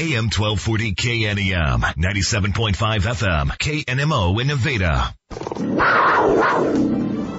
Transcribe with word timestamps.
AM 0.00 0.30
1240 0.30 0.94
KNEM, 0.94 1.80
97.5 1.80 2.72
FM, 2.72 3.48
KNMO 3.58 4.40
in 4.40 4.46
Nevada. 4.46 5.14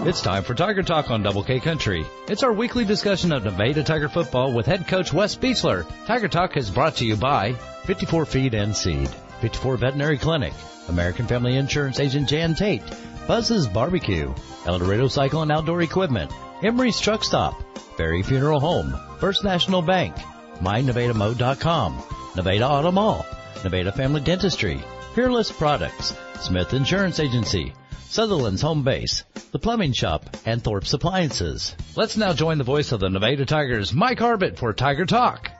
It's 0.07 0.21
time 0.21 0.43
for 0.43 0.53
Tiger 0.53 0.83
Talk 0.83 1.09
on 1.09 1.23
Double 1.23 1.43
K 1.43 1.59
Country. 1.59 2.05
It's 2.27 2.43
our 2.43 2.53
weekly 2.53 2.85
discussion 2.85 3.31
of 3.31 3.43
Nevada 3.43 3.83
Tiger 3.83 4.09
football 4.09 4.53
with 4.53 4.67
head 4.67 4.87
coach 4.87 5.11
Wes 5.11 5.35
Beechler. 5.35 5.87
Tiger 6.05 6.27
Talk 6.27 6.55
is 6.55 6.69
brought 6.69 6.97
to 6.97 7.05
you 7.05 7.15
by 7.15 7.53
54 7.85 8.27
Feed 8.27 8.53
and 8.53 8.75
Seed, 8.77 9.09
54 9.39 9.77
Veterinary 9.77 10.19
Clinic, 10.19 10.53
American 10.87 11.25
Family 11.25 11.55
Insurance 11.57 11.99
Agent 11.99 12.29
Jan 12.29 12.53
Tate, 12.53 12.83
Buzz's 13.25 13.67
Barbecue, 13.67 14.31
El 14.67 14.77
Dorado 14.77 15.07
Cycle 15.07 15.41
and 15.41 15.51
Outdoor 15.51 15.81
Equipment, 15.81 16.31
Emery's 16.61 16.99
Truck 16.99 17.23
Stop, 17.23 17.59
Ferry 17.97 18.21
Funeral 18.21 18.59
Home, 18.59 18.95
First 19.19 19.43
National 19.43 19.81
Bank, 19.81 20.15
MyNevadaMode.com, 20.59 22.03
Nevada 22.33 22.65
Auto 22.65 22.91
Mall, 22.93 23.25
Nevada 23.63 23.91
Family 23.91 24.21
Dentistry, 24.21 24.79
Peerless 25.15 25.51
Products, 25.51 26.15
Smith 26.39 26.73
Insurance 26.73 27.19
Agency, 27.19 27.73
Sutherland's 28.07 28.61
Home 28.61 28.83
Base, 28.83 29.25
The 29.51 29.59
Plumbing 29.59 29.91
Shop, 29.91 30.37
and 30.45 30.63
Thorpe's 30.63 30.93
Appliances. 30.93 31.75
Let's 31.97 32.15
now 32.15 32.31
join 32.31 32.57
the 32.57 32.63
voice 32.63 32.93
of 32.93 33.01
the 33.01 33.09
Nevada 33.09 33.45
Tigers, 33.45 33.91
Mike 33.91 34.19
Harbit, 34.19 34.57
for 34.57 34.71
Tiger 34.71 35.05
Talk. 35.05 35.51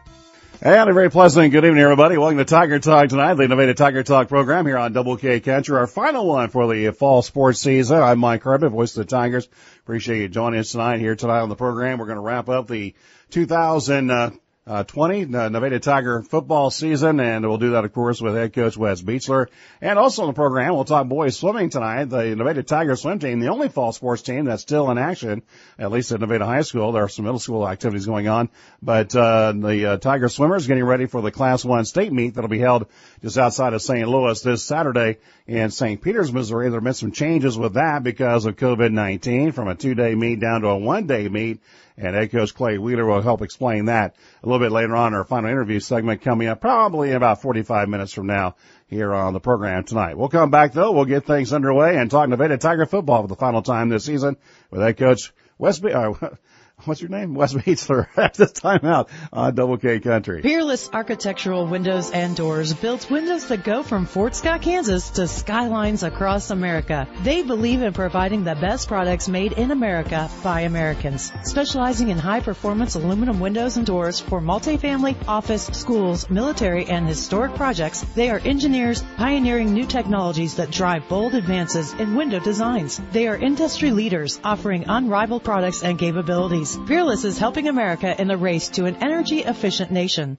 And 0.62 0.90
a 0.90 0.94
very 0.94 1.10
pleasant 1.10 1.52
good 1.52 1.66
evening, 1.66 1.84
everybody. 1.84 2.18
Welcome 2.18 2.38
to 2.38 2.46
Tiger 2.46 2.80
Talk 2.80 3.10
tonight, 3.10 3.34
the 3.34 3.50
Nevada 3.50 3.74
Tiger 3.74 4.04
Talk 4.04 4.30
program 4.30 4.66
here 4.66 4.78
on 4.78 4.94
Double 4.94 5.18
K 5.18 5.42
Country, 5.42 5.76
our 5.76 5.88
final 5.88 6.26
one 6.26 6.50
for 6.50 6.74
the 6.74 6.92
fall 6.92 7.22
sports 7.22 7.60
season. 7.60 8.02
I'm 8.02 8.20
Mike 8.20 8.44
Harbit, 8.44 8.72
voice 8.72 8.96
of 8.96 9.06
the 9.06 9.10
Tigers. 9.10 9.50
Appreciate 9.82 10.22
you 10.22 10.30
joining 10.30 10.62
us 10.62 10.72
tonight 10.72 11.00
here 11.00 11.18
tonight 11.18 11.42
on 11.42 11.50
the 11.50 11.56
program. 11.56 11.98
We're 11.98 12.06
going 12.06 12.16
to 12.16 12.22
wrap 12.22 12.48
up 12.48 12.68
the 12.68 12.96
2000, 13.32 14.12
uh, 14.12 14.32
uh, 14.68 14.84
20 14.84 15.36
uh, 15.36 15.50
Nevada 15.50 15.80
Tiger 15.80 16.22
football 16.22 16.70
season, 16.70 17.20
and 17.20 17.48
we'll 17.48 17.58
do 17.58 17.72
that, 17.72 17.84
of 17.84 17.94
course, 17.94 18.22
with 18.22 18.36
head 18.36 18.54
coach 18.54 18.78
Wes 18.78 19.02
Beechler. 19.02 19.48
And 19.82 19.98
also 19.98 20.22
on 20.22 20.28
the 20.28 20.34
program, 20.34 20.76
we'll 20.76 20.86
talk 20.86 21.08
boys 21.08 21.36
swimming 21.36 21.72
tonight. 21.72 22.06
The 22.06 22.36
Nevada 22.36 22.62
Tiger 22.62 22.96
swim 22.96 23.18
team, 23.18 23.40
the 23.40 23.48
only 23.48 23.70
fall 23.70 23.92
sports 23.92 24.22
team 24.22 24.46
that's 24.46 24.62
still 24.62 24.92
in 24.92 25.00
action, 25.00 25.42
at 25.80 25.92
least 25.92 26.12
at 26.12 26.20
Nevada 26.20 26.46
High 26.46 26.62
School. 26.62 26.92
There 26.92 27.04
are 27.04 27.10
some 27.10 27.26
middle 27.26 27.40
school 27.40 27.68
activities 27.68 28.06
going 28.06 28.28
on, 28.28 28.50
but 28.84 29.16
uh, 29.16 29.52
the 29.54 29.86
uh, 29.94 29.98
Tiger 29.98 30.30
swimmers 30.30 30.68
getting 30.68 30.86
ready 30.86 31.08
for 31.08 31.24
the 31.24 31.32
Class 31.32 31.66
One 31.66 31.84
state 31.84 32.14
meet 32.14 32.36
that'll 32.36 32.48
be 32.48 32.60
held 32.60 32.86
just 33.24 33.40
outside 33.40 33.74
of 33.74 33.82
St. 33.82 34.08
Louis 34.08 34.40
this 34.42 34.64
Saturday 34.64 35.18
in 35.48 35.72
St. 35.72 36.00
Peters, 36.00 36.32
Missouri. 36.32 36.70
There 36.70 36.78
have 36.78 36.84
been 36.84 36.94
some 36.94 37.12
changes 37.12 37.58
with 37.58 37.74
that 37.74 38.04
because 38.04 38.46
of 38.46 38.58
COVID-19, 38.58 39.56
from 39.56 39.70
a 39.70 39.76
two-day 39.76 40.14
meet 40.14 40.40
down 40.40 40.62
to 40.62 40.68
a 40.68 40.78
one-day 40.78 41.30
meet. 41.30 41.62
And 42.02 42.16
head 42.16 42.32
coach 42.32 42.56
Clay 42.56 42.80
Wheeler 42.80 43.06
will 43.06 43.22
help 43.22 43.44
explain 43.44 43.86
that 43.86 44.16
a 44.42 44.48
little 44.48 44.60
bit 44.60 44.72
later 44.72 44.96
on 44.96 45.14
in 45.14 45.20
our 45.20 45.24
final 45.24 45.52
interview 45.52 45.80
segment 45.80 46.22
coming 46.22 46.48
up 46.48 46.60
probably 46.60 47.12
in 47.12 47.16
about 47.16 47.44
45 47.44 47.90
minutes 47.90 48.12
from 48.12 48.26
now 48.26 48.56
here 48.88 49.14
on 49.14 49.34
the 49.34 49.40
program 49.40 49.84
tonight. 49.84 50.18
We'll 50.18 50.28
come 50.28 50.50
back 50.50 50.74
though. 50.74 50.94
We'll 50.94 51.06
get 51.06 51.26
things 51.26 51.54
underway 51.54 51.98
and 51.98 52.10
talk 52.10 52.28
Nevada 52.28 52.58
Tiger 52.58 52.88
football 52.88 53.22
for 53.22 53.28
the 53.28 53.36
final 53.36 53.62
time 53.62 53.90
this 53.90 54.06
season 54.06 54.38
with 54.72 54.82
head 54.82 54.98
coach 54.98 55.32
Wes, 55.60 55.84
uh, 55.84 56.14
what's 56.86 57.02
your 57.02 57.10
name? 57.10 57.34
Wes 57.34 57.54
Beechler 57.54 58.08
at 58.18 58.34
this 58.42 58.52
time 58.52 58.86
out 58.86 59.10
on 59.32 59.56
Double 59.56 59.78
K 59.78 60.00
Country. 60.00 60.42
Peerless 60.42 60.90
Architectural 60.92 61.68
Windows 61.68 62.12
and 62.12 62.36
Doors 62.36 62.74
builds 62.74 63.10
windows 63.10 63.48
that 63.48 63.64
go 63.64 63.84
from 63.84 64.06
Fort 64.06 64.36
Scott, 64.36 64.62
Kansas 64.62 65.10
to 65.12 65.28
skylines 65.28 66.04
across 66.04 66.50
America. 66.50 67.08
They 67.24 67.44
believe 67.44 67.82
in 67.82 67.94
providing 67.94 68.44
the 68.44 68.56
best 68.56 68.88
products 68.88 69.28
made 69.28 69.54
in 69.54 69.72
America 69.72 70.30
by 70.44 70.62
Americans. 70.62 71.32
Specializing 71.44 72.10
in 72.10 72.18
high 72.18 72.40
performance 72.42 72.96
aluminum 72.96 73.40
windows 73.40 73.78
and 73.78 73.86
doors 73.86 74.20
for 74.20 74.42
multifamily, 74.42 75.16
office, 75.28 75.68
schools, 75.68 76.30
military, 76.30 76.86
and 76.86 77.08
historic 77.08 77.56
projects, 77.56 78.02
they 78.16 78.30
are 78.30 78.40
engineers 78.40 79.04
pioneering 79.18 79.74
new 79.74 79.86
technologies 79.86 80.56
that 80.56 80.72
drive 80.72 81.08
bold 81.08 81.34
advances 81.34 81.94
in 81.94 82.16
window 82.16 82.40
designs. 82.40 83.02
They 83.12 83.28
are 83.28 83.36
industry 83.36 83.92
leaders 83.92 84.40
offering 84.44 84.86
unrivaled 84.88 85.44
products 85.44 85.84
and 85.84 85.98
capabilities. 85.98 86.71
Peerless 86.78 87.26
is 87.26 87.38
helping 87.38 87.68
America 87.68 88.20
in 88.20 88.28
the 88.28 88.38
race 88.38 88.70
to 88.70 88.86
an 88.86 88.98
energy 88.98 89.40
efficient 89.40 89.92
nation. 89.92 90.38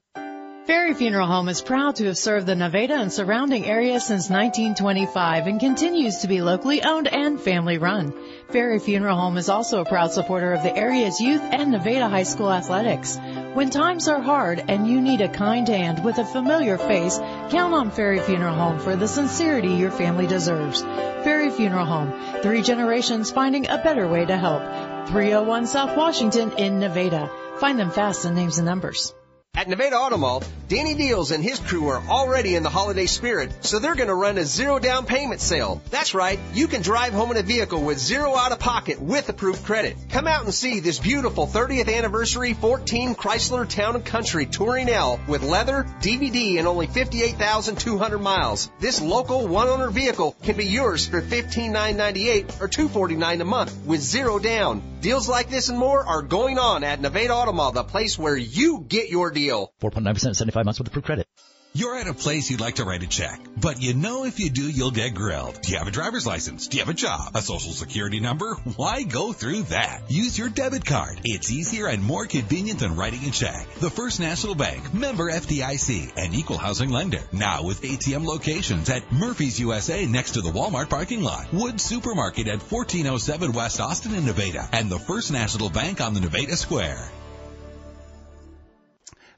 Ferry 0.65 0.93
Funeral 0.93 1.27
Home 1.27 1.49
is 1.49 1.61
proud 1.61 1.97
to 1.97 2.05
have 2.05 2.17
served 2.17 2.47
the 2.47 2.55
Nevada 2.55 2.93
and 2.93 3.11
surrounding 3.11 3.65
area 3.65 3.99
since 3.99 4.29
1925 4.29 5.47
and 5.47 5.59
continues 5.59 6.19
to 6.19 6.29
be 6.29 6.41
locally 6.41 6.81
owned 6.81 7.09
and 7.09 7.37
family 7.41 7.77
run. 7.77 8.13
Ferry 8.49 8.79
Funeral 8.79 9.17
Home 9.17 9.37
is 9.37 9.49
also 9.49 9.81
a 9.81 9.85
proud 9.85 10.13
supporter 10.13 10.53
of 10.53 10.63
the 10.63 10.73
area's 10.73 11.19
youth 11.19 11.41
and 11.41 11.71
Nevada 11.71 12.07
high 12.07 12.23
school 12.23 12.49
athletics. 12.49 13.17
When 13.53 13.71
times 13.71 14.07
are 14.07 14.21
hard 14.21 14.63
and 14.69 14.87
you 14.87 15.01
need 15.01 15.19
a 15.19 15.27
kind 15.27 15.67
hand 15.67 16.01
with 16.01 16.17
a 16.17 16.25
familiar 16.25 16.77
face, 16.77 17.17
count 17.17 17.73
on 17.73 17.91
Ferry 17.91 18.19
Funeral 18.19 18.55
Home 18.55 18.79
for 18.79 18.95
the 18.95 19.09
sincerity 19.09 19.73
your 19.73 19.91
family 19.91 20.27
deserves. 20.27 20.81
Ferry 20.81 21.49
Funeral 21.49 21.85
Home, 21.85 22.41
three 22.41 22.61
generations 22.61 23.31
finding 23.31 23.67
a 23.67 23.83
better 23.83 24.07
way 24.07 24.25
to 24.25 24.37
help. 24.37 24.92
301 25.07 25.67
South 25.67 25.97
Washington 25.97 26.51
in 26.57 26.79
Nevada. 26.79 27.29
Find 27.57 27.79
them 27.79 27.91
fast 27.91 28.25
in 28.25 28.35
names 28.35 28.57
and 28.57 28.65
numbers. 28.65 29.13
At 29.55 29.69
Nevada 29.69 29.97
Auto 29.97 30.17
Mall, 30.17 30.43
Danny 30.67 30.95
Deals 30.95 31.29
and 31.29 31.43
his 31.43 31.59
crew 31.59 31.87
are 31.89 32.01
already 32.09 32.55
in 32.55 32.63
the 32.63 32.69
holiday 32.69 33.05
spirit, 33.05 33.51
so 33.63 33.77
they're 33.77 33.93
going 33.93 34.07
to 34.07 34.15
run 34.15 34.39
a 34.39 34.45
zero 34.45 34.79
down 34.79 35.05
payment 35.05 35.41
sale. 35.41 35.79
That's 35.91 36.15
right, 36.15 36.39
you 36.55 36.67
can 36.67 36.81
drive 36.81 37.13
home 37.13 37.29
in 37.29 37.37
a 37.37 37.43
vehicle 37.43 37.83
with 37.83 37.99
zero 37.99 38.35
out 38.35 38.51
of 38.51 38.57
pocket 38.57 38.99
with 38.99 39.29
approved 39.29 39.63
credit. 39.63 39.95
Come 40.09 40.25
out 40.25 40.45
and 40.45 40.51
see 40.51 40.79
this 40.79 40.97
beautiful 40.97 41.45
30th 41.45 41.95
anniversary 41.95 42.53
14 42.53 43.13
Chrysler 43.13 43.69
Town 43.69 43.95
and 43.95 44.03
Country 44.03 44.47
Touring 44.47 44.89
L 44.89 45.19
with 45.27 45.43
leather, 45.43 45.83
DVD, 46.01 46.57
and 46.57 46.67
only 46.67 46.87
58,200 46.87 48.17
miles. 48.17 48.71
This 48.79 49.01
local 49.01 49.47
one 49.47 49.67
owner 49.67 49.91
vehicle 49.91 50.35
can 50.41 50.57
be 50.57 50.65
yours 50.65 51.05
for 51.05 51.21
15,998 51.21 52.59
or 52.59 52.67
249 52.67 53.41
a 53.41 53.45
month 53.45 53.85
with 53.85 54.01
zero 54.01 54.39
down. 54.39 54.81
Deals 55.01 55.29
like 55.29 55.49
this 55.49 55.69
and 55.69 55.77
more 55.77 56.03
are 56.03 56.21
going 56.23 56.57
on 56.57 56.83
at 56.83 57.01
Nevada 57.01 57.35
Auto 57.35 57.51
Mall, 57.51 57.73
the 57.73 57.83
place 57.83 58.17
where 58.17 58.37
you 58.37 58.79
get 58.87 59.09
your 59.09 59.29
deal. 59.29 59.42
4.9% 59.49 60.35
75 60.35 60.65
months 60.65 60.79
with 60.79 60.87
approved 60.87 61.05
credit. 61.05 61.27
You're 61.75 61.97
at 61.97 62.05
a 62.07 62.13
place 62.13 62.51
you'd 62.51 62.61
like 62.61 62.75
to 62.75 62.85
write 62.85 63.01
a 63.01 63.07
check, 63.07 63.41
but 63.59 63.81
you 63.81 63.95
know 63.95 64.25
if 64.25 64.39
you 64.39 64.51
do, 64.51 64.69
you'll 64.69 64.91
get 64.91 65.15
grilled. 65.15 65.59
Do 65.59 65.71
you 65.71 65.79
have 65.79 65.87
a 65.87 65.91
driver's 65.91 66.27
license? 66.27 66.67
Do 66.67 66.77
you 66.77 66.83
have 66.83 66.93
a 66.93 66.93
job? 66.93 67.35
A 67.35 67.41
social 67.41 67.71
security 67.71 68.19
number? 68.19 68.53
Why 68.75 69.01
go 69.01 69.33
through 69.33 69.63
that? 69.63 70.03
Use 70.07 70.37
your 70.37 70.49
debit 70.49 70.85
card. 70.85 71.21
It's 71.23 71.51
easier 71.51 71.87
and 71.87 72.03
more 72.03 72.27
convenient 72.27 72.77
than 72.77 72.95
writing 72.95 73.27
a 73.27 73.31
check. 73.31 73.67
The 73.79 73.89
First 73.89 74.19
National 74.19 74.53
Bank, 74.53 74.93
member 74.93 75.31
FDIC, 75.31 76.13
and 76.15 76.35
equal 76.35 76.59
housing 76.59 76.91
lender. 76.91 77.21
Now 77.31 77.63
with 77.63 77.81
ATM 77.81 78.23
locations 78.23 78.91
at 78.91 79.11
Murphy's 79.11 79.59
USA 79.59 80.05
next 80.05 80.33
to 80.33 80.41
the 80.41 80.51
Walmart 80.51 80.91
parking 80.91 81.23
lot, 81.23 81.51
Wood 81.51 81.81
Supermarket 81.81 82.47
at 82.49 82.61
1407 82.61 83.51
West 83.51 83.79
Austin 83.79 84.13
in 84.13 84.27
Nevada, 84.27 84.69
and 84.71 84.91
the 84.91 84.99
First 84.99 85.31
National 85.31 85.71
Bank 85.71 86.01
on 86.01 86.13
the 86.13 86.21
Nevada 86.21 86.55
Square. 86.55 87.09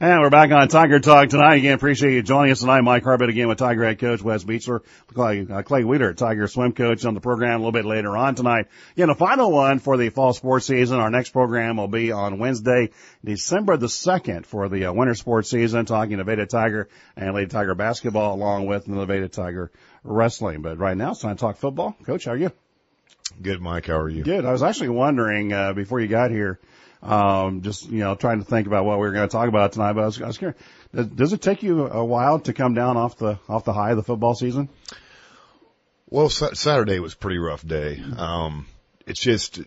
And 0.05 0.21
we're 0.21 0.29
back 0.29 0.51
on 0.51 0.67
Tiger 0.67 0.99
Talk 0.99 1.29
tonight. 1.29 1.55
Again, 1.55 1.73
appreciate 1.73 2.13
you 2.13 2.21
joining 2.21 2.51
us 2.51 2.59
tonight. 2.59 2.81
Mike 2.81 3.01
Harbit 3.01 3.27
again 3.27 3.47
with 3.47 3.57
Tiger 3.57 3.83
head 3.85 3.97
coach 3.97 4.21
Wes 4.21 4.43
Beechler, 4.43 4.81
Clay, 5.07 5.47
uh, 5.49 5.63
Clay 5.63 5.83
Wheeler, 5.83 6.13
Tiger 6.13 6.47
swim 6.47 6.73
coach 6.73 7.03
on 7.05 7.16
the 7.16 7.19
program 7.19 7.55
a 7.55 7.57
little 7.57 7.71
bit 7.71 7.85
later 7.85 8.15
on 8.15 8.35
tonight. 8.35 8.67
Again, 8.95 9.07
the 9.07 9.15
final 9.15 9.51
one 9.51 9.79
for 9.79 9.97
the 9.97 10.09
fall 10.09 10.33
sports 10.33 10.67
season. 10.67 10.99
Our 10.99 11.09
next 11.09 11.31
program 11.31 11.77
will 11.77 11.88
be 11.88 12.11
on 12.11 12.38
Wednesday, 12.38 12.91
December 13.23 13.77
the 13.77 13.88
2nd 13.88 14.45
for 14.45 14.69
the 14.69 14.85
uh, 14.85 14.94
winter 14.94 15.15
sports 15.15 15.49
season, 15.49 15.88
talking 15.88 16.11
to 16.11 16.17
Nevada 16.17 16.45
Tiger 16.45 16.88
and 17.17 17.33
Lady 17.33 17.49
Tiger 17.49 17.73
basketball 17.73 18.35
along 18.35 18.67
with 18.67 18.85
the 18.85 18.91
Nevada 18.91 19.27
Tiger 19.27 19.71
wrestling. 20.03 20.61
But 20.61 20.77
right 20.77 20.95
now 20.95 21.13
it's 21.13 21.21
time 21.21 21.35
to 21.35 21.39
talk 21.39 21.57
football. 21.57 21.97
Coach, 22.05 22.25
how 22.25 22.33
are 22.33 22.38
you? 22.38 22.51
Good, 23.41 23.59
Mike. 23.59 23.88
How 23.88 23.97
are 23.97 24.09
you? 24.09 24.23
Good. 24.23 24.45
I 24.45 24.51
was 24.51 24.61
actually 24.61 24.89
wondering, 24.89 25.51
uh, 25.51 25.73
before 25.73 25.99
you 25.99 26.07
got 26.07 26.29
here, 26.29 26.59
um, 27.05 27.61
just, 27.61 27.89
you 27.89 27.99
know, 27.99 28.16
trying 28.16 28.39
to 28.39 28.45
think 28.45 28.67
about 28.67 28.85
what 28.85 28.97
we 28.97 29.05
were 29.05 29.11
going 29.11 29.27
to 29.27 29.31
talk 29.31 29.47
about 29.47 29.73
tonight, 29.73 29.93
but 29.93 30.01
I 30.01 30.05
was, 30.05 30.21
I 30.21 30.27
was 30.27 30.38
curious, 30.38 30.59
does, 30.93 31.07
does 31.07 31.33
it 31.33 31.41
take 31.41 31.61
you 31.61 31.85
a 31.88 32.03
while 32.03 32.39
to 32.39 32.53
come 32.53 32.74
down 32.74 32.97
off 32.97 33.18
the, 33.18 33.39
off 33.47 33.63
the 33.63 33.74
high 33.74 33.91
of 33.91 33.97
the 33.97 34.03
football 34.03 34.33
season? 34.33 34.69
Well, 36.09 36.30
Saturday 36.30 37.00
was 37.00 37.13
a 37.13 37.18
pretty 37.18 37.38
rough 37.38 37.65
day. 37.65 38.01
Um, 38.18 38.68
it's 39.06 39.19
just, 39.21 39.59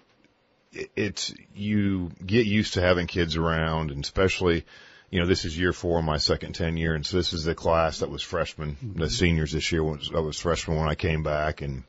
it's, 0.97 1.33
you 1.55 2.11
get 2.25 2.47
used 2.47 2.75
to 2.75 2.81
having 2.81 3.07
kids 3.07 3.37
around 3.37 3.91
and 3.91 4.03
especially, 4.03 4.65
you 5.11 5.21
know, 5.21 5.27
this 5.27 5.45
is 5.45 5.59
year 5.59 5.73
four 5.73 5.99
of 5.99 6.05
my 6.05 6.19
second 6.19 6.55
10 6.55 6.77
year. 6.77 6.95
And 6.95 7.07
so 7.07 7.17
this 7.17 7.33
is 7.33 7.45
the 7.45 7.55
class 7.55 8.01
that 8.01 8.11
was 8.11 8.23
freshmen, 8.23 8.77
mm-hmm. 8.77 9.01
the 9.01 9.11
seniors 9.11 9.53
this 9.53 9.71
year 9.71 9.83
was, 9.85 10.11
I 10.15 10.21
was 10.21 10.39
freshman 10.39 10.79
when 10.79 10.89
I 10.89 10.95
came 10.95 11.23
back 11.23 11.63
and 11.63 11.85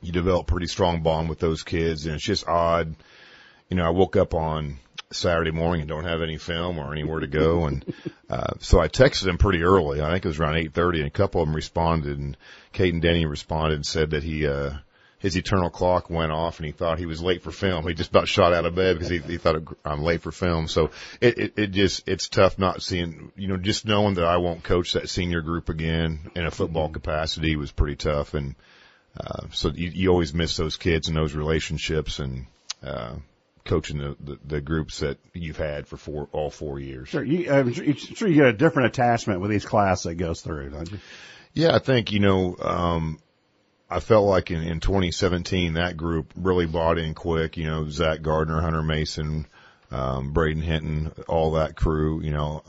you 0.00 0.12
develop 0.12 0.46
pretty 0.46 0.66
strong 0.66 1.02
bond 1.02 1.28
with 1.28 1.40
those 1.40 1.62
kids 1.62 2.06
and 2.06 2.14
it's 2.14 2.24
just 2.24 2.46
odd 2.46 2.94
you 3.70 3.76
know, 3.76 3.86
I 3.86 3.90
woke 3.90 4.16
up 4.16 4.34
on 4.34 4.78
Saturday 5.12 5.52
morning 5.52 5.82
and 5.82 5.88
don't 5.88 6.04
have 6.04 6.22
any 6.22 6.36
film 6.36 6.78
or 6.78 6.92
anywhere 6.92 7.20
to 7.20 7.26
go. 7.26 7.66
And, 7.66 7.94
uh, 8.28 8.54
so 8.58 8.80
I 8.80 8.88
texted 8.88 9.24
them 9.24 9.38
pretty 9.38 9.62
early. 9.62 10.02
I 10.02 10.12
think 10.12 10.24
it 10.24 10.28
was 10.28 10.38
around 10.38 10.54
8.30 10.54 10.98
and 10.98 11.06
a 11.06 11.10
couple 11.10 11.40
of 11.40 11.48
them 11.48 11.56
responded 11.56 12.18
and 12.18 12.36
Caden 12.74 13.00
Denny 13.00 13.26
responded 13.26 13.76
and 13.76 13.86
said 13.86 14.10
that 14.10 14.22
he, 14.22 14.46
uh, 14.46 14.72
his 15.18 15.36
eternal 15.36 15.68
clock 15.68 16.10
went 16.10 16.32
off 16.32 16.58
and 16.58 16.66
he 16.66 16.72
thought 16.72 16.98
he 16.98 17.06
was 17.06 17.20
late 17.20 17.42
for 17.42 17.50
film. 17.50 17.86
He 17.86 17.94
just 17.94 18.10
about 18.10 18.28
shot 18.28 18.52
out 18.52 18.64
of 18.64 18.74
bed 18.74 18.94
because 18.94 19.10
he, 19.10 19.18
he 19.18 19.36
thought 19.36 19.62
I'm 19.84 20.02
late 20.02 20.22
for 20.22 20.32
film. 20.32 20.66
So 20.66 20.90
it, 21.20 21.38
it, 21.38 21.58
it 21.58 21.66
just, 21.72 22.08
it's 22.08 22.28
tough 22.28 22.58
not 22.58 22.82
seeing, 22.82 23.30
you 23.36 23.48
know, 23.48 23.56
just 23.56 23.84
knowing 23.84 24.14
that 24.14 24.24
I 24.24 24.38
won't 24.38 24.62
coach 24.62 24.94
that 24.94 25.10
senior 25.10 25.42
group 25.42 25.68
again 25.68 26.30
in 26.34 26.46
a 26.46 26.50
football 26.50 26.88
capacity 26.88 27.56
was 27.56 27.70
pretty 27.70 27.96
tough. 27.96 28.34
And, 28.34 28.54
uh, 29.18 29.46
so 29.52 29.70
you, 29.70 29.90
you 29.90 30.08
always 30.10 30.32
miss 30.32 30.56
those 30.56 30.76
kids 30.76 31.08
and 31.08 31.16
those 31.16 31.34
relationships 31.34 32.18
and, 32.18 32.46
uh, 32.82 33.16
coaching 33.64 33.98
the, 33.98 34.16
the, 34.20 34.38
the 34.44 34.60
groups 34.60 35.00
that 35.00 35.18
you've 35.32 35.56
had 35.56 35.86
for 35.86 35.96
four, 35.96 36.28
all 36.32 36.50
four 36.50 36.78
years. 36.78 37.08
Sure. 37.08 37.24
You, 37.24 37.52
I'm 37.52 37.72
sure, 37.72 37.94
sure 37.94 38.28
you 38.28 38.34
get 38.34 38.46
a 38.46 38.52
different 38.52 38.88
attachment 38.88 39.40
with 39.40 39.52
each 39.52 39.66
class 39.66 40.04
that 40.04 40.14
goes 40.14 40.40
through, 40.40 40.70
don't 40.70 40.90
you? 40.90 40.98
Yeah, 41.52 41.74
I 41.74 41.78
think, 41.78 42.12
you 42.12 42.20
know, 42.20 42.56
um, 42.60 43.18
I 43.90 43.98
felt 43.98 44.26
like 44.26 44.50
in, 44.50 44.62
in 44.62 44.78
2017 44.80 45.74
that 45.74 45.96
group 45.96 46.32
really 46.36 46.66
bought 46.66 46.98
in 46.98 47.14
quick. 47.14 47.56
You 47.56 47.64
know, 47.64 47.88
Zach 47.90 48.22
Gardner, 48.22 48.60
Hunter 48.60 48.82
Mason, 48.82 49.46
um, 49.90 50.32
Braden 50.32 50.62
Hinton, 50.62 51.12
all 51.26 51.52
that 51.52 51.74
crew. 51.74 52.22
You 52.22 52.30
know, 52.30 52.62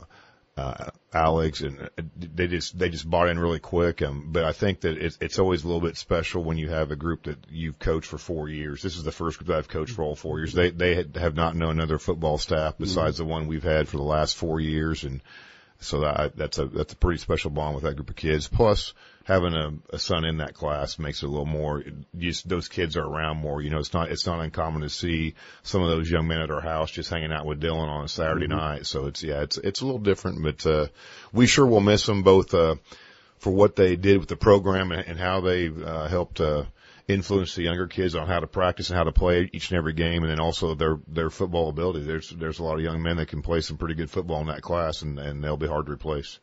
uh, 0.56 0.90
Alex, 1.14 1.60
and 1.60 1.80
uh, 1.80 2.02
they 2.16 2.46
just 2.46 2.78
they 2.78 2.88
just 2.88 3.08
bought 3.08 3.28
in 3.28 3.38
really 3.38 3.58
quick. 3.58 4.02
Um, 4.02 4.28
but 4.32 4.44
I 4.44 4.52
think 4.52 4.80
that 4.80 4.96
it's 4.96 5.18
it's 5.20 5.38
always 5.38 5.64
a 5.64 5.66
little 5.66 5.80
bit 5.80 5.96
special 5.96 6.42
when 6.42 6.58
you 6.58 6.70
have 6.70 6.90
a 6.90 6.96
group 6.96 7.24
that 7.24 7.38
you've 7.50 7.78
coached 7.78 8.08
for 8.08 8.18
four 8.18 8.48
years. 8.48 8.82
This 8.82 8.96
is 8.96 9.04
the 9.04 9.12
first 9.12 9.38
group 9.38 9.48
that 9.48 9.58
I've 9.58 9.68
coached 9.68 9.94
for 9.94 10.02
all 10.02 10.16
four 10.16 10.38
years. 10.38 10.52
They 10.52 10.70
they 10.70 11.04
have 11.14 11.36
not 11.36 11.54
known 11.54 11.72
another 11.72 11.98
football 11.98 12.38
staff 12.38 12.76
besides 12.78 13.16
mm-hmm. 13.16 13.28
the 13.28 13.32
one 13.32 13.46
we've 13.46 13.62
had 13.62 13.88
for 13.88 13.98
the 13.98 14.02
last 14.02 14.36
four 14.36 14.60
years, 14.60 15.04
and 15.04 15.22
so 15.80 16.00
that 16.00 16.36
that's 16.36 16.58
a 16.58 16.66
that's 16.66 16.94
a 16.94 16.96
pretty 16.96 17.18
special 17.18 17.50
bond 17.50 17.74
with 17.74 17.84
that 17.84 17.96
group 17.96 18.10
of 18.10 18.16
kids. 18.16 18.48
Plus, 18.48 18.94
having 19.24 19.54
a, 19.54 19.72
a 19.90 19.98
son 19.98 20.24
in 20.24 20.38
that 20.38 20.54
class 20.54 20.98
makes 20.98 21.22
it 21.22 21.26
a 21.26 21.28
little 21.28 21.46
more. 21.46 21.82
Just 22.16 22.48
those 22.48 22.68
kids 22.68 22.96
are 22.96 23.04
around 23.04 23.38
more. 23.38 23.62
You 23.62 23.70
know, 23.70 23.78
it's 23.78 23.94
not 23.94 24.10
it's 24.10 24.26
not 24.26 24.40
uncommon 24.40 24.82
to 24.82 24.90
see 24.90 25.34
some 25.62 25.82
of 25.82 25.88
those 25.88 26.10
young 26.10 26.26
men 26.26 26.40
at 26.40 26.50
our 26.50 26.60
house 26.60 26.90
just 26.90 27.10
hanging 27.10 27.32
out 27.32 27.46
with 27.46 27.60
Dylan 27.60 27.88
on 27.88 28.04
a 28.04 28.08
Saturday 28.08 28.46
mm-hmm. 28.46 28.58
night. 28.58 28.86
So 28.86 29.06
it's 29.06 29.22
yeah, 29.22 29.42
it's 29.42 29.58
it's 29.58 29.80
a 29.80 29.86
little 29.86 30.00
different, 30.00 30.42
but 30.42 30.66
uh, 30.66 30.86
we 31.32 31.46
sure 31.46 31.66
will 31.66 31.80
miss 31.80 32.06
them 32.06 32.22
both 32.22 32.52
uh, 32.54 32.76
for 33.38 33.50
what 33.50 33.76
they 33.76 33.96
did 33.96 34.18
with 34.18 34.28
the 34.28 34.36
program 34.36 34.92
and, 34.92 35.06
and 35.06 35.18
how 35.18 35.40
they 35.40 35.68
uh, 35.68 36.08
helped. 36.08 36.40
Uh, 36.40 36.64
influence 37.08 37.56
the 37.56 37.64
younger 37.64 37.88
kids 37.88 38.14
on 38.14 38.28
how 38.28 38.38
to 38.38 38.46
practice 38.46 38.88
and 38.88 38.96
how 38.96 39.02
to 39.02 39.12
play 39.12 39.50
each 39.52 39.70
and 39.70 39.76
every 39.76 39.92
game, 39.92 40.22
and 40.22 40.30
then 40.30 40.38
also 40.40 40.74
their 40.76 40.98
their 41.08 41.30
football 41.30 41.68
ability. 41.68 42.04
There's 42.04 42.30
there's 42.30 42.60
a 42.60 42.62
lot 42.62 42.76
of 42.76 42.84
young 42.84 43.02
men 43.02 43.16
that 43.16 43.26
can 43.26 43.42
play 43.42 43.60
some 43.60 43.76
pretty 43.76 43.96
good 43.96 44.08
football 44.08 44.40
in 44.40 44.46
that 44.46 44.62
class, 44.62 45.02
and 45.02 45.18
and 45.18 45.42
they'll 45.42 45.56
be 45.56 45.66
hard 45.66 45.86
to 45.86 45.92
replace. 45.92 46.38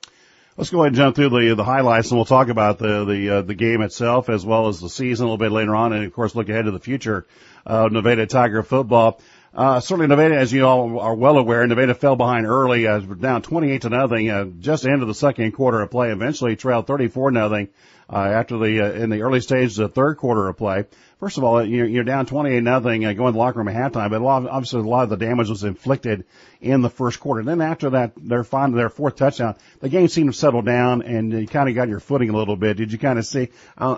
Let's 0.59 0.71
go 0.71 0.81
ahead 0.81 0.87
and 0.87 0.97
jump 0.97 1.15
through 1.15 1.29
the 1.29 1.55
the 1.55 1.63
highlights, 1.63 2.11
and 2.11 2.17
we'll 2.17 2.25
talk 2.25 2.49
about 2.49 2.79
the 2.79 3.05
the 3.05 3.29
uh, 3.29 3.41
the 3.43 3.55
game 3.55 3.81
itself 3.81 4.27
as 4.27 4.45
well 4.45 4.67
as 4.67 4.81
the 4.81 4.89
season 4.89 5.23
a 5.23 5.27
little 5.27 5.37
bit 5.37 5.53
later 5.53 5.73
on, 5.73 5.93
and 5.93 6.03
of 6.03 6.11
course 6.11 6.35
look 6.35 6.49
ahead 6.49 6.65
to 6.65 6.71
the 6.71 6.81
future 6.81 7.25
of 7.65 7.93
Nevada 7.93 8.27
Tiger 8.27 8.61
football. 8.61 9.21
Uh, 9.53 9.79
certainly 9.79 10.07
Nevada, 10.07 10.35
as 10.35 10.51
you 10.51 10.65
all 10.65 10.99
are 10.99 11.15
well 11.15 11.37
aware, 11.37 11.65
Nevada 11.65 11.95
fell 11.95 12.17
behind 12.17 12.45
early, 12.45 12.87
uh, 12.87 12.99
down 12.99 13.41
28 13.41 13.83
to 13.83 13.89
nothing, 13.89 14.29
uh, 14.29 14.45
just 14.59 14.83
into 14.83 15.05
the 15.05 15.13
second 15.13 15.53
quarter 15.53 15.79
of 15.79 15.91
play, 15.91 16.11
eventually 16.11 16.57
trailed 16.57 16.87
34 16.87 17.31
nothing 17.31 17.69
uh, 18.11 18.17
after 18.17 18.57
the 18.57 18.81
uh, 18.81 18.91
in 18.91 19.09
the 19.09 19.21
early 19.21 19.41
stages 19.41 19.77
of 19.79 19.89
the 19.89 19.93
third 19.93 20.17
quarter 20.17 20.47
of 20.47 20.57
play. 20.57 20.85
First 21.19 21.37
of 21.37 21.43
all, 21.43 21.63
you're, 21.65 21.85
you're 21.85 22.05
down 22.05 22.25
28 22.25 22.63
nothing 22.63 23.05
uh, 23.05 23.11
going 23.11 23.27
to 23.27 23.33
the 23.33 23.37
locker 23.37 23.59
room 23.59 23.67
at 23.67 23.75
halftime, 23.75 24.09
but 24.09 24.21
a 24.21 24.23
lot 24.23 24.43
of, 24.43 24.47
obviously 24.47 24.79
a 24.79 24.83
lot 24.83 25.03
of 25.03 25.09
the 25.09 25.17
damage 25.17 25.49
was 25.49 25.65
inflicted 25.65 26.25
in 26.61 26.81
the 26.81 26.89
first 26.89 27.19
quarter. 27.19 27.43
Then 27.43 27.59
after 27.59 27.89
that, 27.91 28.13
their 28.15 28.45
final, 28.45 28.77
their 28.77 28.89
fourth 28.89 29.17
touchdown, 29.17 29.55
the 29.81 29.89
game 29.89 30.07
seemed 30.07 30.31
to 30.31 30.37
settle 30.37 30.61
down, 30.61 31.01
and 31.01 31.33
you 31.33 31.47
kind 31.47 31.67
of 31.67 31.75
got 31.75 31.89
your 31.89 31.99
footing 31.99 32.29
a 32.29 32.37
little 32.37 32.55
bit. 32.55 32.77
Did 32.77 32.93
you 32.93 32.97
kind 32.97 33.19
of 33.19 33.25
see? 33.25 33.49
Uh, 33.77 33.97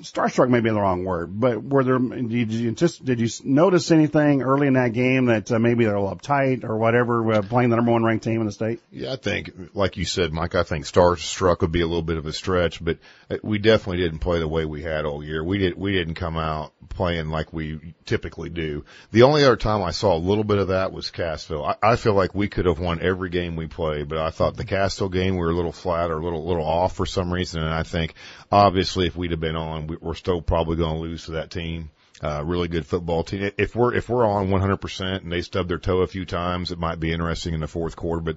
starstruck 0.00 0.48
may 0.48 0.60
be 0.60 0.70
the 0.70 0.80
wrong 0.80 1.04
word, 1.04 1.38
but 1.38 1.62
were 1.62 1.84
there, 1.84 1.98
did 1.98 2.52
you 2.52 2.72
just, 2.72 3.04
did 3.04 3.20
you 3.20 3.28
notice 3.44 3.90
anything 3.90 4.42
early 4.42 4.66
in 4.66 4.74
that 4.74 4.92
game 4.92 5.26
that 5.26 5.50
uh, 5.52 5.58
maybe 5.58 5.84
they're 5.84 5.94
a 5.94 6.02
little 6.02 6.16
uptight 6.16 6.64
or 6.64 6.76
whatever, 6.76 7.32
uh, 7.32 7.42
playing 7.42 7.70
the 7.70 7.76
number 7.76 7.92
one 7.92 8.02
ranked 8.02 8.24
team 8.24 8.40
in 8.40 8.46
the 8.46 8.52
state? 8.52 8.80
Yeah, 8.90 9.12
I 9.12 9.16
think, 9.16 9.50
like 9.74 9.96
you 9.96 10.04
said, 10.04 10.32
Mike, 10.32 10.54
I 10.54 10.62
think 10.62 10.86
starstruck 10.86 11.60
would 11.60 11.72
be 11.72 11.82
a 11.82 11.86
little 11.86 12.02
bit 12.02 12.16
of 12.16 12.26
a 12.26 12.32
stretch, 12.32 12.82
but 12.82 12.98
uh, 13.30 13.36
we 13.42 13.58
definitely 13.58 14.02
didn't 14.02 14.20
play 14.20 14.38
the 14.38 14.48
way 14.48 14.64
we 14.64 14.82
had 14.82 15.04
all 15.04 15.22
year. 15.22 15.44
We 15.44 15.58
did, 15.58 15.78
we 15.78 15.92
didn't 15.92 16.14
come 16.14 16.38
out 16.38 16.72
playing 16.88 17.28
like 17.28 17.52
we 17.52 17.94
typically 18.06 18.50
do. 18.50 18.84
The 19.10 19.22
only 19.22 19.44
other 19.44 19.56
time 19.56 19.82
I 19.82 19.90
saw 19.90 20.16
a 20.16 20.18
little 20.18 20.44
bit 20.44 20.58
of 20.58 20.68
that 20.68 20.92
was 20.92 21.10
Cassville. 21.10 21.74
I, 21.82 21.92
I 21.92 21.96
feel 21.96 22.14
like 22.14 22.34
we 22.34 22.48
could 22.48 22.66
have 22.66 22.78
won 22.78 23.00
every 23.02 23.30
game 23.30 23.56
we 23.56 23.66
played, 23.66 24.08
but 24.08 24.18
I 24.18 24.30
thought 24.30 24.56
the 24.56 24.64
Cassville 24.64 25.12
game 25.12 25.34
we 25.34 25.40
were 25.40 25.50
a 25.50 25.54
little 25.54 25.72
flat 25.72 26.10
or 26.10 26.18
a 26.18 26.24
little, 26.24 26.46
little 26.46 26.64
off 26.64 26.94
for 26.94 27.06
some 27.06 27.32
reason, 27.32 27.62
and 27.62 27.72
I 27.72 27.82
think 27.82 28.14
obviously 28.50 29.06
if 29.06 29.16
we'd 29.16 29.32
have 29.32 29.40
been 29.40 29.53
on, 29.54 29.98
we're 30.00 30.14
still 30.14 30.40
probably 30.42 30.76
going 30.76 30.94
to 30.94 31.00
lose 31.00 31.24
to 31.26 31.32
that 31.32 31.50
team. 31.50 31.90
Uh, 32.22 32.42
really 32.44 32.68
good 32.68 32.86
football 32.86 33.24
team. 33.24 33.50
If 33.58 33.74
we're, 33.74 33.94
if 33.94 34.08
we're 34.08 34.26
on 34.26 34.48
100% 34.48 35.22
and 35.22 35.32
they 35.32 35.42
stub 35.42 35.68
their 35.68 35.78
toe 35.78 35.98
a 36.00 36.06
few 36.06 36.24
times, 36.24 36.70
it 36.70 36.78
might 36.78 37.00
be 37.00 37.12
interesting 37.12 37.54
in 37.54 37.60
the 37.60 37.66
fourth 37.66 37.96
quarter, 37.96 38.22
but 38.22 38.36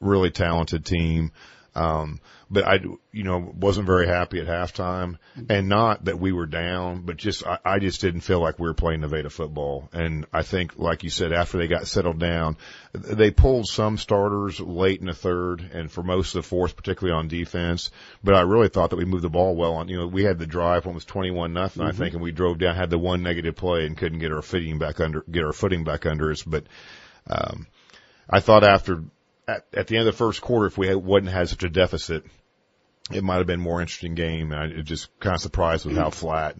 really 0.00 0.30
talented 0.30 0.84
team. 0.84 1.32
Um, 1.78 2.20
but 2.50 2.64
I, 2.64 2.80
you 3.12 3.24
know, 3.24 3.38
wasn't 3.38 3.86
very 3.86 4.08
happy 4.08 4.40
at 4.40 4.46
halftime 4.46 5.18
and 5.48 5.68
not 5.68 6.06
that 6.06 6.18
we 6.18 6.32
were 6.32 6.46
down, 6.46 7.02
but 7.02 7.16
just, 7.16 7.46
I, 7.46 7.58
I 7.64 7.78
just 7.78 8.00
didn't 8.00 8.22
feel 8.22 8.40
like 8.40 8.58
we 8.58 8.66
were 8.66 8.74
playing 8.74 9.00
Nevada 9.00 9.30
football. 9.30 9.88
And 9.92 10.26
I 10.32 10.42
think, 10.42 10.76
like 10.76 11.04
you 11.04 11.10
said, 11.10 11.32
after 11.32 11.56
they 11.58 11.68
got 11.68 11.86
settled 11.86 12.18
down, 12.18 12.56
they 12.92 13.30
pulled 13.30 13.66
some 13.66 13.96
starters 13.96 14.58
late 14.58 15.00
in 15.00 15.06
the 15.06 15.14
third 15.14 15.60
and 15.72 15.92
for 15.92 16.02
most 16.02 16.34
of 16.34 16.42
the 16.42 16.48
fourth, 16.48 16.74
particularly 16.74 17.16
on 17.16 17.28
defense. 17.28 17.92
But 18.24 18.34
I 18.34 18.40
really 18.40 18.68
thought 18.68 18.90
that 18.90 18.96
we 18.96 19.04
moved 19.04 19.24
the 19.24 19.30
ball 19.30 19.54
well 19.54 19.74
on, 19.74 19.88
you 19.88 19.98
know, 19.98 20.06
we 20.08 20.24
had 20.24 20.38
the 20.38 20.46
drive 20.46 20.84
when 20.84 20.94
it 20.94 20.96
was 20.96 21.04
21 21.04 21.52
nothing, 21.52 21.82
mm-hmm. 21.82 21.90
I 21.90 21.92
think, 21.92 22.14
and 22.14 22.22
we 22.22 22.32
drove 22.32 22.58
down, 22.58 22.74
had 22.74 22.90
the 22.90 22.98
one 22.98 23.22
negative 23.22 23.54
play 23.54 23.86
and 23.86 23.96
couldn't 23.96 24.18
get 24.18 24.32
our 24.32 24.42
footing 24.42 24.78
back 24.78 24.98
under, 25.00 25.22
get 25.30 25.44
our 25.44 25.52
footing 25.52 25.84
back 25.84 26.06
under 26.06 26.32
us. 26.32 26.42
But, 26.42 26.64
um, 27.28 27.68
I 28.28 28.40
thought 28.40 28.64
after, 28.64 29.04
at, 29.48 29.66
at 29.72 29.86
the 29.88 29.96
end 29.96 30.06
of 30.06 30.14
the 30.14 30.18
first 30.18 30.40
quarter, 30.40 30.66
if 30.66 30.78
we 30.78 30.86
had, 30.86 30.96
wouldn't 30.96 31.32
had 31.32 31.48
such 31.48 31.64
a 31.64 31.68
deficit, 31.68 32.24
it 33.10 33.24
might 33.24 33.38
have 33.38 33.46
been 33.46 33.60
a 33.60 33.62
more 33.62 33.80
interesting 33.80 34.14
game. 34.14 34.52
And 34.52 34.78
I 34.78 34.82
just 34.82 35.08
kind 35.18 35.34
of 35.34 35.40
surprised 35.40 35.86
with 35.86 35.96
how 35.96 36.10
flat. 36.10 36.56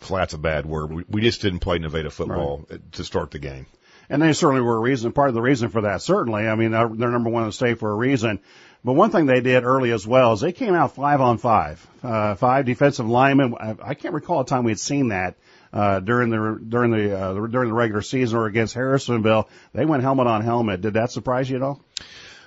Flat's 0.00 0.34
a 0.34 0.38
bad 0.38 0.66
word. 0.66 0.92
We, 0.92 1.04
we 1.08 1.20
just 1.22 1.40
didn't 1.40 1.60
play 1.60 1.78
Nevada 1.78 2.10
football 2.10 2.66
right. 2.70 2.92
to 2.92 3.04
start 3.04 3.30
the 3.30 3.38
game. 3.38 3.66
And 4.10 4.22
they 4.22 4.32
certainly 4.32 4.62
were 4.62 4.76
a 4.76 4.80
reason, 4.80 5.12
part 5.12 5.28
of 5.28 5.34
the 5.34 5.42
reason 5.42 5.70
for 5.70 5.82
that, 5.82 6.02
certainly. 6.02 6.46
I 6.46 6.54
mean, 6.54 6.70
they're 6.70 6.88
number 6.88 7.30
one 7.30 7.42
in 7.42 7.48
the 7.48 7.52
state 7.52 7.78
for 7.78 7.90
a 7.90 7.94
reason. 7.94 8.40
But 8.84 8.92
one 8.92 9.10
thing 9.10 9.26
they 9.26 9.40
did 9.40 9.64
early 9.64 9.90
as 9.90 10.06
well 10.06 10.34
is 10.34 10.40
they 10.40 10.52
came 10.52 10.74
out 10.74 10.94
five 10.94 11.20
on 11.20 11.38
five, 11.38 11.84
uh, 12.02 12.34
five 12.36 12.64
defensive 12.64 13.08
linemen. 13.08 13.54
I, 13.58 13.76
I 13.82 13.94
can't 13.94 14.14
recall 14.14 14.40
a 14.40 14.46
time 14.46 14.64
we 14.64 14.70
had 14.70 14.78
seen 14.78 15.08
that, 15.08 15.36
uh, 15.78 16.00
during 16.00 16.30
the, 16.30 16.60
during 16.68 16.90
the, 16.90 17.18
uh, 17.18 17.46
during 17.46 17.68
the 17.68 17.74
regular 17.74 18.02
season 18.02 18.38
or 18.38 18.46
against 18.46 18.74
Harrisonville. 18.74 19.48
They 19.72 19.86
went 19.86 20.02
helmet 20.02 20.26
on 20.26 20.42
helmet. 20.42 20.80
Did 20.80 20.94
that 20.94 21.10
surprise 21.10 21.48
you 21.50 21.56
at 21.56 21.62
all? 21.62 21.80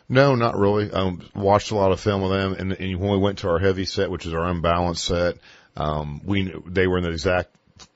No, 0.09 0.35
not 0.35 0.57
really. 0.57 0.91
Um, 0.91 1.21
watched 1.33 1.71
a 1.71 1.75
lot 1.75 1.93
of 1.93 1.99
film 2.01 2.21
with 2.21 2.31
them, 2.31 2.53
and, 2.59 2.73
and 2.73 2.99
when 2.99 3.11
we 3.11 3.17
went 3.17 3.39
to 3.39 3.49
our 3.49 3.59
heavy 3.59 3.85
set, 3.85 4.11
which 4.11 4.25
is 4.25 4.33
our 4.33 4.45
unbalanced 4.45 5.05
set, 5.05 5.37
um, 5.77 6.19
we 6.25 6.53
they 6.67 6.85
were 6.87 6.97
in 6.97 7.05
the 7.05 7.11
exact 7.11 7.49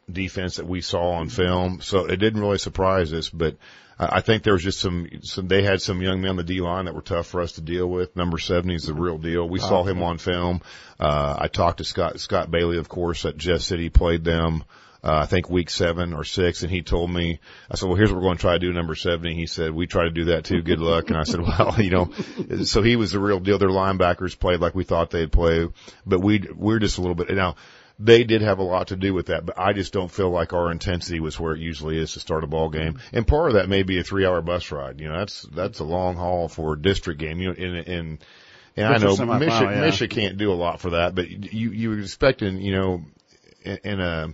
defense 0.10 0.56
that 0.56 0.68
we 0.68 0.80
saw 0.80 1.16
on 1.20 1.28
film, 1.28 1.82
so 1.82 2.06
it 2.06 2.16
didn't 2.16 2.40
really 2.40 2.58
surprise 2.58 3.12
us. 3.12 3.30
But 3.30 3.58
I 4.00 4.22
think 4.22 4.44
there 4.44 4.54
was 4.54 4.64
just 4.64 4.80
some, 4.80 5.10
some 5.24 5.48
they 5.50 5.64
had 5.64 5.82
some 5.82 6.02
young 6.02 6.22
men 6.22 6.32
on 6.32 6.36
the 6.38 6.44
D 6.44 6.62
line 6.62 6.86
that 6.86 6.96
were 6.96 7.02
tough 7.02 7.28
for 7.28 7.42
us 7.42 7.54
to 7.54 7.62
deal 7.62 7.88
with. 7.88 8.16
Number 8.16 8.38
seventy 8.38 8.76
is 8.76 8.84
the 8.84 8.94
real 8.94 9.18
deal. 9.18 9.50
We 9.50 9.60
saw 9.60 9.84
him 9.84 10.02
on 10.02 10.18
film. 10.18 10.62
Uh, 10.98 11.36
I 11.38 11.48
talked 11.50 11.80
to 11.80 11.84
Scott 11.84 12.20
Scott 12.20 12.50
Bailey, 12.50 12.78
of 12.78 12.88
course, 12.88 13.26
at 13.26 13.36
Jeff 13.36 13.60
City, 13.62 13.90
played 13.90 14.24
them 14.24 14.64
uh, 15.06 15.20
I 15.22 15.26
think 15.28 15.52
week 15.52 15.70
seven 15.70 16.14
or 16.14 16.24
six, 16.24 16.64
and 16.64 16.72
he 16.72 16.82
told 16.82 17.12
me, 17.12 17.40
I 17.70 17.76
said, 17.76 17.88
well, 17.88 17.96
here's 17.96 18.12
what 18.12 18.16
we're 18.16 18.28
going 18.28 18.38
to 18.38 18.42
try 18.42 18.54
to 18.54 18.60
do, 18.60 18.74
number 18.74 18.96
seven. 18.96 19.34
He 19.34 19.46
said, 19.46 19.72
we 19.72 19.86
try 19.86 20.06
to 20.06 20.10
do 20.10 20.26
that 20.26 20.46
too. 20.46 20.64
Good 20.64 20.80
luck. 20.80 21.10
And 21.10 21.18
I 21.18 21.24
said, 21.24 21.42
well, 21.42 21.76
you 21.80 21.92
know, 21.92 22.12
so 22.64 22.82
he 22.82 22.96
was 22.96 23.12
the 23.12 23.20
real 23.20 23.40
deal. 23.40 23.60
Their 23.60 23.70
linebackers 23.70 24.38
played 24.38 24.62
like 24.62 24.74
we 24.74 24.84
thought 24.84 25.12
they'd 25.12 25.32
play, 25.32 25.68
but 26.08 26.22
we, 26.22 26.48
we're 26.56 26.80
just 26.80 26.98
a 26.98 27.02
little 27.02 27.14
bit, 27.14 27.30
now, 27.30 27.56
they 27.98 28.26
did 28.26 28.42
have 28.42 28.60
a 28.60 28.64
lot 28.64 28.88
to 28.88 28.98
do 28.98 29.14
with 29.14 29.28
that, 29.28 29.46
but 29.46 29.58
I 29.58 29.72
just 29.72 29.94
don't 29.94 30.12
feel 30.12 30.30
like 30.30 30.52
our 30.52 30.70
intensity 30.70 31.22
was 31.22 31.40
where 31.40 31.54
it 31.54 31.62
usually 31.62 31.98
is 31.98 32.14
to 32.14 32.20
start 32.20 32.44
a 32.44 32.48
ball 32.48 32.70
game. 32.70 33.00
And 33.14 33.26
part 33.26 33.50
of 33.50 33.54
that 33.54 33.70
may 33.70 33.84
be 33.84 34.00
a 34.00 34.04
three 34.04 34.26
hour 34.26 34.42
bus 34.42 34.70
ride. 34.72 35.00
You 35.00 35.08
know, 35.08 35.20
that's, 35.20 35.44
that's 35.44 35.80
a 35.80 35.86
long 35.86 36.16
haul 36.16 36.50
for 36.50 36.74
a 36.74 36.82
district 36.82 37.22
game. 37.22 37.40
You 37.40 37.50
know, 37.50 37.54
in, 37.54 37.76
in, 37.76 38.20
and 38.76 38.88
I 38.88 38.98
know 38.98 39.16
Michigan, 39.16 40.20
yeah. 40.20 40.24
can't 40.28 40.38
do 40.38 40.52
a 40.52 40.56
lot 40.56 40.82
for 40.82 40.90
that, 40.90 41.16
but 41.16 41.30
you, 41.30 41.72
you 41.72 41.94
expecting, 41.94 42.60
you 42.60 42.76
know, 42.76 43.06
in, 43.64 43.80
in 43.86 44.00
a, 44.02 44.34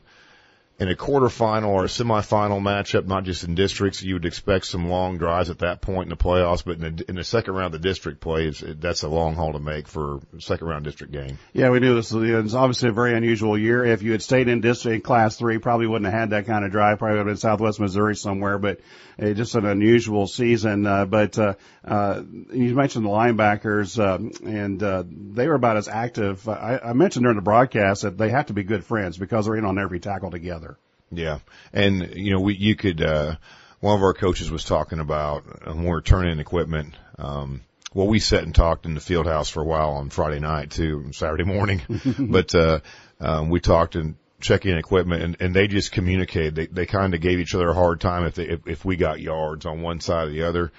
in 0.82 0.90
a 0.90 0.96
quarterfinal 0.96 1.68
or 1.68 1.84
a 1.84 1.88
semifinal 1.88 2.60
matchup, 2.60 3.06
not 3.06 3.24
just 3.24 3.44
in 3.44 3.54
districts, 3.54 4.02
you 4.02 4.16
would 4.16 4.26
expect 4.26 4.66
some 4.66 4.90
long 4.90 5.20
drives 5.20 5.52
at 5.52 5.60
that 5.60 5.80
point 5.80 6.06
in 6.06 6.10
the 6.10 6.18
playoffs. 6.18 6.66
But 6.66 6.80
in 6.80 6.96
the, 6.96 7.06
in 7.08 7.16
the 7.18 7.24
second 7.24 7.54
round 7.54 7.76
of 7.76 7.80
the 7.80 7.88
district 7.88 8.20
play, 8.20 8.50
that's 8.50 9.04
a 9.04 9.08
long 9.08 9.36
haul 9.36 9.54
to 9.54 9.60
make 9.60 9.88
for 9.88 10.22
second 10.40 10.66
round 10.66 10.84
district 10.84 11.14
game. 11.14 11.38
Yeah, 11.54 11.70
we 11.70 11.82
knew 11.82 11.94
this 11.94 12.12
was 12.12 12.56
obviously 12.56 12.90
a 12.90 12.94
very 12.94 13.16
unusual 13.16 13.56
year. 13.56 13.86
If 13.86 14.02
you 14.02 14.12
had 14.12 14.24
stayed 14.24 14.48
in 14.48 14.60
district 14.62 15.06
class 15.06 15.38
three, 15.38 15.60
probably 15.60 15.86
wouldn't 15.86 16.12
have 16.12 16.20
had 16.20 16.30
that 16.32 16.48
kind 16.48 16.66
of 16.66 16.72
drive. 16.72 16.98
Probably 16.98 17.20
would 17.20 17.28
have 17.28 17.34
been 17.36 17.38
Southwest 17.38 17.80
Missouri 17.80 18.16
somewhere, 18.16 18.58
but 18.58 18.80
uh, 19.22 19.34
just 19.34 19.56
an 19.56 19.66
unusual 19.66 20.28
season. 20.28 20.86
Uh, 20.86 21.06
but 21.06 21.38
uh, 21.38 21.54
uh, 21.86 22.22
you 22.52 22.76
mentioned 22.76 23.06
the 23.06 23.10
linebackers, 23.10 23.98
um, 24.04 24.32
and 24.46 24.82
uh, 24.82 25.04
they 25.08 25.48
were 25.48 25.56
about 25.56 25.78
as 25.78 25.88
active. 25.88 26.48
I, 26.50 26.80
I 26.84 26.94
mentioned 26.94 27.24
during 27.24 27.38
the 27.38 27.42
broadcast 27.44 28.02
that 28.02 28.18
they 28.18 28.30
have 28.30 28.48
to 28.48 28.54
be 28.54 28.64
good 28.64 28.84
friends 28.84 29.18
because 29.18 29.46
they're 29.46 29.56
in 29.56 29.66
on 29.66 29.78
every 29.78 30.00
tackle 30.00 30.32
together. 30.32 30.78
Yeah, 31.12 31.40
and 31.74 32.16
you 32.16 32.32
know, 32.32 32.40
we 32.42 32.56
you 32.56 32.76
could. 32.76 33.02
uh 33.02 33.36
One 33.82 33.96
of 33.96 34.04
our 34.04 34.14
coaches 34.14 34.50
was 34.52 34.64
talking 34.64 35.00
about 35.00 35.44
when 35.66 35.84
we're 35.84 36.02
turning 36.02 36.34
in 36.34 36.40
equipment. 36.40 36.96
Um, 37.18 37.62
well, 37.94 38.08
we 38.08 38.20
sat 38.20 38.44
and 38.44 38.56
talked 38.56 38.86
in 38.86 38.94
the 38.94 39.02
field 39.02 39.26
house 39.26 39.50
for 39.50 39.62
a 39.62 39.66
while 39.66 39.92
on 39.92 40.10
Friday 40.10 40.40
night 40.40 40.72
too, 40.72 41.12
Saturday 41.12 41.44
morning, 41.44 41.82
but, 42.20 42.56
uh, 42.56 42.80
um, 43.20 43.50
we 43.50 43.60
talked 43.60 43.96
and 43.96 44.16
checking 44.42 44.78
equipment 44.78 45.24
and, 45.24 45.38
and 45.40 45.56
they 45.56 45.68
just 45.68 45.92
communicated. 45.92 46.56
They, 46.56 46.66
they 46.68 46.86
kind 46.86 47.14
of 47.14 47.22
gave 47.22 47.40
each 47.40 47.56
other 47.56 47.70
a 47.70 47.74
hard 47.74 48.02
time 48.02 48.26
if 48.26 48.36
they, 48.36 48.48
if, 48.48 48.68
if 48.68 48.86
we 48.86 48.96
got 48.96 49.20
yards 49.20 49.66
on 49.66 49.82
one 49.82 50.00
side 50.00 50.28
or 50.28 50.32
the 50.32 50.44
other. 50.44 50.72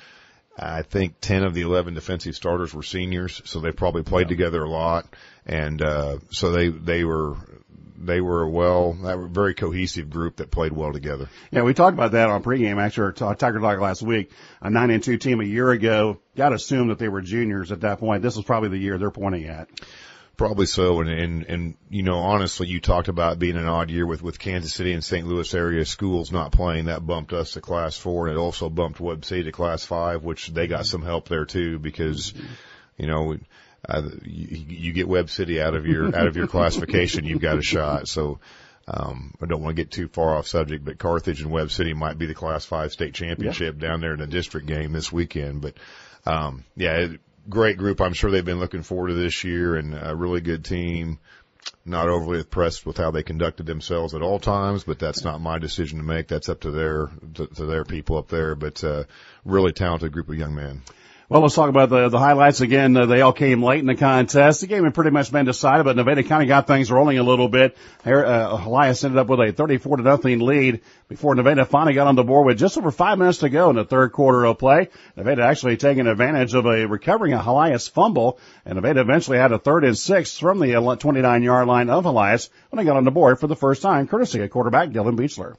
I 0.59 0.83
think 0.83 1.15
10 1.21 1.45
of 1.45 1.55
the 1.55 1.63
11 1.63 1.95
defensive 1.95 2.35
starters 2.35 2.75
were 2.75 2.83
seniors, 2.83 3.41
so 3.47 3.61
they 3.61 3.73
probably 3.73 4.03
played 4.03 4.27
yeah. 4.27 4.37
together 4.37 4.63
a 4.63 4.69
lot. 4.69 5.07
And, 5.47 5.81
uh, 5.81 6.19
so 6.31 6.53
they, 6.53 6.69
they 6.69 7.05
were, 7.05 7.37
they 8.03 8.21
were 8.21 8.49
well, 8.49 8.95
that 9.05 9.17
were 9.17 9.27
a 9.27 9.29
very 9.29 9.55
cohesive 9.55 10.11
group 10.11 10.37
that 10.37 10.51
played 10.51 10.73
well 10.73 10.93
together. 10.93 11.29
Yeah, 11.51 11.63
we 11.63 11.73
talked 11.73 11.95
about 11.95 12.13
that 12.13 12.29
on 12.29 12.43
pregame 12.43 12.85
after 12.85 13.13
Tiger 13.13 13.61
Talk 13.61 13.81
last 13.81 14.03
week. 14.03 14.31
A 14.61 14.69
nine 14.69 14.91
and 14.91 15.03
two 15.03 15.19
team 15.19 15.41
a 15.41 15.45
year 15.45 15.71
ago. 15.71 16.19
Got 16.37 16.51
to 16.51 16.57
assume 16.57 16.89
that 16.89 16.99
they 16.99 17.09
were 17.09 17.23
juniors 17.23 17.71
at 17.71 17.83
that 17.83 18.01
point. 18.01 18.23
This 18.23 18.37
was 18.37 18.45
probably 18.45 18.71
the 18.71 18.79
year 18.79 18.99
they're 18.99 19.11
pointing 19.11 19.47
at. 19.47 19.69
Probably 20.43 20.67
so, 20.67 21.01
and, 21.01 21.09
and 21.09 21.45
and 21.45 21.75
you 21.89 22.03
know, 22.03 22.19
honestly, 22.19 22.67
you 22.67 22.81
talked 22.81 23.07
about 23.07 23.39
being 23.39 23.57
an 23.57 23.69
odd 23.69 23.93
year 23.93 24.05
with 24.05 24.25
with 24.25 24.41
Kansas 24.41 24.75
City 24.75 24.93
and 24.93 25.05
St. 25.05 25.25
Louis 25.25 25.55
area 25.55 25.85
schools 25.85 26.33
not 26.33 26.51
playing. 26.51 26.87
That 26.87 27.07
bumped 27.07 27.33
us 27.33 27.53
to 27.53 27.61
Class 27.61 27.97
Four, 27.97 28.27
and 28.27 28.37
it 28.37 28.41
also 28.41 28.69
bumped 28.69 28.99
Webb 28.99 29.25
City 29.25 29.45
to 29.45 29.53
Class 29.53 29.85
Five, 29.85 30.25
which 30.25 30.49
they 30.49 30.67
got 30.67 30.85
some 30.85 31.03
help 31.03 31.29
there 31.29 31.45
too 31.45 31.79
because, 31.79 32.35
you 32.97 33.07
know, 33.07 33.37
uh, 33.89 34.03
you, 34.25 34.65
you 34.69 34.93
get 34.93 35.07
Webb 35.07 35.31
City 35.31 35.63
out 35.63 35.77
of 35.77 35.87
your 35.87 36.07
out 36.07 36.27
of 36.27 36.35
your 36.35 36.49
classification, 36.49 37.25
you've 37.25 37.41
got 37.41 37.59
a 37.59 37.63
shot. 37.63 38.09
So. 38.09 38.41
Um, 38.89 39.33
I 39.41 39.47
don't 39.47 39.63
want 39.63 39.77
to 39.77 39.81
get 39.81 39.93
too 39.93 40.09
far 40.09 40.37
off 40.37 40.49
subject, 40.49 40.85
but 40.85 40.99
Carthage 40.99 41.41
and 41.41 41.53
Webb 41.53 41.71
City 41.71 41.95
might 41.95 42.19
be 42.19 42.27
the 42.27 42.35
Class 42.35 42.65
Five 42.65 42.91
state 42.91 43.15
championship 43.15 43.77
yeah. 43.79 43.89
down 43.89 44.01
there 44.01 44.13
in 44.13 44.19
the 44.19 44.27
district 44.27 44.67
game 44.67 44.91
this 44.91 45.13
weekend. 45.13 45.61
But 45.61 45.75
um, 46.27 46.65
yeah, 46.75 47.07
great 47.49 47.77
group. 47.77 48.01
I'm 48.01 48.13
sure 48.13 48.31
they've 48.31 48.45
been 48.45 48.61
looking 48.61 48.83
forward 48.83 49.09
to 49.09 49.15
this 49.15 49.45
year, 49.45 49.77
and 49.77 49.95
a 49.95 50.15
really 50.15 50.41
good 50.41 50.65
team. 50.65 51.19
Not 51.85 52.09
overly 52.09 52.41
impressed 52.41 52.85
with 52.87 52.97
how 52.97 53.13
they 53.13 53.23
conducted 53.23 53.67
themselves 53.67 54.15
at 54.15 54.23
all 54.23 54.41
times, 54.41 54.83
but 54.83 54.99
that's 54.99 55.23
not 55.23 55.41
my 55.41 55.59
decision 55.59 55.99
to 55.99 56.05
make. 56.05 56.27
That's 56.27 56.49
up 56.49 56.61
to 56.63 56.73
their 56.73 57.09
to, 57.35 57.47
to 57.47 57.67
their 57.67 57.85
people 57.85 58.19
up 58.19 58.29
there. 58.29 58.57
But 58.57 58.83
uh, 58.83 59.05
really 59.45 59.73
talented 59.73 60.13
group 60.13 60.29
of 60.29 60.35
young 60.35 60.57
men. 60.57 60.83
Well, 61.33 61.41
let's 61.41 61.55
talk 61.55 61.71
about 61.71 61.89
the, 61.89 62.11
the 62.11 62.19
highlights 62.19 62.61
again. 62.61 62.95
Uh, 62.95 63.07
they 63.07 63.23
all 63.23 63.33
came 63.33 63.63
late 63.63 63.81
in 63.81 63.87
the 63.87 63.95
contest. 63.95 64.61
The 64.61 64.67
game 64.67 64.85
had 64.85 64.93
pretty 64.93 65.13
much 65.13 65.33
been 65.33 65.47
decided, 65.47 65.85
but 65.85 65.97
Nevada 65.97 66.23
kind 66.25 66.43
of 66.43 66.49
got 66.49 66.67
things 66.67 66.91
rolling 66.91 67.17
a 67.17 67.23
little 67.23 67.49
bit. 67.49 67.75
Here, 68.05 68.23
uh, 68.23 68.59
Helias 68.59 69.03
ended 69.03 69.19
up 69.19 69.29
with 69.29 69.41
a 69.41 69.51
34 69.51 69.97
to 69.97 70.03
nothing 70.03 70.41
lead 70.41 70.83
before 71.09 71.35
Nevada 71.35 71.65
finally 71.65 71.95
got 71.95 72.07
on 72.07 72.17
the 72.17 72.23
board 72.23 72.45
with 72.45 72.59
just 72.59 72.77
over 72.77 72.91
five 72.91 73.17
minutes 73.17 73.39
to 73.39 73.49
go 73.49 73.71
in 73.71 73.77
the 73.77 73.85
third 73.87 74.13
quarter 74.13 74.45
of 74.45 74.59
play. 74.59 74.91
Nevada 75.17 75.45
actually 75.45 75.79
taking 75.79 76.07
advantage 76.07 76.53
of 76.53 76.67
a 76.67 76.85
recovering 76.85 77.33
a 77.33 77.39
Helias 77.39 77.89
fumble, 77.89 78.39
and 78.67 78.75
Nevada 78.75 79.01
eventually 79.01 79.39
had 79.39 79.53
a 79.53 79.59
third 79.59 79.85
and 79.85 79.97
six 79.97 80.37
from 80.37 80.59
the 80.59 80.97
29 81.01 81.43
yard 81.43 81.67
line 81.67 81.89
of 81.89 82.05
Helias 82.05 82.51
when 82.69 82.77
they 82.77 82.85
got 82.85 82.99
on 82.99 83.05
the 83.05 83.11
board 83.11 83.41
for 83.41 83.47
the 83.47 83.57
first 83.57 83.81
time, 83.81 84.07
courtesy 84.07 84.43
of 84.43 84.51
quarterback 84.51 84.91
Dylan 84.91 85.17
Beechler. 85.17 85.57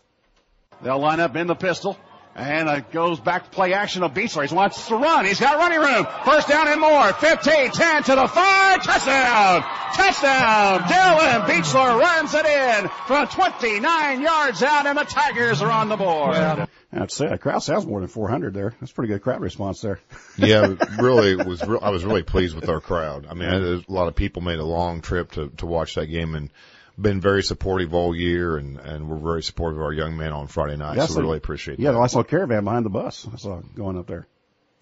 They'll 0.83 0.99
line 0.99 1.19
up 1.19 1.35
in 1.35 1.47
the 1.47 1.55
pistol. 1.55 1.97
And 2.35 2.67
it 2.67 2.91
goes 2.91 3.19
back 3.19 3.43
to 3.43 3.49
play 3.51 3.73
action 3.73 4.01
of 4.01 4.13
Beechler. 4.13 4.47
He 4.47 4.55
wants 4.55 4.87
to 4.87 4.95
run. 4.95 5.25
He's 5.25 5.39
got 5.39 5.57
running 5.57 5.79
room. 5.79 6.07
First 6.25 6.47
down 6.47 6.67
and 6.67 6.81
more. 6.81 7.13
15, 7.13 7.71
10 7.71 8.03
to 8.03 8.15
the 8.15 8.27
5. 8.27 8.83
Touchdown. 8.83 9.61
Touchdown. 9.93 10.79
Dylan 10.79 11.45
Beechler 11.45 11.99
runs 11.99 12.33
it 12.33 12.45
in 12.45 12.89
from 13.05 13.27
29 13.27 14.21
yards 14.21 14.63
out 14.63 14.87
and 14.87 14.97
the 14.97 15.03
Tigers 15.03 15.61
are 15.61 15.71
on 15.71 15.89
the 15.89 15.95
board. 15.95 16.33
Yeah. 16.33 16.65
I 16.91 16.99
have 16.99 17.07
to 17.09 17.15
say, 17.15 17.27
that 17.27 17.41
crowd 17.41 17.59
sounds 17.59 17.85
more 17.85 17.99
than 17.99 18.09
400 18.09 18.53
there. 18.53 18.73
That's 18.79 18.91
pretty 18.91 19.13
good 19.13 19.21
crowd 19.21 19.41
response 19.41 19.81
there. 19.81 19.99
yeah, 20.37 20.75
really 20.99 21.35
was. 21.35 21.65
Re- 21.65 21.79
I 21.81 21.89
was 21.89 22.05
really 22.05 22.21
pleased 22.21 22.55
with 22.55 22.69
our 22.69 22.79
crowd. 22.79 23.25
I 23.27 23.33
mean, 23.33 23.49
a 23.49 23.83
lot 23.87 24.07
of 24.07 24.15
people 24.15 24.43
made 24.43 24.59
a 24.59 24.65
long 24.65 25.01
trip 25.01 25.31
to 25.31 25.49
to 25.57 25.65
watch 25.65 25.95
that 25.95 26.05
game, 26.05 26.35
and 26.35 26.51
been 26.99 27.19
very 27.19 27.43
supportive 27.43 27.93
all 27.93 28.15
year, 28.15 28.57
and 28.57 28.79
and 28.79 29.09
we're 29.09 29.17
very 29.17 29.43
supportive 29.43 29.77
of 29.79 29.83
our 29.83 29.93
young 29.93 30.17
men 30.17 30.31
on 30.31 30.47
Friday 30.47 30.77
night. 30.77 30.97
Yes, 30.97 31.09
so 31.09 31.17
we 31.19 31.23
really 31.23 31.37
appreciate 31.37 31.79
yeah, 31.79 31.91
that. 31.91 31.97
Yeah, 31.97 32.03
I 32.03 32.07
saw 32.07 32.19
a 32.19 32.23
caravan 32.23 32.63
behind 32.63 32.85
the 32.85 32.89
bus. 32.89 33.27
I 33.31 33.37
saw 33.37 33.61
going 33.75 33.97
up 33.97 34.07
there. 34.07 34.27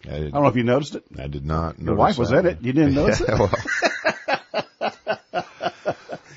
I, 0.07 0.15
I 0.15 0.19
don't 0.19 0.33
know 0.33 0.47
if 0.47 0.55
you 0.55 0.63
noticed 0.63 0.95
it. 0.95 1.03
I 1.17 1.27
did 1.27 1.45
not. 1.45 1.79
Your 1.79 1.95
wife 1.95 2.17
was 2.17 2.31
in 2.31 2.45
it. 2.45 2.61
You 2.61 2.73
didn't 2.73 2.95
notice 2.95 3.21
yeah, 3.27 3.33
it. 3.33 3.39
Well, 3.39 3.51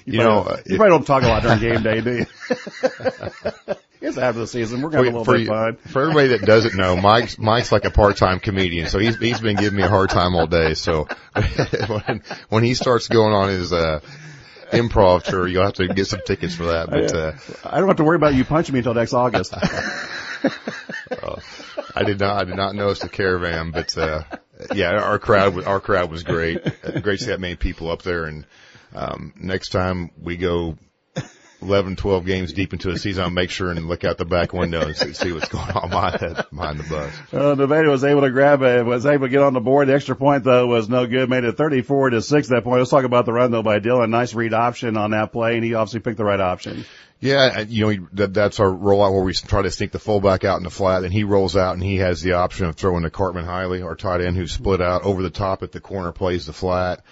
you, 0.04 0.12
you 0.12 0.18
know, 0.18 0.40
uh, 0.40 0.60
you 0.66 0.76
probably 0.76 0.90
don't 0.90 1.06
talk 1.06 1.22
a 1.22 1.28
lot 1.28 1.42
during 1.42 1.60
game 1.60 1.82
day, 1.82 2.00
do 2.00 2.18
you? 2.18 2.26
it's 4.00 4.18
after 4.18 4.40
the 4.40 4.46
season. 4.46 4.82
We're 4.82 4.90
going 4.90 5.04
to 5.04 5.10
have 5.10 5.14
a 5.14 5.18
little 5.18 5.24
for, 5.24 5.38
bit 5.38 5.48
fun. 5.48 5.76
For 5.92 6.02
everybody 6.02 6.28
that 6.28 6.42
doesn't 6.42 6.76
know, 6.76 6.96
Mike's 6.96 7.38
Mike's 7.38 7.72
like 7.72 7.84
a 7.84 7.90
part-time 7.90 8.38
comedian, 8.38 8.88
so 8.88 8.98
he's 8.98 9.16
he's 9.18 9.40
been 9.40 9.56
giving 9.56 9.78
me 9.78 9.82
a 9.82 9.88
hard 9.88 10.10
time 10.10 10.34
all 10.34 10.46
day. 10.46 10.74
So 10.74 11.08
when 11.88 12.22
when 12.50 12.62
he 12.62 12.74
starts 12.74 13.08
going 13.08 13.32
on 13.32 13.48
his 13.48 13.72
uh 13.72 14.00
improv 14.72 15.22
tour. 15.24 15.46
You'll 15.46 15.64
have 15.64 15.74
to 15.74 15.88
get 15.88 16.06
some 16.06 16.20
tickets 16.24 16.54
for 16.54 16.66
that. 16.66 16.90
But 16.90 17.14
uh, 17.14 17.32
I 17.64 17.78
don't 17.78 17.88
have 17.88 17.98
to 17.98 18.04
worry 18.04 18.16
about 18.16 18.34
you 18.34 18.44
punching 18.44 18.72
me 18.72 18.80
until 18.80 18.94
next 18.94 19.12
August. 19.12 19.54
uh, 21.22 21.36
I 21.94 22.04
did 22.04 22.20
not. 22.20 22.40
I 22.40 22.44
did 22.44 22.56
not 22.56 22.74
notice 22.74 23.00
the 23.00 23.08
caravan, 23.08 23.70
but 23.70 23.96
uh, 23.96 24.22
yeah, 24.74 24.92
our 24.92 25.18
crowd 25.18 25.54
was 25.54 25.64
our 25.64 25.80
crowd 25.80 26.10
was 26.10 26.22
great. 26.22 26.62
Great 27.02 27.18
to 27.18 27.24
see 27.24 27.30
that 27.30 27.40
many 27.40 27.56
people 27.56 27.90
up 27.90 28.02
there. 28.02 28.24
And 28.24 28.46
um, 28.94 29.32
next 29.36 29.70
time 29.70 30.10
we 30.20 30.36
go 30.36 30.76
11, 31.64 31.96
12 31.96 32.26
games 32.26 32.52
deep 32.52 32.72
into 32.72 32.92
the 32.92 32.98
season, 32.98 33.24
I'll 33.24 33.30
make 33.30 33.50
sure 33.50 33.70
and 33.70 33.88
look 33.88 34.04
out 34.04 34.18
the 34.18 34.24
back 34.24 34.52
window 34.52 34.82
and 34.82 34.96
see, 34.96 35.12
see 35.12 35.32
what's 35.32 35.48
going 35.48 35.70
on 35.70 35.90
behind, 35.90 36.46
behind 36.52 36.78
the 36.78 36.88
bus. 36.88 37.12
Uh, 37.32 37.54
Nevada 37.54 37.88
was 37.88 38.04
able 38.04 38.20
to 38.22 38.30
grab 38.30 38.62
it, 38.62 38.84
was 38.84 39.06
able 39.06 39.26
to 39.26 39.30
get 39.30 39.42
on 39.42 39.54
the 39.54 39.60
board. 39.60 39.88
The 39.88 39.94
extra 39.94 40.14
point 40.14 40.44
though 40.44 40.66
was 40.66 40.88
no 40.88 41.06
good, 41.06 41.28
made 41.28 41.44
it 41.44 41.56
34 41.56 42.10
to 42.10 42.22
6 42.22 42.48
that 42.48 42.64
point. 42.64 42.78
Let's 42.78 42.90
talk 42.90 43.04
about 43.04 43.26
the 43.26 43.32
run 43.32 43.50
though 43.50 43.62
by 43.62 43.80
Dylan. 43.80 44.10
Nice 44.10 44.34
read 44.34 44.54
option 44.54 44.96
on 44.96 45.10
that 45.12 45.32
play 45.32 45.56
and 45.56 45.64
he 45.64 45.74
obviously 45.74 46.00
picked 46.00 46.18
the 46.18 46.24
right 46.24 46.40
option. 46.40 46.84
Yeah, 47.20 47.60
you 47.60 47.86
know, 47.86 48.08
that, 48.12 48.34
that's 48.34 48.60
our 48.60 48.68
rollout 48.68 49.12
where 49.12 49.22
we 49.22 49.32
try 49.32 49.62
to 49.62 49.70
sneak 49.70 49.92
the 49.92 49.98
fullback 49.98 50.44
out 50.44 50.58
in 50.58 50.64
the 50.64 50.70
flat 50.70 51.04
and 51.04 51.12
he 51.12 51.24
rolls 51.24 51.56
out 51.56 51.72
and 51.74 51.82
he 51.82 51.96
has 51.96 52.20
the 52.20 52.34
option 52.34 52.66
of 52.66 52.76
throwing 52.76 53.04
to 53.04 53.10
Cartman 53.10 53.46
Hiley, 53.46 53.82
our 53.82 53.96
tight 53.96 54.20
end 54.20 54.36
who 54.36 54.46
split 54.46 54.82
out 54.82 55.04
over 55.04 55.22
the 55.22 55.30
top 55.30 55.62
at 55.62 55.72
the 55.72 55.80
corner, 55.80 56.12
plays 56.12 56.44
the 56.44 56.52
flat. 56.52 57.02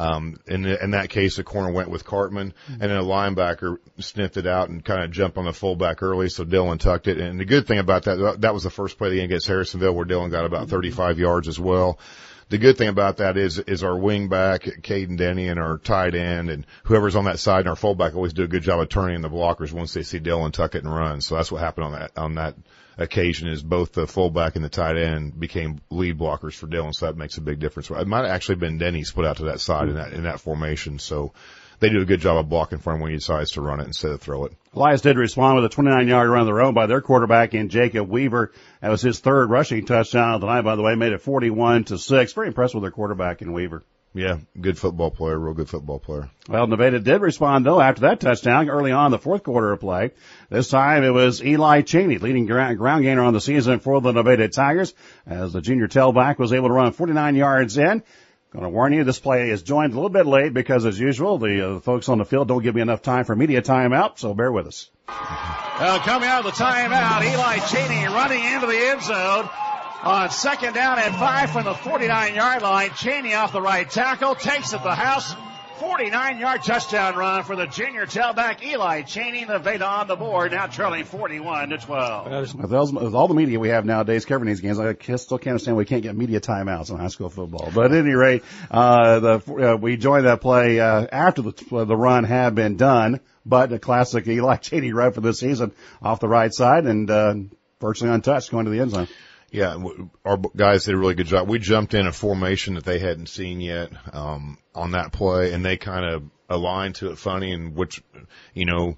Um, 0.00 0.40
in, 0.46 0.64
in 0.64 0.92
that 0.92 1.10
case, 1.10 1.36
the 1.36 1.44
corner 1.44 1.70
went 1.70 1.90
with 1.90 2.06
Cartman, 2.06 2.54
mm-hmm. 2.64 2.72
and 2.72 2.90
then 2.90 2.96
a 2.96 3.02
linebacker 3.02 3.76
sniffed 3.98 4.38
it 4.38 4.46
out 4.46 4.70
and 4.70 4.82
kind 4.82 5.04
of 5.04 5.10
jumped 5.10 5.36
on 5.36 5.44
the 5.44 5.52
fullback 5.52 6.02
early, 6.02 6.30
so 6.30 6.42
Dylan 6.42 6.80
tucked 6.80 7.06
it. 7.06 7.18
And 7.18 7.38
the 7.38 7.44
good 7.44 7.66
thing 7.66 7.78
about 7.78 8.04
that, 8.04 8.38
that 8.40 8.54
was 8.54 8.62
the 8.62 8.70
first 8.70 8.96
play 8.96 9.08
of 9.08 9.12
the 9.12 9.18
game 9.18 9.26
against 9.26 9.46
Harrisonville, 9.46 9.94
where 9.94 10.06
Dylan 10.06 10.30
got 10.30 10.46
about 10.46 10.62
mm-hmm. 10.62 10.70
35 10.70 11.18
yards 11.18 11.48
as 11.48 11.60
well. 11.60 11.98
The 12.50 12.58
good 12.58 12.76
thing 12.76 12.88
about 12.88 13.18
that 13.18 13.36
is, 13.36 13.60
is 13.60 13.84
our 13.84 13.96
wing 13.96 14.28
back, 14.28 14.62
Caden 14.64 15.16
Denny, 15.16 15.46
and 15.46 15.60
our 15.60 15.78
tight 15.78 16.16
end, 16.16 16.50
and 16.50 16.66
whoever's 16.82 17.14
on 17.14 17.26
that 17.26 17.38
side, 17.38 17.60
and 17.60 17.68
our 17.68 17.76
fullback 17.76 18.16
always 18.16 18.32
do 18.32 18.42
a 18.42 18.48
good 18.48 18.64
job 18.64 18.80
of 18.80 18.88
turning 18.88 19.20
the 19.20 19.30
blockers 19.30 19.72
once 19.72 19.94
they 19.94 20.02
see 20.02 20.18
Dylan 20.18 20.52
tuck 20.52 20.74
it 20.74 20.82
and 20.82 20.92
run. 20.92 21.20
So 21.20 21.36
that's 21.36 21.52
what 21.52 21.60
happened 21.60 21.84
on 21.84 21.92
that, 21.92 22.10
on 22.16 22.34
that 22.34 22.56
occasion 22.98 23.46
is 23.48 23.62
both 23.62 23.92
the 23.92 24.06
fullback 24.06 24.56
and 24.56 24.64
the 24.64 24.68
tight 24.68 24.96
end 24.96 25.38
became 25.38 25.80
lead 25.90 26.18
blockers 26.18 26.54
for 26.54 26.66
Dylan, 26.66 26.92
so 26.92 27.06
that 27.06 27.16
makes 27.16 27.38
a 27.38 27.40
big 27.40 27.60
difference. 27.60 27.88
It 27.88 28.08
might 28.08 28.24
have 28.24 28.34
actually 28.34 28.56
been 28.56 28.78
Denny 28.78 29.04
split 29.04 29.26
out 29.26 29.36
to 29.36 29.44
that 29.44 29.60
side 29.60 29.88
in 29.88 29.94
that 29.94 30.12
in 30.12 30.24
that 30.24 30.40
formation, 30.40 30.98
so 30.98 31.32
they 31.80 31.88
do 31.88 32.00
a 32.00 32.04
good 32.04 32.20
job 32.20 32.36
of 32.36 32.48
blocking 32.48 32.78
for 32.78 32.92
him 32.92 33.00
when 33.00 33.10
he 33.10 33.16
decides 33.16 33.52
to 33.52 33.60
run 33.60 33.80
it 33.80 33.86
instead 33.86 34.12
of 34.12 34.20
throw 34.20 34.44
it. 34.44 34.52
Helias 34.74 35.00
did 35.00 35.16
respond 35.16 35.56
with 35.56 35.64
a 35.64 35.68
29 35.68 36.06
yard 36.06 36.28
run 36.28 36.42
of 36.42 36.46
their 36.46 36.60
own 36.60 36.74
by 36.74 36.86
their 36.86 37.00
quarterback 37.00 37.54
in 37.54 37.68
Jacob 37.68 38.08
Weaver. 38.08 38.52
That 38.80 38.90
was 38.90 39.02
his 39.02 39.18
third 39.18 39.50
rushing 39.50 39.84
touchdown 39.86 40.34
of 40.34 40.40
the 40.40 40.46
night, 40.46 40.62
by 40.62 40.76
the 40.76 40.82
way, 40.82 40.94
made 40.94 41.12
it 41.12 41.22
41 41.22 41.84
to 41.84 41.98
6. 41.98 42.32
Very 42.34 42.48
impressed 42.48 42.74
with 42.74 42.82
their 42.84 42.90
quarterback 42.90 43.42
in 43.42 43.52
Weaver. 43.52 43.82
Yeah, 44.12 44.38
good 44.60 44.76
football 44.76 45.12
player, 45.12 45.38
real 45.38 45.54
good 45.54 45.68
football 45.68 46.00
player. 46.00 46.28
Well, 46.48 46.66
Nevada 46.66 46.98
did 46.98 47.20
respond 47.20 47.64
though 47.64 47.80
after 47.80 48.02
that 48.02 48.18
touchdown 48.18 48.68
early 48.68 48.90
on 48.90 49.06
in 49.06 49.12
the 49.12 49.18
fourth 49.18 49.44
quarter 49.44 49.70
of 49.70 49.78
play. 49.78 50.10
This 50.48 50.68
time 50.68 51.04
it 51.04 51.10
was 51.10 51.42
Eli 51.42 51.82
Cheney 51.82 52.18
leading 52.18 52.46
ground, 52.46 52.76
ground 52.76 53.04
gainer 53.04 53.22
on 53.22 53.34
the 53.34 53.40
season 53.40 53.78
for 53.78 54.00
the 54.00 54.10
Nevada 54.10 54.48
Tigers 54.48 54.94
as 55.26 55.52
the 55.52 55.60
junior 55.60 55.86
tailback 55.86 56.38
was 56.38 56.52
able 56.52 56.68
to 56.68 56.74
run 56.74 56.92
49 56.92 57.36
yards 57.36 57.78
in. 57.78 58.02
Going 58.52 58.64
to 58.64 58.68
warn 58.68 58.92
you, 58.92 59.04
this 59.04 59.20
play 59.20 59.50
is 59.50 59.62
joined 59.62 59.92
a 59.92 59.94
little 59.94 60.10
bit 60.10 60.26
late 60.26 60.52
because, 60.52 60.84
as 60.84 60.98
usual, 60.98 61.38
the, 61.38 61.76
uh, 61.76 61.80
folks 61.80 62.08
on 62.08 62.18
the 62.18 62.24
field 62.24 62.48
don't 62.48 62.62
give 62.62 62.74
me 62.74 62.80
enough 62.80 63.00
time 63.00 63.24
for 63.24 63.36
media 63.36 63.62
timeout, 63.62 64.18
so 64.18 64.34
bear 64.34 64.50
with 64.50 64.66
us. 64.66 64.90
Well, 65.08 66.00
coming 66.00 66.28
out 66.28 66.44
of 66.44 66.46
the 66.46 66.62
timeout, 66.64 67.22
Eli 67.32 67.58
Cheney 67.58 68.06
running 68.06 68.44
into 68.44 68.66
the 68.66 68.76
end 68.76 69.02
zone 69.02 69.48
on 70.02 70.30
second 70.30 70.74
down 70.74 70.98
and 70.98 71.14
five 71.14 71.50
from 71.50 71.64
the 71.64 71.74
49 71.74 72.34
yard 72.34 72.62
line. 72.62 72.90
Cheney 72.96 73.34
off 73.34 73.52
the 73.52 73.62
right 73.62 73.88
tackle, 73.88 74.34
takes 74.34 74.72
it 74.72 74.82
the 74.82 74.96
house, 74.96 75.32
49 75.80 76.38
yard 76.38 76.62
touchdown 76.62 77.16
run 77.16 77.42
for 77.42 77.56
the 77.56 77.64
junior 77.64 78.04
tailback 78.04 78.62
Eli 78.62 79.00
Cheney. 79.00 79.46
Nevada 79.46 79.86
on 79.86 80.08
the 80.08 80.14
board, 80.14 80.52
now 80.52 80.66
trailing 80.66 81.06
41 81.06 81.70
to 81.70 81.78
12. 81.78 82.92
With, 82.92 83.14
all 83.14 83.28
the 83.28 83.34
media 83.34 83.58
we 83.58 83.70
have 83.70 83.86
nowadays 83.86 84.26
covering 84.26 84.48
these 84.48 84.60
games, 84.60 84.78
I 84.78 84.92
still 85.16 85.38
can't 85.38 85.52
understand 85.52 85.78
we 85.78 85.86
can't 85.86 86.02
get 86.02 86.14
media 86.14 86.38
timeouts 86.38 86.90
in 86.90 86.98
high 86.98 87.08
school 87.08 87.30
football. 87.30 87.70
But 87.74 87.86
at 87.86 87.92
any 87.92 88.12
rate, 88.12 88.44
uh, 88.70 89.20
the, 89.20 89.72
uh, 89.72 89.76
we 89.76 89.96
joined 89.96 90.26
that 90.26 90.42
play, 90.42 90.78
uh, 90.78 91.06
after 91.10 91.40
the, 91.40 91.84
the 91.86 91.96
run 91.96 92.24
had 92.24 92.54
been 92.54 92.76
done, 92.76 93.20
but 93.46 93.72
a 93.72 93.78
classic 93.78 94.28
Eli 94.28 94.56
Cheney 94.56 94.92
run 94.92 95.12
for 95.12 95.22
this 95.22 95.38
season 95.40 95.72
off 96.02 96.20
the 96.20 96.28
right 96.28 96.52
side 96.52 96.84
and, 96.84 97.10
uh, 97.10 97.34
virtually 97.80 98.10
untouched 98.10 98.50
going 98.50 98.66
to 98.66 98.70
the 98.70 98.80
end 98.80 98.90
zone. 98.90 99.08
Yeah, 99.50 99.76
our 100.24 100.38
guys 100.54 100.84
did 100.84 100.94
a 100.94 100.98
really 100.98 101.14
good 101.14 101.26
job. 101.26 101.48
We 101.48 101.58
jumped 101.58 101.94
in 101.94 102.06
a 102.06 102.12
formation 102.12 102.74
that 102.74 102.84
they 102.84 103.00
hadn't 103.00 103.28
seen 103.28 103.60
yet 103.60 103.90
um, 104.12 104.58
on 104.74 104.92
that 104.92 105.12
play, 105.12 105.52
and 105.52 105.64
they 105.64 105.76
kind 105.76 106.04
of 106.04 106.22
aligned 106.48 106.96
to 106.96 107.10
it 107.10 107.18
funny, 107.18 107.52
and 107.52 107.74
which, 107.74 108.02
you 108.54 108.64
know, 108.64 108.96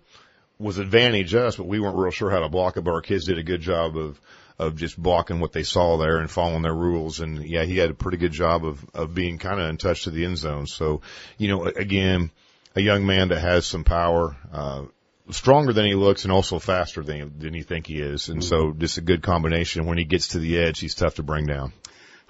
was 0.59 0.79
advantage 0.79 1.35
us, 1.35 1.57
but 1.57 1.67
we 1.67 1.81
weren't 1.81 1.97
real 1.97 2.11
sure 2.11 2.31
how 2.31 2.41
to 2.41 2.49
block 2.49 2.77
it. 2.77 2.83
But 2.83 2.95
our 2.95 3.01
kids 3.01 3.27
did 3.27 3.39
a 3.39 3.43
good 3.43 3.61
job 3.61 3.97
of 3.97 4.21
of 4.59 4.77
just 4.77 4.97
blocking 5.01 5.41
what 5.41 5.53
they 5.53 5.63
saw 5.63 5.97
there 5.97 6.19
and 6.19 6.31
following 6.31 6.63
their 6.63 6.75
rules. 6.75 7.21
And 7.21 7.45
yeah, 7.45 7.65
he 7.65 7.79
had 7.79 7.91
a 7.91 7.95
pretty 7.95 8.19
good 8.19 8.33
job 8.33 8.65
of 8.65 8.85
of 8.95 9.15
being 9.15 9.39
kind 9.39 9.61
of 9.61 9.69
in 9.69 9.77
touch 9.77 10.05
to 10.05 10.11
the 10.11 10.25
end 10.25 10.39
zone. 10.39 10.67
So, 10.67 11.01
you 11.39 11.49
know, 11.49 11.65
again, 11.65 12.31
a 12.77 12.81
young 12.81 13.07
man 13.07 13.29
that 13.29 13.41
has 13.41 13.67
some 13.67 13.85
power. 13.85 14.37
Uh, 14.53 14.85
stronger 15.33 15.73
than 15.73 15.85
he 15.85 15.95
looks 15.95 16.25
and 16.25 16.33
also 16.33 16.59
faster 16.59 17.03
than, 17.03 17.39
than 17.39 17.55
you 17.55 17.63
think 17.63 17.87
he 17.87 18.01
is. 18.01 18.29
And 18.29 18.43
so 18.43 18.73
just 18.73 18.99
a 18.99 19.03
good 19.03 19.23
combination. 19.23 19.87
When 19.87 19.99
he 19.99 20.05
gets 20.05 20.29
to 20.29 20.39
the 20.39 20.59
edge, 20.59 20.79
he's 20.79 20.95
tough 20.95 21.17
to 21.17 21.23
bring 21.23 21.47
down. 21.47 21.73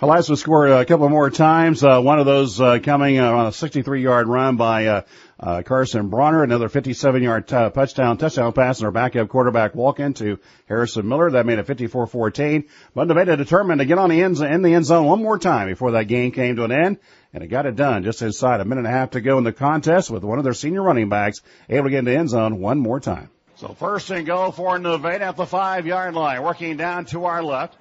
Helias 0.02 0.28
will 0.28 0.36
score 0.36 0.66
a 0.66 0.84
couple 0.84 1.08
more 1.08 1.30
times. 1.30 1.84
Uh, 1.84 2.00
one 2.00 2.18
of 2.18 2.26
those 2.26 2.60
uh, 2.60 2.80
coming 2.80 3.20
uh, 3.20 3.30
on 3.30 3.46
a 3.46 3.50
63-yard 3.50 4.26
run 4.26 4.56
by 4.56 4.86
uh, 4.86 5.02
uh, 5.38 5.62
Carson 5.62 6.08
Bronner. 6.08 6.42
Another 6.42 6.68
57-yard 6.68 7.46
t- 7.46 7.54
touchdown 7.54 8.18
touchdown 8.18 8.52
pass 8.52 8.78
and 8.78 8.86
our 8.86 8.90
backup 8.90 9.28
quarterback 9.28 9.76
walk 9.76 10.00
into 10.00 10.40
Harrison 10.66 11.06
Miller. 11.06 11.30
That 11.30 11.46
made 11.46 11.60
it 11.60 11.68
54-14. 11.68 12.68
But 12.96 13.06
Nevada 13.06 13.36
determined 13.36 13.78
to 13.78 13.84
get 13.84 13.98
on 13.98 14.10
the 14.10 14.20
end 14.20 14.38
in 14.38 14.62
the 14.62 14.74
end 14.74 14.86
zone 14.86 15.06
one 15.06 15.22
more 15.22 15.38
time 15.38 15.68
before 15.68 15.92
that 15.92 16.08
game 16.08 16.32
came 16.32 16.56
to 16.56 16.64
an 16.64 16.72
end. 16.72 16.98
And 17.34 17.42
it 17.42 17.48
got 17.48 17.66
it 17.66 17.76
done 17.76 18.02
just 18.02 18.20
inside 18.20 18.60
a 18.60 18.64
minute 18.64 18.84
and 18.84 18.86
a 18.86 18.90
half 18.90 19.10
to 19.10 19.20
go 19.20 19.38
in 19.38 19.44
the 19.44 19.52
contest 19.52 20.10
with 20.10 20.22
one 20.22 20.38
of 20.38 20.44
their 20.44 20.52
senior 20.52 20.82
running 20.82 21.08
backs 21.08 21.40
able 21.68 21.84
to 21.84 21.90
get 21.90 22.00
into 22.00 22.10
the 22.10 22.16
end 22.18 22.28
zone 22.28 22.60
one 22.60 22.78
more 22.78 23.00
time. 23.00 23.30
So 23.56 23.68
first 23.68 24.10
and 24.10 24.26
goal 24.26 24.52
for 24.52 24.78
Nevada 24.78 25.24
at 25.24 25.36
the 25.36 25.46
five 25.46 25.86
yard 25.86 26.14
line, 26.14 26.42
working 26.42 26.76
down 26.76 27.06
to 27.06 27.24
our 27.24 27.42
left. 27.42 27.76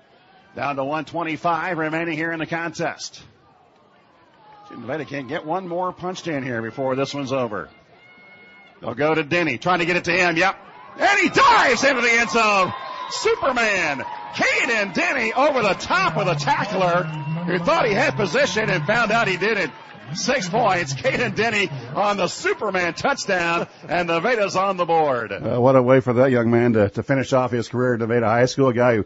Down 0.55 0.75
to 0.75 0.83
125 0.83 1.77
remaining 1.77 2.17
here 2.17 2.33
in 2.33 2.39
the 2.39 2.45
contest. 2.45 3.23
Nevada 4.69 5.05
can't 5.05 5.27
get 5.27 5.45
one 5.45 5.67
more 5.67 5.91
punched 5.91 6.27
in 6.27 6.43
here 6.43 6.61
before 6.61 6.95
this 6.95 7.13
one's 7.13 7.31
over. 7.31 7.69
They'll 8.81 8.93
go 8.93 9.13
to 9.13 9.23
Denny, 9.23 9.57
trying 9.57 9.79
to 9.79 9.85
get 9.85 9.95
it 9.95 10.05
to 10.05 10.11
him. 10.11 10.35
Yep. 10.35 10.57
And 10.97 11.19
he 11.19 11.29
dives 11.29 11.83
into 11.83 12.01
the 12.01 12.11
end 12.11 12.29
zone. 12.29 12.73
Superman, 13.11 13.99
Caden 14.33 14.93
Denny 14.93 15.33
over 15.33 15.61
the 15.61 15.73
top 15.73 16.17
of 16.17 16.25
the 16.25 16.35
tackler 16.35 17.03
who 17.45 17.59
thought 17.59 17.85
he 17.85 17.93
had 17.93 18.15
position 18.15 18.69
and 18.69 18.85
found 18.85 19.11
out 19.11 19.27
he 19.27 19.37
didn't. 19.37 19.71
Six 20.13 20.49
points. 20.49 20.93
Caden 20.93 21.35
Denny 21.35 21.69
on 21.95 22.17
the 22.17 22.27
Superman 22.27 22.93
touchdown, 22.93 23.67
and 23.87 24.09
Nevada's 24.09 24.57
on 24.57 24.75
the 24.75 24.85
board. 24.85 25.31
Uh, 25.31 25.59
what 25.59 25.77
a 25.77 25.81
way 25.81 26.01
for 26.01 26.13
that 26.13 26.31
young 26.31 26.51
man 26.51 26.73
to, 26.73 26.89
to 26.89 27.03
finish 27.03 27.31
off 27.31 27.51
his 27.51 27.69
career 27.69 27.93
at 27.93 27.99
Nevada 28.01 28.25
High 28.25 28.45
School. 28.45 28.69
A 28.69 28.73
guy 28.73 28.95
who 28.97 29.05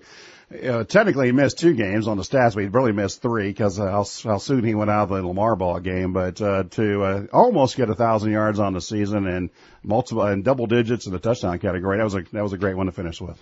uh, 0.64 0.84
technically 0.84 1.28
he 1.28 1.32
missed 1.32 1.60
two 1.60 1.74
games 1.74 2.08
on 2.08 2.18
the 2.18 2.24
stats, 2.24 2.54
but 2.54 2.64
he 2.64 2.70
really 2.70 2.92
missed 2.92 3.22
three 3.22 3.50
because 3.50 3.80
uh, 3.80 3.86
how, 3.86 4.06
how 4.24 4.38
soon 4.38 4.64
he 4.64 4.76
went 4.76 4.90
out 4.90 5.04
of 5.04 5.10
the 5.10 5.28
Lamar 5.28 5.56
ball 5.56 5.80
game. 5.80 6.14
But 6.14 6.42
uh, 6.42 6.64
to 6.64 7.04
uh, 7.04 7.26
almost 7.34 7.78
get 7.78 7.90
a 7.90 7.96
thousand 7.96 8.32
yards 8.32 8.60
on 8.60 8.74
the 8.74 8.82
season 8.82 9.28
and 9.28 9.50
multiple 9.84 10.24
and 10.24 10.44
double 10.44 10.68
digits 10.68 11.06
in 11.08 11.12
the 11.14 11.20
touchdown 11.20 11.60
category, 11.60 11.98
that 11.98 12.04
was 12.04 12.16
a 12.16 12.24
that 12.32 12.44
was 12.44 12.54
a 12.54 12.58
great 12.58 12.76
one 12.76 12.86
to 12.86 12.92
finish 12.92 13.20
with. 13.22 13.38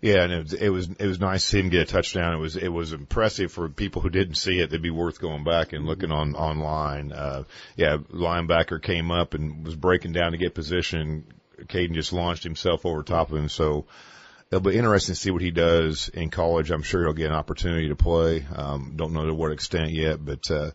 Yeah, 0.00 0.22
and 0.22 0.32
it 0.32 0.42
was, 0.42 0.52
it 0.54 0.68
was 0.70 0.88
it 0.98 1.06
was 1.06 1.20
nice 1.20 1.42
to 1.42 1.48
see 1.48 1.60
him 1.60 1.68
get 1.68 1.82
a 1.82 1.92
touchdown. 1.92 2.32
It 2.32 2.38
was 2.38 2.56
it 2.56 2.68
was 2.68 2.92
impressive 2.92 3.52
for 3.52 3.68
people 3.68 4.00
who 4.00 4.08
didn't 4.08 4.36
see 4.36 4.58
it. 4.58 4.64
It'd 4.64 4.80
be 4.80 4.90
worth 4.90 5.20
going 5.20 5.44
back 5.44 5.74
and 5.74 5.84
looking 5.84 6.10
on 6.10 6.34
online. 6.34 7.12
Uh, 7.12 7.44
yeah, 7.76 7.98
linebacker 7.98 8.82
came 8.82 9.10
up 9.10 9.34
and 9.34 9.64
was 9.64 9.76
breaking 9.76 10.12
down 10.12 10.32
to 10.32 10.38
get 10.38 10.54
position. 10.54 11.26
Caden 11.66 11.92
just 11.92 12.14
launched 12.14 12.44
himself 12.44 12.86
over 12.86 13.02
top 13.02 13.30
of 13.30 13.36
him. 13.36 13.50
So 13.50 13.86
it'll 14.50 14.62
be 14.62 14.76
interesting 14.76 15.14
to 15.14 15.20
see 15.20 15.30
what 15.30 15.42
he 15.42 15.50
does 15.50 16.08
in 16.08 16.30
college. 16.30 16.70
I'm 16.70 16.82
sure 16.82 17.04
he'll 17.04 17.12
get 17.12 17.30
an 17.30 17.36
opportunity 17.36 17.88
to 17.88 17.96
play. 17.96 18.46
Um, 18.54 18.94
don't 18.96 19.12
know 19.12 19.26
to 19.26 19.34
what 19.34 19.52
extent 19.52 19.90
yet, 19.90 20.24
but 20.24 20.50
uh, 20.50 20.70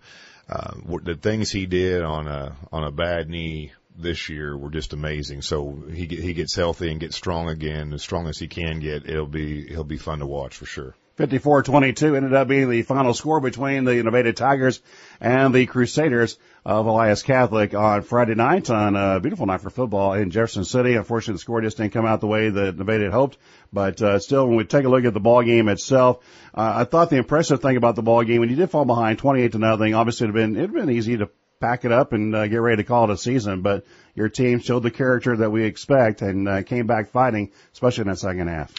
uh, 0.48 0.74
the 1.04 1.16
things 1.16 1.52
he 1.52 1.66
did 1.66 2.04
on 2.04 2.28
a 2.28 2.56
on 2.72 2.84
a 2.84 2.92
bad 2.92 3.28
knee 3.28 3.72
this 3.98 4.30
year 4.30 4.58
were 4.58 4.72
just 4.72 4.94
amazing. 4.94 5.42
So 5.42 5.84
he 5.92 6.06
he 6.06 6.34
gets 6.34 6.56
healthy 6.56 6.92
and 6.92 7.00
gets 7.00 7.16
strong 7.16 7.50
again, 7.50 7.94
as 7.94 8.02
strong 8.02 8.28
as 8.28 8.38
he 8.38 8.48
can 8.48 8.80
get. 8.80 9.10
It'll 9.10 9.26
be 9.26 9.68
he'll 9.68 9.84
be 9.84 9.98
fun 9.98 10.20
to 10.20 10.26
watch 10.26 10.56
for 10.56 10.66
sure. 10.66 10.96
54-22 11.18 12.18
ended 12.18 12.34
up 12.34 12.48
being 12.50 12.70
the 12.70 12.82
final 12.82 13.14
score 13.14 13.40
between 13.40 13.86
the 13.86 14.04
Nevada 14.04 14.34
Tigers 14.34 14.82
and 15.22 15.56
the 15.56 15.66
Crusaders 15.66 16.38
of 16.66 16.86
Helias 16.86 17.24
Catholic 17.24 17.74
on 17.74 18.02
Friday 18.02 18.36
night 18.36 18.70
on 18.70 18.98
a 18.98 19.22
beautiful 19.22 19.46
night 19.46 19.62
for 19.62 19.70
football 19.70 20.14
in 20.14 20.30
Jefferson 20.30 20.66
City. 20.66 20.96
Unfortunately, 20.96 21.36
the 21.36 21.40
score 21.40 21.62
just 21.62 21.78
didn't 21.78 21.94
come 21.94 22.06
out 22.06 22.20
the 22.20 22.28
way 22.28 22.50
that 22.50 22.78
Nevada 22.78 23.06
had 23.06 23.14
hoped, 23.14 23.38
but 23.72 24.02
uh, 24.02 24.20
still, 24.20 24.46
when 24.46 24.58
we 24.58 24.66
take 24.66 24.84
a 24.84 24.90
look 24.90 25.06
at 25.06 25.14
the 25.14 25.22
ball 25.22 25.42
game 25.42 25.70
itself, 25.70 26.18
uh, 26.54 26.74
I 26.78 26.84
thought 26.84 27.10
the 27.10 27.18
impressive 27.18 27.62
thing 27.62 27.78
about 27.78 27.96
the 27.96 28.04
ball 28.04 28.24
game 28.24 28.42
when 28.42 28.50
you 28.50 28.58
did 28.58 28.70
fall 28.70 28.84
behind 28.84 29.18
28 29.18 29.54
to 29.54 29.58
nothing, 29.58 29.94
obviously 29.94 30.26
it'd 30.26 30.36
been 30.36 30.58
it'd 30.58 30.74
been 30.74 30.90
easy 30.90 31.16
to 31.16 31.30
pack 31.66 31.84
it 31.84 31.92
up 31.92 32.14
and 32.14 32.36
uh, 32.36 32.48
get 32.48 32.58
ready 32.58 32.84
to 32.84 32.88
call 32.88 33.06
it 33.06 33.14
a 33.14 33.18
season. 33.18 33.62
But 33.62 33.86
your 34.14 34.30
team 34.30 34.60
showed 34.60 34.84
the 34.84 34.92
character 34.92 35.36
that 35.38 35.50
we 35.50 35.64
expect 35.64 36.22
and 36.22 36.48
uh, 36.48 36.64
came 36.64 36.86
back 36.86 37.10
fighting, 37.10 37.52
especially 37.74 38.04
in 38.04 38.08
that 38.10 38.20
second 38.20 38.48
half. 38.48 38.72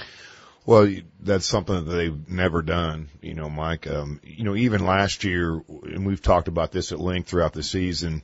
Well, 0.64 0.92
that's 1.20 1.46
something 1.46 1.84
that 1.84 1.90
they've 1.90 2.28
never 2.28 2.62
done, 2.62 3.08
you 3.20 3.34
know, 3.34 3.48
Mike. 3.48 3.86
Um, 3.86 4.20
you 4.24 4.44
know, 4.44 4.56
even 4.56 4.84
last 4.84 5.24
year, 5.24 5.62
and 5.68 6.06
we've 6.06 6.22
talked 6.22 6.48
about 6.48 6.72
this 6.72 6.92
at 6.92 6.98
length 6.98 7.28
throughout 7.28 7.52
the 7.52 7.62
season. 7.62 8.22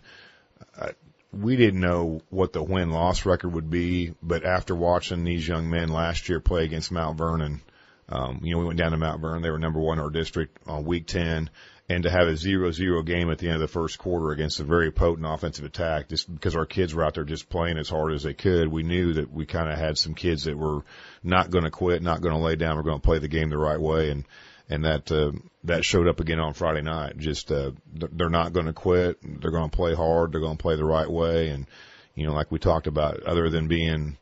Uh, 0.77 0.91
we 1.33 1.57
didn't 1.57 1.81
know 1.81 2.21
what 2.31 2.53
the 2.53 2.63
win 2.63 2.91
loss 2.91 3.25
record 3.25 3.53
would 3.53 3.71
be, 3.71 4.15
but 4.23 4.45
after 4.45 4.75
watching 4.75 5.25
these 5.25 5.47
young 5.47 5.71
men 5.71 5.89
last 5.89 6.29
year 6.29 6.41
play 6.41 6.65
against 6.65 6.91
Mount 6.91 7.17
Vernon, 7.17 7.63
um, 8.09 8.41
you 8.43 8.53
know, 8.53 8.59
we 8.59 8.67
went 8.67 8.79
down 8.79 8.91
to 8.91 8.97
Mount 8.97 9.21
Vernon. 9.21 9.43
They 9.43 9.51
were 9.51 9.59
number 9.59 9.81
one 9.81 9.99
in 9.99 10.05
our 10.05 10.11
district 10.11 10.59
on 10.67 10.85
week 10.85 11.07
10 11.07 11.49
and 11.93 12.05
to 12.05 12.11
have 12.11 12.27
a 12.27 12.37
zero-zero 12.37 13.03
game 13.03 13.31
at 13.31 13.37
the 13.37 13.47
end 13.47 13.57
of 13.57 13.61
the 13.61 13.69
first 13.69 13.99
quarter 13.99 14.31
against 14.31 14.61
a 14.61 14.65
very 14.65 14.91
potent 14.91 15.27
offensive 15.27 15.67
attack, 15.67 16.09
just 16.09 16.33
because 16.33 16.57
our 16.57 16.65
kids 16.65 16.95
were 16.95 17.05
out 17.05 17.15
there 17.15 17.25
just 17.25 17.51
playing 17.51 17.77
as 17.77 17.89
hard 17.89 18.15
as 18.15 18.23
they 18.23 18.33
could, 18.33 18.69
we 18.69 18.83
knew 18.83 19.13
that 19.13 19.31
we 19.31 19.45
kind 19.45 19.71
of 19.71 19.79
had 19.79 19.99
some 19.99 20.15
kids 20.15 20.45
that 20.45 20.57
were 20.57 20.83
not 21.23 21.51
going 21.51 21.65
to 21.65 21.71
quit, 21.71 22.03
not 22.03 22.23
going 22.23 22.35
to 22.35 22.41
lay 22.41 22.57
down, 22.57 22.77
we're 22.77 22.83
going 22.83 23.01
to 23.01 23.05
play 23.05 23.19
the 23.19 23.29
game 23.29 23.51
the 23.51 23.59
right 23.59 23.81
way, 23.81 24.11
and 24.11 24.25
and 24.71 24.85
that 24.87 25.13
uh, 25.13 25.33
that 25.65 25.85
showed 25.85 26.09
up 26.09 26.21
again 26.21 26.41
on 26.41 26.55
Friday 26.55 26.81
night. 26.81 27.19
Just 27.19 27.53
uh, 27.53 27.73
they're 27.93 28.31
not 28.31 28.55
going 28.55 28.67
to 28.67 28.73
quit, 28.73 29.19
they're 29.23 29.51
going 29.51 29.69
to 29.69 29.77
play 29.77 29.95
hard, 29.95 30.33
they're 30.33 30.41
going 30.41 30.57
to 30.57 30.63
play 30.63 30.77
the 30.77 30.85
right 30.85 31.11
way, 31.11 31.49
and 31.49 31.67
you 32.15 32.27
know, 32.27 32.33
like 32.33 32.51
we 32.51 32.59
talked 32.59 32.87
about, 32.87 33.23
other 33.25 33.51
than 33.51 33.69
being 33.69 34.17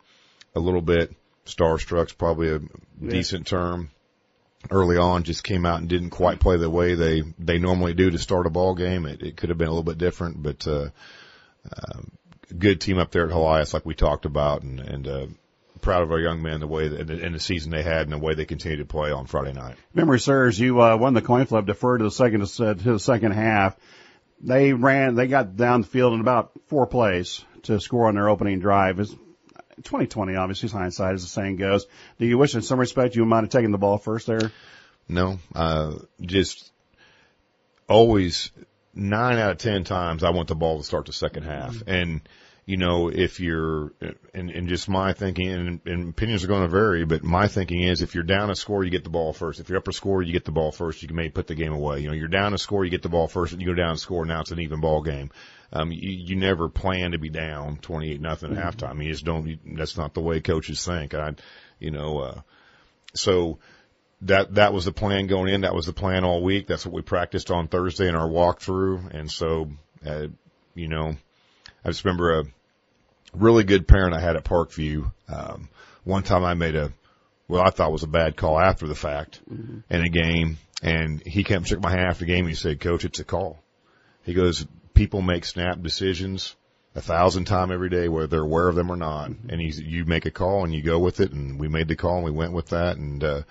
a 0.56 0.60
little 0.60 0.82
bit 0.82 1.14
starstruck's 1.46 2.12
probably 2.14 2.48
a 2.48 2.58
yeah. 2.58 3.10
decent 3.10 3.46
term 3.46 3.90
early 4.70 4.96
on 4.96 5.22
just 5.22 5.44
came 5.44 5.64
out 5.64 5.80
and 5.80 5.88
didn't 5.88 6.10
quite 6.10 6.40
play 6.40 6.56
the 6.56 6.68
way 6.68 6.94
they 6.94 7.22
they 7.38 7.58
normally 7.58 7.94
do 7.94 8.10
to 8.10 8.18
start 8.18 8.46
a 8.46 8.50
ball 8.50 8.74
game. 8.74 9.06
It, 9.06 9.22
it 9.22 9.36
could 9.36 9.48
have 9.48 9.58
been 9.58 9.68
a 9.68 9.70
little 9.70 9.84
bit 9.84 9.98
different, 9.98 10.42
but 10.42 10.66
uh, 10.66 10.88
uh, 11.64 12.00
good 12.56 12.80
team 12.80 12.98
up 12.98 13.10
there 13.10 13.24
at 13.24 13.32
Helias, 13.32 13.72
like 13.72 13.86
we 13.86 13.94
talked 13.94 14.26
about, 14.26 14.62
and 14.62 14.80
and 14.80 15.08
uh, 15.08 15.26
proud 15.80 16.02
of 16.02 16.10
our 16.10 16.20
young 16.20 16.42
men 16.42 16.60
the 16.60 16.66
way 16.66 16.88
that, 16.88 17.10
and 17.10 17.34
the 17.34 17.40
season 17.40 17.70
they 17.70 17.82
had 17.82 18.02
and 18.02 18.12
the 18.12 18.18
way 18.18 18.34
they 18.34 18.44
continue 18.44 18.78
to 18.78 18.84
play 18.84 19.10
on 19.10 19.26
Friday 19.26 19.52
night. 19.52 19.76
Memory 19.94 20.20
serves, 20.20 20.58
you 20.58 20.80
uh, 20.80 20.96
won 20.96 21.14
the 21.14 21.22
coin 21.22 21.46
flip, 21.46 21.66
deferred 21.66 22.00
to 22.00 22.04
the 22.04 22.10
second 22.10 22.46
to 22.46 22.74
the 22.74 22.98
second 22.98 23.32
half. 23.32 23.76
They 24.42 24.72
ran, 24.72 25.16
they 25.16 25.26
got 25.26 25.56
down 25.56 25.82
the 25.82 25.86
field 25.86 26.14
in 26.14 26.20
about 26.20 26.52
four 26.68 26.86
plays 26.86 27.44
to 27.64 27.78
score 27.80 28.08
on 28.08 28.14
their 28.14 28.28
opening 28.28 28.60
drive. 28.60 28.98
It's 29.00 29.14
2020, 29.76 30.36
obviously, 30.36 30.68
hindsight, 30.68 31.14
as 31.14 31.22
the 31.22 31.28
saying 31.28 31.56
goes. 31.56 31.86
Do 32.18 32.26
you 32.26 32.38
wish, 32.38 32.54
in 32.54 32.62
some 32.62 32.78
respect, 32.78 33.16
you 33.16 33.24
might 33.24 33.42
have 33.42 33.50
taken 33.50 33.72
the 33.72 33.78
ball 33.78 33.98
first 33.98 34.26
there? 34.26 34.52
No, 35.08 35.38
uh, 35.54 35.94
just 36.20 36.70
always 37.88 38.50
nine 38.94 39.38
out 39.38 39.52
of 39.52 39.58
ten 39.58 39.84
times 39.84 40.22
I 40.22 40.30
want 40.30 40.48
the 40.48 40.54
ball 40.54 40.78
to 40.78 40.84
start 40.84 41.06
the 41.06 41.12
second 41.12 41.44
half, 41.44 41.74
mm-hmm. 41.74 41.90
and 41.90 42.20
you 42.70 42.76
know, 42.76 43.08
if 43.08 43.40
you're, 43.40 43.92
and, 44.32 44.50
and 44.50 44.68
just 44.68 44.88
my 44.88 45.12
thinking, 45.12 45.50
and, 45.50 45.80
and 45.86 46.10
opinions 46.10 46.44
are 46.44 46.46
going 46.46 46.62
to 46.62 46.68
vary, 46.68 47.04
but 47.04 47.24
my 47.24 47.48
thinking 47.48 47.82
is 47.82 48.00
if 48.00 48.14
you're 48.14 48.22
down 48.22 48.48
a 48.48 48.54
score, 48.54 48.84
you 48.84 48.90
get 48.90 49.02
the 49.02 49.10
ball 49.10 49.32
first. 49.32 49.58
If 49.58 49.68
you're 49.68 49.78
up 49.78 49.88
a 49.88 49.92
score, 49.92 50.22
you 50.22 50.32
get 50.32 50.44
the 50.44 50.52
ball 50.52 50.70
first. 50.70 51.02
You 51.02 51.08
can 51.08 51.16
maybe 51.16 51.30
put 51.30 51.48
the 51.48 51.56
game 51.56 51.72
away. 51.72 51.98
You 51.98 52.06
know, 52.06 52.14
you're 52.14 52.28
down 52.28 52.54
a 52.54 52.58
score, 52.58 52.84
you 52.84 52.90
get 52.92 53.02
the 53.02 53.08
ball 53.08 53.26
first, 53.26 53.52
and 53.52 53.60
you 53.60 53.66
go 53.66 53.74
down 53.74 53.94
a 53.94 53.98
score. 53.98 54.24
Now 54.24 54.42
it's 54.42 54.52
an 54.52 54.60
even 54.60 54.80
ball 54.80 55.02
game. 55.02 55.32
Um, 55.72 55.92
you, 55.92 56.10
you 56.10 56.36
never 56.36 56.68
plan 56.68 57.12
to 57.12 57.18
be 57.18 57.28
down 57.28 57.76
28 57.76 58.20
nothing 58.20 58.50
at 58.50 58.56
Mm-hmm. 58.58 58.84
halftime. 58.84 59.04
You 59.04 59.12
just 59.12 59.24
don't, 59.24 59.46
you, 59.46 59.58
that's 59.76 59.96
not 59.96 60.14
the 60.14 60.20
way 60.20 60.40
coaches 60.40 60.84
think. 60.84 61.14
I, 61.14 61.34
you 61.78 61.90
know, 61.90 62.18
uh, 62.18 62.40
so 63.14 63.58
that, 64.22 64.54
that 64.56 64.72
was 64.72 64.84
the 64.84 64.92
plan 64.92 65.26
going 65.28 65.52
in. 65.54 65.60
That 65.60 65.74
was 65.74 65.86
the 65.86 65.92
plan 65.92 66.24
all 66.24 66.42
week. 66.42 66.66
That's 66.66 66.84
what 66.84 66.94
we 66.94 67.02
practiced 67.02 67.50
on 67.50 67.68
Thursday 67.68 68.08
in 68.08 68.14
our 68.16 68.28
walkthrough. 68.28 69.14
And 69.14 69.30
so, 69.30 69.70
uh, 70.04 70.26
you 70.74 70.88
know, 70.88 71.14
I 71.84 71.88
just 71.88 72.04
remember 72.04 72.40
a 72.40 72.44
really 73.32 73.64
good 73.64 73.86
parent 73.86 74.14
I 74.14 74.20
had 74.20 74.36
at 74.36 74.44
Parkview. 74.44 75.10
Um, 75.28 75.68
one 76.04 76.22
time 76.24 76.44
I 76.44 76.54
made 76.54 76.74
a, 76.74 76.92
well, 77.48 77.62
I 77.62 77.70
thought 77.70 77.92
was 77.92 78.02
a 78.02 78.08
bad 78.08 78.36
call 78.36 78.58
after 78.58 78.86
the 78.86 78.94
fact 78.94 79.40
in 79.48 80.00
a 80.02 80.08
game. 80.08 80.58
And 80.82 81.22
he 81.26 81.44
came 81.44 81.58
and 81.58 81.66
shook 81.68 81.80
my 81.80 81.90
hand 81.90 82.08
after 82.08 82.24
the 82.24 82.30
game. 82.32 82.40
And 82.46 82.48
he 82.48 82.54
said, 82.54 82.80
coach, 82.80 83.04
it's 83.04 83.20
a 83.20 83.24
call. 83.24 83.58
He 84.24 84.34
goes, 84.34 84.66
people 84.94 85.22
make 85.22 85.44
snap 85.44 85.82
decisions 85.82 86.56
a 86.94 87.00
thousand 87.00 87.44
times 87.44 87.72
every 87.72 87.88
day, 87.88 88.08
whether 88.08 88.26
they're 88.26 88.42
aware 88.42 88.68
of 88.68 88.74
them 88.74 88.90
or 88.90 88.96
not. 88.96 89.30
And 89.48 89.60
he's, 89.60 89.78
you 89.80 90.04
make 90.04 90.26
a 90.26 90.30
call 90.30 90.64
and 90.64 90.74
you 90.74 90.82
go 90.82 90.98
with 90.98 91.20
it. 91.20 91.32
And 91.32 91.58
we 91.58 91.68
made 91.68 91.88
the 91.88 91.96
call 91.96 92.16
and 92.16 92.24
we 92.24 92.30
went 92.30 92.52
with 92.52 92.70
that. 92.70 92.96
And, 92.96 93.22
uh, 93.22 93.42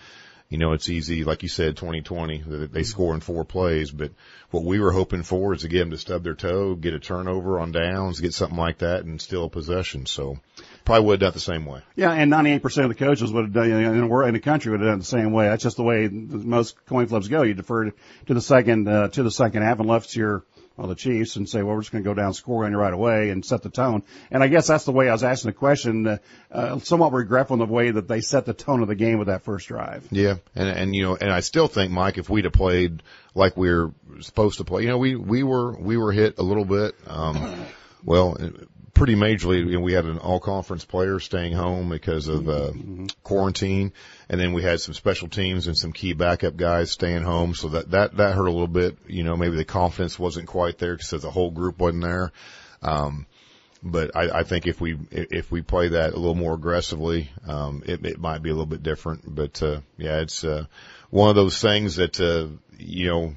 you 0.49 0.57
know, 0.57 0.73
it's 0.73 0.89
easy, 0.89 1.23
like 1.23 1.43
you 1.43 1.49
said, 1.49 1.77
2020, 1.77 2.41
that 2.47 2.73
they 2.73 2.81
score 2.81 3.13
in 3.13 3.19
four 3.19 3.45
plays, 3.45 3.91
but 3.91 4.11
what 4.49 4.63
we 4.63 4.79
were 4.79 4.91
hoping 4.91 5.21
for 5.21 5.53
is 5.53 5.61
to 5.61 5.67
get 5.67 5.79
them 5.79 5.91
to 5.91 5.97
stub 5.97 6.23
their 6.23 6.33
toe, 6.33 6.73
get 6.73 6.95
a 6.95 6.99
turnover 6.99 7.59
on 7.59 7.71
downs, 7.71 8.19
get 8.19 8.33
something 8.33 8.57
like 8.57 8.79
that 8.79 9.05
and 9.05 9.21
steal 9.21 9.45
a 9.45 9.49
possession. 9.49 10.07
So 10.07 10.39
probably 10.85 11.05
would 11.05 11.13
have 11.13 11.19
done 11.19 11.29
it 11.29 11.33
the 11.35 11.39
same 11.39 11.67
way. 11.67 11.81
Yeah, 11.95 12.11
and 12.11 12.31
98% 12.31 12.83
of 12.83 12.89
the 12.89 12.95
coaches 12.95 13.31
would 13.31 13.45
have 13.45 13.53
done, 13.53 13.69
you 13.69 13.79
know, 13.79 13.93
in 13.93 14.09
the 14.09 14.19
in 14.25 14.33
the 14.33 14.39
country 14.39 14.71
would 14.71 14.79
have 14.79 14.87
done 14.87 14.97
it 14.97 15.01
the 15.01 15.05
same 15.05 15.33
way. 15.33 15.49
That's 15.49 15.61
just 15.61 15.77
the 15.77 15.83
way 15.83 16.07
most 16.09 16.83
coin 16.87 17.05
flips 17.05 17.27
go. 17.27 17.43
You 17.43 17.53
defer 17.53 17.91
to 17.91 18.33
the 18.33 18.41
second, 18.41 18.87
uh, 18.87 19.09
to 19.09 19.21
the 19.21 19.31
second 19.31 19.61
half 19.61 19.79
and 19.79 19.87
left 19.87 20.09
to 20.11 20.19
your, 20.19 20.45
well, 20.79 20.87
the 20.87 20.95
Chiefs 20.95 21.35
and 21.35 21.47
say, 21.47 21.61
well, 21.61 21.75
we're 21.75 21.81
just 21.81 21.91
going 21.91 22.05
to 22.05 22.09
go 22.09 22.13
down, 22.13 22.33
score 22.33 22.63
on 22.63 22.71
you 22.71 22.77
right 22.77 22.93
away 22.93 23.31
and 23.31 23.43
set 23.43 23.63
the 23.63 23.69
tone. 23.69 24.03
And 24.31 24.41
I 24.41 24.47
guess 24.47 24.67
that's 24.67 24.85
the 24.85 24.93
way 24.93 25.09
I 25.09 25.11
was 25.11 25.25
asking 25.25 25.49
the 25.49 25.57
question, 25.57 26.07
uh, 26.07 26.17
uh, 26.49 26.79
somewhat 26.79 27.11
regretful 27.11 27.55
in 27.55 27.59
the 27.59 27.65
way 27.65 27.91
that 27.91 28.07
they 28.07 28.21
set 28.21 28.45
the 28.45 28.53
tone 28.53 28.81
of 28.81 28.87
the 28.87 28.95
game 28.95 29.19
with 29.19 29.27
that 29.27 29.43
first 29.43 29.67
drive. 29.67 30.07
Yeah, 30.09 30.35
and 30.55 30.69
and 30.69 30.95
you 30.95 31.03
know, 31.03 31.17
and 31.17 31.31
I 31.31 31.41
still 31.41 31.67
think, 31.67 31.91
Mike, 31.91 32.17
if 32.17 32.29
we'd 32.29 32.45
have 32.45 32.53
played 32.53 33.03
like 33.35 33.57
we 33.57 33.69
are 33.69 33.91
supposed 34.21 34.59
to 34.59 34.63
play, 34.63 34.83
you 34.83 34.87
know, 34.87 34.97
we 34.97 35.17
we 35.17 35.43
were 35.43 35.77
we 35.77 35.97
were 35.97 36.13
hit 36.13 36.39
a 36.39 36.43
little 36.43 36.65
bit. 36.65 36.95
Um, 37.07 37.65
well, 38.05 38.37
pretty 38.99 39.15
majorly. 39.15 39.81
We 39.81 39.93
had 39.93 40.05
an 40.05 40.17
all 40.17 40.41
conference 40.41 40.83
player 40.83 41.19
staying 41.21 41.53
home 41.53 41.89
because 41.89 42.27
of 42.27 42.49
uh, 42.49 42.73
quarantine, 43.23 43.93
and 44.29 44.39
then 44.39 44.51
we 44.51 44.61
had 44.61 44.81
some 44.81 44.93
special 44.93 45.29
teams 45.29 45.67
and 45.67 45.77
some 45.77 45.93
key 45.93 46.11
backup 46.11 46.57
guys 46.57 46.91
staying 46.91 47.23
home. 47.23 47.55
So 47.55 47.69
that 47.69 47.91
that 47.91 48.17
that 48.17 48.35
hurt 48.35 48.45
a 48.45 48.51
little 48.51 48.67
bit. 48.67 48.97
You 49.07 49.23
know, 49.23 49.37
maybe 49.37 49.55
the 49.55 49.63
confidence 49.63 50.19
wasn't 50.19 50.47
quite 50.47 50.77
there 50.77 50.95
because 50.95 51.09
the 51.21 51.31
whole 51.31 51.49
group 51.49 51.79
wasn't 51.79 52.03
there. 52.03 52.31
Um, 52.81 53.25
but 53.81 54.15
I, 54.17 54.39
I 54.39 54.43
think 54.43 54.67
if 54.67 54.81
we 54.81 54.97
if 55.11 55.49
we 55.49 55.61
play 55.61 55.87
that 55.87 56.13
a 56.13 56.17
little 56.17 56.35
more 56.35 56.55
aggressively, 56.55 57.31
um, 57.47 57.83
it, 57.85 58.05
it 58.05 58.19
might 58.19 58.43
be 58.43 58.49
a 58.49 58.53
little 58.53 58.65
bit 58.65 58.83
different. 58.83 59.23
But 59.33 59.63
uh, 59.63 59.79
yeah, 59.97 60.19
it's 60.19 60.43
uh, 60.43 60.65
one 61.09 61.29
of 61.29 61.37
those 61.37 61.61
things 61.61 61.95
that 61.95 62.19
uh, 62.19 62.47
you 62.77 63.07
know 63.07 63.35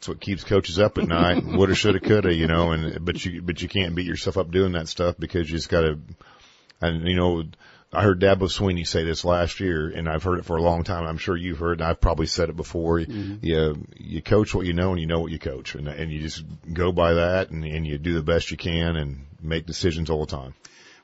it's 0.00 0.08
what 0.08 0.18
keeps 0.18 0.44
coaches 0.44 0.78
up 0.78 0.96
at 0.96 1.06
night. 1.06 1.44
Woulda, 1.44 1.74
shoulda, 1.74 2.00
coulda, 2.00 2.34
you 2.34 2.46
know. 2.46 2.72
And 2.72 3.04
but 3.04 3.22
you 3.22 3.42
but 3.42 3.60
you 3.60 3.68
can't 3.68 3.94
beat 3.94 4.06
yourself 4.06 4.38
up 4.38 4.50
doing 4.50 4.72
that 4.72 4.88
stuff 4.88 5.16
because 5.18 5.50
you 5.50 5.58
just 5.58 5.68
got 5.68 5.82
to. 5.82 5.98
And 6.80 7.06
you 7.06 7.16
know, 7.16 7.44
I 7.92 8.02
heard 8.02 8.18
Dabo 8.18 8.44
Swinney 8.44 8.86
say 8.86 9.04
this 9.04 9.26
last 9.26 9.60
year, 9.60 9.90
and 9.90 10.08
I've 10.08 10.22
heard 10.22 10.38
it 10.38 10.46
for 10.46 10.56
a 10.56 10.62
long 10.62 10.84
time. 10.84 11.06
I'm 11.06 11.18
sure 11.18 11.36
you've 11.36 11.58
heard, 11.58 11.80
and 11.80 11.86
I've 11.86 12.00
probably 12.00 12.24
said 12.24 12.48
it 12.48 12.56
before. 12.56 12.98
You 12.98 13.86
you 13.98 14.22
coach 14.22 14.54
what 14.54 14.64
you 14.64 14.72
know, 14.72 14.92
and 14.92 15.00
you 15.00 15.06
know 15.06 15.20
what 15.20 15.32
you 15.32 15.38
coach, 15.38 15.74
and 15.74 15.86
and 15.86 16.10
you 16.10 16.22
just 16.22 16.44
go 16.72 16.92
by 16.92 17.12
that, 17.14 17.50
and 17.50 17.62
and 17.62 17.86
you 17.86 17.98
do 17.98 18.14
the 18.14 18.22
best 18.22 18.50
you 18.50 18.56
can, 18.56 18.96
and 18.96 19.26
make 19.42 19.66
decisions 19.66 20.08
all 20.08 20.24
the 20.24 20.34
time. 20.34 20.54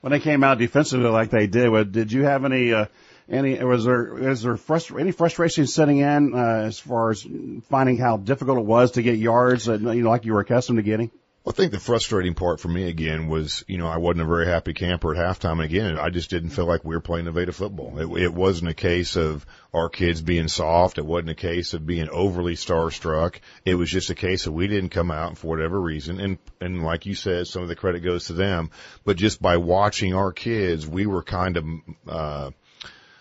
When 0.00 0.10
they 0.10 0.20
came 0.20 0.42
out 0.42 0.56
defensively 0.56 1.10
like 1.10 1.28
they 1.28 1.46
did, 1.46 1.92
did 1.92 2.12
you 2.12 2.24
have 2.24 2.44
any, 2.46 2.72
uh, 2.72 2.86
any, 3.28 3.62
was 3.62 3.84
there, 3.84 4.30
is 4.30 4.42
there 4.42 4.56
frustra- 4.56 5.00
any 5.00 5.12
frustration 5.12 5.66
setting 5.66 5.98
in, 5.98 6.34
uh, 6.34 6.64
as 6.66 6.78
far 6.78 7.10
as 7.10 7.26
finding 7.68 7.96
how 7.96 8.16
difficult 8.16 8.58
it 8.58 8.64
was 8.64 8.92
to 8.92 9.02
get 9.02 9.16
yards, 9.16 9.68
uh, 9.68 9.74
you 9.74 10.02
know, 10.02 10.10
like 10.10 10.24
you 10.24 10.32
were 10.32 10.40
accustomed 10.40 10.78
to 10.78 10.82
getting? 10.82 11.10
Well, 11.46 11.54
I 11.54 11.56
think 11.56 11.70
the 11.70 11.78
frustrating 11.78 12.34
part 12.34 12.58
for 12.58 12.66
me 12.66 12.88
again 12.88 13.28
was, 13.28 13.64
you 13.68 13.78
know, 13.78 13.86
I 13.86 13.98
wasn't 13.98 14.22
a 14.22 14.26
very 14.26 14.46
happy 14.46 14.72
camper 14.72 15.14
at 15.14 15.40
halftime. 15.40 15.52
And 15.52 15.62
again, 15.62 15.96
I 15.96 16.10
just 16.10 16.28
didn't 16.28 16.50
feel 16.50 16.66
like 16.66 16.84
we 16.84 16.96
were 16.96 17.00
playing 17.00 17.26
Nevada 17.26 17.52
football. 17.52 17.98
It, 18.00 18.22
it 18.22 18.34
wasn't 18.34 18.70
a 18.70 18.74
case 18.74 19.16
of 19.16 19.46
our 19.72 19.88
kids 19.88 20.20
being 20.20 20.48
soft. 20.48 20.98
It 20.98 21.06
wasn't 21.06 21.30
a 21.30 21.36
case 21.36 21.72
of 21.72 21.86
being 21.86 22.08
overly 22.08 22.54
starstruck. 22.54 23.36
It 23.64 23.76
was 23.76 23.88
just 23.88 24.10
a 24.10 24.16
case 24.16 24.48
of 24.48 24.54
we 24.54 24.66
didn't 24.66 24.90
come 24.90 25.12
out 25.12 25.38
for 25.38 25.46
whatever 25.46 25.80
reason. 25.80 26.18
And, 26.18 26.38
and 26.60 26.82
like 26.82 27.06
you 27.06 27.14
said, 27.14 27.46
some 27.46 27.62
of 27.62 27.68
the 27.68 27.76
credit 27.76 28.00
goes 28.00 28.26
to 28.26 28.32
them, 28.32 28.70
but 29.04 29.16
just 29.16 29.40
by 29.40 29.58
watching 29.58 30.14
our 30.14 30.32
kids, 30.32 30.84
we 30.84 31.06
were 31.06 31.22
kind 31.22 31.56
of, 31.56 31.64
uh, 32.08 32.50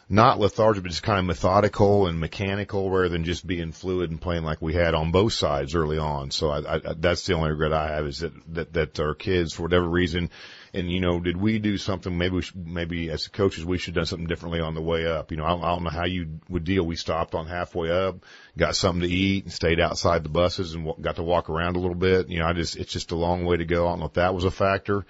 not 0.08 0.40
lethargic, 0.40 0.84
but 0.84 0.90
just 0.90 1.02
kind 1.04 1.18
of 1.20 1.26
methodical 1.26 2.06
and 2.08 2.20
mechanical 2.20 2.92
rather 2.92 3.10
than 3.10 3.24
just 3.24 3.46
being 3.46 3.72
fluid 3.72 4.12
and 4.12 4.22
playing 4.22 4.44
like 4.44 4.62
we 4.62 4.74
had 4.74 4.94
on 4.94 5.12
both 5.12 5.34
sides 5.34 5.74
early 5.74 5.98
on. 5.98 6.30
So 6.30 6.52
I, 6.52 6.76
I, 6.76 6.80
that's 6.98 7.26
the 7.26 7.34
only 7.34 7.50
regret 7.50 7.74
I 7.74 7.88
have 7.96 8.06
is 8.06 8.20
that, 8.20 8.34
that, 8.54 8.74
that 8.74 9.00
our 9.00 9.16
kids, 9.16 9.54
for 9.54 9.64
whatever 9.64 9.88
reason, 9.90 10.30
and 10.76 10.92
you 10.92 11.00
know, 11.00 11.20
did 11.20 11.38
we 11.38 11.58
do 11.58 11.78
something? 11.78 12.16
Maybe 12.16 12.36
we 12.36 12.42
should, 12.44 12.68
maybe 12.68 13.10
as 13.10 13.28
coaches, 13.30 13.66
we 13.66 13.78
should 13.80 13.96
have 13.96 14.02
done 14.04 14.06
something 14.06 14.28
differently 14.28 14.60
on 14.60 14.76
the 14.76 14.82
way 14.82 15.08
up. 15.08 15.32
You 15.32 15.38
know, 15.38 15.46
I, 15.46 15.50
don't- 15.50 15.64
I 15.64 15.70
don't 15.70 15.84
know 15.84 15.90
how 15.90 16.06
you 16.06 16.40
would 16.50 16.66
deal. 16.66 16.86
We 16.86 16.98
stopped 16.98 17.34
on 17.34 17.48
halfway 17.48 17.90
up, 17.90 18.18
got 18.58 18.76
something 18.76 19.02
to 19.02 19.14
eat 19.14 19.46
and 19.46 19.54
stayed 19.54 19.80
outside 19.80 20.24
the 20.24 20.30
buses 20.30 20.76
and 20.76 20.86
wa- 20.86 20.98
got 21.02 21.16
to 21.16 21.24
walk 21.24 21.50
around 21.50 21.78
a 21.78 21.80
little 21.80 21.96
bit. 21.96 22.30
You 22.30 22.40
know, 22.40 22.46
I 22.46 22.54
just, 22.54 22.76
it's 22.76 22.92
just 22.94 23.12
a 23.12 23.16
long 23.16 23.46
way 23.46 23.58
to 23.58 23.66
go. 23.66 23.88
I 23.88 23.92
don't 23.92 24.02
know 24.02 24.06
if 24.06 24.14
that 24.14 24.36
was 24.36 24.44
a 24.44 24.52
factor. 24.52 25.06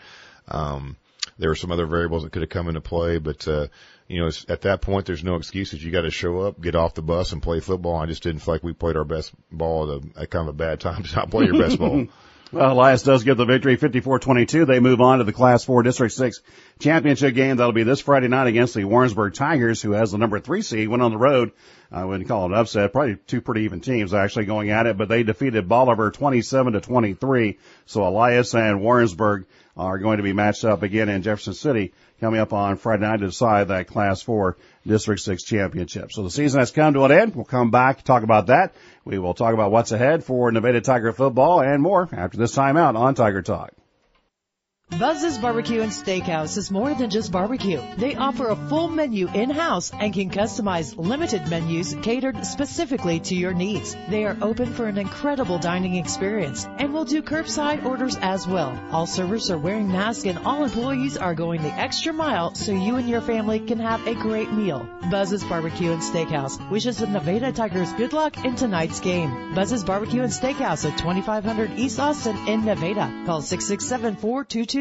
Um, 0.47 0.95
there 1.37 1.49
were 1.49 1.55
some 1.55 1.71
other 1.71 1.85
variables 1.87 2.23
that 2.23 2.31
could 2.31 2.43
have 2.43 2.49
come 2.49 2.69
into 2.69 2.79
play, 2.81 3.17
but, 3.17 3.45
uh, 3.47 3.67
you 4.07 4.21
know, 4.21 4.29
at 4.49 4.61
that 4.61 4.81
point, 4.81 5.05
there's 5.05 5.23
no 5.23 5.35
excuses. 5.35 5.83
You 5.83 5.91
got 5.91 6.01
to 6.01 6.11
show 6.11 6.41
up, 6.41 6.61
get 6.61 6.75
off 6.75 6.93
the 6.93 7.01
bus 7.01 7.31
and 7.31 7.41
play 7.41 7.59
football. 7.59 7.97
I 7.97 8.05
just 8.05 8.23
didn't 8.23 8.41
feel 8.41 8.53
like 8.55 8.63
we 8.63 8.73
played 8.73 8.97
our 8.97 9.03
best 9.03 9.33
ball 9.51 9.91
at 9.91 10.03
a, 10.03 10.21
at 10.21 10.29
kind 10.29 10.47
of 10.47 10.53
a 10.55 10.57
bad 10.57 10.79
time 10.79 11.03
to 11.03 11.15
not 11.15 11.31
play 11.31 11.45
your 11.45 11.57
best 11.57 11.79
ball. 11.79 12.07
Well, 12.51 12.73
Helias 12.73 13.03
does 13.03 13.23
get 13.23 13.37
the 13.37 13.45
victory 13.45 13.75
54-22. 13.75 14.67
They 14.67 14.79
move 14.79 15.01
on 15.01 15.17
to 15.17 15.23
the 15.23 15.33
Class 15.33 15.65
4 15.65 15.83
District 15.83 16.13
6 16.13 16.41
championship 16.79 17.33
game. 17.33 17.57
That'll 17.57 17.73
be 17.73 17.83
this 17.83 18.01
Friday 18.01 18.27
night 18.27 18.47
against 18.47 18.75
the 18.75 18.85
Warrensburg 18.85 19.33
Tigers, 19.33 19.81
who 19.81 19.91
has 19.91 20.11
the 20.11 20.19
number 20.19 20.39
three 20.39 20.61
seed, 20.61 20.87
went 20.87 21.01
on 21.01 21.11
the 21.11 21.17
road. 21.17 21.51
I 21.91 22.05
wouldn't 22.05 22.29
call 22.29 22.43
it 22.45 22.51
an 22.51 22.57
upset. 22.57 22.93
Probably 22.93 23.15
two 23.15 23.41
pretty 23.41 23.61
even 23.63 23.81
teams 23.81 24.13
actually 24.13 24.45
going 24.45 24.69
at 24.69 24.85
it, 24.85 24.95
but 24.95 25.09
they 25.09 25.23
defeated 25.23 25.67
Bolivar 25.67 26.11
27 26.11 26.73
to 26.73 26.81
23. 26.81 27.57
So 27.87 28.01
Helias 28.01 28.53
and 28.53 28.79
Warrensburg 28.79 29.47
are 29.75 29.97
going 29.97 30.17
to 30.17 30.23
be 30.23 30.33
matched 30.33 30.63
up 30.63 30.83
again 30.83 31.09
in 31.09 31.23
Jefferson 31.23 31.55
City 31.55 31.93
coming 32.19 32.39
up 32.39 32.53
on 32.53 32.77
Friday 32.77 33.03
night 33.03 33.19
to 33.19 33.27
decide 33.27 33.69
that 33.69 33.87
Class 33.87 34.21
4 34.21 34.57
District 34.85 35.21
6 35.21 35.43
championship. 35.43 36.11
So 36.11 36.23
the 36.23 36.29
season 36.29 36.59
has 36.59 36.71
come 36.71 36.93
to 36.93 37.03
an 37.03 37.11
end. 37.11 37.35
We'll 37.35 37.45
come 37.45 37.71
back, 37.71 38.03
talk 38.03 38.23
about 38.23 38.47
that. 38.47 38.73
We 39.03 39.19
will 39.19 39.33
talk 39.33 39.53
about 39.53 39.71
what's 39.71 39.91
ahead 39.91 40.23
for 40.23 40.51
Nevada 40.51 40.81
Tiger 40.81 41.11
football 41.11 41.61
and 41.61 41.81
more 41.81 42.07
after 42.11 42.37
this 42.37 42.55
timeout 42.55 42.95
on 42.95 43.15
Tiger 43.15 43.41
Talk. 43.41 43.71
Buzz's 44.91 45.37
Barbecue 45.39 45.81
and 45.81 45.91
Steakhouse 45.91 46.57
is 46.57 46.71
more 46.71 46.93
than 46.93 47.09
just 47.09 47.29
barbecue. 47.29 47.81
They 47.97 48.15
offer 48.15 48.47
a 48.47 48.55
full 48.55 48.87
menu 48.87 49.27
in-house 49.27 49.91
and 49.91 50.13
can 50.13 50.29
customize 50.29 50.95
limited 50.95 51.49
menus 51.49 51.97
catered 52.01 52.45
specifically 52.45 53.19
to 53.21 53.35
your 53.35 53.53
needs. 53.53 53.97
They 54.09 54.23
are 54.23 54.37
open 54.41 54.73
for 54.73 54.85
an 54.85 54.97
incredible 54.97 55.57
dining 55.57 55.95
experience 55.95 56.65
and 56.77 56.93
will 56.93 57.03
do 57.03 57.21
curbside 57.21 57.83
orders 57.83 58.15
as 58.21 58.47
well. 58.47 58.79
All 58.91 59.05
servers 59.05 59.51
are 59.51 59.57
wearing 59.57 59.91
masks 59.91 60.23
and 60.25 60.39
all 60.45 60.63
employees 60.63 61.17
are 61.17 61.35
going 61.35 61.63
the 61.63 61.73
extra 61.73 62.13
mile 62.13 62.55
so 62.55 62.71
you 62.71 62.95
and 62.95 63.09
your 63.09 63.21
family 63.21 63.59
can 63.59 63.79
have 63.79 64.05
a 64.07 64.13
great 64.13 64.53
meal. 64.53 64.87
Buzz's 65.11 65.43
Barbecue 65.43 65.91
and 65.91 66.01
Steakhouse 66.01 66.69
wishes 66.69 66.99
the 66.99 67.07
Nevada 67.07 67.51
Tigers 67.51 67.91
good 67.93 68.13
luck 68.13 68.45
in 68.45 68.55
tonight's 68.55 69.01
game. 69.01 69.55
Buzz's 69.55 69.83
Barbecue 69.83 70.21
and 70.21 70.31
Steakhouse 70.31 70.89
at 70.89 70.97
2500 70.97 71.71
East 71.77 71.99
Austin 71.99 72.37
in 72.47 72.63
Nevada. 72.63 73.11
Call 73.25 73.41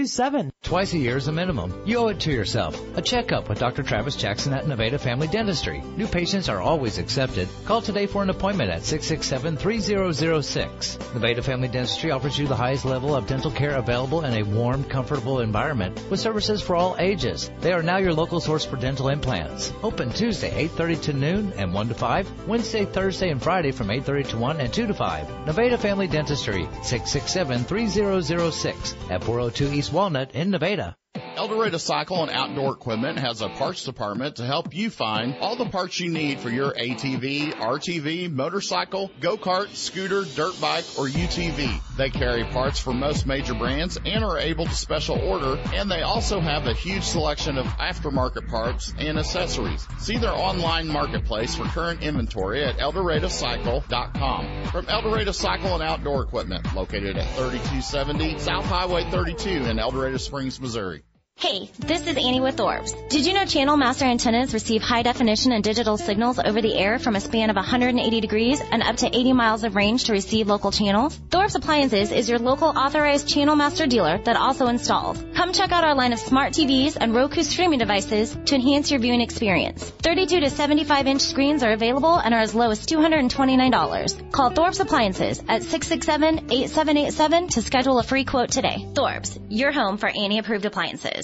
667-4227. 0.05 0.51
Twice 0.63 0.93
a 0.93 0.99
year 0.99 1.17
is 1.17 1.29
a 1.29 1.33
minimum. 1.33 1.83
You 1.85 1.99
owe 1.99 2.09
it 2.09 2.21
to 2.21 2.33
yourself. 2.33 2.81
A 2.97 3.03
checkup 3.03 3.49
with 3.49 3.59
Dr. 3.59 3.83
Travis 3.83 4.17
Jackson 4.17 4.53
at 4.53 4.67
Nevada 4.67 4.99
Family 4.99 5.27
Dentistry. 5.27 5.83
New 5.97 6.07
patients 6.07 6.49
are 6.49 6.61
always 6.61 6.99
accepted. 6.99 7.49
Call 7.65 7.83
today 7.83 8.07
for 8.07 8.23
an 8.23 8.31
appointment 8.31 8.71
at 8.71 8.83
667-3006. 8.83 11.15
Nevada 11.15 11.43
Family 11.43 11.69
Dentistry 11.69 12.11
offers 12.11 12.39
you 12.39 12.47
the 12.47 12.57
highest 12.57 12.85
level 12.85 13.15
of 13.15 13.27
dental 13.27 13.51
care 13.51 13.77
available 13.77 14.25
in 14.25 14.35
a 14.35 14.43
warm, 14.43 14.85
comfortable 14.85 15.41
environment 15.41 16.01
with 16.11 16.21
services 16.21 16.63
for 16.63 16.77
all 16.77 16.97
ages. 16.99 17.51
They 17.61 17.73
are 17.73 17.83
now 17.83 17.99
your 17.99 18.15
local 18.15 18.41
source 18.41 18.65
for 18.65 18.77
dental 18.77 19.09
implants. 19.09 19.73
Open 19.83 20.13
Tuesday 20.13 20.69
8.30 20.69 21.03
to 21.03 21.13
noon 21.13 21.53
and 21.57 21.75
1 21.75 21.89
to 21.89 21.95
5. 21.95 22.49
Wednesday, 22.49 22.85
Thursday, 22.85 23.31
and 23.31 23.43
Friday 23.43 23.73
from 23.73 23.89
8.30 23.89 24.29
to 24.29 24.39
1 24.39 24.61
and 24.61 24.73
2 24.73 24.87
to 24.87 24.95
5. 24.95 25.47
Nevada 25.47 25.79
Family 25.79 26.07
Dentistry, 26.07 26.65
667-3006 26.83 29.11
at 29.11 29.25
402 29.25 29.73
East 29.73 29.84
Walnut 29.93 30.35
in 30.35 30.51
Nevada. 30.51 30.97
El 31.37 31.49
Dorado 31.49 31.79
Cycle 31.79 32.23
and 32.23 32.31
Outdoor 32.31 32.73
Equipment 32.73 33.19
has 33.19 33.43
a 33.43 33.49
parts 33.51 33.85
department 33.85 34.37
to 34.37 34.45
help 34.47 34.75
you 34.75 34.89
find 34.89 35.37
all 35.41 35.57
the 35.57 35.67
parts 35.67 36.01
you 36.01 36.09
need 36.11 36.41
for 36.41 36.49
your 36.49 36.73
ATV, 36.73 37.53
RTV, 37.53 38.33
motorcycle, 38.33 39.11
go-kart, 39.21 39.69
scooter, 39.75 40.25
dirt 40.37 40.59
bike, 40.61 40.85
or 40.97 41.07
UTV. 41.07 41.81
They 41.97 42.11
carry 42.11 42.45
parts 42.45 42.81
for 42.81 42.93
most 42.95 43.27
major 43.27 43.55
brands 43.55 43.99
and 44.05 44.25
are 44.25 44.39
able 44.39 44.65
to 44.65 44.75
special 44.75 45.19
order, 45.19 45.61
and 45.75 45.91
they 45.91 46.03
also 46.03 46.41
have 46.41 46.67
a 46.67 46.73
huge 46.73 47.05
selection 47.05 47.59
of 47.59 47.67
aftermarket 47.67 48.49
parts 48.49 48.95
and 48.99 49.19
accessories. 49.19 49.87
See 49.99 50.17
their 50.17 50.33
online 50.33 50.89
marketplace 50.89 51.55
for 51.55 51.65
current 51.65 52.03
inventory 52.03 52.65
at 52.65 52.79
eldoradocycle.com. 52.79 54.65
From 54.73 54.89
El 54.89 55.03
Dorado 55.03 55.33
Cycle 55.33 55.75
and 55.75 55.83
Outdoor 55.83 56.23
Equipment, 56.23 56.75
located 56.75 57.19
at 57.19 57.29
3270 57.37 58.39
South 58.39 58.65
Highway 58.65 59.05
32 59.11 59.49
in 59.49 59.79
El 59.79 59.91
Dorado 59.91 60.17
Springs, 60.17 60.61
Missouri. 60.61 61.04
Hey, 61.45 61.69
this 61.79 62.07
is 62.07 62.17
Annie 62.17 62.41
with 62.41 62.57
Thorpe's. 62.57 62.93
Did 63.11 63.27
you 63.27 63.35
know 63.35 63.45
Channel 63.45 63.77
Master 63.77 64.07
antennas 64.07 64.55
receive 64.55 64.81
high 64.81 65.03
definition 65.03 65.53
and 65.53 65.63
digital 65.63 65.99
signals 65.99 66.39
over 66.39 66.63
the 66.63 66.75
air 66.75 66.99
from 66.99 67.17
a 67.17 67.21
span 67.21 67.51
of 67.51 67.57
180 67.57 68.21
degrees 68.23 68.63
and 68.63 68.83
up 68.83 68.97
to 68.97 69.09
80 69.15 69.35
miles 69.35 69.63
of 69.63 69.77
range 69.77 70.05
to 70.05 70.13
receive 70.13 70.49
local 70.49 70.73
channels? 70.73 71.21
Thorpe's 71.31 71.55
Appliances 71.55 72.13
is 72.13 72.31
your 72.31 72.39
local 72.39 72.69
authorized 72.69 73.29
Channel 73.29 73.57
Master 73.57 73.87
dealer 73.87 74.17
that 74.25 74.39
also 74.39 74.69
installs. 74.69 75.23
Come 75.35 75.53
check 75.53 75.71
out 75.71 75.85
our 75.85 75.95
line 75.95 76.15
of 76.15 76.19
smart 76.19 76.55
TVs 76.55 76.97
and 76.99 77.15
Roku 77.15 77.43
streaming 77.43 77.79
devices 77.79 78.35
to 78.47 78.55
enhance 78.55 78.91
your 78.91 79.01
viewing 79.01 79.21
experience. 79.21 79.85
32 79.85 80.41
to 80.41 80.49
75 80.49 81.07
inch 81.07 81.21
screens 81.21 81.63
are 81.63 81.73
available 81.73 82.17
and 82.17 82.33
are 82.33 82.41
as 82.41 82.55
low 82.55 82.71
as 82.71 82.87
$229. 82.87 84.33
Call 84.33 84.49
Thorpe's 84.49 84.81
Appliances 84.81 85.41
at 85.47 85.61
667-8787 85.61 87.51
to 87.51 87.61
schedule 87.61 87.99
a 87.99 88.03
free 88.03 88.25
quote 88.25 88.51
today. 88.51 88.87
Thorpe's, 88.95 89.39
your 89.51 89.73
home 89.73 89.99
for 89.99 90.09
Annie 90.09 90.39
approved 90.39 90.65
appliances. 90.65 91.24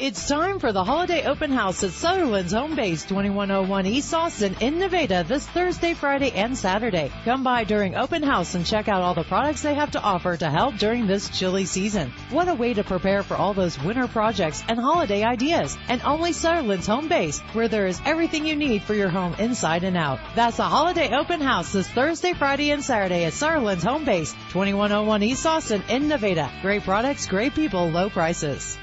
It's 0.00 0.28
time 0.28 0.60
for 0.60 0.70
the 0.70 0.84
holiday 0.84 1.24
open 1.24 1.50
house 1.50 1.82
at 1.82 1.90
Sutherland's 1.90 2.52
home 2.52 2.76
base, 2.76 3.02
2101 3.02 3.84
East 3.86 4.14
Austin 4.14 4.54
in 4.60 4.78
Nevada 4.78 5.24
this 5.24 5.44
Thursday, 5.48 5.92
Friday, 5.92 6.30
and 6.30 6.56
Saturday. 6.56 7.10
Come 7.24 7.42
by 7.42 7.64
during 7.64 7.96
open 7.96 8.22
house 8.22 8.54
and 8.54 8.64
check 8.64 8.86
out 8.86 9.02
all 9.02 9.14
the 9.14 9.24
products 9.24 9.62
they 9.62 9.74
have 9.74 9.90
to 9.92 10.00
offer 10.00 10.36
to 10.36 10.48
help 10.50 10.76
during 10.76 11.08
this 11.08 11.28
chilly 11.36 11.64
season. 11.64 12.12
What 12.30 12.46
a 12.46 12.54
way 12.54 12.74
to 12.74 12.84
prepare 12.84 13.24
for 13.24 13.34
all 13.34 13.54
those 13.54 13.76
winter 13.82 14.06
projects 14.06 14.62
and 14.68 14.78
holiday 14.78 15.24
ideas. 15.24 15.76
And 15.88 16.00
only 16.04 16.32
Sutherland's 16.32 16.86
home 16.86 17.08
base, 17.08 17.40
where 17.52 17.66
there 17.66 17.88
is 17.88 18.00
everything 18.04 18.46
you 18.46 18.54
need 18.54 18.84
for 18.84 18.94
your 18.94 19.08
home 19.08 19.34
inside 19.40 19.82
and 19.82 19.96
out. 19.96 20.20
That's 20.36 20.60
a 20.60 20.62
holiday 20.62 21.12
open 21.12 21.40
house 21.40 21.72
this 21.72 21.88
Thursday, 21.88 22.34
Friday, 22.34 22.70
and 22.70 22.84
Saturday 22.84 23.24
at 23.24 23.32
Sutherland's 23.32 23.82
home 23.82 24.04
base, 24.04 24.32
2101 24.50 25.24
East 25.24 25.44
Austin 25.44 25.82
in 25.88 26.06
Nevada. 26.06 26.52
Great 26.62 26.84
products, 26.84 27.26
great 27.26 27.56
people, 27.56 27.88
low 27.88 28.08
prices. 28.08 28.78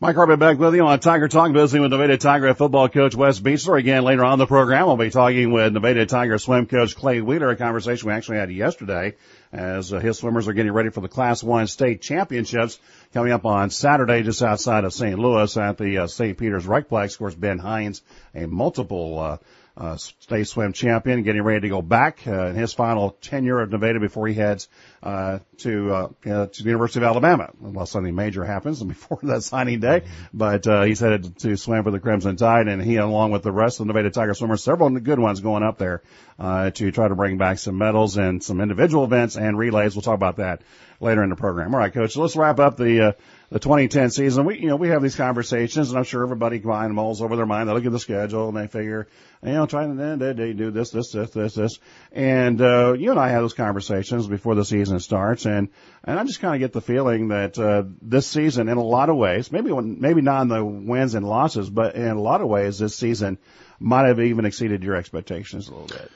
Mike 0.00 0.14
Harbit 0.14 0.38
back 0.38 0.60
with 0.60 0.76
you 0.76 0.86
on 0.86 1.00
Tiger 1.00 1.26
Talk, 1.26 1.50
visiting 1.50 1.82
with 1.82 1.90
Nevada 1.90 2.16
Tiger 2.16 2.54
football 2.54 2.88
coach 2.88 3.16
Wes 3.16 3.40
Beechler. 3.40 3.80
Again, 3.80 4.04
later 4.04 4.24
on 4.24 4.38
the 4.38 4.46
program, 4.46 4.86
we'll 4.86 4.96
be 4.96 5.10
talking 5.10 5.50
with 5.50 5.72
Nevada 5.72 6.06
Tiger 6.06 6.38
swim 6.38 6.66
coach 6.66 6.94
Clay 6.94 7.20
Wheeler, 7.20 7.50
a 7.50 7.56
conversation 7.56 8.06
we 8.06 8.14
actually 8.14 8.38
had 8.38 8.52
yesterday 8.52 9.16
as 9.50 9.92
uh, 9.92 9.98
his 9.98 10.16
swimmers 10.16 10.46
are 10.46 10.52
getting 10.52 10.70
ready 10.70 10.90
for 10.90 11.00
the 11.00 11.08
Class 11.08 11.42
1 11.42 11.66
state 11.66 12.00
championships 12.00 12.78
coming 13.12 13.32
up 13.32 13.44
on 13.44 13.70
Saturday 13.70 14.22
just 14.22 14.40
outside 14.40 14.84
of 14.84 14.92
St. 14.92 15.18
Louis 15.18 15.56
at 15.56 15.78
the 15.78 15.98
uh, 15.98 16.06
St. 16.06 16.38
Peter's 16.38 16.64
Recplex. 16.64 17.14
Of 17.14 17.18
course, 17.18 17.34
Ben 17.34 17.58
Hines, 17.58 18.00
a 18.36 18.46
multiple 18.46 19.18
uh, 19.18 19.36
uh, 19.76 19.96
state 19.96 20.46
swim 20.46 20.74
champion, 20.74 21.24
getting 21.24 21.42
ready 21.42 21.62
to 21.62 21.68
go 21.68 21.82
back 21.82 22.24
uh, 22.24 22.46
in 22.46 22.54
his 22.54 22.72
final 22.72 23.16
tenure 23.20 23.60
of 23.60 23.72
Nevada 23.72 23.98
before 23.98 24.28
he 24.28 24.34
heads 24.34 24.68
uh, 25.02 25.38
to 25.58 25.92
uh, 25.92 26.08
uh, 26.26 26.46
to 26.46 26.62
the 26.62 26.68
University 26.68 27.00
of 27.00 27.04
Alabama, 27.04 27.50
unless 27.62 27.90
something 27.90 28.14
major 28.14 28.44
happens 28.44 28.82
before 28.94 29.18
that 29.22 29.42
signing 29.42 29.80
day. 29.80 30.04
But 30.32 30.66
uh, 30.66 30.82
he's 30.82 31.00
headed 31.00 31.38
to 31.40 31.56
swim 31.56 31.84
for 31.84 31.90
the 31.90 32.00
Crimson 32.00 32.36
Tide, 32.36 32.68
and 32.68 32.82
he, 32.82 32.96
along 32.96 33.30
with 33.32 33.42
the 33.42 33.52
rest 33.52 33.80
of 33.80 33.86
the 33.86 33.92
Nevada 33.92 34.10
Tiger 34.10 34.34
swimmers, 34.34 34.62
several 34.62 34.90
good 34.90 35.18
ones 35.18 35.40
going 35.40 35.62
up 35.62 35.78
there 35.78 36.02
uh, 36.38 36.70
to 36.70 36.90
try 36.92 37.08
to 37.08 37.16
bring 37.16 37.36
back 37.36 37.58
some 37.58 37.78
medals 37.78 38.16
and 38.16 38.42
some 38.42 38.60
individual 38.60 39.04
events 39.04 39.36
and 39.36 39.58
relays. 39.58 39.96
We'll 39.96 40.02
talk 40.02 40.14
about 40.14 40.36
that 40.36 40.62
later 41.00 41.22
in 41.22 41.30
the 41.30 41.36
program. 41.36 41.74
All 41.74 41.80
right, 41.80 41.92
Coach. 41.92 42.12
So 42.12 42.22
let's 42.22 42.36
wrap 42.36 42.60
up 42.60 42.76
the 42.76 43.08
uh, 43.08 43.12
the 43.50 43.58
2010 43.58 44.10
season. 44.10 44.44
We 44.44 44.60
you 44.60 44.68
know 44.68 44.76
we 44.76 44.88
have 44.88 45.02
these 45.02 45.16
conversations, 45.16 45.88
and 45.88 45.98
I'm 45.98 46.04
sure 46.04 46.22
everybody 46.22 46.58
behind 46.58 46.94
mulls 46.94 47.22
over 47.22 47.34
their 47.34 47.46
mind. 47.46 47.68
They 47.68 47.72
look 47.72 47.86
at 47.86 47.92
the 47.92 47.98
schedule 47.98 48.48
and 48.48 48.56
they 48.56 48.68
figure, 48.68 49.08
you 49.42 49.52
know, 49.52 49.66
trying 49.66 49.96
to 49.96 50.16
they, 50.16 50.32
they 50.32 50.52
do 50.52 50.70
this, 50.70 50.90
this, 50.90 51.10
this, 51.10 51.30
this, 51.30 51.54
this, 51.54 51.78
and 52.12 52.60
uh, 52.60 52.92
you 52.92 53.10
and 53.10 53.18
I 53.18 53.30
have 53.30 53.42
those 53.42 53.54
conversations 53.54 54.28
before 54.28 54.54
the 54.54 54.64
season 54.64 55.00
starts, 55.00 55.44
and 55.44 55.68
and 56.04 56.20
I 56.20 56.24
just 56.24 56.40
kind 56.40 56.54
of 56.54 56.60
get 56.60 56.72
the 56.72 56.80
feeling 56.80 57.28
that 57.28 57.58
uh, 57.58 57.82
this 58.00 58.28
season, 58.28 58.68
in 58.68 58.76
a 58.76 58.84
lot 58.84 59.08
of 59.08 59.16
ways, 59.16 59.50
maybe 59.50 59.72
maybe 59.72 60.20
not 60.20 60.42
in 60.42 60.48
the 60.48 60.64
wins 60.64 61.14
and 61.14 61.26
losses, 61.26 61.68
but 61.68 61.96
in 61.96 62.08
a 62.08 62.20
lot 62.20 62.42
of 62.42 62.48
ways, 62.48 62.78
this 62.78 62.94
season 62.94 63.38
might 63.80 64.06
have 64.06 64.20
even 64.20 64.44
exceeded 64.44 64.84
your 64.84 64.94
expectations 64.94 65.68
a 65.68 65.72
little 65.72 65.86
bit. 65.86 66.10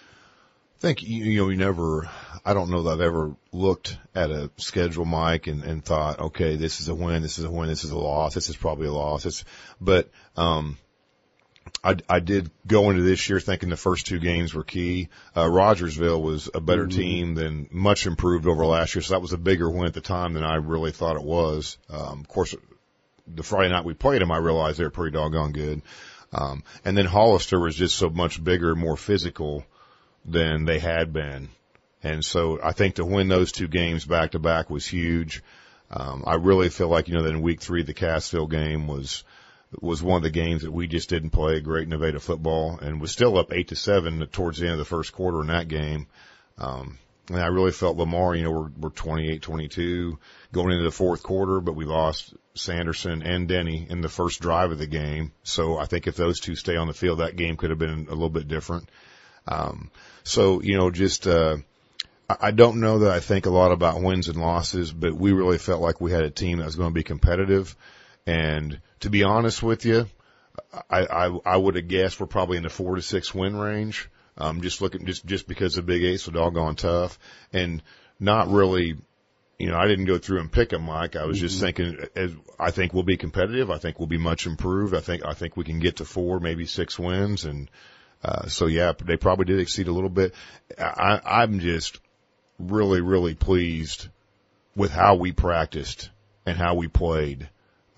I 0.83 0.85
think 0.85 1.05
you, 1.05 1.25
you 1.25 1.41
know 1.41 1.49
you 1.49 1.57
never. 1.57 2.11
I 2.45 2.55
don't 2.55 2.69
know 2.69 2.83
that 2.83 2.95
I've 2.95 3.01
ever 3.01 3.37
looked 3.53 3.97
at 4.17 4.33
a 4.33 4.51
schedule, 4.57 5.05
Mike, 5.05 5.47
and, 5.47 5.63
and 5.63 5.85
thought, 5.85 6.19
okay, 6.19 6.57
this 6.57 6.81
is 6.81 6.89
a 6.89 6.95
win, 6.95 7.23
this 7.23 7.39
is 7.39 7.45
a 7.45 7.51
win, 7.53 7.69
this 7.69 7.85
is 7.85 7.93
a 7.93 7.99
loss, 7.99 8.35
this 8.35 8.49
is 8.49 8.57
probably 8.57 8.89
a 8.89 8.93
loss. 8.93 9.25
It's, 9.25 9.45
but 9.81 10.11
um, 10.37 10.77
I, 11.85 11.99
I 12.09 12.19
did 12.19 12.51
go 12.67 12.91
into 12.91 13.03
this 13.03 13.29
year 13.29 13.39
thinking 13.39 13.69
the 13.69 13.77
first 13.77 14.07
two 14.07 14.19
games 14.19 14.55
were 14.55 14.65
key. 14.65 15.09
Uh, 15.37 15.49
Rogersville 15.49 16.21
was 16.21 16.51
a 16.53 16.61
better 16.61 16.89
mm-hmm. 16.89 16.99
team 16.99 17.35
than 17.37 17.69
much 17.71 18.09
improved 18.09 18.49
over 18.49 18.67
last 18.67 18.97
year, 18.97 19.03
so 19.03 19.15
that 19.15 19.23
was 19.23 19.33
a 19.33 19.39
bigger 19.39 19.71
win 19.71 19.87
at 19.87 19.95
the 19.95 20.01
time 20.01 20.33
than 20.33 20.43
I 20.43 20.57
really 20.57 20.91
thought 20.91 21.15
it 21.15 21.23
was. 21.23 21.79
Um, 21.91 22.19
of 22.19 22.27
course, 22.27 22.57
the 23.29 23.45
Friday 23.45 23.71
night 23.71 23.85
we 23.85 23.95
played 23.95 24.21
them, 24.21 24.33
I 24.33 24.39
realized 24.39 24.81
they 24.81 24.85
were 24.85 24.91
pretty 24.91 25.15
doggone 25.15 25.53
good. 25.53 25.83
Um, 26.33 26.65
and 26.85 26.99
then 26.99 27.07
Hollister 27.07 27.61
was 27.61 27.77
just 27.77 27.95
so 27.95 28.11
much 28.11 28.43
bigger, 28.43 28.75
more 28.75 28.97
physical 28.97 29.65
than 30.25 30.65
they 30.65 30.79
had 30.79 31.13
been. 31.13 31.49
And 32.03 32.25
so 32.25 32.59
I 32.63 32.73
think 32.73 32.97
to 32.97 33.05
win 33.05 33.29
those 33.29 33.53
two 33.53 33.69
games 33.69 34.05
back 34.05 34.33
to 34.33 34.39
back 34.39 34.71
was 34.71 34.87
huge. 34.87 35.43
Um, 35.91 36.25
I 36.27 36.35
really 36.35 36.69
feel 36.69 36.89
like, 36.89 37.09
you 37.09 37.15
know, 37.15 37.23
that 37.23 37.35
in 37.35 37.43
week 37.43 37.61
three, 37.61 37.83
the 37.83 37.95
Cassville 37.95 38.51
game 38.51 38.87
was, 38.87 39.25
was 39.81 40.03
one 40.03 40.17
of 40.17 40.23
the 40.23 40.31
games 40.31 40.63
that 40.63 40.73
we 40.73 40.87
just 40.87 41.09
didn't 41.09 41.31
play 41.31 41.61
great 41.61 41.89
Nevada 41.89 42.19
football 42.19 42.79
and 42.79 43.01
was 43.01 43.13
still 43.13 43.39
up 43.39 43.53
eight 43.53 43.69
to 43.69 43.77
seven 43.77 44.27
towards 44.29 44.59
the 44.59 44.67
end 44.67 44.73
of 44.73 44.79
the 44.79 44.85
first 44.85 45.13
quarter 45.13 45.41
in 45.43 45.49
that 45.49 45.69
game. 45.69 46.07
Um, 46.59 46.99
and 47.29 47.41
I 47.41 47.47
really 47.47 47.73
felt 47.73 47.97
Lamar, 47.97 48.35
you 48.35 48.45
know, 48.45 48.51
we're, 48.51 48.71
we're 48.79 48.91
28, 48.91 49.43
22 49.43 50.19
going 50.53 50.73
into 50.73 50.85
the 50.85 50.91
fourth 50.91 51.23
quarter, 51.23 51.61
but 51.61 51.77
we 51.77 51.85
lost 51.85 52.35
Sanderson 52.55 53.23
and 53.23 53.47
Denny 53.47 53.87
in 53.89 54.01
the 54.01 54.09
first 54.09 54.41
drive 54.41 54.73
of 54.73 54.79
the 54.79 54.87
game. 54.87 55.33
So 55.45 55.79
I 55.79 55.87
think 55.87 56.07
if 56.07 56.17
those 56.17 56.41
two 56.41 56.57
stay 56.57 56.77
on 56.77 56.89
the 56.89 56.95
field, 56.95 57.21
that 57.21 57.37
game 57.37 57.57
could 57.57 57.71
have 57.71 57.79
been 57.79 58.07
a 58.09 58.13
little 58.13 58.29
bit 58.29 58.49
different. 58.49 58.89
Um, 59.47 59.91
so, 60.25 60.63
you 60.63 60.77
know, 60.77 60.91
just, 60.91 61.27
uh, 61.27 61.57
I 62.29 62.51
don't 62.53 62.81
know 62.81 63.01
that 63.01 63.11
I 63.11 63.21
think 63.21 63.47
a 63.47 63.51
lot 63.51 63.73
about 63.73 64.01
wins 64.01 64.29
and 64.29 64.41
losses, 64.41 64.93
but 64.93 65.15
we 65.15 65.33
really 65.33 65.59
felt 65.59 65.83
like 65.83 66.01
we 66.01 66.13
had 66.13 66.23
a 66.23 66.31
team 66.31 66.59
that 66.59 66.65
was 66.65 66.77
going 66.77 66.91
to 66.91 66.95
be 66.95 67.03
competitive. 67.03 67.77
And 68.27 68.81
to 69.01 69.11
be 69.11 69.25
honest 69.25 69.63
with 69.63 69.85
you, 69.85 70.07
I, 70.89 71.01
I, 71.01 71.39
I 71.45 71.57
would 71.57 71.75
have 71.75 71.89
guessed 71.89 72.21
we're 72.21 72.27
probably 72.27 72.57
in 72.57 72.63
the 72.63 72.71
four 72.71 72.95
to 72.95 73.03
six 73.03 73.35
win 73.35 73.57
range. 73.57 74.09
Um, 74.39 74.63
just 74.63 74.81
looking, 74.81 75.05
just, 75.05 75.27
just 75.27 75.47
because 75.47 75.75
the 75.75 75.83
Big 75.83 76.05
Eight's 76.05 76.23
so 76.23 76.33
doggone 76.33 76.77
tough 76.77 77.19
and 77.53 77.83
not 78.19 78.49
really, 78.49 78.97
you 79.59 79.67
know, 79.67 79.77
I 79.77 79.87
didn't 79.89 80.07
go 80.07 80.17
through 80.17 80.41
and 80.41 80.51
pick 80.51 80.71
them, 80.71 80.85
Mike. 80.85 81.17
I 81.17 81.27
was 81.27 81.37
mm-hmm. 81.37 81.47
just 81.49 81.61
thinking, 81.61 81.99
as, 82.17 82.33
I 82.59 82.71
think 82.71 82.95
we'll 82.95 83.03
be 83.03 83.19
competitive. 83.19 83.71
I 83.71 83.77
think 83.77 83.99
we'll 83.99 84.07
be 84.09 84.19
much 84.19 84.47
improved. 84.47 84.95
I 84.95 85.01
think, 85.01 85.27
I 85.27 85.35
think 85.35 85.57
we 85.57 85.65
can 85.65 85.81
get 85.81 85.97
to 85.97 86.07
four, 86.07 86.41
maybe 86.41 86.65
six 86.65 86.99
wins. 86.99 87.45
And, 87.45 87.69
uh, 88.23 88.47
so 88.47 88.67
yeah, 88.67 88.93
they 89.05 89.17
probably 89.17 89.45
did 89.45 89.61
exceed 89.61 89.89
a 89.89 89.93
little 89.93 90.11
bit. 90.11 90.35
I, 90.79 91.21
I'm 91.25 91.61
just 91.61 92.01
really, 92.59 93.01
really 93.01 93.35
pleased 93.35 94.09
with 94.77 94.93
how 94.93 95.17
we 95.17 95.33
practiced 95.33 96.11
and 96.47 96.57
how 96.57 96.75
we 96.75 96.89
played, 96.89 97.49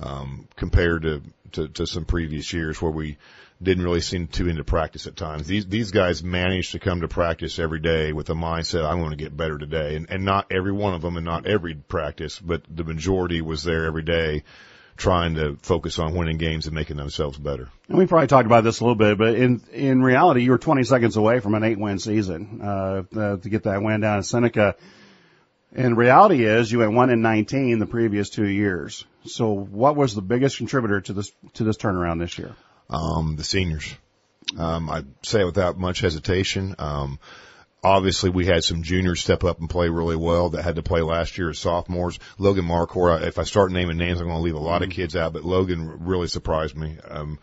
um, 0.00 0.48
compared 0.56 1.02
to, 1.02 1.22
to, 1.52 1.68
to 1.68 1.86
some 1.86 2.04
previous 2.04 2.52
years 2.52 2.80
where 2.80 2.90
we 2.90 3.16
didn't 3.62 3.84
really 3.84 4.00
seem 4.00 4.26
too 4.26 4.48
into 4.48 4.64
practice 4.64 5.06
at 5.06 5.16
times. 5.16 5.46
These, 5.46 5.66
these 5.66 5.90
guys 5.90 6.22
managed 6.22 6.72
to 6.72 6.78
come 6.78 7.02
to 7.02 7.08
practice 7.08 7.58
every 7.58 7.80
day 7.80 8.12
with 8.12 8.26
the 8.26 8.34
mindset, 8.34 8.84
I'm 8.84 8.98
going 8.98 9.10
to 9.10 9.16
get 9.16 9.36
better 9.36 9.58
today. 9.58 9.94
And, 9.96 10.10
and 10.10 10.24
not 10.24 10.46
every 10.50 10.72
one 10.72 10.94
of 10.94 11.02
them 11.02 11.16
and 11.16 11.24
not 11.24 11.46
every 11.46 11.74
practice, 11.74 12.38
but 12.38 12.62
the 12.68 12.84
majority 12.84 13.40
was 13.40 13.62
there 13.62 13.84
every 13.84 14.02
day 14.02 14.42
trying 14.96 15.34
to 15.34 15.56
focus 15.62 15.98
on 15.98 16.14
winning 16.14 16.38
games 16.38 16.66
and 16.66 16.74
making 16.74 16.96
themselves 16.96 17.36
better. 17.36 17.68
And 17.88 17.98
we 17.98 18.06
probably 18.06 18.28
talked 18.28 18.46
about 18.46 18.64
this 18.64 18.80
a 18.80 18.84
little 18.84 18.94
bit, 18.94 19.18
but 19.18 19.34
in 19.34 19.62
in 19.72 20.02
reality, 20.02 20.42
you 20.42 20.50
were 20.52 20.58
20 20.58 20.84
seconds 20.84 21.16
away 21.16 21.40
from 21.40 21.54
an 21.54 21.64
eight 21.64 21.78
win 21.78 21.98
season 21.98 22.60
uh, 22.62 23.02
uh, 23.16 23.36
to 23.36 23.48
get 23.48 23.64
that 23.64 23.82
win 23.82 24.00
down 24.00 24.18
in 24.18 24.22
Seneca. 24.22 24.76
And 25.72 25.96
reality 25.96 26.44
is, 26.44 26.70
you 26.70 26.78
went 26.78 26.92
one 26.92 27.10
in 27.10 27.20
19 27.20 27.80
the 27.80 27.86
previous 27.86 28.30
two 28.30 28.46
years. 28.46 29.04
So, 29.26 29.50
what 29.50 29.96
was 29.96 30.14
the 30.14 30.22
biggest 30.22 30.58
contributor 30.58 31.00
to 31.00 31.12
this 31.12 31.32
to 31.54 31.64
this 31.64 31.76
turnaround 31.76 32.20
this 32.20 32.38
year? 32.38 32.54
Um, 32.88 33.34
the 33.36 33.44
seniors. 33.44 33.92
Um, 34.56 34.88
I 34.88 35.02
say 35.22 35.40
it 35.40 35.46
without 35.46 35.78
much 35.78 36.00
hesitation. 36.00 36.76
Um, 36.78 37.18
obviously 37.84 38.30
we 38.30 38.46
had 38.46 38.64
some 38.64 38.82
juniors 38.82 39.20
step 39.20 39.44
up 39.44 39.60
and 39.60 39.68
play 39.68 39.88
really 39.90 40.16
well 40.16 40.50
that 40.50 40.62
had 40.62 40.76
to 40.76 40.82
play 40.82 41.02
last 41.02 41.36
year 41.36 41.50
as 41.50 41.58
sophomores. 41.58 42.18
Logan 42.38 42.64
Marcor, 42.64 43.22
if 43.22 43.38
I 43.38 43.44
start 43.44 43.70
naming 43.70 43.98
names, 43.98 44.20
I'm 44.20 44.26
going 44.26 44.38
to 44.38 44.42
leave 44.42 44.54
a 44.54 44.58
lot 44.58 44.82
of 44.82 44.90
kids 44.90 45.14
out, 45.14 45.34
but 45.34 45.44
Logan 45.44 46.04
really 46.06 46.26
surprised 46.26 46.74
me. 46.74 46.98
Um, 47.06 47.38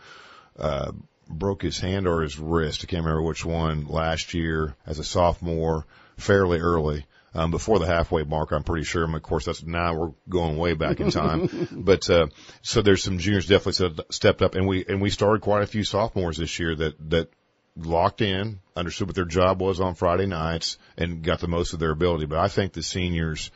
uh, 0.58 0.92
broke 1.28 1.62
his 1.62 1.78
hand 1.78 2.06
or 2.06 2.22
his 2.22 2.38
wrist. 2.38 2.82
I 2.82 2.86
can't 2.86 3.04
remember 3.04 3.22
which 3.22 3.44
one 3.44 3.86
last 3.86 4.34
year 4.34 4.76
as 4.84 4.98
a 4.98 5.04
sophomore 5.04 5.86
fairly 6.18 6.58
early. 6.58 7.06
Um, 7.34 7.50
before 7.50 7.78
the 7.78 7.86
halfway 7.86 8.24
mark, 8.24 8.52
I'm 8.52 8.62
pretty 8.62 8.84
sure. 8.84 9.04
And 9.04 9.14
of 9.14 9.22
course, 9.22 9.46
that's 9.46 9.62
now 9.62 9.94
we're 9.94 10.12
going 10.28 10.58
way 10.58 10.74
back 10.74 11.00
in 11.00 11.10
time. 11.10 11.68
but, 11.72 12.10
uh, 12.10 12.26
so 12.60 12.82
there's 12.82 13.02
some 13.02 13.16
juniors 13.16 13.46
definitely 13.46 14.04
stepped 14.10 14.42
up 14.42 14.54
and 14.54 14.68
we, 14.68 14.84
and 14.86 15.00
we 15.00 15.08
started 15.08 15.40
quite 15.40 15.62
a 15.62 15.66
few 15.66 15.82
sophomores 15.82 16.36
this 16.36 16.58
year 16.58 16.74
that, 16.74 17.10
that 17.10 17.30
locked 17.76 18.20
in, 18.20 18.60
understood 18.76 19.08
what 19.08 19.16
their 19.16 19.24
job 19.24 19.60
was 19.60 19.80
on 19.80 19.94
Friday 19.94 20.26
nights 20.26 20.78
and 20.96 21.22
got 21.22 21.40
the 21.40 21.48
most 21.48 21.72
of 21.72 21.78
their 21.78 21.90
ability. 21.90 22.26
But 22.26 22.38
I 22.38 22.48
think 22.48 22.72
the 22.72 22.82
seniors 22.82 23.50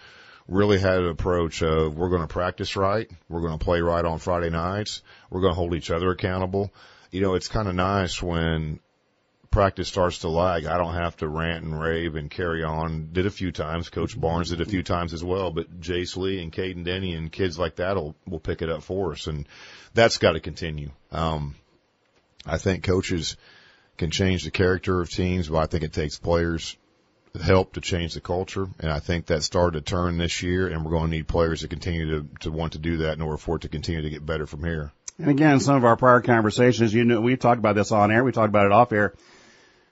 really 0.49 0.79
had 0.79 0.99
an 0.99 1.09
approach 1.09 1.63
of 1.63 1.97
we're 1.97 2.09
going 2.09 2.23
to 2.23 2.29
practice 2.29 2.77
right. 2.77 3.11
We're 3.29 3.41
going 3.41 3.59
to 3.59 3.65
play 3.65 3.81
right 3.81 4.05
on 4.05 4.19
Friday 4.19 4.51
nights. 4.51 5.03
We're 5.31 5.41
going 5.41 5.53
to 5.53 5.59
hold 5.59 5.75
each 5.75 5.91
other 5.91 6.11
accountable. 6.11 6.73
You 7.11 7.21
know, 7.21 7.35
it's 7.35 7.49
kind 7.49 7.69
of 7.69 7.75
nice 7.75 8.23
when 8.23 8.81
practice 9.57 9.89
starts 9.89 10.19
to 10.19 10.29
lag, 10.29 10.67
I 10.67 10.77
don't 10.77 10.93
have 10.93 11.17
to 11.17 11.29
rant 11.29 11.65
and 11.65 11.81
rave 11.81 12.15
and 12.15 12.31
carry 12.31 12.63
on. 12.63 13.09
Did 13.13 13.25
a 13.25 13.31
few 13.31 13.53
times. 13.53 13.89
Coach 13.89 14.19
Barnes 14.21 14.51
did 14.51 14.61
a 14.61 14.67
few 14.67 14.83
times 14.83 15.15
as 15.15 15.25
well, 15.25 15.51
but 15.51 15.81
Jace 15.81 16.15
Lee 16.17 16.43
and 16.43 16.53
Caden 16.53 16.85
Denny 16.85 17.15
and 17.15 17.33
kids 17.33 17.59
like 17.59 17.77
that 17.77 17.97
will, 17.97 18.15
will 18.27 18.39
pick 18.39 18.61
it 18.61 18.69
up 18.69 18.83
for 18.83 19.13
us. 19.13 19.27
And 19.27 19.49
that's 19.95 20.19
got 20.19 20.33
to 20.33 20.41
continue. 20.41 20.91
Um, 21.11 21.55
I 22.45 22.59
think 22.59 22.85
coaches 22.85 23.39
can 23.97 24.11
change 24.11 24.45
the 24.45 24.51
character 24.51 25.01
of 25.01 25.11
teams, 25.11 25.49
but 25.49 25.59
I 25.59 25.67
think 25.67 25.85
it 25.85 25.93
takes 25.93 26.19
players 26.19 26.77
help 27.43 27.75
to 27.75 27.81
change 27.81 28.15
the 28.15 28.21
culture. 28.21 28.67
And 28.81 28.91
I 28.91 28.99
think 28.99 29.27
that 29.27 29.43
started 29.43 29.85
to 29.85 29.91
turn 29.91 30.19
this 30.19 30.43
year 30.43 30.69
and 30.69 30.85
we're 30.85 30.93
going 30.93 31.11
to 31.11 31.17
need 31.17 31.29
players 31.29 31.61
to 31.61 31.69
continue 31.69 32.21
to, 32.21 32.29
to 32.41 32.51
want 32.51 32.73
to 32.73 32.79
do 32.79 32.99
that 32.99 33.15
in 33.15 33.23
order 33.23 33.37
for 33.37 33.57
it 33.57 33.63
to 33.63 33.69
continue 33.69 34.03
to 34.03 34.11
get 34.11 34.25
better 34.25 34.47
from 34.47 34.65
here. 34.65 34.93
And 35.19 35.31
again, 35.31 35.61
some 35.61 35.77
of 35.77 35.85
our 35.85 35.97
prior 35.97 36.21
conversations, 36.21 36.93
you 36.93 37.05
know, 37.05 37.21
we 37.21 37.37
talked 37.37 37.59
about 37.59 37.75
this 37.75 37.93
on 37.93 38.11
air, 38.11 38.25
we 38.25 38.33
talked 38.33 38.49
about 38.49 38.67
it 38.67 38.73
off 38.73 38.93
air 38.93 39.15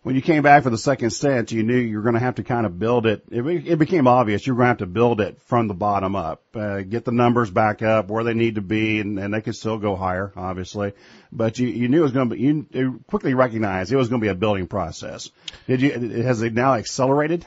when 0.05 0.15
you 0.15 0.21
came 0.21 0.43
back 0.43 0.63
for 0.63 0.71
the 0.71 0.77
second 0.77 1.11
stint, 1.11 1.51
you 1.51 1.63
knew 1.63 1.79
you 1.79 1.97
were 1.97 2.03
going 2.03 2.15
to 2.15 2.21
have 2.21 2.35
to 2.35 2.43
kind 2.43 2.67
of 2.67 2.79
build 2.79 3.07
it. 3.07 3.25
It, 3.31 3.43
it 3.67 3.79
became 3.79 4.07
obvious 4.07 4.47
you 4.47 4.53
were 4.53 4.59
going 4.59 4.67
to 4.67 4.69
have 4.69 4.79
to 4.79 4.87
build 4.87 5.23
it 5.23 5.41
from 5.47 5.67
the 5.67 5.73
bottom 5.73 6.15
up, 6.15 6.43
uh, 6.55 6.83
get 6.83 7.07
the 7.07 7.11
numbers 7.11 7.51
back 7.51 7.81
up 7.81 8.09
where 8.09 8.23
they 8.23 8.35
need 8.35 8.57
to 8.57 8.61
be, 8.61 9.01
and, 9.01 9.19
and 9.19 9.33
they 9.33 9.41
could 9.41 9.57
still 9.57 9.79
go 9.79 9.97
higher, 9.97 10.31
obviously. 10.37 10.93
But 11.33 11.59
you, 11.59 11.69
you 11.69 11.89
knew 11.89 12.01
it 12.01 12.03
was 12.03 12.13
going 12.13 12.29
to 12.29 12.37
be. 12.37 12.43
You, 12.43 12.67
you 12.71 13.05
quickly 13.07 13.33
recognized 13.33 13.93
it 13.93 13.97
was 13.97 14.11
going 14.11 14.21
to 14.21 14.25
be 14.25 14.31
a 14.31 14.35
building 14.35 14.67
process. 14.67 15.31
Did 15.67 15.81
you? 15.81 16.23
Has 16.23 16.43
it 16.43 16.53
now 16.53 16.75
accelerated? 16.75 17.47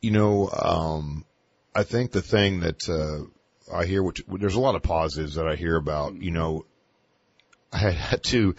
You 0.00 0.10
know, 0.10 0.50
um, 0.50 1.24
I 1.72 1.84
think 1.84 2.10
the 2.10 2.20
thing 2.20 2.60
that 2.60 2.88
uh, 2.88 3.72
I 3.72 3.86
hear, 3.86 4.02
which 4.02 4.24
there's 4.26 4.56
a 4.56 4.60
lot 4.60 4.74
of 4.74 4.82
positives 4.82 5.36
that 5.36 5.46
I 5.46 5.54
hear 5.54 5.76
about. 5.76 6.20
You 6.20 6.32
know, 6.32 6.66
I 7.72 7.90
had 7.90 8.24
to 8.24 8.56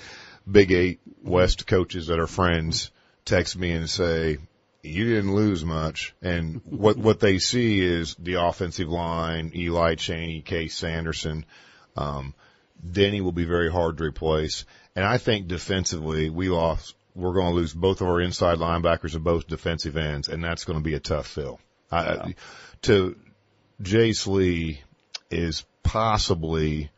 Big 0.50 0.72
Eight 0.72 1.00
West 1.24 1.68
coaches 1.68 2.08
that 2.08 2.20
are 2.20 2.28
friends 2.28 2.92
text 3.26 3.58
me 3.58 3.72
and 3.72 3.90
say, 3.90 4.38
you 4.84 5.06
didn't 5.06 5.36
lose 5.36 5.66
much. 5.66 6.16
And 6.22 6.62
what, 6.66 6.98
what 6.98 7.20
they 7.20 7.40
see 7.40 7.82
is 7.82 8.16
the 8.16 8.36
offensive 8.36 8.88
line, 8.88 9.52
Eli 9.54 9.96
Cheney, 9.96 10.42
Case 10.42 10.76
Sanderson, 10.76 11.46
um, 11.96 12.34
Denny 12.90 13.22
will 13.22 13.32
be 13.32 13.46
very 13.46 13.72
hard 13.72 13.98
to 13.98 14.06
replace. 14.06 14.66
And 14.96 15.04
I 15.04 15.18
think 15.18 15.48
defensively, 15.48 16.30
we 16.30 16.50
lost, 16.50 16.96
we're 17.16 17.34
going 17.34 17.50
to 17.50 17.56
lose 17.56 17.74
both 17.74 18.02
of 18.02 18.08
our 18.08 18.22
inside 18.22 18.60
linebackers 18.60 19.16
and 19.16 19.24
both 19.24 19.48
defensive 19.48 19.98
ends, 19.98 20.30
and 20.30 20.44
that's 20.44 20.64
going 20.64 20.80
to 20.80 20.84
be 20.84 20.94
a 20.94 21.00
tough 21.00 21.28
fill. 21.28 21.60
Yeah. 21.92 21.98
I, 22.00 22.36
to 22.84 23.18
Jace 23.82 24.28
Lee 24.28 24.82
is 25.30 25.66
possibly 25.84 26.92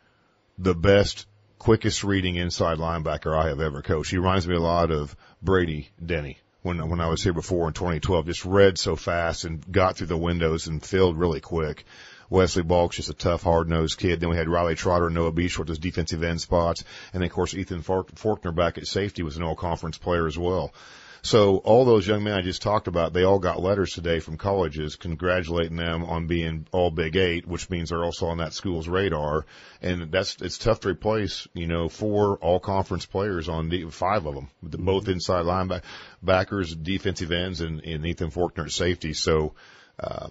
the 0.57 0.75
best 0.75 1.25
quickest 1.59 2.03
reading 2.05 2.35
inside 2.35 2.77
linebacker 2.77 3.37
I 3.37 3.49
have 3.49 3.59
ever 3.59 3.81
coached. 3.81 4.11
He 4.11 4.17
reminds 4.17 4.47
me 4.47 4.55
a 4.55 4.61
lot 4.61 4.91
of 4.91 5.15
Brady 5.41 5.89
Denny 6.03 6.37
when 6.61 6.89
when 6.89 7.01
I 7.01 7.09
was 7.09 7.21
here 7.21 7.33
before 7.33 7.67
in 7.67 7.73
2012. 7.73 8.25
Just 8.25 8.45
read 8.45 8.77
so 8.77 8.95
fast 8.95 9.43
and 9.43 9.69
got 9.71 9.97
through 9.97 10.07
the 10.07 10.17
windows 10.17 10.67
and 10.67 10.83
filled 10.83 11.19
really 11.19 11.41
quick. 11.41 11.85
Wesley 12.29 12.63
Balk's 12.63 12.97
just 12.97 13.09
a 13.09 13.13
tough, 13.13 13.41
hard-nosed 13.41 13.97
kid. 13.97 14.19
Then 14.19 14.29
we 14.29 14.37
had 14.37 14.47
Riley 14.47 14.75
Trotter 14.75 15.07
and 15.07 15.15
Noah 15.15 15.31
Beach 15.31 15.57
with 15.57 15.67
those 15.67 15.79
defensive 15.79 16.23
end 16.23 16.39
spots. 16.39 16.83
And 17.11 17.21
then, 17.21 17.27
of 17.27 17.33
course, 17.33 17.55
Ethan 17.55 17.81
Faulkner 17.81 18.51
back 18.51 18.77
at 18.77 18.85
safety 18.85 19.23
was 19.23 19.35
an 19.35 19.43
all-conference 19.43 19.97
player 19.97 20.27
as 20.27 20.37
well. 20.37 20.71
So 21.21 21.57
all 21.57 21.85
those 21.85 22.07
young 22.07 22.23
men 22.23 22.33
I 22.33 22.41
just 22.41 22.61
talked 22.61 22.87
about, 22.87 23.13
they 23.13 23.23
all 23.23 23.39
got 23.39 23.61
letters 23.61 23.93
today 23.93 24.19
from 24.19 24.37
colleges 24.37 24.95
congratulating 24.95 25.75
them 25.75 26.05
on 26.05 26.27
being 26.27 26.65
all 26.71 26.91
Big 26.91 27.15
Eight, 27.15 27.45
which 27.45 27.69
means 27.69 27.89
they're 27.89 28.03
also 28.03 28.27
on 28.27 28.37
that 28.37 28.53
school's 28.53 28.87
radar. 28.87 29.45
And 29.81 30.11
that's, 30.11 30.41
it's 30.41 30.57
tough 30.57 30.81
to 30.81 30.89
replace, 30.89 31.47
you 31.53 31.67
know, 31.67 31.89
four 31.89 32.37
all 32.37 32.59
conference 32.59 33.05
players 33.05 33.49
on 33.49 33.69
the, 33.69 33.89
five 33.89 34.25
of 34.25 34.35
them, 34.35 34.49
both 34.61 35.03
mm-hmm. 35.03 35.11
inside 35.11 35.45
linebackers, 35.45 36.81
defensive 36.81 37.31
ends, 37.31 37.61
and, 37.61 37.83
and 37.83 38.05
Ethan 38.05 38.29
Faulkner 38.29 38.65
at 38.65 38.71
safety. 38.71 39.13
So, 39.13 39.55
uh, 39.99 40.29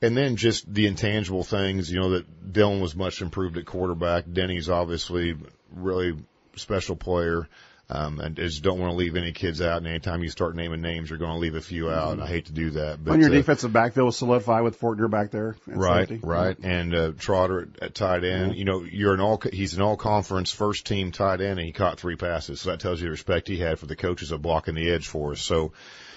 and 0.00 0.16
then 0.16 0.36
just 0.36 0.72
the 0.72 0.86
intangible 0.86 1.44
things, 1.44 1.90
you 1.90 2.00
know, 2.00 2.10
that 2.10 2.52
Dylan 2.52 2.80
was 2.80 2.96
much 2.96 3.22
improved 3.22 3.56
at 3.56 3.66
quarterback. 3.66 4.24
Denny's 4.30 4.68
obviously 4.68 5.36
really 5.70 6.16
special 6.56 6.96
player. 6.96 7.48
Um, 7.90 8.20
and 8.20 8.36
just 8.36 8.62
don't 8.62 8.78
want 8.78 8.92
to 8.92 8.96
leave 8.96 9.16
any 9.16 9.32
kids 9.32 9.60
out. 9.60 9.78
And 9.78 9.86
anytime 9.86 10.22
you 10.22 10.30
start 10.30 10.56
naming 10.56 10.80
names, 10.80 11.10
you're 11.10 11.18
going 11.18 11.32
to 11.32 11.38
leave 11.38 11.56
a 11.56 11.60
few 11.60 11.90
out. 11.90 12.12
And 12.12 12.22
I 12.22 12.26
hate 12.26 12.46
to 12.46 12.52
do 12.52 12.70
that. 12.70 13.04
But 13.04 13.10
when 13.10 13.20
your 13.20 13.28
uh, 13.28 13.34
defensive 13.34 13.72
backfield 13.72 14.06
was 14.06 14.16
solidified 14.16 14.62
with 14.62 14.76
Faulkner 14.76 15.08
back 15.08 15.30
there, 15.30 15.56
right, 15.66 16.08
safety. 16.08 16.26
right, 16.26 16.58
and 16.62 16.94
uh, 16.94 17.12
Trotter 17.18 17.62
at, 17.62 17.82
at 17.82 17.94
tight 17.94 18.24
end. 18.24 18.56
You 18.56 18.64
know, 18.64 18.82
you're 18.82 19.12
an 19.12 19.20
all 19.20 19.42
he's 19.52 19.74
an 19.74 19.82
all 19.82 19.96
conference 19.96 20.50
first 20.50 20.86
team 20.86 21.12
tight 21.12 21.42
end, 21.42 21.58
and 21.58 21.66
he 21.66 21.72
caught 21.72 22.00
three 22.00 22.16
passes. 22.16 22.62
So 22.62 22.70
that 22.70 22.80
tells 22.80 23.00
you 23.00 23.06
the 23.06 23.10
respect 23.10 23.48
he 23.48 23.58
had 23.58 23.78
for 23.78 23.86
the 23.86 23.96
coaches 23.96 24.30
of 24.30 24.40
blocking 24.40 24.74
the 24.74 24.90
edge 24.90 25.06
for 25.06 25.32
us. 25.32 25.42
So 25.42 25.72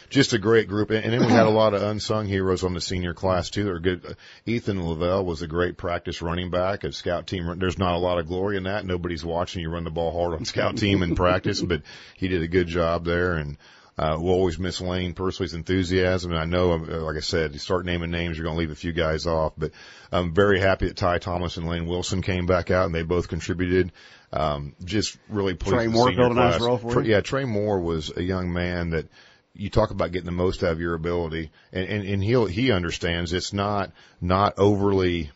just 0.09 0.33
a 0.33 0.37
great 0.37 0.67
group. 0.67 0.89
And 0.91 1.03
and 1.03 1.13
then 1.13 1.25
we 1.25 1.31
had 1.31 1.45
a 1.45 1.49
lot 1.61 1.73
of 1.73 1.81
unsung 1.81 2.25
heroes 2.25 2.63
on 2.63 2.73
the 2.73 2.81
senior 2.81 3.13
class 3.13 3.49
too. 3.49 3.63
They're 3.63 3.79
good. 3.79 4.17
Ethan 4.45 4.87
Lavelle 4.87 5.25
was 5.25 5.41
a 5.41 5.47
great 5.47 5.77
practice 5.77 6.21
running 6.21 6.49
back. 6.49 6.83
of 6.83 6.95
scout 6.95 7.27
team, 7.27 7.59
there's 7.59 7.79
not 7.79 7.93
a 7.93 7.99
lot 7.99 8.19
of 8.19 8.27
glory 8.27 8.57
in 8.57 8.63
that. 8.63 8.85
Nobody's 8.85 9.25
watching 9.25 9.61
you 9.61 9.69
run 9.69 9.83
the 9.83 9.91
ball 9.91 10.11
hard 10.11 10.33
on 10.33 10.45
scout 10.45 10.77
team 10.77 11.03
in 11.03 11.15
practice, 11.15 11.61
but 11.61 11.81
he 12.15 12.27
did 12.27 12.41
a 12.41 12.47
good 12.47 12.67
job 12.67 13.05
there. 13.05 13.33
And, 13.33 13.57
uh, 13.97 14.17
we'll 14.19 14.33
always 14.33 14.59
miss 14.59 14.81
Lane 14.81 15.13
Persley's 15.13 15.53
enthusiasm. 15.53 16.31
And 16.31 16.39
I 16.39 16.43
know, 16.43 16.73
uh, 16.73 17.01
like 17.01 17.15
I 17.15 17.21
said, 17.21 17.53
you 17.53 17.59
start 17.59 17.85
naming 17.85 18.11
names, 18.11 18.37
you're 18.37 18.43
going 18.43 18.55
to 18.55 18.59
leave 18.59 18.71
a 18.71 18.75
few 18.75 18.91
guys 18.91 19.25
off, 19.25 19.53
but 19.57 19.71
I'm 20.11 20.33
very 20.33 20.59
happy 20.59 20.87
that 20.87 20.97
Ty 20.97 21.19
Thomas 21.19 21.55
and 21.55 21.65
Lane 21.65 21.85
Wilson 21.85 22.21
came 22.21 22.45
back 22.45 22.71
out 22.71 22.87
and 22.87 22.93
they 22.93 23.03
both 23.03 23.29
contributed. 23.29 23.93
Um, 24.33 24.75
just 24.83 25.17
really 25.29 25.53
pleased. 25.53 25.75
Trey 25.75 25.87
Moore 25.87 26.11
built 26.11 26.33
a 26.33 26.35
nice 26.35 26.59
role 26.59 26.77
for 26.77 27.01
you. 27.01 27.11
Yeah, 27.11 27.21
Trey 27.21 27.45
Moore 27.45 27.79
was 27.79 28.11
a 28.15 28.21
young 28.21 28.51
man 28.51 28.89
that, 28.89 29.07
you 29.55 29.69
talk 29.69 29.91
about 29.91 30.11
getting 30.11 30.25
the 30.25 30.31
most 30.31 30.63
out 30.63 30.71
of 30.71 30.79
your 30.79 30.93
ability 30.93 31.51
and, 31.71 31.87
and, 31.87 32.07
and 32.07 32.23
he 32.23 32.45
he 32.47 32.71
understands 32.71 33.33
it's 33.33 33.53
not, 33.53 33.91
not 34.21 34.57
overly 34.57 35.31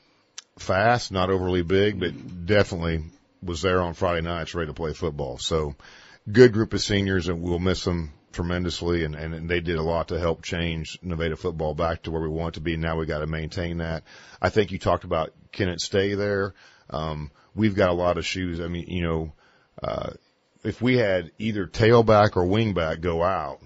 fast, 0.57 1.11
not 1.11 1.29
overly 1.29 1.61
big, 1.61 1.99
but 1.99 2.45
definitely 2.45 3.03
was 3.41 3.61
there 3.61 3.81
on 3.81 3.93
Friday 3.93 4.21
nights 4.21 4.53
ready 4.53 4.67
to 4.67 4.73
play 4.73 4.93
football. 4.93 5.37
So 5.37 5.75
good 6.31 6.53
group 6.53 6.73
of 6.73 6.81
seniors 6.81 7.27
and 7.27 7.41
we'll 7.41 7.59
miss 7.59 7.83
them 7.83 8.13
tremendously 8.31 9.05
and, 9.05 9.15
and 9.15 9.49
they 9.49 9.61
did 9.61 9.77
a 9.77 9.83
lot 9.83 10.09
to 10.09 10.19
help 10.19 10.43
change 10.43 10.99
Nevada 11.01 11.35
football 11.35 11.73
back 11.73 12.03
to 12.03 12.11
where 12.11 12.21
we 12.21 12.27
want 12.27 12.55
to 12.55 12.61
be. 12.61 12.73
And 12.73 12.83
now 12.83 12.97
we 12.97 13.05
got 13.05 13.19
to 13.19 13.27
maintain 13.27 13.77
that. 13.77 14.03
I 14.41 14.49
think 14.49 14.71
you 14.71 14.79
talked 14.79 15.03
about 15.03 15.33
can 15.51 15.69
it 15.69 15.81
stay 15.81 16.13
there? 16.13 16.53
Um, 16.89 17.31
we've 17.55 17.75
got 17.75 17.89
a 17.89 17.93
lot 17.93 18.17
of 18.17 18.25
shoes. 18.25 18.59
I 18.59 18.67
mean, 18.67 18.87
you 18.87 19.03
know, 19.03 19.33
uh, 19.81 20.11
if 20.63 20.81
we 20.81 20.97
had 20.97 21.31
either 21.37 21.65
tailback 21.65 22.35
or 22.35 22.43
wingback 22.43 23.01
go 23.01 23.23
out, 23.23 23.61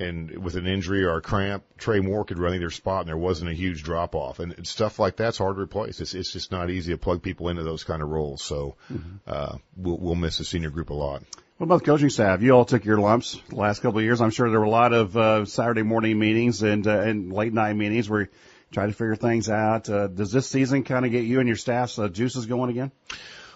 and 0.00 0.38
with 0.38 0.56
an 0.56 0.66
injury 0.66 1.04
or 1.04 1.16
a 1.16 1.22
cramp, 1.22 1.64
Trey 1.78 2.00
Moore 2.00 2.24
could 2.24 2.38
run 2.38 2.54
either 2.54 2.70
spot 2.70 3.00
and 3.00 3.08
there 3.08 3.16
wasn't 3.16 3.50
a 3.50 3.54
huge 3.54 3.82
drop 3.82 4.14
off. 4.14 4.40
And 4.40 4.66
stuff 4.66 4.98
like 4.98 5.16
that's 5.16 5.38
hard 5.38 5.56
to 5.56 5.62
replace. 5.62 6.00
It's, 6.00 6.14
it's 6.14 6.32
just 6.32 6.50
not 6.50 6.70
easy 6.70 6.92
to 6.92 6.98
plug 6.98 7.22
people 7.22 7.48
into 7.48 7.62
those 7.62 7.84
kind 7.84 8.02
of 8.02 8.08
roles. 8.08 8.42
So, 8.42 8.76
mm-hmm. 8.92 9.16
uh, 9.26 9.58
we'll, 9.76 9.98
we'll 9.98 10.14
miss 10.14 10.38
the 10.38 10.44
senior 10.44 10.70
group 10.70 10.90
a 10.90 10.94
lot. 10.94 11.22
What 11.58 11.66
about 11.66 11.80
the 11.80 11.86
coaching 11.86 12.10
staff? 12.10 12.42
You 12.42 12.52
all 12.52 12.64
took 12.64 12.84
your 12.84 12.98
lumps 12.98 13.40
the 13.48 13.56
last 13.56 13.80
couple 13.82 13.98
of 13.98 14.04
years. 14.04 14.20
I'm 14.20 14.30
sure 14.30 14.50
there 14.50 14.58
were 14.58 14.66
a 14.66 14.70
lot 14.70 14.92
of, 14.92 15.16
uh, 15.16 15.44
Saturday 15.44 15.82
morning 15.82 16.18
meetings 16.18 16.62
and, 16.62 16.84
uh, 16.86 16.98
and 16.98 17.32
late 17.32 17.52
night 17.52 17.74
meetings 17.74 18.10
where 18.10 18.22
you 18.22 18.28
try 18.72 18.86
to 18.86 18.92
figure 18.92 19.14
things 19.14 19.48
out. 19.48 19.88
Uh, 19.88 20.08
does 20.08 20.32
this 20.32 20.48
season 20.48 20.82
kind 20.82 21.04
of 21.04 21.12
get 21.12 21.22
you 21.22 21.38
and 21.38 21.46
your 21.46 21.56
staff's 21.56 21.96
uh, 21.98 22.08
juices 22.08 22.46
going 22.46 22.70
again? 22.70 22.90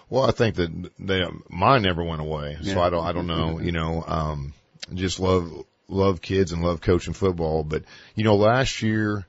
Well, 0.09 0.23
I 0.23 0.31
think 0.31 0.55
that 0.55 0.91
they, 0.97 1.23
mine 1.49 1.81
never 1.81 2.01
went 2.03 2.21
away. 2.21 2.57
So. 2.63 2.81
I 2.81 2.89
don't, 2.89 3.05
I 3.05 3.11
don't 3.11 3.27
know, 3.27 3.59
you 3.59 3.73
know, 3.73 4.03
um, 4.07 4.53
just 4.93 5.19
love, 5.19 5.65
love 5.89 6.21
kids 6.21 6.51
and 6.51 6.63
love 6.63 6.81
coaching 6.81 7.13
football. 7.13 7.63
But 7.63 7.83
you 8.15 8.23
know, 8.23 8.35
last 8.35 8.81
year, 8.81 9.25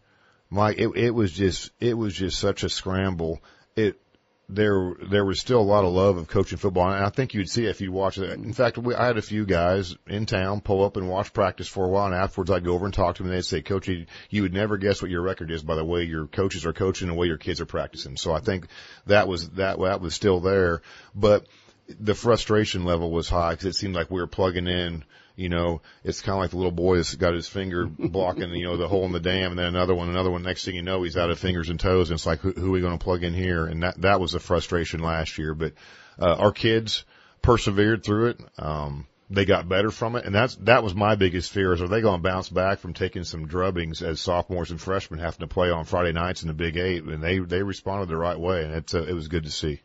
Mike, 0.50 0.78
it, 0.78 0.88
it 0.96 1.10
was 1.10 1.32
just 1.32 1.70
it 1.80 1.96
was 1.96 2.14
just 2.14 2.38
such 2.38 2.62
a 2.62 2.68
scramble. 2.68 3.42
It 3.76 4.00
there 4.48 4.94
there 5.08 5.24
was 5.24 5.40
still 5.40 5.60
a 5.60 5.62
lot 5.62 5.84
of 5.84 5.92
love 5.92 6.16
of 6.16 6.28
coaching 6.28 6.58
football, 6.58 6.90
and 6.90 7.04
I 7.04 7.08
think 7.10 7.34
you'd 7.34 7.48
see 7.48 7.66
it 7.66 7.70
if 7.70 7.80
you 7.80 7.92
watch 7.92 8.18
it. 8.18 8.30
In 8.30 8.52
fact, 8.52 8.78
we, 8.78 8.94
I 8.94 9.06
had 9.06 9.16
a 9.16 9.22
few 9.22 9.46
guys 9.46 9.94
in 10.06 10.26
town 10.26 10.60
pull 10.60 10.84
up 10.84 10.96
and 10.96 11.08
watch 11.08 11.32
practice 11.32 11.68
for 11.68 11.84
a 11.84 11.88
while, 11.88 12.06
and 12.06 12.14
afterwards 12.14 12.50
I'd 12.50 12.64
go 12.64 12.74
over 12.74 12.84
and 12.84 12.94
talk 12.94 13.16
to 13.16 13.22
them, 13.22 13.30
and 13.30 13.38
they'd 13.38 13.44
say, 13.44 13.62
"Coach, 13.62 13.88
you, 13.88 14.06
you 14.28 14.42
would 14.42 14.52
never 14.52 14.76
guess 14.76 15.00
what 15.00 15.10
your 15.10 15.22
record 15.22 15.50
is 15.50 15.62
by 15.62 15.76
the 15.76 15.84
way 15.84 16.02
your 16.02 16.26
coaches 16.26 16.66
are 16.66 16.72
coaching 16.72 17.08
and 17.08 17.16
the 17.16 17.20
way 17.20 17.28
your 17.28 17.38
kids 17.38 17.60
are 17.60 17.66
practicing." 17.66 18.16
So 18.16 18.32
I 18.32 18.40
think 18.40 18.66
that 19.06 19.28
was 19.28 19.50
that 19.50 19.78
that 19.78 20.00
was 20.00 20.14
still 20.14 20.40
there, 20.40 20.82
but 21.14 21.46
the 21.88 22.14
frustration 22.14 22.84
level 22.84 23.10
was 23.10 23.28
high 23.28 23.52
because 23.52 23.66
it 23.66 23.74
seemed 23.76 23.94
like 23.94 24.10
we 24.10 24.20
were 24.20 24.26
plugging 24.26 24.66
in 24.66 25.04
you 25.40 25.48
know, 25.48 25.80
it's 26.04 26.20
kind 26.20 26.36
of 26.36 26.40
like 26.40 26.50
the 26.50 26.56
little 26.56 26.70
boy 26.70 26.96
that's 26.96 27.14
got 27.14 27.32
his 27.32 27.48
finger 27.48 27.86
blocking, 27.98 28.54
you 28.54 28.66
know, 28.66 28.76
the 28.76 28.86
hole 28.86 29.06
in 29.06 29.12
the 29.12 29.20
dam 29.20 29.52
and 29.52 29.58
then 29.58 29.66
another 29.66 29.94
one, 29.94 30.10
another 30.10 30.30
one. 30.30 30.42
Next 30.42 30.64
thing 30.64 30.74
you 30.74 30.82
know, 30.82 31.02
he's 31.02 31.16
out 31.16 31.30
of 31.30 31.38
fingers 31.38 31.70
and 31.70 31.80
toes 31.80 32.10
and 32.10 32.18
it's 32.18 32.26
like, 32.26 32.40
who, 32.40 32.52
who 32.52 32.68
are 32.68 32.72
we 32.72 32.80
going 32.82 32.98
to 32.98 33.02
plug 33.02 33.24
in 33.24 33.32
here? 33.32 33.64
And 33.64 33.82
that, 33.82 34.00
that 34.02 34.20
was 34.20 34.32
the 34.32 34.40
frustration 34.40 35.00
last 35.00 35.38
year. 35.38 35.54
But, 35.54 35.72
uh, 36.20 36.34
our 36.34 36.52
kids 36.52 37.04
persevered 37.40 38.04
through 38.04 38.28
it. 38.28 38.40
Um, 38.58 39.06
they 39.30 39.46
got 39.46 39.68
better 39.68 39.90
from 39.90 40.16
it. 40.16 40.26
And 40.26 40.34
that's, 40.34 40.56
that 40.56 40.82
was 40.82 40.94
my 40.94 41.14
biggest 41.14 41.50
fear 41.50 41.72
is 41.72 41.80
are 41.80 41.88
they 41.88 42.02
going 42.02 42.18
to 42.18 42.28
bounce 42.28 42.50
back 42.50 42.80
from 42.80 42.92
taking 42.92 43.24
some 43.24 43.46
drubbings 43.48 44.02
as 44.02 44.20
sophomores 44.20 44.70
and 44.70 44.80
freshmen 44.80 45.20
having 45.20 45.40
to 45.40 45.46
play 45.46 45.70
on 45.70 45.86
Friday 45.86 46.12
nights 46.12 46.42
in 46.42 46.48
the 46.48 46.54
Big 46.54 46.76
Eight? 46.76 47.04
And 47.04 47.22
they, 47.22 47.38
they 47.38 47.62
responded 47.62 48.08
the 48.08 48.16
right 48.16 48.38
way. 48.38 48.64
And 48.64 48.74
it's, 48.74 48.94
uh, 48.94 49.04
it 49.04 49.14
was 49.14 49.28
good 49.28 49.44
to 49.44 49.50
see 49.50 49.80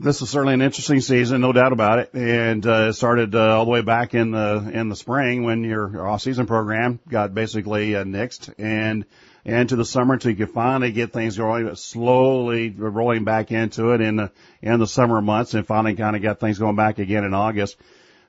this 0.00 0.22
is 0.22 0.30
certainly 0.30 0.54
an 0.54 0.62
interesting 0.62 1.00
season, 1.02 1.42
no 1.42 1.52
doubt 1.52 1.72
about 1.72 1.98
it. 1.98 2.14
And 2.14 2.66
uh, 2.66 2.88
it 2.88 2.92
started 2.94 3.34
uh, 3.34 3.58
all 3.58 3.66
the 3.66 3.70
way 3.70 3.82
back 3.82 4.14
in 4.14 4.30
the 4.30 4.70
in 4.72 4.88
the 4.88 4.96
spring 4.96 5.44
when 5.44 5.62
your 5.62 6.06
off-season 6.06 6.46
program 6.46 7.00
got 7.08 7.34
basically 7.34 7.94
uh, 7.94 8.04
nixed, 8.04 8.52
and 8.58 9.04
into 9.44 9.76
the 9.76 9.84
summer 9.84 10.14
until 10.14 10.30
you 10.30 10.36
could 10.38 10.54
finally 10.54 10.92
get 10.92 11.12
things 11.12 11.36
going, 11.36 11.74
slowly 11.76 12.70
rolling 12.70 13.24
back 13.24 13.52
into 13.52 13.90
it 13.92 14.00
in 14.00 14.16
the 14.16 14.32
in 14.62 14.80
the 14.80 14.86
summer 14.86 15.20
months, 15.20 15.52
and 15.52 15.66
finally 15.66 15.94
kind 15.94 16.16
of 16.16 16.22
got 16.22 16.40
things 16.40 16.58
going 16.58 16.76
back 16.76 16.98
again 16.98 17.24
in 17.24 17.34
August. 17.34 17.76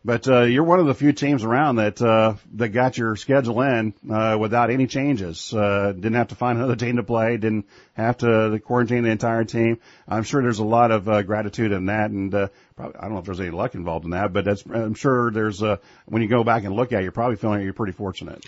But 0.03 0.27
uh, 0.27 0.41
you're 0.41 0.63
one 0.63 0.79
of 0.79 0.87
the 0.87 0.95
few 0.95 1.11
teams 1.11 1.43
around 1.43 1.75
that 1.75 2.01
uh, 2.01 2.35
that 2.55 2.69
got 2.69 2.97
your 2.97 3.15
schedule 3.15 3.61
in 3.61 3.93
uh, 4.11 4.35
without 4.39 4.71
any 4.71 4.87
changes. 4.87 5.53
Uh, 5.53 5.91
didn't 5.93 6.15
have 6.15 6.29
to 6.29 6.35
find 6.35 6.57
another 6.59 6.75
team 6.75 6.95
to 6.95 7.03
play. 7.03 7.37
Didn't 7.37 7.67
have 7.93 8.17
to 8.17 8.59
quarantine 8.65 9.03
the 9.03 9.11
entire 9.11 9.43
team. 9.43 9.79
I'm 10.07 10.23
sure 10.23 10.41
there's 10.41 10.59
a 10.59 10.65
lot 10.65 10.89
of 10.89 11.07
uh, 11.07 11.21
gratitude 11.21 11.71
in 11.71 11.85
that, 11.85 12.09
and 12.09 12.33
uh, 12.33 12.47
probably, 12.75 12.95
I 12.97 13.03
don't 13.03 13.13
know 13.13 13.19
if 13.19 13.25
there's 13.25 13.39
any 13.39 13.51
luck 13.51 13.75
involved 13.75 14.05
in 14.05 14.11
that, 14.11 14.33
but 14.33 14.43
that's, 14.43 14.63
I'm 14.65 14.95
sure 14.95 15.29
there's 15.29 15.61
uh, 15.61 15.77
when 16.05 16.23
you 16.23 16.27
go 16.27 16.43
back 16.43 16.63
and 16.63 16.75
look 16.75 16.93
at 16.93 17.01
it, 17.01 17.03
you're 17.03 17.11
probably 17.11 17.35
feeling 17.35 17.61
you're 17.61 17.73
pretty 17.73 17.93
fortunate 17.93 18.43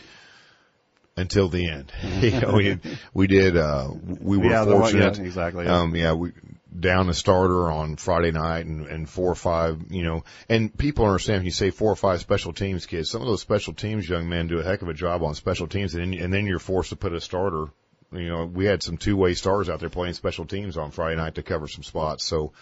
until 1.16 1.49
the 1.49 1.70
end. 1.70 1.91
you 2.22 2.32
know, 2.41 2.54
we 2.56 2.80
we 3.14 3.28
did 3.28 3.58
uh 3.58 3.89
we 4.22 4.38
were 4.38 4.45
yeah, 4.45 4.66
fortunate. 4.66 5.16
The, 5.16 5.22
yeah, 5.22 5.28
exactly. 5.28 5.66
Yeah. 5.66 5.80
Um 5.80 5.95
yeah, 5.95 6.14
we 6.14 6.32
down 6.78 7.10
a 7.10 7.14
starter 7.14 7.72
on 7.72 7.96
Friday 7.98 8.32
night 8.32 8.66
and, 8.66 8.88
and 8.88 9.10
four 9.10 9.30
or 9.30 9.36
five, 9.36 9.80
you 9.90 10.04
know, 10.04 10.24
and 10.50 10.76
people 10.76 11.06
understand 11.06 11.40
when 11.40 11.46
you 11.46 11.52
say 11.52 11.70
four 11.70 11.92
or 11.92 11.96
five 11.96 12.22
special 12.22 12.54
teams 12.54 12.86
kids, 12.86 13.10
some 13.10 13.22
of 13.22 13.28
those 13.28 13.42
special 13.42 13.74
teams 13.74 14.08
young 14.08 14.28
men 14.28 14.48
do 14.48 14.60
a 14.60 14.64
heck 14.64 14.82
of 14.82 14.90
a 14.90 14.94
job 14.94 15.24
on 15.24 15.36
special 15.36 15.68
teams 15.68 15.96
and, 15.96 16.14
and 16.14 16.34
then 16.34 16.46
you're 16.46 16.60
forced 16.60 16.90
to 16.90 16.96
put 16.96 17.14
a 17.14 17.22
starter. 17.22 17.68
You 18.12 18.28
know, 18.28 18.46
we 18.46 18.66
had 18.66 18.84
some 18.84 18.98
two 18.98 19.18
way 19.18 19.34
stars 19.34 19.70
out 19.70 19.80
there 19.80 19.90
playing 19.90 20.14
special 20.14 20.46
teams 20.46 20.78
on 20.78 20.92
Friday 20.92 21.16
night 21.16 21.36
to 21.36 21.44
cover 21.44 21.68
some 21.68 21.84
spots. 21.84 22.24
So, 22.24 22.54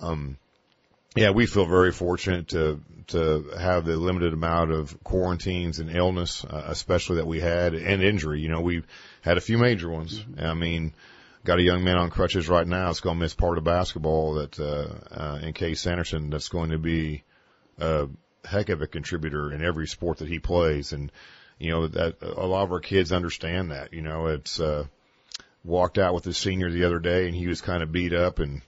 um, 0.00 0.36
yeah, 1.14 1.30
we 1.30 1.46
feel 1.46 1.66
very 1.66 1.92
fortunate 1.92 2.48
to 2.48 2.80
to 3.06 3.44
have 3.58 3.84
the 3.84 3.96
limited 3.96 4.32
amount 4.32 4.72
of 4.72 5.02
quarantines 5.04 5.78
and 5.78 5.94
illness, 5.94 6.44
uh, 6.44 6.64
especially 6.66 7.16
that 7.16 7.26
we 7.26 7.38
had, 7.38 7.74
and 7.74 8.02
injury. 8.02 8.40
You 8.40 8.48
know, 8.48 8.60
we 8.60 8.82
had 9.20 9.36
a 9.36 9.42
few 9.42 9.58
major 9.58 9.90
ones. 9.90 10.18
Mm-hmm. 10.18 10.44
I 10.44 10.54
mean, 10.54 10.92
got 11.44 11.58
a 11.58 11.62
young 11.62 11.84
man 11.84 11.96
on 11.96 12.10
crutches 12.10 12.48
right 12.48 12.66
now. 12.66 12.90
It's 12.90 13.00
going 13.00 13.16
to 13.16 13.20
miss 13.20 13.34
part 13.34 13.58
of 13.58 13.64
basketball 13.64 14.34
that, 14.34 14.58
uh, 14.58 14.88
uh, 15.14 15.38
in 15.42 15.52
Case 15.52 15.80
Sanderson, 15.80 16.30
that's 16.30 16.48
going 16.48 16.70
to 16.70 16.78
be 16.78 17.22
a 17.78 18.08
heck 18.44 18.70
of 18.70 18.82
a 18.82 18.86
contributor 18.86 19.52
in 19.52 19.62
every 19.62 19.86
sport 19.86 20.18
that 20.18 20.28
he 20.28 20.38
plays. 20.38 20.92
And, 20.92 21.12
you 21.58 21.70
know, 21.70 21.86
that 21.88 22.22
a 22.22 22.46
lot 22.46 22.64
of 22.64 22.72
our 22.72 22.80
kids 22.80 23.12
understand 23.12 23.70
that, 23.70 23.92
you 23.92 24.02
know, 24.02 24.26
it's, 24.26 24.58
uh, 24.58 24.86
walked 25.62 25.98
out 25.98 26.14
with 26.14 26.24
his 26.24 26.36
senior 26.36 26.70
the 26.70 26.84
other 26.84 26.98
day 26.98 27.26
and 27.26 27.34
he 27.34 27.46
was 27.46 27.60
kind 27.60 27.82
of 27.82 27.92
beat 27.92 28.12
up 28.12 28.38
and, 28.38 28.62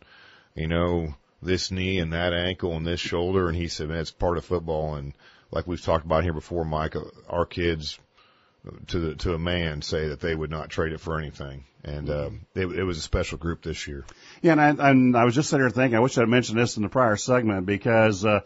you 0.55 0.67
know, 0.67 1.15
this 1.43 1.71
knee 1.71 1.99
and 1.99 2.13
that 2.13 2.33
ankle 2.33 2.75
and 2.77 2.87
this 2.87 3.01
shoulder. 3.01 3.49
And 3.49 3.57
he 3.57 3.69
said, 3.69 3.89
man, 3.89 3.99
it's 3.99 4.11
part 4.11 4.39
of 4.39 4.45
football. 4.45 4.95
And 4.95 5.13
like 5.51 5.67
we've 5.67 5.83
talked 5.83 6.05
about 6.05 6.25
here 6.25 6.33
before, 6.33 6.65
Mike, 6.65 6.95
our 7.29 7.47
kids 7.47 7.99
to 8.89 8.99
the, 8.99 9.15
to 9.17 9.35
a 9.35 9.39
man 9.39 9.83
say 9.83 10.09
that 10.09 10.21
they 10.21 10.35
would 10.35 10.51
not 10.51 10.71
trade 10.71 10.93
it 10.93 11.01
for 11.01 11.19
anything. 11.19 11.65
And, 11.85 12.11
um, 12.11 12.47
it, 12.55 12.67
it 12.67 12.85
was 12.85 12.99
a 12.99 13.03
special 13.03 13.39
group 13.39 13.63
this 13.63 13.87
year. 13.87 14.05
Yeah. 14.43 14.53
And 14.53 14.61
I, 14.61 14.91
and 14.91 15.17
I 15.17 15.25
was 15.25 15.35
just 15.35 15.51
sitting 15.51 15.63
here 15.63 15.71
thinking, 15.71 15.97
I 15.97 16.01
wish 16.01 16.19
I'd 16.19 16.29
mentioned 16.29 16.59
this 16.59 16.77
in 16.77 16.83
the 16.83 16.89
prior 16.89 17.17
segment 17.17 17.67
because, 17.67 18.25
uh, 18.25 18.41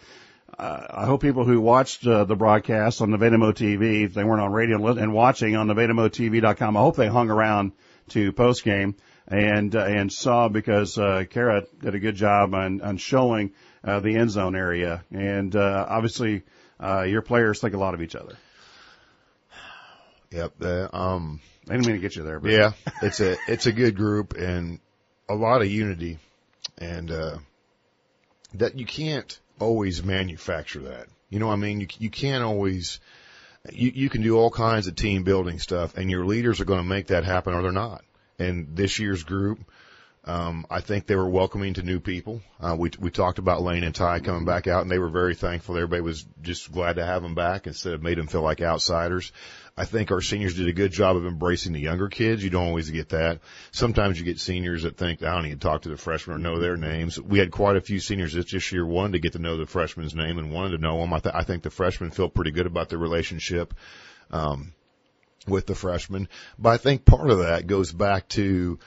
uh, 0.59 0.87
I 0.91 1.07
hope 1.07 1.23
people 1.23 1.45
who 1.45 1.61
watched 1.61 2.07
uh, 2.07 2.25
the 2.25 2.37
broadcast 2.37 3.01
on 3.01 3.11
Nevada 3.11 3.39
TV, 3.39 4.05
if 4.05 4.15
they 4.15 4.25
weren't 4.25 4.43
on 4.43 4.53
radio 4.53 4.85
and 4.89 5.15
watching 5.15 5.57
on 5.57 5.69
NevadaMoTV.com, 5.69 6.77
I 6.77 6.81
hope 6.81 6.97
they 6.97 7.07
hung 7.07 7.31
around 7.31 7.73
to 8.09 8.33
post 8.33 8.65
game 8.65 8.97
and 9.31 9.75
uh, 9.75 9.85
and 9.85 10.13
saw 10.13 10.49
because 10.49 10.99
uh, 10.99 11.25
Kara 11.31 11.65
did 11.81 11.95
a 11.95 11.99
good 11.99 12.17
job 12.17 12.55
on 12.55 12.81
on 12.81 12.97
showing 12.97 13.53
uh, 13.85 14.01
the 14.01 14.17
end 14.17 14.31
zone 14.31 14.57
area, 14.57 15.05
and 15.11 15.55
uh, 15.55 15.87
obviously 15.89 16.43
uh, 16.83 17.03
your 17.03 17.23
players 17.23 17.61
think 17.61 17.75
a 17.75 17.79
lot 17.79 17.95
of 17.95 18.03
each 18.03 18.17
other. 18.17 18.37
Yep. 20.31 20.53
Uh, 20.63 20.89
um, 20.93 21.41
I 21.69 21.73
didn't 21.73 21.87
mean 21.87 21.97
to 21.97 22.03
get 22.03 22.17
you 22.17 22.23
there, 22.23 22.41
but 22.41 22.53
yeah, 22.53 22.73
it's 23.03 23.21
a 23.21 23.37
it's 23.49 23.67
a 23.67 23.73
good 23.73 23.97
group 23.97 24.35
and 24.35 24.79
a 25.29 25.35
lot 25.35 25.63
of 25.63 25.69
unity, 25.69 26.19
and 26.79 27.11
uh, 27.11 27.39
that 28.55 28.79
you 28.79 28.87
can't 28.87 29.39
always 29.59 30.03
manufacture 30.05 30.81
that. 30.81 31.07
You 31.29 31.39
know, 31.39 31.49
what 31.49 31.55
I 31.55 31.57
mean, 31.57 31.81
you 31.81 31.89
you 31.99 32.11
can't 32.11 32.45
always. 32.45 33.01
You, 33.71 33.93
you 33.95 34.09
can 34.09 34.23
do 34.23 34.39
all 34.39 34.51
kinds 34.51 34.87
of 34.87 34.97
team 34.97 35.23
building 35.23 35.59
stuff 35.59 35.99
and 35.99 36.11
your 36.11 36.25
leaders 36.25 36.63
are 36.63 36.65
going 36.65 36.81
to 36.81 36.89
make 36.89 37.09
that 37.09 37.25
happen 37.25 37.53
or 37.53 37.61
they're 37.61 37.71
not 37.71 38.03
and 38.41 38.75
this 38.75 38.99
year's 38.99 39.23
group, 39.23 39.61
um, 40.25 40.67
I 40.71 40.81
think 40.81 41.07
they 41.07 41.17
were 41.17 41.29
welcoming 41.29 41.75
to 41.75 41.83
new 41.83 41.99
people. 41.99 42.43
Uh, 42.61 42.77
we 42.79 42.91
we 43.01 43.11
talked 43.11 43.39
about 43.39 43.63
Lane 43.63 43.85
and 43.85 43.95
Ty 43.95 44.21
coming 44.21 44.45
back 44.45 44.67
out, 44.67 44.83
and 44.83 44.91
they 44.91 44.99
were 44.99 45.09
very 45.09 45.35
thankful. 45.35 45.77
Everybody 45.77 46.03
was 46.03 46.27
just 46.43 46.71
glad 46.71 46.97
to 46.97 47.07
have 47.07 47.23
them 47.23 47.35
back 47.35 47.67
instead 47.67 47.95
of 47.95 48.03
made 48.03 48.19
them 48.19 48.27
feel 48.27 48.43
like 48.43 48.61
outsiders. 48.61 49.33
I 49.79 49.87
think 49.87 50.11
our 50.11 50.21
seniors 50.21 50.57
did 50.57 50.69
a 50.69 50.75
good 50.75 50.93
job 50.93 51.17
of 51.17 51.25
embracing 51.25 51.73
the 51.73 51.81
younger 51.81 52.09
kids. 52.09 52.45
You 52.45 52.51
don't 52.51 52.67
always 52.67 52.91
get 52.91 53.11
that. 53.11 53.41
Sometimes 53.71 54.19
you 54.19 54.27
get 54.27 54.39
seniors 54.39 54.83
that 54.83 54.99
think 54.99 55.23
I 55.23 55.41
don't 55.41 55.51
to 55.51 55.57
talk 55.57 55.83
to 55.83 55.89
the 55.89 55.97
freshmen 55.97 56.37
or 56.37 56.39
know 56.39 56.59
their 56.59 56.77
names. 56.77 57.19
We 57.19 57.39
had 57.39 57.51
quite 57.51 57.77
a 57.77 57.81
few 57.81 57.99
seniors 57.99 58.35
this 58.35 58.73
year 58.73 58.85
wanted 58.85 59.13
to 59.13 59.21
get 59.21 59.33
to 59.33 59.39
know 59.39 59.57
the 59.57 59.65
freshman's 59.65 60.15
name 60.15 60.39
and 60.39 60.53
wanted 60.53 60.77
to 60.77 60.83
know 60.83 60.99
them. 60.99 61.15
I, 61.15 61.21
th- 61.21 61.35
I 61.35 61.45
think 61.45 61.63
the 61.63 61.71
freshmen 61.71 62.11
feel 62.11 62.29
pretty 62.29 62.51
good 62.51 62.67
about 62.67 62.91
the 62.91 62.99
relationship. 62.99 63.73
Um, 64.31 64.75
with 65.47 65.67
the 65.67 65.75
freshmen. 65.75 66.29
But 66.59 66.69
I 66.69 66.77
think 66.77 67.07
part 67.07 67.31
of 67.31 67.39
that 67.39 67.67
goes 67.67 67.93
back 67.93 68.29
to 68.31 68.79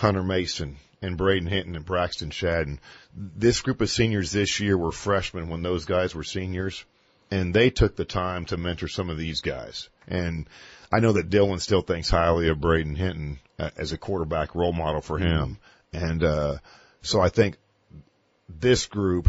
Hunter 0.00 0.22
Mason 0.22 0.78
and 1.02 1.18
Braden 1.18 1.46
Hinton 1.46 1.76
and 1.76 1.84
Braxton 1.84 2.30
Shadden. 2.30 2.78
This 3.14 3.60
group 3.60 3.82
of 3.82 3.90
seniors 3.90 4.32
this 4.32 4.58
year 4.58 4.76
were 4.76 4.92
freshmen 4.92 5.50
when 5.50 5.62
those 5.62 5.84
guys 5.84 6.14
were 6.14 6.24
seniors 6.24 6.84
and 7.30 7.52
they 7.52 7.68
took 7.68 7.96
the 7.96 8.06
time 8.06 8.46
to 8.46 8.56
mentor 8.56 8.88
some 8.88 9.10
of 9.10 9.18
these 9.18 9.42
guys. 9.42 9.90
And 10.08 10.48
I 10.90 11.00
know 11.00 11.12
that 11.12 11.28
Dylan 11.28 11.60
still 11.60 11.82
thinks 11.82 12.08
highly 12.08 12.48
of 12.48 12.62
Braden 12.62 12.96
Hinton 12.96 13.40
uh, 13.58 13.70
as 13.76 13.92
a 13.92 13.98
quarterback 13.98 14.54
role 14.54 14.72
model 14.72 15.02
for 15.02 15.18
him. 15.18 15.58
And, 15.92 16.24
uh, 16.24 16.56
so 17.02 17.20
I 17.20 17.28
think 17.28 17.58
this 18.48 18.86
group 18.86 19.28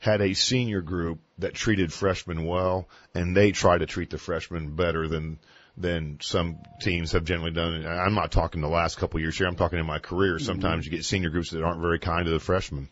had 0.00 0.20
a 0.20 0.34
senior 0.34 0.80
group 0.80 1.20
that 1.38 1.54
treated 1.54 1.92
freshmen 1.92 2.46
well 2.46 2.88
and 3.14 3.36
they 3.36 3.52
tried 3.52 3.78
to 3.78 3.86
treat 3.86 4.10
the 4.10 4.18
freshmen 4.18 4.74
better 4.74 5.06
than, 5.06 5.38
than 5.76 6.18
some 6.20 6.58
teams 6.80 7.12
have 7.12 7.24
generally 7.24 7.52
done. 7.52 7.86
I'm 7.86 8.14
not 8.14 8.32
talking 8.32 8.60
the 8.60 8.68
last 8.68 8.98
couple 8.98 9.18
of 9.18 9.22
years 9.22 9.36
here. 9.38 9.46
I'm 9.46 9.56
talking 9.56 9.78
in 9.78 9.86
my 9.86 9.98
career. 9.98 10.36
Mm-hmm. 10.36 10.44
Sometimes 10.44 10.84
you 10.84 10.90
get 10.90 11.04
senior 11.04 11.30
groups 11.30 11.50
that 11.50 11.62
aren't 11.62 11.80
very 11.80 11.98
kind 11.98 12.26
to 12.26 12.30
the 12.30 12.40
freshmen. 12.40 12.88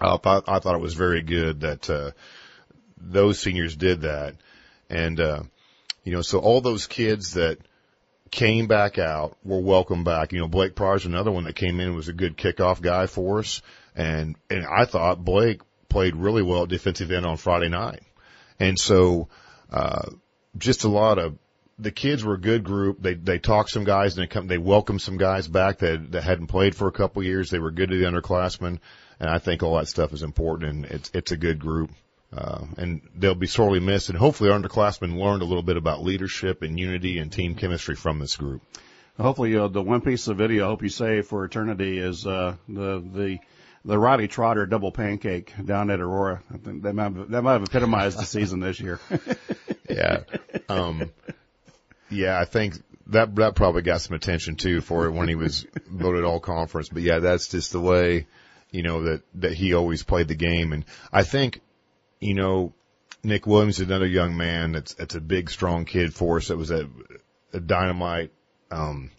I 0.00 0.16
thought, 0.16 0.44
I 0.48 0.58
thought 0.58 0.74
it 0.74 0.80
was 0.80 0.94
very 0.94 1.22
good 1.22 1.60
that, 1.60 1.90
uh, 1.90 2.10
those 2.98 3.38
seniors 3.38 3.76
did 3.76 4.02
that. 4.02 4.36
And, 4.88 5.20
uh, 5.20 5.42
you 6.04 6.12
know, 6.12 6.22
so 6.22 6.38
all 6.38 6.60
those 6.60 6.86
kids 6.86 7.34
that 7.34 7.58
came 8.30 8.66
back 8.66 8.98
out 8.98 9.36
were 9.44 9.60
welcome 9.60 10.04
back. 10.04 10.32
You 10.32 10.40
know, 10.40 10.48
Blake 10.48 10.74
Pryor's 10.74 11.06
another 11.06 11.30
one 11.30 11.44
that 11.44 11.56
came 11.56 11.80
in 11.80 11.94
was 11.94 12.08
a 12.08 12.12
good 12.12 12.36
kickoff 12.36 12.80
guy 12.80 13.06
for 13.06 13.40
us. 13.40 13.62
And, 13.94 14.36
and 14.50 14.64
I 14.66 14.84
thought 14.84 15.24
Blake 15.24 15.60
played 15.88 16.16
really 16.16 16.42
well 16.42 16.64
at 16.64 16.68
defensive 16.68 17.10
end 17.10 17.26
on 17.26 17.36
Friday 17.36 17.68
night. 17.68 18.02
And 18.58 18.78
so, 18.78 19.28
uh, 19.70 20.10
just 20.56 20.84
a 20.84 20.88
lot 20.88 21.18
of 21.18 21.36
the 21.78 21.90
kids 21.90 22.24
were 22.24 22.34
a 22.34 22.40
good 22.40 22.64
group. 22.64 23.02
They 23.02 23.14
they 23.14 23.38
talked 23.38 23.70
some 23.70 23.84
guys 23.84 24.16
and 24.16 24.22
they 24.22 24.28
come 24.28 24.46
they 24.46 24.58
welcomed 24.58 25.02
some 25.02 25.18
guys 25.18 25.46
back 25.46 25.78
that 25.78 26.12
that 26.12 26.22
hadn't 26.22 26.46
played 26.46 26.74
for 26.74 26.88
a 26.88 26.92
couple 26.92 27.20
of 27.20 27.26
years. 27.26 27.50
They 27.50 27.58
were 27.58 27.70
good 27.70 27.90
to 27.90 27.96
the 27.96 28.06
underclassmen, 28.06 28.78
and 29.20 29.30
I 29.30 29.38
think 29.38 29.62
all 29.62 29.76
that 29.76 29.88
stuff 29.88 30.12
is 30.12 30.22
important. 30.22 30.70
And 30.70 30.84
it's 30.86 31.10
it's 31.12 31.32
a 31.32 31.36
good 31.36 31.58
group, 31.58 31.90
uh, 32.32 32.64
and 32.78 33.02
they'll 33.14 33.34
be 33.34 33.46
sorely 33.46 33.80
missed. 33.80 34.08
And 34.08 34.18
hopefully, 34.18 34.50
our 34.50 34.58
underclassmen 34.58 35.18
learned 35.18 35.42
a 35.42 35.46
little 35.46 35.62
bit 35.62 35.76
about 35.76 36.02
leadership 36.02 36.62
and 36.62 36.78
unity 36.78 37.18
and 37.18 37.30
team 37.30 37.54
chemistry 37.54 37.94
from 37.94 38.18
this 38.18 38.36
group. 38.36 38.62
Hopefully, 39.18 39.56
uh, 39.56 39.68
the 39.68 39.82
one 39.82 40.00
piece 40.00 40.28
of 40.28 40.36
video 40.38 40.64
I 40.64 40.68
hope 40.68 40.82
you 40.82 40.88
save 40.88 41.26
for 41.26 41.44
eternity 41.44 41.98
is 41.98 42.26
uh, 42.26 42.56
the 42.68 43.00
the 43.00 43.38
the 43.84 43.98
Riley 43.98 44.28
Trotter 44.28 44.66
double 44.66 44.92
pancake 44.92 45.52
down 45.64 45.90
at 45.90 46.00
Aurora. 46.00 46.42
I 46.52 46.56
think 46.56 46.82
that 46.82 46.94
might 46.94 47.14
have, 47.14 47.30
that 47.30 47.42
might 47.42 47.52
have 47.52 47.62
epitomized 47.64 48.18
the 48.18 48.24
season 48.24 48.60
this 48.60 48.80
year. 48.80 48.98
yeah, 49.90 50.24
um, 50.68 51.12
yeah, 52.10 52.38
I 52.38 52.44
think 52.44 52.82
that 53.08 53.34
that 53.36 53.54
probably 53.54 53.82
got 53.82 54.00
some 54.00 54.16
attention 54.16 54.56
too 54.56 54.80
for 54.80 55.06
it 55.06 55.12
when 55.12 55.28
he 55.28 55.34
was 55.34 55.66
voted 55.88 56.24
all 56.24 56.40
conference. 56.40 56.88
But 56.88 57.02
yeah, 57.02 57.18
that's 57.18 57.48
just 57.48 57.72
the 57.72 57.80
way 57.80 58.26
you 58.70 58.82
know 58.82 59.04
that 59.04 59.22
that 59.36 59.52
he 59.52 59.74
always 59.74 60.02
played 60.02 60.28
the 60.28 60.34
game, 60.34 60.72
and 60.72 60.84
I 61.12 61.22
think 61.22 61.60
you 62.20 62.34
know 62.34 62.72
Nick 63.22 63.46
Williams 63.46 63.80
is 63.80 63.86
another 63.86 64.06
young 64.06 64.36
man 64.36 64.72
that's 64.72 64.94
that's 64.94 65.14
a 65.14 65.20
big, 65.20 65.50
strong 65.50 65.84
kid 65.84 66.14
for 66.14 66.36
us. 66.36 66.48
That 66.48 66.56
was 66.56 66.70
a, 66.70 66.88
a 67.52 67.60
dynamite 67.60 68.30
um, 68.70 69.10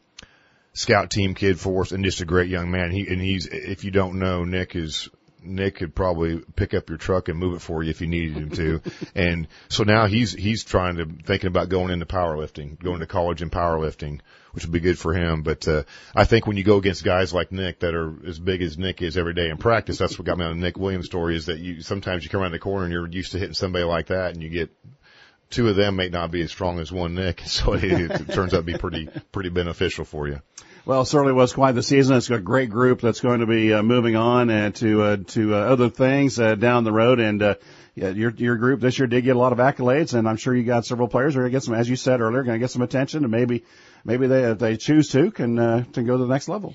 scout 0.73 1.11
team 1.11 1.33
kid 1.33 1.59
for 1.59 1.81
us, 1.81 1.91
and 1.91 2.05
just 2.05 2.21
a 2.21 2.25
great 2.25 2.49
young 2.49 2.71
man. 2.71 2.91
He 2.91 3.07
and 3.07 3.21
he's 3.21 3.47
if 3.47 3.83
you 3.83 3.91
don't 3.91 4.19
know, 4.19 4.45
Nick 4.45 4.75
is 4.75 5.09
Nick 5.43 5.75
could 5.75 5.95
probably 5.95 6.41
pick 6.55 6.73
up 6.73 6.89
your 6.89 6.97
truck 6.97 7.29
and 7.29 7.37
move 7.37 7.55
it 7.55 7.61
for 7.61 7.83
you 7.83 7.89
if 7.89 8.01
you 8.01 8.07
needed 8.07 8.37
him 8.37 8.49
to. 8.51 8.81
and 9.15 9.47
so 9.69 9.83
now 9.83 10.07
he's 10.07 10.33
he's 10.33 10.63
trying 10.63 10.97
to 10.97 11.05
thinking 11.05 11.47
about 11.47 11.69
going 11.69 11.91
into 11.91 12.05
powerlifting, 12.05 12.81
going 12.81 12.99
to 12.99 13.07
college 13.07 13.41
in 13.41 13.49
powerlifting, 13.49 14.19
which 14.51 14.65
would 14.65 14.71
be 14.71 14.79
good 14.79 14.97
for 14.97 15.13
him. 15.13 15.43
But 15.43 15.67
uh, 15.67 15.83
I 16.15 16.25
think 16.25 16.47
when 16.47 16.57
you 16.57 16.63
go 16.63 16.77
against 16.77 17.03
guys 17.03 17.33
like 17.33 17.51
Nick 17.51 17.79
that 17.79 17.93
are 17.93 18.13
as 18.25 18.39
big 18.39 18.61
as 18.61 18.77
Nick 18.77 19.01
is 19.01 19.17
every 19.17 19.33
day 19.33 19.49
in 19.49 19.57
practice, 19.57 19.97
that's 19.97 20.17
what 20.17 20.25
got 20.25 20.37
me 20.37 20.45
on 20.45 20.59
the 20.59 20.65
Nick 20.65 20.77
Williams 20.77 21.05
story 21.05 21.35
is 21.35 21.45
that 21.45 21.59
you 21.59 21.81
sometimes 21.81 22.23
you 22.23 22.29
come 22.29 22.41
around 22.41 22.51
the 22.51 22.59
corner 22.59 22.85
and 22.85 22.93
you're 22.93 23.07
used 23.07 23.31
to 23.31 23.39
hitting 23.39 23.53
somebody 23.53 23.85
like 23.85 24.07
that, 24.07 24.33
and 24.33 24.41
you 24.41 24.49
get 24.49 24.69
two 25.49 25.69
of 25.69 25.75
them 25.75 25.95
may 25.95 26.09
not 26.09 26.31
be 26.31 26.41
as 26.41 26.51
strong 26.51 26.79
as 26.79 26.91
one 26.91 27.15
Nick, 27.15 27.41
so 27.45 27.73
it, 27.73 27.83
it 27.83 28.33
turns 28.33 28.53
out 28.53 28.57
to 28.57 28.63
be 28.63 28.77
pretty 28.77 29.09
pretty 29.31 29.49
beneficial 29.49 30.05
for 30.05 30.27
you. 30.27 30.41
Well, 30.87 31.03
certainly 31.03 31.33
was 31.33 31.51
quite 31.51 31.73
the 31.73 31.83
season. 31.83 32.15
It's 32.15 32.29
a 32.29 32.39
great 32.39 32.69
group 32.69 33.01
that's 33.01 33.19
going 33.19 33.41
to 33.41 33.45
be 33.45 33.73
uh, 33.73 33.83
moving 33.83 34.15
on 34.15 34.49
and 34.49 34.73
to 34.75 35.01
uh, 35.01 35.17
to 35.31 35.53
uh, 35.53 35.57
other 35.57 35.89
things 35.89 36.39
uh, 36.39 36.55
down 36.55 36.85
the 36.85 36.93
road. 36.93 37.19
And 37.19 37.43
uh, 37.43 37.55
yeah, 37.93 38.11
your 38.11 38.31
your 38.31 38.55
group 38.55 38.79
this 38.79 38.97
year 38.97 39.05
did 39.05 39.25
get 39.25 39.35
a 39.35 39.39
lot 39.39 39.51
of 39.51 39.57
accolades, 39.57 40.13
and 40.13 40.29
I'm 40.29 40.37
sure 40.37 40.55
you 40.55 40.63
got 40.63 40.85
several 40.85 41.09
players 41.09 41.35
are 41.35 41.39
going 41.41 41.51
to 41.51 41.55
get 41.57 41.63
some, 41.63 41.73
as 41.73 41.89
you 41.89 41.97
said 41.97 42.21
earlier, 42.21 42.41
going 42.43 42.57
to 42.57 42.63
get 42.63 42.71
some 42.71 42.83
attention, 42.83 43.25
and 43.25 43.31
maybe 43.31 43.65
maybe 44.05 44.27
they 44.27 44.43
if 44.43 44.59
they 44.59 44.77
choose 44.77 45.09
to 45.09 45.29
can 45.29 45.59
uh, 45.59 45.83
to 45.91 46.03
go 46.03 46.15
to 46.15 46.23
the 46.23 46.33
next 46.33 46.47
level. 46.47 46.73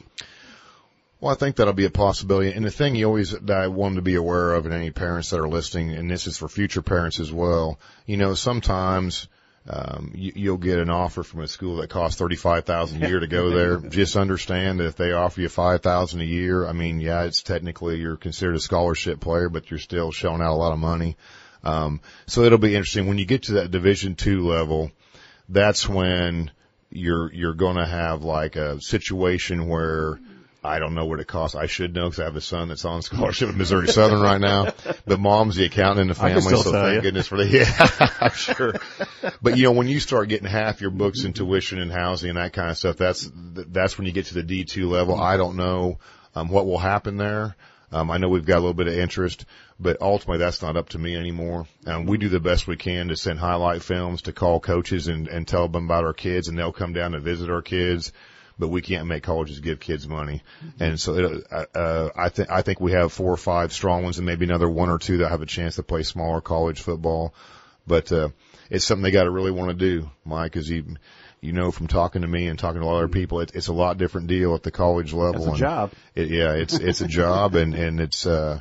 Well, 1.18 1.32
I 1.32 1.34
think 1.34 1.56
that'll 1.56 1.72
be 1.72 1.86
a 1.86 1.90
possibility. 1.90 2.52
And 2.52 2.66
the 2.66 2.70
thing 2.70 2.94
you 2.94 3.06
always 3.06 3.30
that 3.30 3.56
I 3.56 3.68
want 3.68 3.96
to 3.96 4.02
be 4.02 4.16
aware 4.16 4.52
of, 4.52 4.66
and 4.66 4.74
any 4.74 4.90
parents 4.90 5.30
that 5.30 5.40
are 5.40 5.48
listening, 5.48 5.92
and 5.92 6.10
this 6.10 6.26
is 6.26 6.36
for 6.36 6.48
future 6.48 6.82
parents 6.82 7.18
as 7.18 7.32
well. 7.32 7.80
You 8.04 8.18
know, 8.18 8.34
sometimes 8.34 9.26
um, 9.68 10.10
you, 10.14 10.32
you'll 10.34 10.56
get 10.56 10.78
an 10.78 10.90
offer 10.90 11.22
from 11.22 11.40
a 11.40 11.48
school 11.48 11.76
that 11.76 11.90
costs 11.90 12.18
thirty 12.18 12.36
five 12.36 12.64
thousand 12.64 13.02
a 13.02 13.08
year 13.08 13.20
to 13.20 13.28
go 13.28 13.50
there. 13.54 13.78
Just 13.78 14.16
understand 14.16 14.80
that 14.80 14.86
if 14.86 14.96
they 14.96 15.12
offer 15.12 15.40
you 15.40 15.48
five 15.48 15.82
thousand 15.82 16.20
a 16.20 16.24
year, 16.24 16.66
I 16.66 16.72
mean, 16.72 17.00
yeah, 17.00 17.22
it's 17.24 17.42
technically 17.42 17.98
you're 17.98 18.16
considered 18.16 18.56
a 18.56 18.60
scholarship 18.60 19.20
player, 19.20 19.48
but 19.48 19.70
you're 19.70 19.78
still 19.78 20.10
shelling 20.10 20.42
out 20.42 20.52
a 20.52 20.56
lot 20.56 20.72
of 20.72 20.78
money. 20.78 21.16
Um, 21.62 22.00
so 22.26 22.42
it'll 22.42 22.58
be 22.58 22.74
interesting 22.74 23.06
when 23.06 23.18
you 23.18 23.24
get 23.24 23.44
to 23.44 23.52
that 23.54 23.70
Division 23.70 24.16
two 24.16 24.46
level. 24.46 24.90
That's 25.48 25.88
when 25.88 26.50
you're 26.90 27.32
you're 27.32 27.54
going 27.54 27.76
to 27.76 27.86
have 27.86 28.24
like 28.24 28.56
a 28.56 28.80
situation 28.80 29.68
where 29.68 30.18
I 30.64 30.78
don't 30.78 30.94
know 30.94 31.06
what 31.06 31.18
it 31.18 31.26
costs. 31.26 31.56
I 31.56 31.66
should 31.66 31.92
know 31.92 32.04
because 32.04 32.20
I 32.20 32.24
have 32.24 32.36
a 32.36 32.40
son 32.40 32.68
that's 32.68 32.84
on 32.84 33.02
scholarship 33.02 33.48
at 33.48 33.56
Missouri 33.56 33.88
Southern 33.88 34.20
right 34.20 34.40
now. 34.40 34.72
But 35.04 35.18
mom's 35.18 35.56
the 35.56 35.64
accountant 35.64 36.02
in 36.02 36.08
the 36.08 36.14
family, 36.14 36.40
so 36.40 36.62
thank 36.62 36.94
you. 36.96 37.00
goodness 37.00 37.26
for 37.26 37.36
the 37.36 37.48
yeah, 37.48 38.08
I'm 38.20 38.30
sure. 38.30 38.74
But 39.42 39.56
you 39.56 39.64
know, 39.64 39.72
when 39.72 39.88
you 39.88 39.98
start 39.98 40.28
getting 40.28 40.46
half 40.46 40.80
your 40.80 40.90
books 40.90 41.24
in 41.24 41.32
tuition 41.32 41.80
and 41.80 41.90
housing 41.90 42.30
and 42.30 42.38
that 42.38 42.52
kind 42.52 42.70
of 42.70 42.78
stuff, 42.78 42.96
that's 42.96 43.28
that's 43.34 43.98
when 43.98 44.06
you 44.06 44.12
get 44.12 44.26
to 44.26 44.34
the 44.34 44.44
D 44.44 44.64
two 44.64 44.88
level. 44.88 45.20
I 45.20 45.36
don't 45.36 45.56
know 45.56 45.98
um, 46.36 46.48
what 46.48 46.66
will 46.66 46.78
happen 46.78 47.16
there. 47.16 47.56
Um, 47.90 48.10
I 48.10 48.18
know 48.18 48.28
we've 48.28 48.46
got 48.46 48.56
a 48.58 48.60
little 48.60 48.72
bit 48.72 48.86
of 48.86 48.94
interest, 48.94 49.44
but 49.80 50.00
ultimately 50.00 50.38
that's 50.38 50.62
not 50.62 50.76
up 50.76 50.90
to 50.90 50.98
me 50.98 51.16
anymore. 51.16 51.66
Um, 51.86 52.06
we 52.06 52.18
do 52.18 52.28
the 52.28 52.40
best 52.40 52.66
we 52.66 52.76
can 52.76 53.08
to 53.08 53.16
send 53.16 53.38
highlight 53.38 53.82
films 53.82 54.22
to 54.22 54.32
call 54.32 54.60
coaches 54.60 55.08
and, 55.08 55.28
and 55.28 55.46
tell 55.46 55.68
them 55.68 55.86
about 55.86 56.04
our 56.04 56.14
kids, 56.14 56.48
and 56.48 56.56
they'll 56.56 56.72
come 56.72 56.92
down 56.92 57.12
to 57.12 57.20
visit 57.20 57.50
our 57.50 57.62
kids 57.62 58.12
but 58.59 58.68
we 58.68 58.82
can't 58.82 59.07
make 59.07 59.22
colleges 59.22 59.61
give 59.61 59.80
kids 59.80 60.07
money. 60.07 60.42
And 60.80 60.98
so, 61.00 61.14
it, 61.14 61.46
uh, 61.50 61.64
uh, 61.74 62.11
I 62.16 62.28
think, 62.28 62.50
I 62.50 62.62
think 62.62 62.80
we 62.80 62.92
have 62.92 63.12
four 63.12 63.32
or 63.32 63.36
five 63.36 63.72
strong 63.72 64.05
ones 64.05 64.18
and 64.18 64.26
maybe 64.26 64.44
another 64.44 64.68
one 64.68 64.90
or 64.90 64.98
two 64.98 65.18
that 65.18 65.28
have 65.28 65.42
a 65.42 65.46
chance 65.46 65.76
to 65.76 65.82
play 65.82 66.03
smaller 66.03 66.40
college 66.40 66.80
football. 66.80 67.34
But, 67.86 68.12
uh, 68.12 68.28
it's 68.70 68.84
something 68.84 69.03
they 69.03 69.11
got 69.11 69.24
to 69.24 69.30
really 69.30 69.50
want 69.50 69.70
to 69.70 69.76
do, 69.76 70.11
Mike, 70.24 70.57
as 70.57 70.70
you, 70.70 70.96
you 71.40 71.53
know, 71.53 71.70
from 71.70 71.88
talking 71.88 72.22
to 72.22 72.28
me 72.28 72.46
and 72.46 72.59
talking 72.59 72.80
to 72.80 72.86
a 72.86 72.88
lot 72.88 72.94
of 72.94 73.05
other 73.05 73.12
people, 73.12 73.40
it, 73.40 73.53
it's 73.55 73.68
a 73.68 73.72
lot 73.72 73.98
different 73.98 74.28
deal 74.28 74.55
at 74.55 74.62
the 74.62 74.70
college 74.70 75.12
level. 75.12 75.42
It's 75.42 75.46
a 75.46 75.50
and 75.50 75.59
job. 75.59 75.92
It, 76.14 76.28
yeah, 76.28 76.53
it's, 76.53 76.74
it's 76.74 77.00
a 77.00 77.09
job 77.09 77.55
and, 77.55 77.74
and 77.74 78.00
it's, 78.00 78.24
uh, 78.26 78.61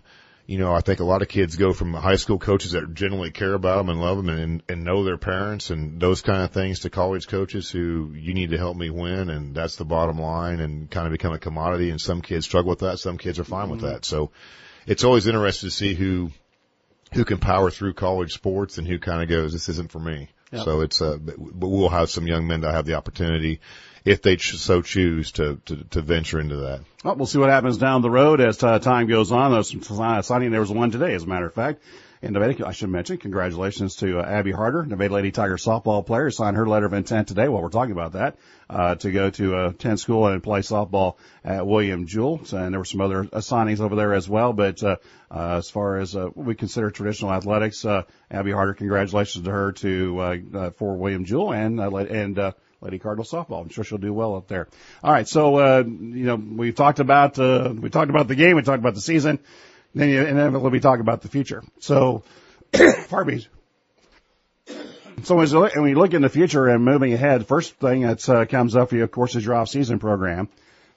you 0.52 0.58
know, 0.58 0.74
I 0.74 0.82
think 0.82 1.00
a 1.00 1.06
lot 1.06 1.22
of 1.22 1.30
kids 1.30 1.56
go 1.56 1.72
from 1.72 1.94
high 1.94 2.18
school 2.18 2.38
coaches 2.38 2.74
that 2.74 2.94
generally 2.94 3.32
care 3.32 3.54
about 3.54 3.78
them 3.78 3.88
and 3.88 4.02
love 4.02 4.18
them 4.18 4.28
and, 4.28 4.62
and 4.68 4.84
know 4.84 5.06
their 5.06 5.18
parents 5.18 5.70
and 5.70 5.98
those 5.98 6.22
kind 6.22 6.42
of 6.42 6.52
things 6.52 6.82
to 6.82 6.90
college 6.90 7.30
coaches 7.30 7.72
who 7.72 8.12
you 8.14 8.34
need 8.34 8.50
to 8.50 8.58
help 8.58 8.76
me 8.76 8.90
win. 8.90 9.30
And 9.30 9.56
that's 9.56 9.78
the 9.78 9.86
bottom 9.86 10.20
line 10.20 10.60
and 10.60 10.92
kind 10.92 11.08
of 11.08 11.14
become 11.14 11.32
a 11.32 11.40
commodity. 11.40 11.90
And 11.90 12.02
some 12.02 12.22
kids 12.22 12.46
struggle 12.46 12.72
with 12.72 12.80
that. 12.80 13.00
Some 13.00 13.18
kids 13.18 13.40
are 13.40 13.46
fine 13.46 13.70
mm-hmm. 13.70 13.72
with 13.72 13.82
that. 13.84 14.04
So 14.04 14.32
it's 14.86 15.06
always 15.06 15.26
interesting 15.26 15.70
to 15.70 15.74
see 15.74 15.94
who, 15.94 16.32
who 17.14 17.24
can 17.24 17.38
power 17.38 17.72
through 17.72 17.94
college 17.94 18.34
sports 18.34 18.78
and 18.78 18.86
who 18.86 19.00
kind 19.00 19.24
of 19.24 19.30
goes, 19.30 19.54
this 19.54 19.70
isn't 19.70 19.90
for 19.90 20.00
me. 20.00 20.32
Yep. 20.52 20.66
So 20.66 20.82
it's, 20.82 21.02
uh, 21.02 21.18
but 21.18 21.38
we'll 21.70 21.88
have 21.88 22.10
some 22.10 22.28
young 22.28 22.46
men 22.46 22.60
that 22.62 22.74
have 22.74 22.86
the 22.86 22.96
opportunity 22.96 23.62
if 24.06 24.22
they 24.22 24.38
so 24.38 24.82
choose 24.82 25.32
to, 25.34 25.60
to, 25.66 25.84
to 25.92 26.02
venture 26.02 26.40
into 26.40 26.58
that. 26.58 26.82
Well, 27.04 27.16
we'll 27.16 27.26
see 27.26 27.40
what 27.40 27.50
happens 27.50 27.78
down 27.78 28.02
the 28.02 28.10
road 28.10 28.42
as 28.42 28.62
uh, 28.64 28.80
time 28.80 29.08
goes 29.08 29.32
on. 29.32 29.52
There's 29.52 29.70
some 29.70 30.24
signing. 30.24 30.52
There 30.52 30.60
was 30.60 30.72
one 30.72 30.92
today, 30.92 31.14
as 31.14 31.24
a 31.24 31.28
matter 31.28 31.48
of 31.48 31.54
fact. 31.54 31.82
In 32.24 32.34
Nevada, 32.34 32.68
I 32.68 32.72
should 32.72 32.90
mention, 32.90 33.18
congratulations 33.18 33.96
to 33.96 34.20
uh, 34.20 34.24
Abby 34.24 34.52
Harder, 34.52 34.86
Nevada 34.86 35.16
Lady 35.16 35.32
Tiger 35.32 35.58
softball 35.58 36.06
player, 36.06 36.30
signed 36.30 36.56
her 36.56 36.68
letter 36.68 36.86
of 36.86 36.94
intent 36.94 37.28
today 37.28 37.48
while 37.48 37.64
we're 37.64 37.70
talking 37.70 37.94
about 37.94 38.12
that, 38.12 38.38
uh, 38.70 38.94
to 38.94 39.12
go 39.12 39.32
to 39.32 39.66
a 39.66 39.74
10 39.74 39.98
school 39.98 40.28
and 40.28 40.44
play 40.44 40.60
softball 40.60 41.16
at 41.44 41.66
William 41.66 42.06
Jewell. 42.06 42.40
And 42.54 42.72
there 42.72 42.80
were 42.80 42.86
some 42.86 43.02
other 43.02 43.22
uh, 43.22 43.40
signings 43.40 43.80
over 43.80 43.96
there 43.96 44.14
as 44.14 44.30
well. 44.30 44.54
But, 44.54 44.84
uh, 44.84 44.98
uh, 45.32 45.58
as 45.58 45.72
far 45.72 45.98
as, 45.98 46.16
uh, 46.16 46.28
what 46.28 46.46
we 46.46 46.54
consider 46.54 46.92
traditional 46.92 47.34
athletics, 47.34 47.84
uh, 47.86 48.04
Abby 48.30 48.52
Harder, 48.52 48.76
congratulations 48.76 49.44
to 49.44 49.52
her 49.52 49.72
to, 49.72 50.20
uh, 50.20 50.38
uh 50.54 50.70
for 50.72 50.96
William 50.98 51.26
Jewell 51.26 51.54
and, 51.54 51.80
uh, 51.80 51.90
and, 51.96 52.38
uh, 52.38 52.52
Lady 52.82 53.00
Cardinal 53.00 53.26
softball. 53.26 53.62
I'm 53.62 53.70
sure 53.70 53.84
she'll 53.84 53.98
do 53.98 54.14
well 54.14 54.36
up 54.36 54.48
there. 54.48 54.68
All 55.04 55.12
right, 55.12 55.28
so 55.28 55.56
uh, 55.58 55.84
you 55.86 56.26
know 56.26 56.36
we've 56.36 56.76
talked 56.76 57.00
about 57.00 57.38
uh, 57.40 57.74
we 57.76 57.90
talked 57.90 58.10
about 58.10 58.28
the 58.28 58.36
game, 58.36 58.56
we 58.56 58.64
talked 58.64 58.80
about 58.80 58.96
the 58.96 59.02
season, 59.02 59.40
then 59.94 60.10
you 60.10 60.22
inevitably 60.22 60.80
talk 60.80 61.00
about 61.00 61.22
the 61.22 61.28
future. 61.28 61.64
So, 61.80 62.24
pardon 63.10 63.36
me. 63.36 63.48
So 65.24 65.40
as 65.40 65.52
you 65.52 65.96
look 65.96 66.14
in 66.14 66.24
the 66.24 66.30
future 66.30 66.68
and 66.68 66.84
moving 66.84 67.14
ahead, 67.14 67.46
first 67.46 67.76
thing 67.76 68.02
that 68.02 68.28
uh, 68.28 68.46
comes 68.46 68.76
up 68.76 68.90
for 68.90 68.96
you, 68.96 69.04
of 69.04 69.12
course, 69.12 69.36
is 69.36 69.46
your 69.46 69.56
off-season 69.56 70.00
program. 70.00 70.50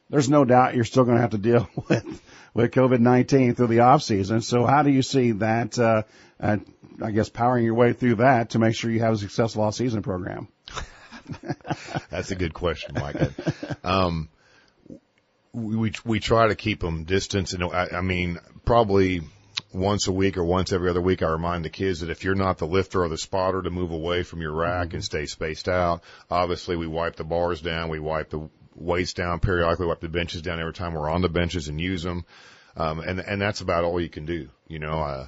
There's 0.09 0.31
no 0.31 0.45
doubt 0.45 0.75
you're 0.75 0.85
still 0.85 1.05
going 1.05 1.17
to 1.17 1.21
have 1.21 1.33
to 1.33 1.39
deal 1.39 1.69
with 1.89 2.23
with 2.55 2.71
COVID-19 2.71 3.57
through 3.57 3.67
the 3.67 3.81
off-season. 3.81 4.41
So 4.41 4.65
how 4.65 4.83
do 4.83 4.91
you 4.91 5.03
see 5.03 5.33
that? 5.33 5.79
Uh, 5.79 6.03
uh, 6.41 6.59
I 7.03 7.11
guess 7.11 7.29
powering 7.29 7.65
your 7.65 7.75
way 7.75 7.93
through 7.93 8.17
that 8.17 8.51
to 8.51 8.59
make 8.59 8.77
sure 8.77 8.91
you 8.91 9.01
have 9.01 9.15
a 9.15 9.19
successful 9.19 9.63
off-season 9.63 10.03
program. 10.03 10.49
That's 12.11 12.31
a 12.31 12.37
good 12.37 12.55
question, 12.55 12.95
Mike. 12.95 13.17
Um, 13.85 14.29
we, 15.53 15.93
we, 16.05 16.21
try 16.21 16.49
to 16.49 16.55
keep 16.55 16.81
them 16.81 17.05
distance 17.05 17.53
and 17.53 17.63
I, 17.63 17.89
I 17.93 18.01
mean, 18.01 18.39
probably 18.65 19.23
once 19.73 20.07
a 20.07 20.13
week 20.13 20.37
or 20.37 20.45
once 20.45 20.73
every 20.73 20.91
other 20.91 21.01
week, 21.01 21.23
I 21.23 21.29
remind 21.29 21.65
the 21.65 21.71
kids 21.71 22.01
that 22.01 22.11
if 22.11 22.25
you're 22.25 22.35
not 22.35 22.59
the 22.59 22.67
lifter 22.67 23.03
or 23.03 23.09
the 23.09 23.19
spotter 23.19 23.63
to 23.63 23.71
move 23.71 23.91
away 23.91 24.23
from 24.23 24.41
your 24.41 24.53
rack 24.53 24.89
mm-hmm. 24.89 24.97
and 24.97 25.05
stay 25.05 25.27
spaced 25.27 25.69
out, 25.69 26.03
obviously 26.31 26.77
we 26.77 26.87
wipe 26.87 27.17
the 27.17 27.25
bars 27.25 27.61
down, 27.61 27.89
we 27.89 27.99
wipe 27.99 28.31
the 28.31 28.49
weights 28.75 29.13
down 29.13 29.41
periodically, 29.41 29.87
wipe 29.87 30.01
the 30.01 30.09
benches 30.09 30.43
down 30.43 30.61
every 30.61 30.73
time 30.73 30.95
we're 30.95 31.11
on 31.11 31.23
the 31.23 31.29
benches 31.29 31.69
and 31.69 31.81
use 31.81 32.03
them. 32.03 32.25
Um, 32.77 33.01
and, 33.01 33.21
and 33.21 33.41
that's 33.41 33.61
about 33.61 33.85
all 33.85 34.01
you 34.01 34.09
can 34.09 34.27
do, 34.27 34.49
you 34.67 34.79
know, 34.81 35.01
uh, 35.01 35.27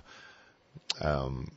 um, 1.01 1.53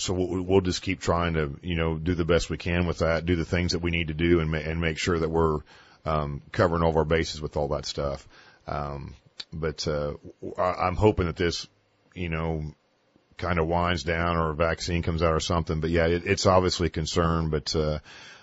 so 0.00 0.14
we'll, 0.14 0.42
we'll 0.42 0.60
just 0.60 0.82
keep 0.82 1.00
trying 1.00 1.34
to, 1.34 1.58
you 1.62 1.76
know, 1.76 1.96
do 1.96 2.14
the 2.14 2.24
best 2.24 2.50
we 2.50 2.56
can 2.56 2.86
with 2.86 2.98
that, 2.98 3.26
do 3.26 3.36
the 3.36 3.44
things 3.44 3.72
that 3.72 3.82
we 3.82 3.90
need 3.90 4.08
to 4.08 4.14
do 4.14 4.40
and, 4.40 4.50
ma- 4.50 4.58
and 4.58 4.80
make 4.80 4.98
sure 4.98 5.18
that 5.18 5.28
we're, 5.28 5.60
um, 6.04 6.42
covering 6.52 6.82
all 6.82 6.90
of 6.90 6.96
our 6.96 7.04
bases 7.04 7.40
with 7.40 7.56
all 7.56 7.68
that 7.68 7.86
stuff. 7.86 8.26
Um, 8.66 9.14
but, 9.52 9.86
uh, 9.86 10.14
I, 10.58 10.86
I'm 10.86 10.96
hoping 10.96 11.26
that 11.26 11.36
this, 11.36 11.66
you 12.14 12.28
know, 12.28 12.74
kind 13.36 13.58
of 13.58 13.68
winds 13.68 14.02
down 14.02 14.36
or 14.36 14.50
a 14.50 14.54
vaccine 14.54 15.02
comes 15.02 15.22
out 15.22 15.32
or 15.32 15.40
something. 15.40 15.80
But 15.80 15.90
yeah, 15.90 16.06
it, 16.06 16.22
it's 16.26 16.46
obviously 16.46 16.88
a 16.88 16.90
concern, 16.90 17.50
but, 17.50 17.74
uh, 17.76 17.98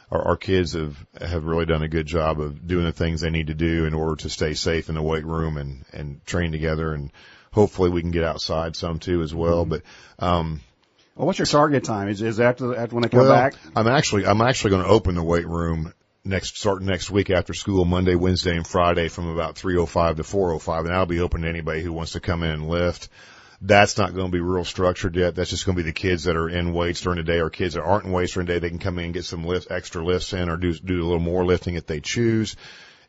our, 0.09 0.29
our 0.29 0.37
kids 0.37 0.73
have, 0.73 0.97
have 1.19 1.43
really 1.43 1.65
done 1.65 1.83
a 1.83 1.89
good 1.89 2.05
job 2.07 2.39
of 2.39 2.65
doing 2.65 2.85
the 2.85 2.91
things 2.91 3.21
they 3.21 3.29
need 3.29 3.47
to 3.47 3.53
do 3.53 3.85
in 3.85 3.93
order 3.93 4.15
to 4.17 4.29
stay 4.29 4.53
safe 4.53 4.89
in 4.89 4.95
the 4.95 5.01
weight 5.01 5.25
room 5.25 5.57
and, 5.57 5.85
and 5.91 6.25
train 6.25 6.51
together. 6.51 6.93
And 6.93 7.11
hopefully 7.51 7.89
we 7.89 8.01
can 8.01 8.11
get 8.11 8.23
outside 8.23 8.75
some 8.75 8.99
too 8.99 9.21
as 9.21 9.33
well. 9.33 9.65
Mm-hmm. 9.65 9.81
But, 10.17 10.25
um, 10.25 10.61
well, 11.18 11.26
what's 11.26 11.39
your 11.39 11.47
target 11.47 11.84
time? 11.84 12.09
Is 12.09 12.22
is 12.22 12.39
after 12.39 12.76
after 12.76 12.95
when 12.95 13.03
I 13.03 13.07
come 13.07 13.22
well, 13.22 13.32
back? 13.32 13.55
I'm 13.76 13.88
actually 13.88 14.26
I'm 14.26 14.41
actually 14.41 14.72
going 14.72 14.84
to 14.84 14.89
open 14.89 15.15
the 15.15 15.24
weight 15.24 15.47
room 15.47 15.93
next 16.24 16.57
start 16.57 16.82
next 16.82 17.09
week 17.09 17.30
after 17.30 17.53
school, 17.53 17.86
Monday, 17.86 18.15
Wednesday, 18.15 18.55
and 18.55 18.68
Friday 18.68 19.07
from 19.07 19.28
about 19.28 19.55
3:05 19.55 20.18
to 20.18 20.24
4:05, 20.24 20.86
and 20.86 20.93
I'll 20.93 21.05
be 21.07 21.20
open 21.20 21.41
to 21.41 21.49
anybody 21.49 21.82
who 21.82 21.91
wants 21.91 22.11
to 22.11 22.20
come 22.20 22.43
in 22.43 22.51
and 22.51 22.68
lift. 22.68 23.09
That's 23.59 23.97
not 23.97 24.13
going 24.13 24.28
to 24.28 24.32
be 24.32 24.39
real 24.39 24.63
structured 24.63 25.15
yet. 25.15 25.34
That's 25.34 25.49
just 25.49 25.65
going 25.65 25.76
to 25.76 25.84
be 25.84 25.89
the 25.89 25.93
kids 25.93 26.26
that 26.26 26.36
are 26.36 26.47
in 26.47 26.74
weights 26.74 27.01
during 27.01 27.18
the 27.18 27.24
day 27.24 27.39
or 27.39 27.49
kids 27.49 27.74
that 27.74 27.82
aren't 27.82 28.05
in 28.05 28.11
weights 28.11 28.34
during 28.34 28.45
the 28.45 28.53
day. 28.53 28.59
They 28.59 28.70
can 28.70 28.78
come 28.78 28.99
in 28.99 29.05
and 29.05 29.13
get 29.15 29.26
some 29.26 29.43
lift, 29.43 29.72
extra 29.72 30.05
lifts 30.05 30.32
in 30.34 30.47
or 30.47 30.57
do, 30.57 30.72
do 30.74 31.01
a 31.01 31.07
little 31.07 31.20
more 31.20 31.43
lifting 31.43 31.74
if 31.74 31.88
they 31.88 31.99
choose. 31.99 32.55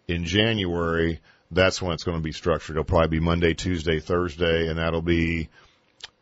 In 0.07 0.25
January, 0.25 1.21
that's 1.51 1.83
when 1.83 1.93
it's 1.93 2.05
going 2.05 2.17
to 2.17 2.23
be 2.23 2.33
structured. 2.33 2.77
It'll 2.77 2.85
probably 2.85 3.19
be 3.19 3.21
Monday, 3.21 3.53
Tuesday, 3.53 4.01
Thursday, 4.01 4.69
and 4.69 4.79
that'll 4.79 5.03
be, 5.03 5.51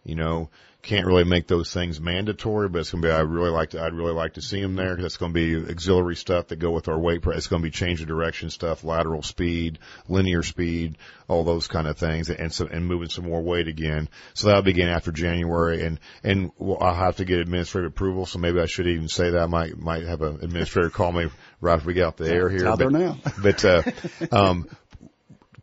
you 0.05 0.16
know, 0.16 0.51
can't 0.87 1.07
really 1.07 1.24
make 1.24 1.49
those 1.49 1.72
things 1.72 2.01
mandatory, 2.01 2.68
but 2.68 2.78
it's 2.78 2.93
going 2.93 3.03
to 3.03 3.09
be, 3.09 3.12
I 3.12 3.20
really 3.20 3.51
like 3.51 3.70
to, 3.70 3.82
I'd 3.82 3.93
really 3.93 4.12
like 4.12 4.34
to 4.34 4.41
see 4.41 4.62
them 4.62 4.76
there 4.76 4.95
because 4.95 5.07
it's 5.07 5.16
going 5.16 5.34
to 5.34 5.64
be 5.64 5.70
auxiliary 5.70 6.14
stuff 6.14 6.49
that 6.49 6.57
go 6.57 6.70
with 6.70 6.89
our 6.89 6.99
weight. 6.99 7.22
It's 7.26 7.49
going 7.49 7.61
to 7.61 7.66
be 7.66 7.72
change 7.72 8.01
of 8.01 8.07
direction 8.07 8.51
stuff, 8.51 8.84
lateral 8.84 9.22
speed, 9.22 9.80
linear 10.09 10.45
speed, 10.45 10.97
all 11.28 11.43
those 11.43 11.66
kind 11.66 11.89
of 11.89 11.99
things 11.99 12.30
and 12.30 12.53
some, 12.53 12.68
and 12.68 12.87
moving 12.87 13.09
some 13.09 13.24
more 13.24 13.43
weight 13.43 13.66
again. 13.66 14.09
So 14.34 14.47
that'll 14.47 14.62
begin 14.62 14.89
after 14.89 15.11
January 15.11 15.84
and, 15.84 15.99
and 16.22 16.53
I'll 16.61 16.95
have 16.95 17.16
to 17.16 17.24
get 17.24 17.41
administrative 17.41 17.91
approval. 17.91 18.24
So 18.24 18.39
maybe 18.39 18.61
I 18.61 18.66
should 18.66 18.87
even 18.87 19.09
say 19.09 19.30
that 19.30 19.43
I 19.43 19.47
might, 19.47 19.76
might 19.76 20.05
have 20.05 20.22
an 20.22 20.39
administrator 20.41 20.91
call 20.91 21.11
me 21.11 21.26
right 21.61 21.74
after 21.74 21.89
we 21.89 21.95
get 21.95 22.07
out 22.07 22.16
the 22.16 22.32
air 22.32 22.49
here. 22.49 22.59
It's 22.59 22.66
out 22.66 22.78
but, 22.78 22.93
there 22.93 23.01
now. 23.01 23.18
but, 23.43 23.64
uh, 23.64 23.82
um, 24.30 24.68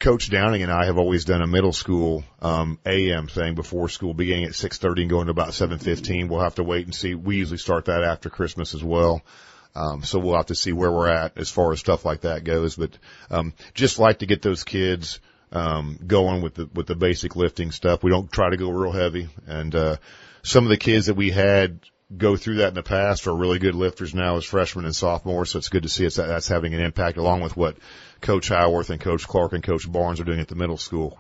Coach 0.04 0.30
Downing 0.30 0.64
and 0.64 0.72
I 0.72 0.88
have 0.88 0.98
always 0.98 1.24
done 1.24 1.42
a 1.42 1.48
middle 1.48 1.72
school 1.72 2.26
um, 2.42 2.78
AM 2.86 3.30
thing 3.30 3.56
before 3.56 3.88
school, 3.88 4.14
beginning 4.14 4.44
at 4.44 4.54
six 4.54 4.78
thirty 4.78 5.04
and 5.04 5.10
going 5.10 5.28
to 5.28 5.32
about 5.32 5.54
seven 5.54 5.80
fifteen. 5.80 6.28
We'll 6.28 6.42
have 6.42 6.56
to 6.56 6.64
wait 6.64 6.84
and 6.86 6.94
see. 6.94 7.16
We 7.16 7.38
usually 7.38 7.58
start 7.58 7.86
that 7.86 8.04
after 8.04 8.30
Christmas 8.30 8.74
as 8.74 8.84
well, 8.84 9.22
um, 9.76 10.04
so 10.04 10.20
we'll 10.20 10.36
have 10.36 10.48
to 10.48 10.56
see 10.56 10.74
where 10.74 10.92
we're 10.92 11.08
at 11.08 11.38
as 11.38 11.50
far 11.50 11.72
as 11.72 11.80
stuff 11.80 12.04
like 12.04 12.22
that 12.22 12.44
goes. 12.44 12.76
But 12.76 12.98
um, 13.32 13.54
just 13.76 13.98
like 13.98 14.20
to 14.20 14.26
get 14.26 14.42
those 14.42 14.66
kids 14.66 15.22
um, 15.54 15.98
going 16.06 16.42
with 16.42 16.56
the 16.56 16.70
with 16.74 16.88
the 16.88 16.96
basic 16.96 17.38
lifting 17.38 17.72
stuff. 17.72 18.04
We 18.04 18.12
don't 18.12 18.30
try 18.30 18.50
to 18.50 18.58
go 18.58 18.72
real 18.72 18.92
heavy, 18.92 19.30
and 19.48 19.74
uh, 19.74 19.96
some 20.42 20.66
of 20.66 20.70
the 20.70 20.76
kids 20.76 21.06
that 21.06 21.16
we 21.16 21.32
had 21.32 21.80
go 22.18 22.36
through 22.36 22.58
that 22.58 22.70
in 22.70 22.74
the 22.74 22.84
past 22.84 23.28
are 23.28 23.36
really 23.36 23.60
good 23.60 23.76
lifters 23.76 24.14
now 24.14 24.38
as 24.38 24.46
freshmen 24.46 24.86
and 24.86 24.96
sophomores. 24.96 25.52
So 25.52 25.60
it's 25.60 25.70
good 25.70 25.84
to 25.84 25.90
see 25.90 26.06
it's, 26.06 26.18
that's 26.18 26.48
having 26.48 26.74
an 26.74 26.82
impact 26.82 27.18
along 27.18 27.42
with 27.42 27.58
what 27.58 27.78
Coach 28.22 28.50
Howarth 28.50 28.90
and 28.90 29.02
Coach 29.02 29.28
Clark 29.28 29.54
and 29.54 29.64
Coach 29.64 29.92
Barnes 29.92 30.20
are 30.20 30.26
doing 30.26 30.40
at 30.40 30.48
the 30.48 30.56
middle 30.56 30.78
school. 30.78 31.18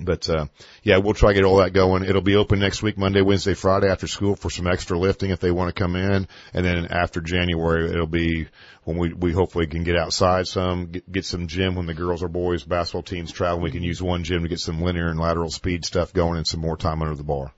But, 0.00 0.28
uh, 0.30 0.46
yeah, 0.82 0.98
we'll 0.98 1.12
try 1.12 1.30
to 1.30 1.34
get 1.34 1.44
all 1.44 1.58
that 1.58 1.74
going. 1.74 2.04
It'll 2.04 2.22
be 2.22 2.36
open 2.36 2.58
next 2.58 2.82
week, 2.82 2.96
Monday, 2.96 3.20
Wednesday, 3.20 3.52
Friday 3.52 3.90
after 3.90 4.06
school 4.06 4.36
for 4.36 4.48
some 4.48 4.66
extra 4.66 4.98
lifting 4.98 5.30
if 5.30 5.40
they 5.40 5.50
want 5.50 5.74
to 5.74 5.78
come 5.78 5.96
in. 5.96 6.26
And 6.54 6.64
then 6.64 6.86
after 6.86 7.20
January, 7.20 7.90
it'll 7.90 8.06
be 8.06 8.48
when 8.84 8.96
we, 8.96 9.12
we 9.12 9.32
hopefully 9.32 9.66
can 9.66 9.84
get 9.84 9.98
outside 9.98 10.48
some, 10.48 10.86
get, 10.86 11.12
get 11.12 11.24
some 11.26 11.46
gym 11.46 11.74
when 11.74 11.84
the 11.84 11.92
girls 11.92 12.22
or 12.22 12.28
boys 12.28 12.64
basketball 12.64 13.02
teams 13.02 13.32
travel. 13.32 13.60
We 13.60 13.70
can 13.70 13.82
use 13.82 14.02
one 14.02 14.24
gym 14.24 14.44
to 14.44 14.48
get 14.48 14.60
some 14.60 14.80
linear 14.80 15.08
and 15.08 15.20
lateral 15.20 15.50
speed 15.50 15.84
stuff 15.84 16.14
going 16.14 16.38
and 16.38 16.46
some 16.46 16.60
more 16.60 16.78
time 16.78 17.02
under 17.02 17.14
the 17.14 17.22
bar. 17.22 17.52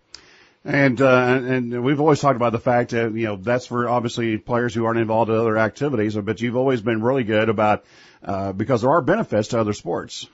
And, 0.65 1.01
uh, 1.01 1.41
and 1.45 1.85
we've 1.85 2.01
always 2.01 2.21
talked 2.21 2.37
about 2.37 2.53
the 2.53 2.59
fact 2.59 2.93
that, 2.93 3.13
you 3.15 3.27
know, 3.27 3.37
that's 3.37 3.67
for 3.67 3.87
obviously 3.87 4.39
players 4.39 4.75
who 4.75 4.87
aren't 4.87 4.99
involved 4.99 5.31
in 5.31 5.37
other 5.37 5.59
activities, 5.59 6.17
but 6.17 6.41
you've 6.41 6.57
always 6.57 6.81
been 6.81 7.03
really 7.03 7.25
good 7.25 7.51
about, 7.51 7.85
uh, 8.23 8.53
because 8.53 8.81
there 8.81 8.91
are 8.91 9.03
benefits 9.03 9.49
to 9.49 9.61
other 9.61 9.75
sports. 9.75 10.27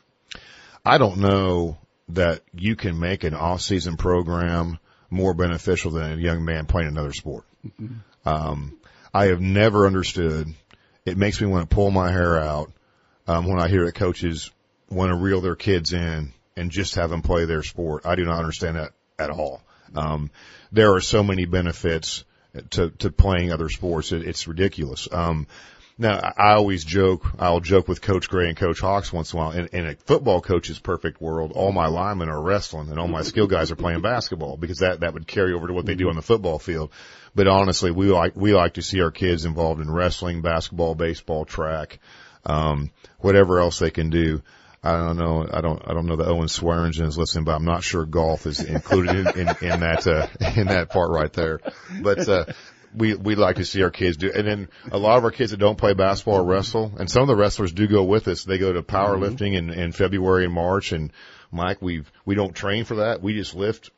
I 0.85 0.99
don't 0.99 1.19
know 1.19 1.79
that 2.11 2.43
you 2.55 2.77
can 2.77 3.01
make 3.01 3.25
an 3.25 3.35
off-season 3.35 3.97
program 3.97 4.79
more 5.11 5.35
beneficial 5.35 5.91
than 5.91 6.13
a 6.13 6.23
young 6.23 6.45
man 6.45 6.67
playing 6.67 6.89
another 6.89 7.13
sport. 7.13 7.45
Mm-hmm. 7.67 8.29
Um, 8.29 8.79
I 9.13 9.27
have 9.27 9.41
never 9.41 9.87
understood. 9.87 10.55
It 11.05 11.19
makes 11.19 11.41
me 11.41 11.49
want 11.49 11.69
to 11.69 11.75
pull 11.75 11.91
my 11.91 12.13
hair 12.13 12.39
out 12.39 12.71
um, 13.27 13.49
when 13.49 13.59
I 13.59 13.69
hear 13.69 13.85
that 13.87 13.97
coaches 13.97 14.53
want 14.89 15.11
to 15.11 15.17
reel 15.17 15.41
their 15.41 15.57
kids 15.57 15.93
in 15.93 16.33
and 16.57 16.71
just 16.71 16.95
have 16.95 17.11
them 17.11 17.23
play 17.23 17.47
their 17.47 17.65
sport. 17.65 18.07
I 18.07 18.15
do 18.15 18.25
not 18.25 18.39
understand 18.39 18.77
that 18.77 18.93
at 19.19 19.31
all. 19.31 19.63
Um, 19.95 20.31
there 20.73 20.95
are 20.95 21.01
so 21.01 21.23
many 21.23 21.47
benefits 21.47 22.25
to, 22.71 22.91
to 22.91 23.11
playing 23.11 23.53
other 23.53 23.69
sports. 23.69 24.13
It, 24.13 24.27
it's 24.27 24.47
ridiculous. 24.49 25.09
Um, 25.11 25.47
now 25.99 26.33
I 26.37 26.53
always 26.53 26.83
joke, 26.83 27.31
I'll 27.39 27.61
joke 27.61 27.87
with 27.87 28.01
Coach 28.01 28.31
Gray 28.31 28.49
and 28.49 28.57
Coach 28.57 28.81
Hawks 28.81 29.13
once 29.13 29.33
in 29.33 29.39
a 29.39 29.43
while. 29.43 29.53
In, 29.53 29.67
in 29.67 29.87
a 29.87 29.95
football 29.95 30.41
coach's 30.41 30.79
perfect 30.79 31.21
world, 31.21 31.53
all 31.55 31.73
my 31.73 31.89
linemen 31.89 32.31
are 32.31 32.41
wrestling 32.41 32.89
and 32.89 32.99
all 32.99 33.07
my 33.07 33.23
skill 33.23 33.47
guys 33.47 33.71
are 33.71 33.77
playing 33.77 34.01
basketball 34.01 34.57
because 34.57 34.79
that, 34.79 35.01
that 35.01 35.13
would 35.13 35.27
carry 35.27 35.53
over 35.53 35.67
to 35.67 35.75
what 35.75 35.85
they 35.85 35.95
do 35.95 36.09
on 36.09 36.17
the 36.17 36.23
football 36.23 36.59
field. 36.59 36.91
But 37.35 37.49
honestly, 37.49 37.91
we 37.91 38.07
like, 38.07 38.35
we 38.35 38.55
like 38.55 38.75
to 38.75 38.83
see 38.83 39.03
our 39.03 39.11
kids 39.11 39.45
involved 39.45 39.83
in 39.83 39.91
wrestling, 39.91 40.41
basketball, 40.41 40.95
baseball, 40.95 41.45
track, 41.45 41.99
um, 42.47 42.91
whatever 43.19 43.61
else 43.61 43.79
they 43.79 43.91
can 43.91 44.09
do. 44.09 44.43
I 44.83 44.97
don't 44.97 45.19
know. 45.19 45.47
I 45.53 45.61
don't. 45.61 45.83
I 45.87 45.93
don't 45.93 46.07
know 46.07 46.17
that 46.17 46.29
Owen 46.29 46.49
Swearingen 46.49 47.07
is 47.07 47.19
listening, 47.19 47.45
but 47.45 47.55
I'm 47.55 47.67
not 47.67 47.83
sure 47.83 48.07
golf 48.07 48.47
is 48.47 48.61
included 48.61 49.37
in, 49.37 49.39
in, 49.41 49.49
in 49.49 49.81
that 49.81 50.07
uh, 50.07 50.27
in 50.57 50.69
that 50.69 50.89
part 50.89 51.11
right 51.11 51.33
there. 51.33 51.61
But 52.01 52.27
uh, 52.27 52.45
we 52.95 53.15
we 53.15 53.35
like 53.35 53.57
to 53.57 53.65
see 53.67 53.83
our 53.83 53.91
kids 53.91 54.17
do. 54.17 54.33
And 54.35 54.47
then 54.47 54.69
a 54.91 54.97
lot 54.97 55.19
of 55.19 55.25
our 55.25 55.31
kids 55.31 55.51
that 55.51 55.59
don't 55.59 55.77
play 55.77 55.93
basketball 55.93 56.37
or 56.37 56.45
wrestle, 56.45 56.93
and 56.99 57.11
some 57.11 57.23
of 57.23 57.29
the 57.29 57.37
wrestlers 57.37 57.73
do 57.73 57.87
go 57.87 58.05
with 58.05 58.27
us. 58.27 58.45
They 58.45 58.57
go 58.57 58.73
to 58.73 58.83
powerlifting 58.83 59.53
mm-hmm. 59.53 59.71
in, 59.71 59.79
in 59.79 59.93
February 59.93 60.47
and 60.47 60.55
March. 60.55 60.93
And 60.93 61.13
Mike, 61.53 61.83
we 61.83 62.05
we 62.25 62.35
don't 62.35 62.55
train 62.55 62.85
for 62.85 62.97
that. 62.97 63.23
We 63.23 63.35
just 63.35 63.55
lift 63.55 63.91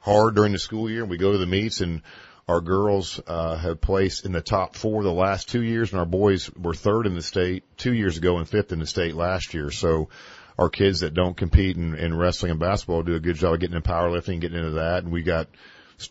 hard 0.00 0.34
during 0.34 0.52
the 0.52 0.58
school 0.58 0.90
year. 0.90 1.00
and 1.00 1.10
We 1.10 1.16
go 1.16 1.32
to 1.32 1.38
the 1.38 1.46
meets 1.46 1.80
and 1.80 2.02
our 2.46 2.60
girls 2.60 3.20
uh, 3.26 3.56
have 3.56 3.80
placed 3.80 4.26
in 4.26 4.32
the 4.32 4.42
top 4.42 4.76
four 4.76 5.02
the 5.02 5.12
last 5.12 5.48
two 5.48 5.62
years, 5.62 5.92
and 5.92 5.98
our 5.98 6.06
boys 6.06 6.50
were 6.54 6.74
third 6.74 7.06
in 7.06 7.14
the 7.14 7.22
state 7.22 7.64
two 7.76 7.94
years 7.94 8.18
ago 8.18 8.38
and 8.38 8.48
fifth 8.48 8.72
in 8.72 8.80
the 8.80 8.86
state 8.86 9.14
last 9.14 9.54
year. 9.54 9.70
So 9.70 10.10
our 10.58 10.68
kids 10.68 11.00
that 11.00 11.14
don't 11.14 11.36
compete 11.36 11.76
in, 11.76 11.94
in 11.94 12.16
wrestling 12.16 12.50
and 12.50 12.60
basketball 12.60 13.02
do 13.02 13.14
a 13.14 13.20
good 13.20 13.36
job 13.36 13.54
of 13.54 13.60
getting 13.60 13.76
in 13.76 13.82
powerlifting, 13.82 14.40
getting 14.40 14.58
into 14.58 14.72
that. 14.72 15.04
And 15.04 15.12
we 15.12 15.22
got 15.22 15.48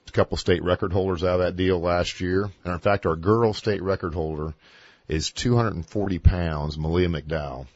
a 0.07 0.11
couple 0.11 0.37
state 0.37 0.63
record 0.63 0.91
holders 0.91 1.23
out 1.23 1.39
of 1.39 1.45
that 1.45 1.55
deal 1.55 1.79
last 1.79 2.19
year. 2.19 2.49
And 2.63 2.73
in 2.73 2.79
fact, 2.79 3.05
our 3.05 3.15
girl 3.15 3.53
state 3.53 3.81
record 3.81 4.13
holder 4.15 4.53
is 5.07 5.31
240 5.31 6.19
pounds, 6.19 6.77
Malia 6.77 7.09
McDowell. 7.09 7.67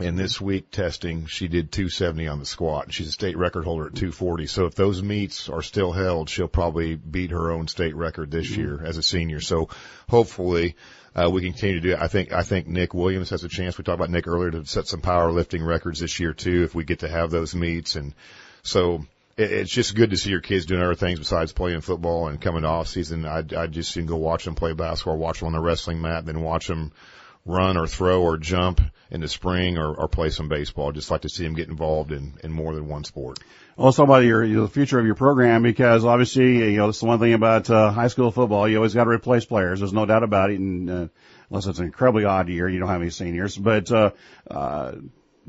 And 0.00 0.16
this 0.16 0.40
week 0.40 0.70
testing, 0.70 1.26
she 1.26 1.48
did 1.48 1.72
270 1.72 2.28
on 2.28 2.38
the 2.38 2.46
squat. 2.46 2.84
And 2.84 2.94
she's 2.94 3.08
a 3.08 3.12
state 3.12 3.36
record 3.36 3.64
holder 3.64 3.86
at 3.86 3.96
240. 3.96 4.46
So 4.46 4.66
if 4.66 4.76
those 4.76 5.02
meets 5.02 5.48
are 5.48 5.62
still 5.62 5.90
held, 5.90 6.30
she'll 6.30 6.46
probably 6.46 6.94
beat 6.94 7.32
her 7.32 7.50
own 7.50 7.66
state 7.66 7.96
record 7.96 8.30
this 8.30 8.48
mm-hmm. 8.48 8.60
year 8.60 8.84
as 8.84 8.96
a 8.96 9.02
senior. 9.02 9.40
So 9.40 9.68
hopefully, 10.08 10.76
uh, 11.16 11.28
we 11.28 11.42
continue 11.42 11.76
to 11.76 11.80
do 11.80 11.92
it. 11.94 12.00
I 12.00 12.06
think, 12.06 12.32
I 12.32 12.42
think 12.42 12.68
Nick 12.68 12.94
Williams 12.94 13.30
has 13.30 13.42
a 13.42 13.48
chance. 13.48 13.76
We 13.76 13.82
talked 13.82 13.96
about 13.96 14.10
Nick 14.10 14.28
earlier 14.28 14.52
to 14.52 14.64
set 14.66 14.86
some 14.86 15.00
powerlifting 15.00 15.66
records 15.66 15.98
this 15.98 16.20
year 16.20 16.32
too, 16.32 16.62
if 16.62 16.76
we 16.76 16.84
get 16.84 17.00
to 17.00 17.08
have 17.08 17.32
those 17.32 17.56
meets. 17.56 17.96
And 17.96 18.14
so 18.62 19.04
it, 19.36 19.50
it's 19.50 19.72
just 19.72 19.96
good 19.96 20.10
to 20.10 20.16
see 20.16 20.30
your 20.30 20.40
kids 20.40 20.66
doing 20.66 20.82
other 20.82 20.94
things 20.94 21.18
besides 21.18 21.52
playing 21.52 21.80
football 21.80 22.28
and 22.28 22.40
coming 22.40 22.62
to 22.62 22.68
off 22.68 22.86
season. 22.86 23.26
I, 23.26 23.38
I 23.56 23.66
just 23.66 23.94
can 23.94 24.06
go 24.06 24.14
watch 24.14 24.44
them 24.44 24.54
play 24.54 24.74
basketball, 24.74 25.18
watch 25.18 25.40
them 25.40 25.48
on 25.48 25.54
the 25.54 25.60
wrestling 25.60 26.00
mat, 26.00 26.24
then 26.24 26.40
watch 26.42 26.68
them 26.68 26.92
run 27.44 27.76
or 27.76 27.88
throw 27.88 28.22
or 28.22 28.36
jump 28.36 28.80
in 29.10 29.20
the 29.20 29.28
spring 29.28 29.78
or, 29.78 29.94
or 29.94 30.08
play 30.08 30.30
some 30.30 30.48
baseball. 30.48 30.92
Just 30.92 31.10
like 31.10 31.22
to 31.22 31.28
see 31.28 31.44
them 31.44 31.54
get 31.54 31.68
involved 31.68 32.12
in, 32.12 32.34
in 32.42 32.52
more 32.52 32.74
than 32.74 32.88
one 32.88 33.04
sport. 33.04 33.38
Well, 33.76 33.86
let's 33.86 33.96
talk 33.96 34.04
about 34.04 34.24
your, 34.24 34.44
your 34.44 34.62
the 34.62 34.68
future 34.68 34.98
of 34.98 35.06
your 35.06 35.14
program 35.14 35.62
because 35.62 36.04
obviously, 36.04 36.72
you 36.72 36.76
know, 36.78 36.86
that's 36.86 37.00
the 37.00 37.06
one 37.06 37.18
thing 37.18 37.32
about 37.32 37.70
uh, 37.70 37.90
high 37.90 38.08
school 38.08 38.30
football. 38.30 38.68
You 38.68 38.76
always 38.76 38.94
got 38.94 39.04
to 39.04 39.10
replace 39.10 39.44
players. 39.44 39.80
There's 39.80 39.92
no 39.92 40.06
doubt 40.06 40.22
about 40.22 40.50
it. 40.50 40.58
And 40.58 40.90
uh, 40.90 41.08
unless 41.48 41.66
it's 41.66 41.78
an 41.78 41.86
incredibly 41.86 42.24
odd 42.24 42.48
year, 42.48 42.68
you 42.68 42.80
don't 42.80 42.88
have 42.88 43.00
any 43.00 43.10
seniors. 43.10 43.56
But 43.56 43.90
uh, 43.92 44.10
uh, 44.50 44.92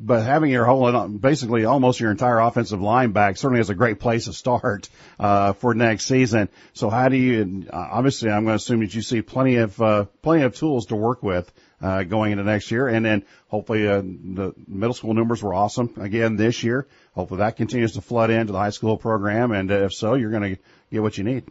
but 0.02 0.24
having 0.24 0.50
your 0.50 0.66
whole, 0.66 1.08
basically 1.10 1.66
almost 1.66 2.00
your 2.00 2.12
entire 2.12 2.40
offensive 2.40 2.82
line 2.82 3.12
back 3.12 3.36
certainly 3.36 3.60
is 3.60 3.70
a 3.70 3.76
great 3.76 4.00
place 4.00 4.26
to 4.26 4.34
start, 4.34 4.90
uh, 5.20 5.54
for 5.54 5.74
next 5.74 6.06
season. 6.06 6.48
So 6.74 6.90
how 6.90 7.10
do 7.10 7.18
you, 7.18 7.68
obviously 7.72 8.30
I'm 8.30 8.46
going 8.46 8.54
to 8.54 8.64
assume 8.64 8.80
that 8.80 8.96
you 8.96 9.02
see 9.02 9.22
plenty 9.22 9.58
of, 9.58 9.82
uh, 9.82 10.06
plenty 10.22 10.44
of 10.44 10.56
tools 10.56 10.88
to 10.88 10.96
work 10.96 11.22
with, 11.22 11.52
uh, 11.82 12.04
going 12.04 12.32
into 12.32 12.44
next 12.44 12.72
year. 12.72 12.88
And 12.88 13.06
then 13.06 13.26
hopefully, 13.48 13.88
uh, 13.88 14.02
the 14.02 14.54
middle 14.68 14.94
school 14.94 15.14
numbers 15.14 15.42
were 15.42 15.54
awesome 15.54 15.94
again 16.00 16.36
this 16.36 16.64
year. 16.64 16.88
Hopefully 17.14 17.40
that 17.40 17.58
continues 17.58 17.94
to 17.94 18.02
flood 18.02 18.30
into 18.30 18.54
the 18.54 18.60
high 18.60 18.70
school 18.70 18.98
program. 18.98 19.52
And 19.52 19.70
if 19.72 19.94
so, 19.94 20.16
you're 20.16 20.32
going 20.32 20.56
to 20.56 20.62
get 20.92 21.02
what 21.02 21.18
you 21.18 21.24
need. 21.24 21.44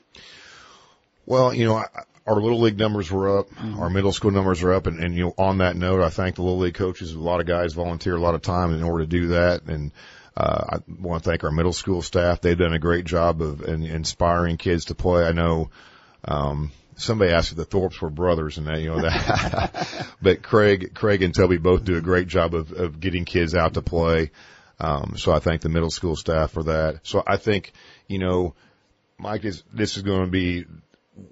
Well, 1.26 1.52
you 1.52 1.66
know, 1.66 1.76
I, 1.76 1.84
our 2.28 2.40
little 2.40 2.60
league 2.60 2.78
numbers 2.78 3.10
were 3.10 3.38
up, 3.38 3.48
mm-hmm. 3.50 3.80
our 3.80 3.88
middle 3.88 4.12
school 4.12 4.30
numbers 4.30 4.62
are 4.62 4.74
up, 4.74 4.86
and, 4.86 5.02
and 5.02 5.14
you 5.14 5.24
know, 5.24 5.34
on 5.38 5.58
that 5.58 5.76
note, 5.76 6.02
I 6.02 6.10
thank 6.10 6.36
the 6.36 6.42
little 6.42 6.58
league 6.58 6.74
coaches. 6.74 7.12
A 7.12 7.18
lot 7.18 7.40
of 7.40 7.46
guys 7.46 7.72
volunteer 7.72 8.16
a 8.16 8.20
lot 8.20 8.34
of 8.34 8.42
time 8.42 8.74
in 8.74 8.82
order 8.82 9.04
to 9.04 9.08
do 9.08 9.28
that, 9.28 9.62
and 9.64 9.92
uh, 10.36 10.76
I 10.76 10.78
want 11.00 11.24
to 11.24 11.30
thank 11.30 11.42
our 11.42 11.50
middle 11.50 11.72
school 11.72 12.02
staff. 12.02 12.42
They've 12.42 12.56
done 12.56 12.74
a 12.74 12.78
great 12.78 13.06
job 13.06 13.40
of 13.40 13.62
in, 13.62 13.82
inspiring 13.82 14.58
kids 14.58 14.86
to 14.86 14.94
play. 14.94 15.24
I 15.24 15.32
know, 15.32 15.70
um, 16.24 16.70
somebody 16.98 17.32
asked 17.32 17.52
if 17.52 17.56
the 17.56 17.64
Thorpes 17.64 18.00
were 18.00 18.10
brothers 18.10 18.58
and 18.58 18.66
that, 18.66 18.80
you 18.80 18.90
know, 18.90 19.00
that, 19.00 20.06
but 20.22 20.42
Craig, 20.42 20.94
Craig 20.94 21.22
and 21.22 21.34
Toby 21.34 21.56
both 21.56 21.84
do 21.84 21.96
a 21.96 22.00
great 22.00 22.28
job 22.28 22.54
of, 22.54 22.72
of 22.72 23.00
getting 23.00 23.24
kids 23.24 23.54
out 23.54 23.74
to 23.74 23.82
play. 23.82 24.30
Um, 24.80 25.14
so 25.16 25.32
I 25.32 25.38
thank 25.38 25.62
the 25.62 25.68
middle 25.68 25.90
school 25.90 26.16
staff 26.16 26.52
for 26.52 26.64
that. 26.64 27.00
So 27.02 27.22
I 27.26 27.36
think, 27.36 27.72
you 28.06 28.18
know, 28.18 28.54
Mike 29.18 29.44
is, 29.44 29.64
this 29.72 29.96
is 29.96 30.02
going 30.02 30.24
to 30.24 30.30
be 30.30 30.66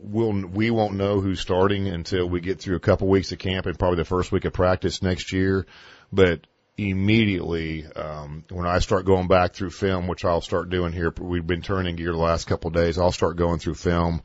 we'll 0.00 0.32
we 0.32 0.70
won't 0.70 0.94
know 0.94 1.20
who's 1.20 1.40
starting 1.40 1.86
until 1.86 2.28
we 2.28 2.40
get 2.40 2.60
through 2.60 2.76
a 2.76 2.80
couple 2.80 3.08
weeks 3.08 3.32
of 3.32 3.38
camp 3.38 3.66
and 3.66 3.78
probably 3.78 3.98
the 3.98 4.04
first 4.04 4.32
week 4.32 4.44
of 4.44 4.52
practice 4.52 5.02
next 5.02 5.32
year. 5.32 5.66
But 6.12 6.40
immediately 6.76 7.86
um, 7.86 8.44
when 8.50 8.66
I 8.66 8.80
start 8.80 9.06
going 9.06 9.28
back 9.28 9.54
through 9.54 9.70
film, 9.70 10.08
which 10.08 10.24
I'll 10.24 10.40
start 10.40 10.70
doing 10.70 10.92
here, 10.92 11.12
we've 11.18 11.46
been 11.46 11.62
turning 11.62 11.96
gear 11.96 12.12
the 12.12 12.18
last 12.18 12.46
couple 12.46 12.68
of 12.68 12.74
days. 12.74 12.98
I'll 12.98 13.12
start 13.12 13.36
going 13.36 13.58
through 13.58 13.74
film 13.74 14.22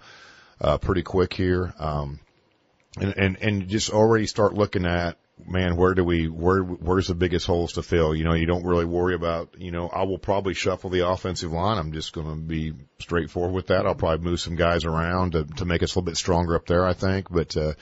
uh, 0.62 0.78
pretty 0.78 1.02
quick 1.02 1.34
here, 1.34 1.74
um, 1.80 2.20
and 3.00 3.14
and 3.18 3.38
and 3.42 3.68
just 3.68 3.90
already 3.90 4.28
start 4.28 4.54
looking 4.54 4.86
at 4.86 5.18
man, 5.48 5.76
where 5.76 5.94
do 5.94 6.04
we, 6.04 6.28
where, 6.28 6.62
where's 6.62 7.08
the 7.08 7.16
biggest 7.16 7.46
holes 7.46 7.74
to 7.74 7.84
fill? 7.84 8.16
You 8.16 8.24
know, 8.24 8.34
you 8.34 8.46
don't 8.46 8.66
really 8.66 8.86
worry 8.86 9.16
about, 9.16 9.56
you 9.58 9.72
know, 9.72 9.88
I 9.88 10.04
will 10.04 10.18
probably 10.18 10.54
shuffle 10.54 10.90
the 10.90 11.08
offensive 11.08 11.52
line. 11.52 11.78
I'm 11.78 11.94
just 11.94 12.14
going 12.14 12.28
to 12.28 12.36
be 12.36 12.74
straightforward 13.00 13.54
with 13.54 13.68
that. 13.68 13.86
I'll 13.86 13.96
probably 13.96 14.30
move 14.30 14.40
some 14.40 14.56
guys 14.56 14.86
around 14.86 15.34
to, 15.34 15.46
to 15.46 15.66
make 15.66 15.84
us 15.84 15.96
a 15.96 16.00
little 16.00 16.06
bit 16.06 16.18
stronger 16.18 16.56
up 16.56 16.66
there, 16.66 16.86
I 16.86 16.94
think. 16.94 17.30
But, 17.30 17.56
uh, 17.58 17.74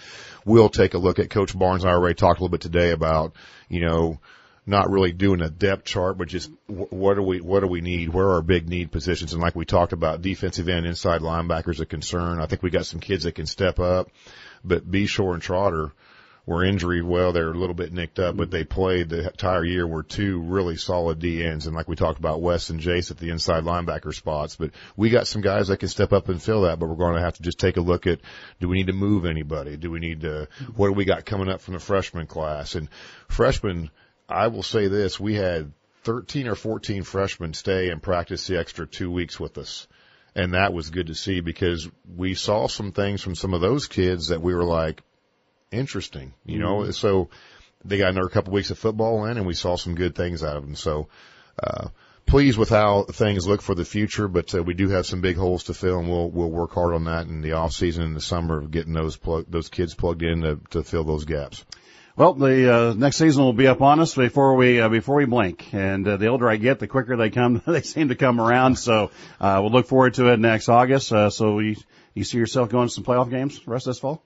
we'll 0.46 0.70
take 0.70 0.94
a 0.94 1.00
look 1.00 1.20
at 1.20 1.30
Coach 1.30 1.58
Barnes. 1.58 1.86
I 1.86 1.90
already 1.90 2.16
talked 2.16 2.40
a 2.40 2.44
little 2.44 2.52
bit 2.52 2.62
today 2.62 2.92
about, 2.92 3.36
you 3.68 3.82
know, 3.82 4.20
not 4.70 4.90
really 4.90 5.12
doing 5.12 5.42
a 5.42 5.50
depth 5.50 5.84
chart, 5.84 6.18
but 6.18 6.28
just 6.28 6.50
what 6.68 7.16
do 7.16 7.24
we 7.24 7.42
what 7.42 7.62
do 7.62 7.68
we 7.68 7.82
need? 7.82 8.10
Where 8.10 8.28
are 8.28 8.36
our 8.36 8.42
big 8.42 8.70
need 8.70 8.92
positions? 8.92 9.34
And 9.34 9.42
like 9.42 9.56
we 9.56 9.66
talked 9.66 9.94
about, 9.94 10.22
defensive 10.22 10.70
end, 10.70 10.86
inside 10.86 11.22
linebackers 11.22 11.80
a 11.80 11.86
concern. 11.86 12.40
I 12.40 12.46
think 12.46 12.62
we 12.62 12.70
got 12.70 12.86
some 12.86 13.00
kids 13.00 13.24
that 13.24 13.36
can 13.36 13.48
step 13.48 13.80
up, 13.80 14.10
but 14.64 14.90
B 14.90 15.08
Shore 15.08 15.34
and 15.34 15.42
Trotter 15.42 15.92
were 16.46 16.64
injured. 16.64 17.04
Well, 17.04 17.32
they're 17.32 17.52
a 17.52 17.58
little 17.58 17.76
bit 17.76 17.94
nicked 17.94 18.20
up, 18.20 18.38
but 18.38 18.52
they 18.52 18.64
played 18.64 19.10
the 19.10 19.28
entire 19.28 19.66
year. 19.66 19.88
Were 19.88 20.04
two 20.04 20.40
really 20.40 20.78
solid 20.78 21.20
D 21.20 21.44
ends, 21.44 21.66
and 21.66 21.76
like 21.76 21.88
we 21.88 21.96
talked 21.96 22.20
about, 22.20 22.42
Wes 22.42 22.70
and 22.70 22.80
Jace 22.80 23.10
at 23.10 23.18
the 23.18 23.32
inside 23.32 23.64
linebacker 23.64 24.14
spots. 24.14 24.56
But 24.56 24.72
we 24.96 25.10
got 25.10 25.28
some 25.28 25.42
guys 25.42 25.70
that 25.70 25.78
can 25.78 25.90
step 25.90 26.14
up 26.14 26.30
and 26.30 26.42
fill 26.42 26.62
that. 26.62 26.80
But 26.80 26.90
we're 26.90 26.96
going 26.96 27.16
to 27.16 27.22
have 27.22 27.36
to 27.36 27.44
just 27.44 27.60
take 27.60 27.78
a 27.78 27.82
look 27.82 28.06
at: 28.06 28.20
do 28.60 28.68
we 28.70 28.78
need 28.78 28.88
to 28.88 28.94
move 28.94 29.26
anybody? 29.26 29.78
Do 29.78 29.90
we 29.90 30.00
need 30.00 30.22
to? 30.22 30.48
What 30.76 30.88
do 30.88 30.94
we 30.94 31.06
got 31.06 31.26
coming 31.26 31.50
up 31.50 31.62
from 31.62 31.74
the 31.74 31.80
freshman 31.80 32.28
class? 32.28 32.76
And 32.76 32.88
freshmen 33.28 33.90
I 34.30 34.48
will 34.48 34.64
say 34.64 34.88
this, 34.88 35.20
we 35.20 35.36
had 35.36 35.74
13 36.04 36.48
or 36.48 36.56
14 36.56 37.04
freshmen 37.04 37.54
stay 37.54 37.90
and 37.90 38.02
practice 38.02 38.48
the 38.48 38.60
extra 38.60 38.88
two 38.88 39.12
weeks 39.12 39.40
with 39.40 39.58
us. 39.58 39.88
And 40.36 40.54
that 40.54 40.74
was 40.74 40.92
good 40.92 41.08
to 41.08 41.16
see 41.16 41.42
because 41.42 41.90
we 42.16 42.36
saw 42.36 42.68
some 42.68 42.92
things 42.92 43.22
from 43.22 43.36
some 43.36 43.54
of 43.54 43.62
those 43.62 43.88
kids 43.88 44.28
that 44.28 44.42
we 44.42 44.54
were 44.54 44.64
like, 44.64 45.02
interesting, 45.72 46.34
you 46.46 46.60
know, 46.60 46.78
mm-hmm. 46.78 46.92
so 46.92 47.30
they 47.84 47.98
got 47.98 48.12
another 48.12 48.30
couple 48.30 48.54
weeks 48.54 48.72
of 48.72 48.78
football 48.78 49.26
in 49.26 49.38
and 49.38 49.46
we 49.46 49.54
saw 49.54 49.76
some 49.76 49.96
good 49.96 50.16
things 50.16 50.44
out 50.44 50.58
of 50.58 50.64
them. 50.64 50.76
So, 50.76 51.10
uh, 51.62 51.90
pleased 52.30 52.60
with 52.60 52.70
how 52.70 53.04
things 53.04 53.48
look 53.48 53.62
for 53.62 53.74
the 53.74 53.84
future, 53.84 54.28
but 54.28 54.54
uh, 54.54 54.62
we 54.62 54.76
do 54.76 54.90
have 54.90 55.06
some 55.06 55.20
big 55.20 55.36
holes 55.36 55.66
to 55.66 55.74
fill, 55.74 56.00
and 56.00 56.08
we'll 56.08 56.30
we'll 56.30 56.50
work 56.50 56.72
hard 56.72 56.94
on 56.94 57.06
that 57.06 57.28
in 57.28 57.42
the 57.42 57.54
off 57.54 57.74
season 57.74 58.04
in 58.04 58.14
the 58.14 58.22
summer, 58.22 58.60
of 58.60 58.72
getting 58.72 58.94
those 58.94 59.18
plug, 59.18 59.46
those 59.50 59.70
kids 59.70 59.96
plugged 59.96 60.22
in 60.22 60.42
to, 60.42 60.60
to 60.70 60.84
fill 60.84 61.04
those 61.04 61.26
gaps. 61.26 61.66
Well, 62.20 62.34
the 62.34 62.76
uh, 62.76 62.94
next 62.96 63.16
season 63.16 63.46
will 63.46 63.54
be 63.54 63.68
up 63.68 63.82
on 63.82 64.02
us 64.02 64.14
before 64.14 64.56
we 64.56 64.82
uh, 64.82 64.90
before 64.90 65.16
we 65.16 65.24
blink, 65.24 65.74
and 65.74 66.06
uh, 66.06 66.18
the 66.18 66.28
older 66.28 66.50
I 66.50 66.58
get, 66.58 66.78
the 66.80 66.86
quicker 66.86 67.16
they 67.16 67.30
come. 67.30 67.62
they 67.66 67.82
seem 67.82 68.10
to 68.10 68.16
come 68.16 68.42
around. 68.42 68.76
So 68.76 69.12
uh, 69.40 69.60
we'll 69.62 69.72
look 69.72 69.88
forward 69.88 70.16
to 70.16 70.28
it 70.28 70.38
next 70.38 70.68
August. 70.68 71.14
Uh, 71.14 71.30
so 71.30 71.60
you 71.60 71.78
you 72.14 72.26
see 72.26 72.38
yourself 72.38 72.68
going 72.68 72.90
to 72.90 72.94
some 72.94 73.06
playoff 73.06 73.30
games 73.30 73.62
the 73.64 73.72
rest 73.72 73.88
of 73.88 73.92
this 73.92 74.00
fall? 74.00 74.22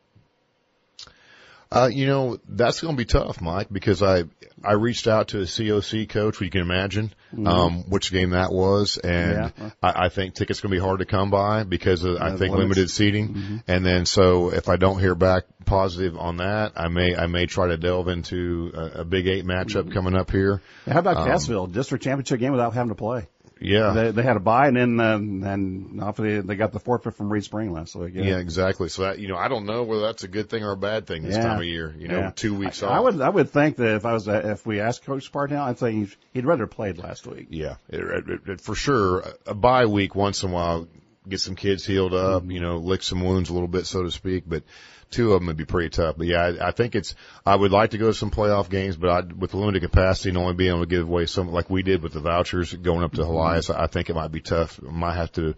Uh, 1.73 1.87
you 1.87 2.05
know, 2.05 2.37
that's 2.47 2.81
going 2.81 2.95
to 2.95 2.97
be 2.97 3.05
tough, 3.05 3.41
Mike, 3.41 3.67
because 3.71 4.03
I, 4.03 4.23
I 4.63 4.73
reached 4.73 5.07
out 5.07 5.29
to 5.29 5.39
a 5.39 5.45
COC 5.45 6.07
coach, 6.07 6.39
you 6.39 6.49
can 6.49 6.61
imagine, 6.61 7.13
mm-hmm. 7.33 7.47
um, 7.47 7.89
which 7.89 8.11
game 8.11 8.31
that 8.31 8.51
was. 8.51 8.97
And 8.97 9.51
yeah. 9.57 9.69
I, 9.81 10.05
I 10.05 10.09
think 10.09 10.35
tickets 10.35 10.61
going 10.61 10.71
to 10.71 10.75
be 10.77 10.81
hard 10.81 10.99
to 10.99 11.05
come 11.05 11.31
by 11.31 11.63
because 11.63 12.03
of, 12.03 12.15
yeah, 12.15 12.25
I 12.25 12.37
think 12.37 12.55
limited 12.55 12.89
seating. 12.89 13.33
Mm-hmm. 13.33 13.57
And 13.67 13.85
then 13.85 14.05
so 14.05 14.53
if 14.53 14.69
I 14.69 14.75
don't 14.75 14.99
hear 14.99 15.15
back 15.15 15.45
positive 15.65 16.15
on 16.17 16.37
that, 16.37 16.73
I 16.75 16.89
may, 16.89 17.15
I 17.15 17.25
may 17.25 17.47
try 17.47 17.67
to 17.67 17.77
delve 17.77 18.07
into 18.07 18.71
a, 18.75 19.01
a 19.01 19.03
big 19.03 19.27
eight 19.27 19.45
matchup 19.45 19.83
mm-hmm. 19.83 19.93
coming 19.93 20.15
up 20.15 20.29
here. 20.29 20.61
How 20.87 20.99
about 20.99 21.17
um, 21.17 21.27
Cassville? 21.27 21.71
District 21.71 22.03
championship 22.03 22.39
game 22.39 22.51
without 22.51 22.73
having 22.73 22.89
to 22.89 22.95
play. 22.95 23.27
Yeah, 23.63 23.93
they, 23.93 24.11
they 24.11 24.23
had 24.23 24.37
a 24.37 24.39
buy, 24.39 24.67
and 24.67 24.77
then 24.77 24.99
uh, 24.99 25.15
and 25.15 26.01
obviously 26.01 26.41
they 26.41 26.55
got 26.55 26.71
the 26.71 26.79
forfeit 26.79 27.15
from 27.15 27.31
Reed 27.31 27.43
Spring 27.43 27.71
last 27.71 27.95
week. 27.95 28.13
Yeah. 28.15 28.23
yeah, 28.23 28.37
exactly. 28.37 28.89
So 28.89 29.03
that 29.03 29.19
you 29.19 29.27
know, 29.27 29.37
I 29.37 29.47
don't 29.47 29.65
know 29.65 29.83
whether 29.83 30.01
that's 30.01 30.23
a 30.23 30.27
good 30.27 30.49
thing 30.49 30.63
or 30.63 30.71
a 30.71 30.77
bad 30.77 31.07
thing 31.07 31.23
this 31.23 31.35
yeah. 31.35 31.43
time 31.43 31.59
of 31.59 31.65
year. 31.65 31.93
You 31.97 32.07
know, 32.07 32.19
yeah. 32.19 32.31
two 32.35 32.55
weeks 32.55 32.83
I, 32.83 32.87
off. 32.87 32.93
I 32.93 32.99
would 32.99 33.21
I 33.21 33.29
would 33.29 33.49
think 33.49 33.77
that 33.77 33.95
if 33.95 34.05
I 34.05 34.13
was 34.13 34.27
if 34.27 34.65
we 34.65 34.79
asked 34.79 35.05
Coach 35.05 35.31
Spartown, 35.31 35.67
I'd 35.67 35.79
say 35.79 35.93
he'd, 35.93 36.15
he'd 36.33 36.45
rather 36.45 36.67
played 36.67 36.97
last 36.97 37.25
week. 37.25 37.47
Yeah, 37.49 37.75
it, 37.89 38.01
it, 38.01 38.49
it, 38.49 38.61
for 38.61 38.75
sure. 38.75 39.23
A 39.45 39.53
bye 39.53 39.85
week 39.85 40.15
once 40.15 40.43
in 40.43 40.49
a 40.49 40.53
while, 40.53 40.87
get 41.27 41.39
some 41.39 41.55
kids 41.55 41.85
healed 41.85 42.13
up. 42.13 42.43
Mm-hmm. 42.43 42.51
You 42.51 42.59
know, 42.61 42.77
lick 42.77 43.03
some 43.03 43.23
wounds 43.23 43.49
a 43.49 43.53
little 43.53 43.67
bit, 43.67 43.85
so 43.85 44.03
to 44.03 44.11
speak. 44.11 44.43
But 44.47 44.63
two 45.13 45.33
of 45.33 45.39
them 45.39 45.47
would 45.47 45.57
be 45.57 45.65
pretty 45.65 45.89
tough. 45.89 46.15
But 46.17 46.27
yeah, 46.27 46.41
I, 46.41 46.67
I 46.67 46.71
think 46.71 46.95
it's, 46.95 47.15
I 47.45 47.55
would 47.55 47.71
like 47.71 47.91
to 47.91 47.97
go 47.97 48.07
to 48.07 48.13
some 48.13 48.31
playoff 48.31 48.69
games, 48.69 48.97
but 48.97 49.09
I, 49.09 49.21
with 49.21 49.51
the 49.51 49.57
limited 49.57 49.81
capacity 49.81 50.29
and 50.29 50.37
only 50.37 50.53
being 50.53 50.71
able 50.71 50.81
to 50.81 50.85
give 50.87 51.07
away 51.07 51.25
some, 51.25 51.51
like 51.51 51.69
we 51.69 51.83
did 51.83 52.01
with 52.01 52.13
the 52.13 52.19
vouchers 52.19 52.73
going 52.73 53.03
up 53.03 53.13
to 53.13 53.21
mm-hmm. 53.21 53.31
Helias, 53.31 53.69
I 53.69 53.87
think 53.87 54.09
it 54.09 54.15
might 54.15 54.31
be 54.31 54.41
tough. 54.41 54.81
Might 54.81 55.15
have 55.15 55.31
to 55.33 55.55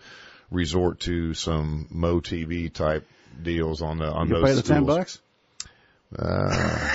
resort 0.51 0.99
to 1.01 1.33
some 1.33 1.87
Mo 1.89 2.19
TV 2.19 2.71
type 2.71 3.07
deals 3.41 3.81
on 3.81 3.97
the, 3.97 4.11
on 4.11 4.27
you 4.27 4.35
those. 4.35 4.43
Pay 4.43 4.53
the 4.53 4.63
schools. 4.63 4.67
ten 4.67 4.85
bucks? 4.85 5.19
Uh, 6.17 6.91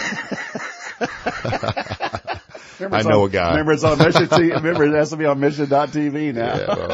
I 2.81 3.03
know 3.03 3.23
on, 3.23 3.29
a 3.29 3.33
guy. 3.33 3.51
Remember 3.51 3.73
it's 3.73 3.85
on 3.85 3.99
MSHSAA 3.99 4.27
TV. 4.29 4.55
Remember 4.55 4.85
it 4.85 4.95
has 4.95 5.11
to 5.11 5.17
be 5.17 5.27
on 5.27 5.39
MSHSAA.tv 5.41 6.35
now. 6.35 6.57
Yeah, 6.57 6.67
well, 6.67 6.93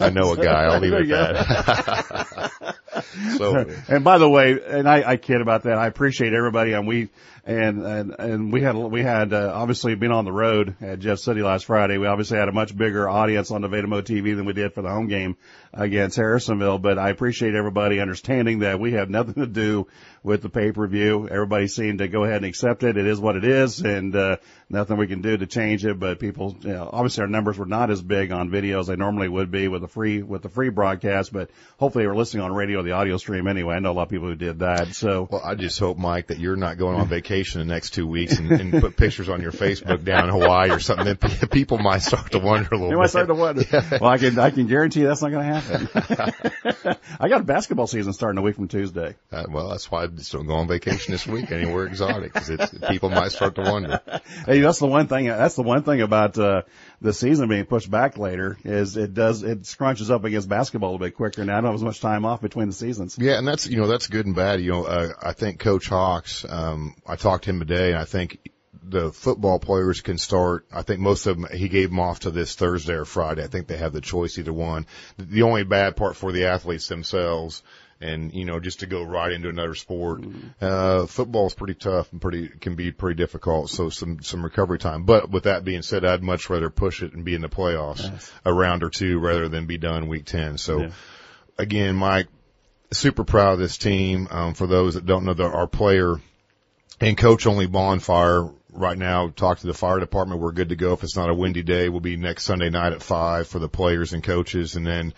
I, 0.00 0.06
I 0.06 0.10
know 0.10 0.32
a 0.32 0.36
guy. 0.36 0.64
I'll 0.64 0.80
leave 0.80 0.92
it 0.92 1.10
at 1.10 1.34
that. 1.46 2.74
so, 3.38 3.66
and 3.88 4.04
by 4.04 4.18
the 4.18 4.28
way, 4.28 4.58
and 4.66 4.88
I, 4.88 5.10
I 5.10 5.16
kid 5.16 5.40
about 5.40 5.64
that. 5.64 5.78
I 5.78 5.86
appreciate 5.86 6.32
everybody. 6.32 6.72
And 6.72 6.86
we, 6.86 7.08
and, 7.44 7.84
and, 7.84 8.14
and 8.18 8.52
we 8.52 8.62
had, 8.62 8.76
we 8.76 9.02
had, 9.02 9.32
uh, 9.32 9.52
obviously 9.54 9.94
been 9.94 10.12
on 10.12 10.24
the 10.24 10.32
road 10.32 10.76
at 10.80 10.98
Jeff 10.98 11.18
City 11.18 11.42
last 11.42 11.66
Friday. 11.66 11.98
We 11.98 12.06
obviously 12.06 12.38
had 12.38 12.48
a 12.48 12.52
much 12.52 12.76
bigger 12.76 13.08
audience 13.08 13.50
on 13.50 13.62
the 13.62 13.68
Mo 13.68 14.02
TV 14.02 14.36
than 14.36 14.44
we 14.44 14.52
did 14.52 14.72
for 14.74 14.82
the 14.82 14.90
home 14.90 15.08
game 15.08 15.36
against 15.76 16.18
Harrisonville, 16.18 16.80
but 16.80 16.98
I 16.98 17.10
appreciate 17.10 17.54
everybody 17.54 18.00
understanding 18.00 18.60
that 18.60 18.80
we 18.80 18.92
have 18.92 19.10
nothing 19.10 19.34
to 19.34 19.46
do 19.46 19.86
with 20.22 20.42
the 20.42 20.48
pay-per-view. 20.48 21.28
Everybody 21.30 21.68
seemed 21.68 21.98
to 21.98 22.08
go 22.08 22.24
ahead 22.24 22.36
and 22.36 22.46
accept 22.46 22.82
it. 22.82 22.96
It 22.96 23.06
is 23.06 23.20
what 23.20 23.36
it 23.36 23.44
is 23.44 23.80
and, 23.80 24.14
uh, 24.16 24.36
nothing 24.68 24.96
we 24.96 25.06
can 25.06 25.20
do 25.20 25.36
to 25.36 25.46
change 25.46 25.84
it, 25.84 25.98
but 25.98 26.18
people, 26.18 26.56
you 26.62 26.70
know, 26.72 26.90
obviously 26.92 27.22
our 27.22 27.28
numbers 27.28 27.56
were 27.56 27.66
not 27.66 27.90
as 27.90 28.02
big 28.02 28.32
on 28.32 28.50
video 28.50 28.80
as 28.80 28.88
they 28.88 28.96
normally 28.96 29.28
would 29.28 29.50
be 29.50 29.68
with 29.68 29.82
the 29.82 29.88
free, 29.88 30.22
with 30.22 30.42
the 30.42 30.48
free 30.48 30.70
broadcast, 30.70 31.32
but 31.32 31.50
hopefully 31.78 32.04
they 32.04 32.08
were 32.08 32.16
listening 32.16 32.42
on 32.42 32.52
radio, 32.52 32.82
the 32.82 32.92
audio 32.92 33.16
stream 33.16 33.46
anyway. 33.46 33.74
I 33.76 33.78
know 33.78 33.92
a 33.92 33.92
lot 33.92 34.04
of 34.04 34.08
people 34.08 34.26
who 34.28 34.34
did 34.34 34.60
that. 34.60 34.94
So. 34.94 35.28
Well, 35.30 35.42
I 35.44 35.54
just 35.54 35.78
hope, 35.78 35.98
Mike, 35.98 36.28
that 36.28 36.40
you're 36.40 36.56
not 36.56 36.78
going 36.78 36.98
on 36.98 37.06
vacation 37.06 37.60
the 37.60 37.72
next 37.72 37.90
two 37.90 38.06
weeks 38.06 38.38
and, 38.38 38.50
and 38.50 38.80
put 38.80 38.96
pictures 38.96 39.28
on 39.28 39.40
your 39.42 39.52
Facebook 39.52 40.04
down 40.04 40.24
in 40.24 40.30
Hawaii 40.30 40.70
or 40.70 40.80
something. 40.80 41.04
Then 41.04 41.48
people 41.50 41.78
might 41.78 42.02
start 42.02 42.32
to 42.32 42.38
wonder 42.40 42.68
a 42.72 42.76
little 42.76 42.88
you 42.88 42.94
bit. 42.94 42.98
might 42.98 43.10
start 43.10 43.28
to 43.28 43.34
wonder. 43.34 43.62
Yeah. 43.72 43.98
Well, 44.00 44.10
I 44.10 44.18
can, 44.18 44.38
I 44.38 44.50
can 44.50 44.66
guarantee 44.68 45.02
that's 45.02 45.22
not 45.22 45.30
going 45.32 45.46
to 45.46 45.52
happen. 45.52 45.65
I 47.20 47.28
got 47.28 47.40
a 47.40 47.44
basketball 47.44 47.86
season 47.86 48.12
starting 48.12 48.38
a 48.38 48.42
week 48.42 48.56
from 48.56 48.68
Tuesday. 48.68 49.14
Uh, 49.32 49.44
well, 49.48 49.70
that's 49.70 49.90
why 49.90 50.04
I 50.04 50.06
just 50.06 50.32
don't 50.32 50.46
go 50.46 50.54
on 50.54 50.68
vacation 50.68 51.12
this 51.12 51.26
week 51.26 51.50
anywhere 51.50 51.86
exotic 51.86 52.32
because 52.32 52.74
people 52.88 53.10
might 53.10 53.32
start 53.32 53.54
to 53.56 53.62
wonder. 53.62 54.00
Hey, 54.46 54.60
that's 54.60 54.78
the 54.78 54.86
one 54.86 55.08
thing, 55.08 55.26
that's 55.26 55.56
the 55.56 55.62
one 55.62 55.82
thing 55.82 56.00
about, 56.00 56.38
uh, 56.38 56.62
the 57.00 57.12
season 57.12 57.48
being 57.48 57.66
pushed 57.66 57.90
back 57.90 58.18
later 58.18 58.56
is 58.64 58.96
it 58.96 59.14
does, 59.14 59.42
it 59.42 59.62
scrunches 59.62 60.10
up 60.10 60.24
against 60.24 60.48
basketball 60.48 60.94
a 60.94 60.98
bit 60.98 61.14
quicker 61.14 61.44
now. 61.44 61.58
I 61.58 61.60
don't 61.60 61.66
have 61.66 61.74
as 61.74 61.82
much 61.84 62.00
time 62.00 62.24
off 62.24 62.40
between 62.40 62.68
the 62.68 62.74
seasons. 62.74 63.16
Yeah. 63.18 63.38
And 63.38 63.46
that's, 63.46 63.66
you 63.66 63.76
know, 63.76 63.86
that's 63.86 64.06
good 64.06 64.26
and 64.26 64.34
bad. 64.34 64.60
You 64.60 64.72
know, 64.72 64.84
uh, 64.84 65.08
I 65.22 65.32
think 65.32 65.60
Coach 65.60 65.88
Hawks, 65.88 66.44
um, 66.48 66.94
I 67.06 67.16
talked 67.16 67.44
to 67.44 67.50
him 67.50 67.58
today 67.58 67.90
and 67.90 67.98
I 67.98 68.04
think 68.04 68.38
the 68.88 69.12
football 69.12 69.58
players 69.58 70.00
can 70.00 70.18
start. 70.18 70.66
I 70.72 70.82
think 70.82 71.00
most 71.00 71.26
of 71.26 71.40
them, 71.40 71.50
he 71.52 71.68
gave 71.68 71.90
them 71.90 72.00
off 72.00 72.20
to 72.20 72.30
this 72.30 72.54
Thursday 72.54 72.94
or 72.94 73.04
Friday. 73.04 73.42
I 73.42 73.48
think 73.48 73.66
they 73.66 73.76
have 73.76 73.92
the 73.92 74.00
choice 74.00 74.38
either 74.38 74.52
one. 74.52 74.86
The 75.18 75.42
only 75.42 75.64
bad 75.64 75.96
part 75.96 76.16
for 76.16 76.32
the 76.32 76.46
athletes 76.46 76.88
themselves 76.88 77.62
and 78.00 78.34
you 78.34 78.44
know 78.44 78.60
just 78.60 78.80
to 78.80 78.86
go 78.86 79.02
right 79.02 79.32
into 79.32 79.48
another 79.48 79.74
sport 79.74 80.20
mm-hmm. 80.20 80.48
uh 80.60 81.06
football 81.06 81.46
is 81.46 81.54
pretty 81.54 81.74
tough 81.74 82.12
and 82.12 82.20
pretty 82.20 82.48
can 82.48 82.74
be 82.74 82.92
pretty 82.92 83.16
difficult 83.16 83.70
so 83.70 83.88
some 83.88 84.22
some 84.22 84.44
recovery 84.44 84.78
time 84.78 85.04
but 85.04 85.30
with 85.30 85.44
that 85.44 85.64
being 85.64 85.82
said 85.82 86.04
i'd 86.04 86.22
much 86.22 86.50
rather 86.50 86.68
push 86.68 87.02
it 87.02 87.14
and 87.14 87.24
be 87.24 87.34
in 87.34 87.40
the 87.40 87.48
playoffs 87.48 88.02
yes. 88.02 88.30
a 88.44 88.52
round 88.52 88.82
or 88.82 88.90
two 88.90 89.18
rather 89.18 89.48
than 89.48 89.66
be 89.66 89.78
done 89.78 90.08
week 90.08 90.26
10 90.26 90.58
so 90.58 90.82
yeah. 90.82 90.90
again 91.58 91.96
mike 91.96 92.28
super 92.92 93.24
proud 93.24 93.54
of 93.54 93.58
this 93.58 93.78
team 93.78 94.28
um 94.30 94.52
for 94.52 94.66
those 94.66 94.94
that 94.94 95.06
don't 95.06 95.24
know 95.24 95.34
that 95.34 95.54
our 95.54 95.66
player 95.66 96.16
and 97.00 97.16
coach 97.16 97.46
only 97.46 97.66
bonfire 97.66 98.48
right 98.76 98.98
now 98.98 99.28
talk 99.28 99.58
to 99.58 99.66
the 99.66 99.74
fire 99.74 100.00
department 100.00 100.40
we're 100.40 100.52
good 100.52 100.68
to 100.68 100.76
go 100.76 100.92
if 100.92 101.02
it's 101.02 101.16
not 101.16 101.30
a 101.30 101.34
windy 101.34 101.62
day 101.62 101.88
we'll 101.88 102.00
be 102.00 102.16
next 102.16 102.44
sunday 102.44 102.70
night 102.70 102.92
at 102.92 103.02
five 103.02 103.48
for 103.48 103.58
the 103.58 103.68
players 103.68 104.12
and 104.12 104.22
coaches 104.22 104.76
and 104.76 104.86
then 104.86 105.14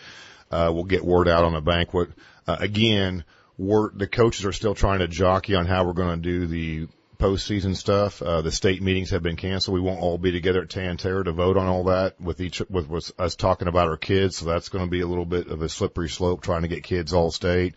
uh, 0.50 0.70
we'll 0.72 0.84
get 0.84 1.04
word 1.04 1.28
out 1.28 1.44
on 1.44 1.54
a 1.54 1.61
banquet 1.61 2.11
uh, 2.48 2.56
again, 2.61 3.24
we're, 3.59 3.90
the 3.92 4.06
coaches 4.06 4.46
are 4.46 4.52
still 4.52 4.74
trying 4.74 5.00
to 5.00 5.09
jockey 5.09 5.54
on 5.54 5.66
how 5.66 5.84
we're 5.84 5.92
going 5.92 6.16
to 6.16 6.22
do 6.22 6.46
the 6.46 6.88
postseason 7.18 7.76
stuff. 7.76 8.22
Uh, 8.22 8.40
the 8.40 8.50
state 8.50 8.80
meetings 8.80 9.11
have 9.11 9.22
been 9.22 9.36
canceled. 9.36 9.74
We 9.74 9.82
won't 9.82 10.00
all 10.00 10.16
be 10.16 10.32
together 10.32 10.62
at 10.62 10.70
Tan-Tar-A 10.70 11.24
to 11.24 11.32
vote 11.32 11.59
on 11.59 11.66
all 11.66 11.84
that 11.84 12.18
with 12.18 12.40
each, 12.40 12.62
with, 12.70 12.88
with 12.88 13.12
us 13.18 13.36
talking 13.36 13.68
about 13.68 13.88
our 13.88 13.98
kids. 13.98 14.38
So 14.38 14.46
that's 14.46 14.70
going 14.70 14.84
to 14.84 14.90
be 14.90 15.02
a 15.02 15.06
little 15.06 15.26
bit 15.26 15.48
of 15.48 15.61
a 15.61 15.68
slippery 15.68 16.09
slope 16.09 16.40
trying 16.40 16.62
to 16.62 16.68
get 16.68 16.84
kids 16.84 17.12
all 17.12 17.30
state. 17.30 17.74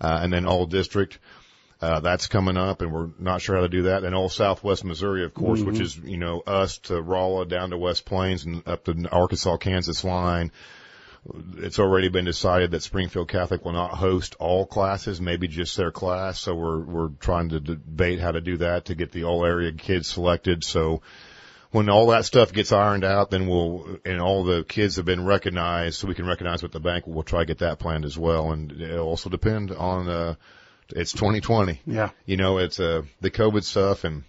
uh, 0.00 0.20
and 0.22 0.32
then 0.32 0.46
all 0.46 0.66
district. 0.66 1.18
Uh, 1.80 2.00
that's 2.00 2.26
coming 2.26 2.58
up 2.58 2.82
and 2.82 2.92
we're 2.92 3.08
not 3.18 3.40
sure 3.40 3.56
how 3.56 3.62
to 3.62 3.68
do 3.68 3.82
that. 3.84 4.04
And 4.04 4.14
all 4.14 4.28
Southwest 4.28 4.84
Missouri, 4.84 5.24
of 5.24 5.32
course, 5.32 5.62
which 5.62 5.80
is, 5.80 5.96
you 5.96 6.18
know, 6.18 6.40
us 6.40 6.76
to 6.78 7.00
Rolla 7.00 7.46
down 7.46 7.70
to 7.70 7.78
West 7.78 8.04
Plains 8.04 8.44
and 8.44 8.68
up 8.68 8.84
to 8.84 9.08
Arkansas, 9.10 9.56
Kansas 9.56 10.04
line. 10.04 10.52
It's 11.56 11.78
already 11.78 12.08
been 12.08 12.26
decided 12.26 12.70
that 12.72 12.82
Springfield 12.82 13.28
Catholic 13.28 13.64
will 13.64 13.72
not 13.72 13.92
host 13.92 14.36
all 14.38 14.66
classes, 14.66 15.22
maybe 15.22 15.48
just 15.48 15.74
their 15.78 15.90
class. 15.90 16.38
So 16.38 16.54
we're, 16.54 16.80
we're 16.80 17.08
trying 17.18 17.48
to 17.50 17.60
debate 17.60 18.20
how 18.20 18.32
to 18.32 18.42
do 18.42 18.58
that 18.58 18.86
to 18.86 18.94
get 18.94 19.12
the 19.12 19.24
all 19.24 19.46
area 19.46 19.72
kids 19.72 20.08
selected. 20.08 20.64
So, 20.64 21.00
when 21.72 21.88
all 21.88 22.08
that 22.08 22.24
stuff 22.24 22.52
gets 22.52 22.72
ironed 22.72 23.04
out, 23.04 23.30
then 23.30 23.46
we'll, 23.46 24.00
and 24.04 24.20
all 24.20 24.42
the 24.42 24.64
kids 24.64 24.96
have 24.96 25.04
been 25.04 25.24
recognized, 25.24 26.00
so 26.00 26.08
we 26.08 26.16
can 26.16 26.26
recognize 26.26 26.64
what 26.64 26.72
the 26.72 26.80
bank, 26.80 27.06
we'll 27.06 27.22
try 27.22 27.40
to 27.40 27.46
get 27.46 27.58
that 27.58 27.78
planned 27.78 28.04
as 28.04 28.18
well. 28.18 28.50
And 28.50 28.72
it'll 28.72 29.06
also 29.06 29.30
depend 29.30 29.70
on, 29.70 30.08
uh, 30.08 30.34
it's 30.94 31.12
2020. 31.12 31.80
Yeah. 31.86 32.10
You 32.26 32.36
know, 32.36 32.58
it's, 32.58 32.80
uh, 32.80 33.02
the 33.20 33.30
COVID 33.30 33.64
stuff 33.64 34.04
and, 34.04 34.24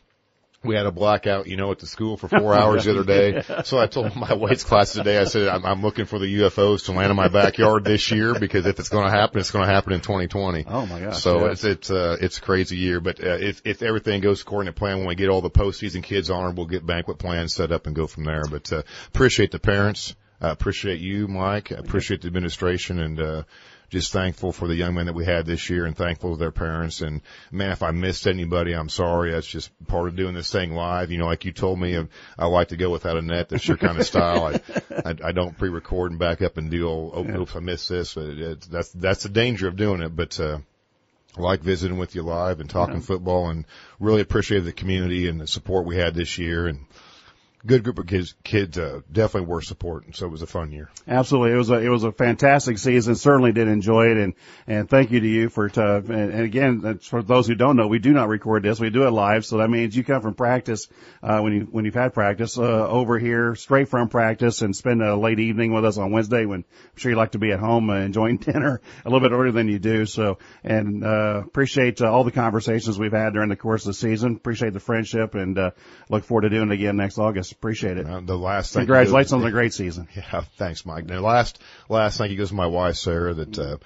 we 0.63 0.75
had 0.75 0.85
a 0.85 0.91
blackout, 0.91 1.47
you 1.47 1.57
know, 1.57 1.71
at 1.71 1.79
the 1.79 1.87
school 1.87 2.17
for 2.17 2.27
four 2.27 2.53
hours 2.57 2.85
the 2.85 2.91
other 2.91 3.03
day. 3.03 3.41
So 3.63 3.79
I 3.79 3.87
told 3.87 4.15
my 4.15 4.33
weights 4.33 4.63
class 4.63 4.93
today, 4.93 5.17
I 5.17 5.23
said, 5.23 5.47
I'm, 5.47 5.65
I'm 5.65 5.81
looking 5.81 6.05
for 6.05 6.19
the 6.19 6.41
UFOs 6.41 6.85
to 6.85 6.91
land 6.91 7.09
in 7.09 7.15
my 7.15 7.29
backyard 7.29 7.83
this 7.83 8.11
year 8.11 8.37
because 8.37 8.65
if 8.65 8.79
it's 8.79 8.89
going 8.89 9.05
to 9.05 9.11
happen, 9.11 9.39
it's 9.39 9.51
going 9.51 9.67
to 9.67 9.73
happen 9.73 9.93
in 9.93 10.01
2020. 10.01 10.65
Oh 10.67 10.85
my 10.85 10.99
gosh. 10.99 11.21
So 11.21 11.47
it's, 11.47 11.63
it's, 11.63 11.89
uh, 11.89 12.17
it's 12.21 12.37
a 12.37 12.41
crazy 12.41 12.77
year, 12.77 12.99
but, 12.99 13.23
uh, 13.23 13.37
if, 13.39 13.61
if 13.65 13.81
everything 13.81 14.21
goes 14.21 14.41
according 14.41 14.71
to 14.71 14.77
plan, 14.77 14.99
when 14.99 15.07
we 15.07 15.15
get 15.15 15.29
all 15.29 15.41
the 15.41 15.49
postseason 15.49 16.03
kids 16.03 16.29
on, 16.29 16.55
we'll 16.55 16.67
get 16.67 16.85
banquet 16.85 17.17
plans 17.17 17.53
set 17.53 17.71
up 17.71 17.87
and 17.87 17.95
go 17.95 18.05
from 18.05 18.25
there. 18.25 18.43
But, 18.49 18.71
uh, 18.71 18.83
appreciate 19.07 19.51
the 19.51 19.59
parents. 19.59 20.15
I 20.39 20.49
appreciate 20.49 20.99
you, 20.99 21.27
Mike. 21.27 21.71
I 21.71 21.75
appreciate 21.75 22.21
the 22.21 22.27
administration 22.27 22.99
and, 22.99 23.19
uh, 23.19 23.43
just 23.91 24.13
thankful 24.13 24.53
for 24.53 24.67
the 24.69 24.75
young 24.75 24.95
men 24.95 25.05
that 25.07 25.13
we 25.13 25.25
had 25.25 25.45
this 25.45 25.69
year 25.69 25.85
and 25.85 25.95
thankful 25.95 26.31
to 26.31 26.39
their 26.39 26.51
parents. 26.51 27.01
And 27.01 27.21
man, 27.51 27.71
if 27.71 27.83
I 27.83 27.91
missed 27.91 28.25
anybody, 28.25 28.73
I'm 28.73 28.87
sorry. 28.87 29.31
That's 29.31 29.45
just 29.45 29.69
part 29.85 30.07
of 30.07 30.15
doing 30.15 30.33
this 30.33 30.49
thing 30.51 30.73
live. 30.73 31.11
You 31.11 31.17
know, 31.17 31.25
like 31.25 31.43
you 31.43 31.51
told 31.51 31.77
me, 31.77 31.97
I 32.39 32.45
like 32.45 32.69
to 32.69 32.77
go 32.77 32.89
without 32.89 33.17
a 33.17 33.21
net. 33.21 33.49
That's 33.49 33.67
your 33.67 33.75
kind 33.77 33.99
of 33.99 34.05
style. 34.05 34.45
I, 34.45 34.61
I, 35.05 35.15
I 35.25 35.31
don't 35.33 35.57
pre-record 35.57 36.11
and 36.11 36.19
back 36.19 36.41
up 36.41 36.57
and 36.57 36.71
do, 36.71 36.87
oh, 36.89 37.25
Yeah. 37.27 37.37
oops, 37.39 37.55
I 37.55 37.59
missed 37.59 37.89
this. 37.89 38.13
But 38.13 38.29
it's, 38.29 38.67
that's, 38.67 38.89
that's 38.93 39.23
the 39.23 39.29
danger 39.29 39.67
of 39.67 39.75
doing 39.75 40.01
it. 40.01 40.15
But, 40.15 40.39
uh, 40.39 40.59
I 41.37 41.41
like 41.41 41.61
visiting 41.61 41.97
with 41.97 42.15
you 42.15 42.23
live 42.23 42.59
and 42.59 42.69
talking 42.69 42.99
football 43.01 43.49
and 43.49 43.65
really 43.99 44.21
appreciate 44.21 44.61
the 44.61 44.73
community 44.73 45.27
and 45.29 45.39
the 45.39 45.47
support 45.47 45.85
we 45.85 45.95
had 45.95 46.13
this 46.13 46.37
year 46.37 46.67
and 46.67 46.85
good 47.65 47.83
group 47.83 47.99
of 47.99 48.07
kids, 48.07 48.33
kids, 48.43 48.77
uh, 48.77 49.01
definitely 49.11 49.47
worth 49.47 49.65
supporting. 49.65 50.13
So 50.13 50.25
it 50.25 50.29
was 50.29 50.41
a 50.41 50.47
fun 50.47 50.71
year. 50.71 50.89
Absolutely. 51.07 51.53
It 51.53 51.57
was 51.57 51.69
a, 51.69 51.75
it 51.75 51.89
was 51.89 52.03
a 52.03 52.11
fantastic 52.11 52.77
season. 52.77 53.15
Certainly 53.15 53.51
did 53.53 53.67
enjoy 53.67 54.11
it. 54.11 54.17
And, 54.17 54.33
and 54.67 54.89
thank 54.89 55.11
you 55.11 55.19
to 55.19 55.27
you 55.27 55.49
for, 55.49 55.69
to, 55.69 55.97
and, 55.97 56.09
and 56.09 56.41
again, 56.41 56.99
for 56.99 57.21
those 57.21 57.47
who 57.47 57.55
don't 57.55 57.75
know, 57.75 57.87
we 57.87 57.99
do 57.99 58.11
not 58.11 58.29
record 58.29 58.63
this. 58.63 58.79
We 58.79 58.89
do 58.89 59.05
it 59.05 59.11
live. 59.11 59.45
So 59.45 59.57
that 59.57 59.69
means 59.69 59.95
you 59.95 60.03
come 60.03 60.21
from 60.21 60.33
practice, 60.33 60.87
uh, 61.21 61.39
when 61.39 61.53
you, 61.53 61.67
when 61.71 61.85
you've 61.85 61.93
had 61.93 62.13
practice, 62.13 62.57
uh, 62.57 62.61
over 62.61 63.19
here 63.19 63.55
straight 63.55 63.89
from 63.89 64.09
practice 64.09 64.61
and 64.61 64.75
spend 64.75 65.01
a 65.01 65.15
late 65.15 65.39
evening 65.39 65.73
with 65.73 65.85
us 65.85 65.97
on 65.97 66.11
Wednesday 66.11 66.45
when 66.45 66.59
I'm 66.61 66.97
sure 66.97 67.11
you 67.11 67.17
like 67.17 67.31
to 67.31 67.39
be 67.39 67.51
at 67.51 67.59
home 67.59 67.89
uh, 67.89 67.95
enjoying 67.95 68.37
dinner 68.37 68.81
a 69.05 69.09
little 69.09 69.27
bit 69.27 69.33
earlier 69.33 69.51
than 69.51 69.67
you 69.67 69.79
do. 69.79 70.05
So, 70.05 70.39
and, 70.63 71.03
uh, 71.03 71.43
appreciate 71.45 72.01
uh, 72.01 72.11
all 72.11 72.23
the 72.23 72.31
conversations 72.31 72.97
we've 72.97 73.11
had 73.11 73.33
during 73.33 73.49
the 73.49 73.55
course 73.55 73.83
of 73.83 73.89
the 73.89 73.93
season. 73.93 74.35
Appreciate 74.35 74.73
the 74.73 74.79
friendship 74.79 75.35
and, 75.35 75.57
uh, 75.57 75.71
look 76.09 76.23
forward 76.23 76.41
to 76.41 76.49
doing 76.49 76.71
it 76.71 76.73
again 76.73 76.97
next 76.97 77.17
August. 77.17 77.50
Appreciate 77.51 77.97
it. 77.97 78.05
Uh, 78.05 78.21
the 78.21 78.37
last 78.37 78.73
thing. 78.73 78.81
Congratulations 78.81 79.33
on 79.33 79.43
a 79.43 79.51
great 79.51 79.73
season. 79.73 80.07
Yeah, 80.15 80.41
thanks, 80.57 80.85
Mike. 80.85 81.05
Now, 81.05 81.19
last 81.21 81.59
last 81.89 82.17
thank 82.17 82.31
you 82.31 82.37
goes 82.37 82.49
to 82.49 82.55
my 82.55 82.67
wife 82.67 82.95
Sarah 82.95 83.33
that 83.33 83.57
uh, 83.59 83.77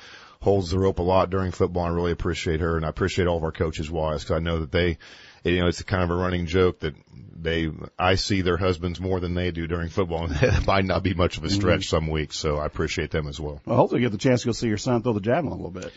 holds 0.42 0.72
the 0.72 0.80
rope 0.80 1.00
a 1.00 1.04
lot 1.04 1.30
during 1.30 1.52
football. 1.52 1.86
I 1.86 1.90
really 1.90 2.12
appreciate 2.12 2.60
her, 2.60 2.78
and 2.78 2.86
I 2.86 2.90
appreciate 2.90 3.28
all 3.28 3.38
of 3.38 3.44
our 3.44 3.52
coaches' 3.52 3.90
wives 3.90 4.24
because 4.24 4.38
I 4.38 4.40
know 4.40 4.60
that 4.60 4.72
they, 4.72 4.98
you 5.44 5.60
know, 5.60 5.68
it's 5.68 5.82
kind 5.84 6.04
of 6.04 6.10
a 6.12 6.16
running 6.16 6.46
joke 6.46 6.82
that 6.82 6.96
they 7.36 7.70
I 7.98 8.16
see 8.16 8.42
their 8.42 8.58
husbands 8.58 9.00
more 9.00 9.20
than 9.20 9.34
they 9.34 9.52
do 9.52 9.68
during 9.68 9.90
football, 9.90 10.26
and 10.26 10.36
that 10.36 10.66
might 10.66 10.86
not 10.86 11.04
be 11.04 11.14
much 11.14 11.38
of 11.38 11.44
a 11.44 11.50
stretch 11.50 11.88
some 11.88 12.08
weeks. 12.08 12.38
So 12.38 12.58
I 12.58 12.66
appreciate 12.66 13.12
them 13.12 13.28
as 13.28 13.40
well. 13.40 13.62
Well, 13.66 13.78
hopefully 13.78 14.02
you 14.02 14.08
get 14.08 14.12
the 14.12 14.18
chance 14.18 14.42
to 14.42 14.48
go 14.48 14.52
see 14.52 14.68
your 14.68 14.78
son 14.78 15.04
throw 15.04 15.14
the 15.14 15.22
javelin 15.22 15.54
a 15.54 15.56
little 15.56 15.72
bit. 15.72 15.94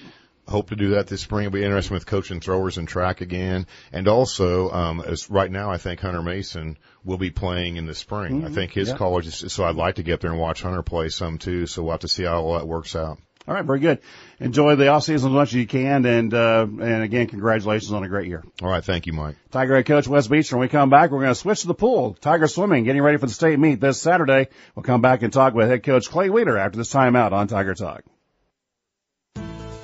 Hope 0.48 0.70
to 0.70 0.76
do 0.76 0.90
that 0.90 1.06
this 1.06 1.20
spring. 1.20 1.46
It'll 1.46 1.54
be 1.54 1.64
interesting 1.64 1.94
with 1.94 2.06
coaching 2.06 2.40
throwers 2.40 2.78
and 2.78 2.88
track 2.88 3.20
again. 3.20 3.66
And 3.92 4.08
also, 4.08 4.70
um, 4.70 5.02
as 5.06 5.28
right 5.28 5.50
now, 5.50 5.70
I 5.70 5.76
think 5.76 6.00
Hunter 6.00 6.22
Mason 6.22 6.78
will 7.04 7.18
be 7.18 7.30
playing 7.30 7.76
in 7.76 7.84
the 7.84 7.94
spring. 7.94 8.46
I 8.46 8.48
think 8.48 8.72
his 8.72 8.88
yeah. 8.88 8.96
college 8.96 9.26
is, 9.26 9.52
so 9.52 9.64
I'd 9.64 9.76
like 9.76 9.96
to 9.96 10.02
get 10.02 10.20
there 10.20 10.30
and 10.30 10.40
watch 10.40 10.62
Hunter 10.62 10.82
play 10.82 11.10
some 11.10 11.36
too. 11.36 11.66
So 11.66 11.82
we'll 11.82 11.92
have 11.92 12.00
to 12.00 12.08
see 12.08 12.24
how 12.24 12.42
all 12.42 12.54
that 12.54 12.66
works 12.66 12.96
out. 12.96 13.18
All 13.46 13.54
right, 13.54 13.64
very 13.64 13.80
good. 13.80 14.00
Enjoy 14.40 14.76
the 14.76 14.88
off 14.88 15.04
season 15.04 15.30
as 15.30 15.34
much 15.34 15.48
as 15.48 15.54
you 15.54 15.66
can, 15.66 16.04
and 16.04 16.34
uh, 16.34 16.66
and 16.68 17.02
again, 17.02 17.28
congratulations 17.28 17.90
on 17.92 18.04
a 18.04 18.08
great 18.08 18.28
year. 18.28 18.44
All 18.62 18.68
right. 18.68 18.84
Thank 18.84 19.06
you, 19.06 19.14
Mike. 19.14 19.36
Tiger 19.50 19.74
head 19.74 19.86
coach 19.86 20.06
Wes 20.06 20.28
Beach. 20.28 20.52
When 20.52 20.60
we 20.60 20.68
come 20.68 20.90
back, 20.90 21.10
we're 21.10 21.20
going 21.22 21.30
to 21.30 21.34
switch 21.34 21.62
to 21.62 21.66
the 21.66 21.74
pool. 21.74 22.14
Tiger 22.20 22.46
swimming, 22.46 22.84
getting 22.84 23.00
ready 23.00 23.16
for 23.16 23.24
the 23.24 23.32
state 23.32 23.58
meet 23.58 23.80
this 23.80 24.02
Saturday. 24.02 24.48
We'll 24.74 24.82
come 24.82 25.00
back 25.00 25.22
and 25.22 25.32
talk 25.32 25.54
with 25.54 25.70
head 25.70 25.82
coach 25.82 26.10
Clay 26.10 26.28
Wheeler 26.28 26.58
after 26.58 26.76
this 26.76 26.92
timeout 26.92 27.32
on 27.32 27.48
Tiger 27.48 27.74
Talk. 27.74 28.04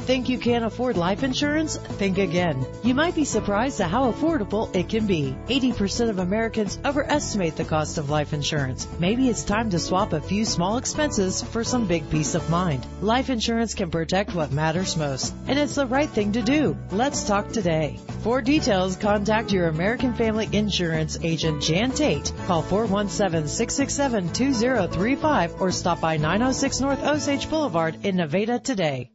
Think 0.04 0.28
you 0.28 0.38
can't 0.38 0.66
afford 0.66 0.98
life 0.98 1.22
insurance? 1.22 1.78
Think 1.78 2.18
again. 2.18 2.66
You 2.82 2.94
might 2.94 3.14
be 3.14 3.24
surprised 3.24 3.80
at 3.80 3.90
how 3.90 4.12
affordable 4.12 4.68
it 4.76 4.90
can 4.90 5.06
be. 5.06 5.34
80% 5.48 6.10
of 6.10 6.18
Americans 6.18 6.78
overestimate 6.84 7.56
the 7.56 7.64
cost 7.64 7.96
of 7.96 8.10
life 8.10 8.34
insurance. 8.34 8.86
Maybe 8.98 9.30
it's 9.30 9.44
time 9.44 9.70
to 9.70 9.78
swap 9.78 10.12
a 10.12 10.20
few 10.20 10.44
small 10.44 10.76
expenses 10.76 11.42
for 11.42 11.64
some 11.64 11.86
big 11.86 12.10
peace 12.10 12.34
of 12.34 12.50
mind. 12.50 12.86
Life 13.00 13.30
insurance 13.30 13.72
can 13.72 13.90
protect 13.90 14.34
what 14.34 14.52
matters 14.52 14.94
most, 14.94 15.34
and 15.46 15.58
it's 15.58 15.76
the 15.76 15.86
right 15.86 16.10
thing 16.10 16.32
to 16.32 16.42
do. 16.42 16.76
Let's 16.90 17.24
talk 17.24 17.48
today. 17.48 17.98
For 18.20 18.42
details, 18.42 18.96
contact 18.96 19.52
your 19.52 19.68
American 19.68 20.12
Family 20.12 20.50
Insurance 20.52 21.18
agent 21.22 21.62
Jan 21.62 21.92
Tate. 21.92 22.30
Call 22.46 22.62
417-667-2035 22.64 25.62
or 25.62 25.72
stop 25.72 26.02
by 26.02 26.18
906 26.18 26.80
North 26.80 27.02
Osage 27.02 27.48
Boulevard 27.48 28.04
in 28.04 28.16
Nevada 28.16 28.58
today. 28.58 29.13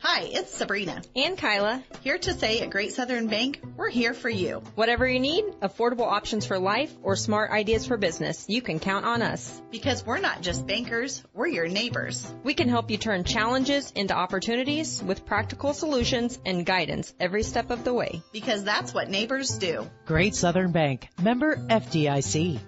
Hi, 0.00 0.22
it's 0.30 0.54
Sabrina. 0.54 1.02
And 1.16 1.36
Kyla. 1.36 1.82
Here 2.02 2.18
to 2.18 2.32
say 2.32 2.60
at 2.60 2.70
Great 2.70 2.92
Southern 2.92 3.26
Bank, 3.26 3.60
we're 3.76 3.90
here 3.90 4.14
for 4.14 4.30
you. 4.30 4.62
Whatever 4.76 5.08
you 5.08 5.18
need, 5.18 5.44
affordable 5.60 6.06
options 6.06 6.46
for 6.46 6.56
life 6.58 6.94
or 7.02 7.16
smart 7.16 7.50
ideas 7.50 7.84
for 7.84 7.96
business, 7.96 8.44
you 8.48 8.62
can 8.62 8.78
count 8.78 9.04
on 9.04 9.22
us. 9.22 9.60
Because 9.72 10.06
we're 10.06 10.20
not 10.20 10.40
just 10.40 10.68
bankers, 10.68 11.24
we're 11.34 11.48
your 11.48 11.66
neighbors. 11.66 12.32
We 12.44 12.54
can 12.54 12.68
help 12.68 12.92
you 12.92 12.96
turn 12.96 13.24
challenges 13.24 13.90
into 13.96 14.14
opportunities 14.14 15.02
with 15.02 15.26
practical 15.26 15.74
solutions 15.74 16.38
and 16.46 16.64
guidance 16.64 17.12
every 17.18 17.42
step 17.42 17.70
of 17.70 17.82
the 17.82 17.92
way. 17.92 18.22
Because 18.32 18.62
that's 18.62 18.94
what 18.94 19.10
neighbors 19.10 19.58
do. 19.58 19.90
Great 20.06 20.36
Southern 20.36 20.70
Bank, 20.70 21.08
member 21.20 21.56
FDIC. 21.56 22.60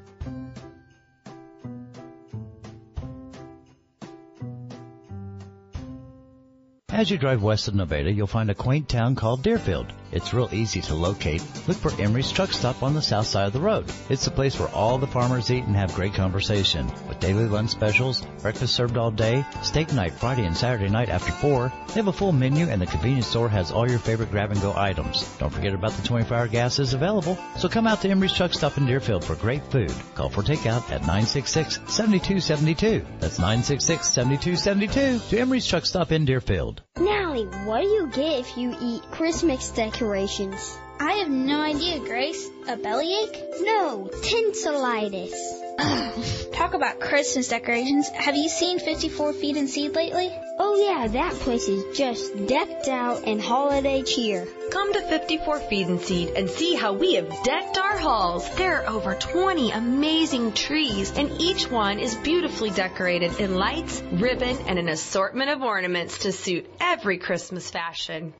As 6.92 7.08
you 7.08 7.18
drive 7.18 7.40
west 7.40 7.68
of 7.68 7.76
Nevada, 7.76 8.12
you'll 8.12 8.26
find 8.26 8.50
a 8.50 8.54
quaint 8.54 8.88
town 8.88 9.14
called 9.14 9.44
Deerfield. 9.44 9.92
It's 10.12 10.34
real 10.34 10.48
easy 10.52 10.80
to 10.82 10.94
locate. 10.94 11.42
Look 11.68 11.76
for 11.76 11.92
Emery's 12.00 12.32
Truck 12.32 12.52
Stop 12.52 12.82
on 12.82 12.94
the 12.94 13.02
south 13.02 13.26
side 13.26 13.46
of 13.46 13.52
the 13.52 13.60
road. 13.60 13.90
It's 14.08 14.24
the 14.24 14.30
place 14.30 14.58
where 14.58 14.68
all 14.70 14.98
the 14.98 15.06
farmers 15.06 15.50
eat 15.50 15.64
and 15.64 15.76
have 15.76 15.94
great 15.94 16.14
conversation. 16.14 16.90
With 17.08 17.20
daily 17.20 17.46
lunch 17.46 17.70
specials, 17.70 18.22
breakfast 18.42 18.74
served 18.74 18.96
all 18.96 19.10
day, 19.10 19.44
steak 19.62 19.92
night 19.92 20.14
Friday 20.14 20.44
and 20.44 20.56
Saturday 20.56 20.88
night 20.88 21.08
after 21.08 21.32
4, 21.32 21.72
they 21.88 21.94
have 21.94 22.08
a 22.08 22.12
full 22.12 22.32
menu 22.32 22.66
and 22.66 22.82
the 22.82 22.86
convenience 22.86 23.26
store 23.26 23.48
has 23.48 23.70
all 23.70 23.88
your 23.88 23.98
favorite 23.98 24.30
grab 24.30 24.50
and 24.50 24.60
go 24.60 24.74
items. 24.76 25.28
Don't 25.38 25.52
forget 25.52 25.74
about 25.74 25.92
the 25.92 26.06
24 26.06 26.36
hour 26.36 26.48
gas 26.48 26.78
is 26.78 26.94
available. 26.94 27.38
So 27.58 27.68
come 27.68 27.86
out 27.86 28.00
to 28.02 28.08
Emery's 28.08 28.32
Truck 28.32 28.52
Stop 28.52 28.78
in 28.78 28.86
Deerfield 28.86 29.24
for 29.24 29.34
great 29.36 29.64
food. 29.70 29.92
Call 30.14 30.30
for 30.30 30.42
takeout 30.42 30.90
at 30.90 31.02
966-7272. 31.02 33.04
That's 33.20 33.38
966-7272 33.38 35.28
to 35.28 35.38
Emery's 35.38 35.66
Truck 35.66 35.86
Stop 35.86 36.12
in 36.12 36.24
Deerfield. 36.24 36.82
Nally, 37.30 37.44
what 37.64 37.82
do 37.82 37.86
you 37.86 38.08
get 38.08 38.40
if 38.40 38.56
you 38.56 38.74
eat 38.80 39.02
Christmas 39.12 39.70
decorations? 39.70 40.76
I 40.98 41.12
have 41.18 41.28
no 41.28 41.60
idea, 41.60 42.00
Grace. 42.00 42.48
A 42.66 42.76
bellyache? 42.76 43.38
No, 43.60 44.10
tinselitis. 44.12 45.69
Talk 46.52 46.74
about 46.74 47.00
Christmas 47.00 47.48
decorations. 47.48 48.08
Have 48.08 48.36
you 48.36 48.48
seen 48.48 48.78
54 48.78 49.32
Feed 49.32 49.56
and 49.56 49.70
Seed 49.70 49.94
lately? 49.94 50.30
Oh 50.58 50.76
yeah, 50.76 51.08
that 51.08 51.32
place 51.34 51.68
is 51.68 51.96
just 51.96 52.46
decked 52.46 52.88
out 52.88 53.24
in 53.24 53.38
holiday 53.38 54.02
cheer. 54.02 54.46
Come 54.70 54.92
to 54.92 55.00
54 55.00 55.60
Feed 55.60 55.86
and 55.86 56.00
Seed 56.00 56.30
and 56.36 56.50
see 56.50 56.74
how 56.74 56.92
we 56.92 57.14
have 57.14 57.42
decked 57.44 57.78
our 57.78 57.96
halls. 57.96 58.48
There 58.56 58.82
are 58.82 58.90
over 58.90 59.14
20 59.14 59.70
amazing 59.70 60.52
trees, 60.52 61.12
and 61.16 61.40
each 61.40 61.70
one 61.70 61.98
is 61.98 62.14
beautifully 62.14 62.70
decorated 62.70 63.40
in 63.40 63.54
lights, 63.54 64.02
ribbon, 64.12 64.58
and 64.66 64.78
an 64.78 64.88
assortment 64.88 65.48
of 65.48 65.62
ornaments 65.62 66.18
to 66.18 66.32
suit 66.32 66.66
every 66.78 67.16
Christmas 67.16 67.70
fashion. 67.70 68.34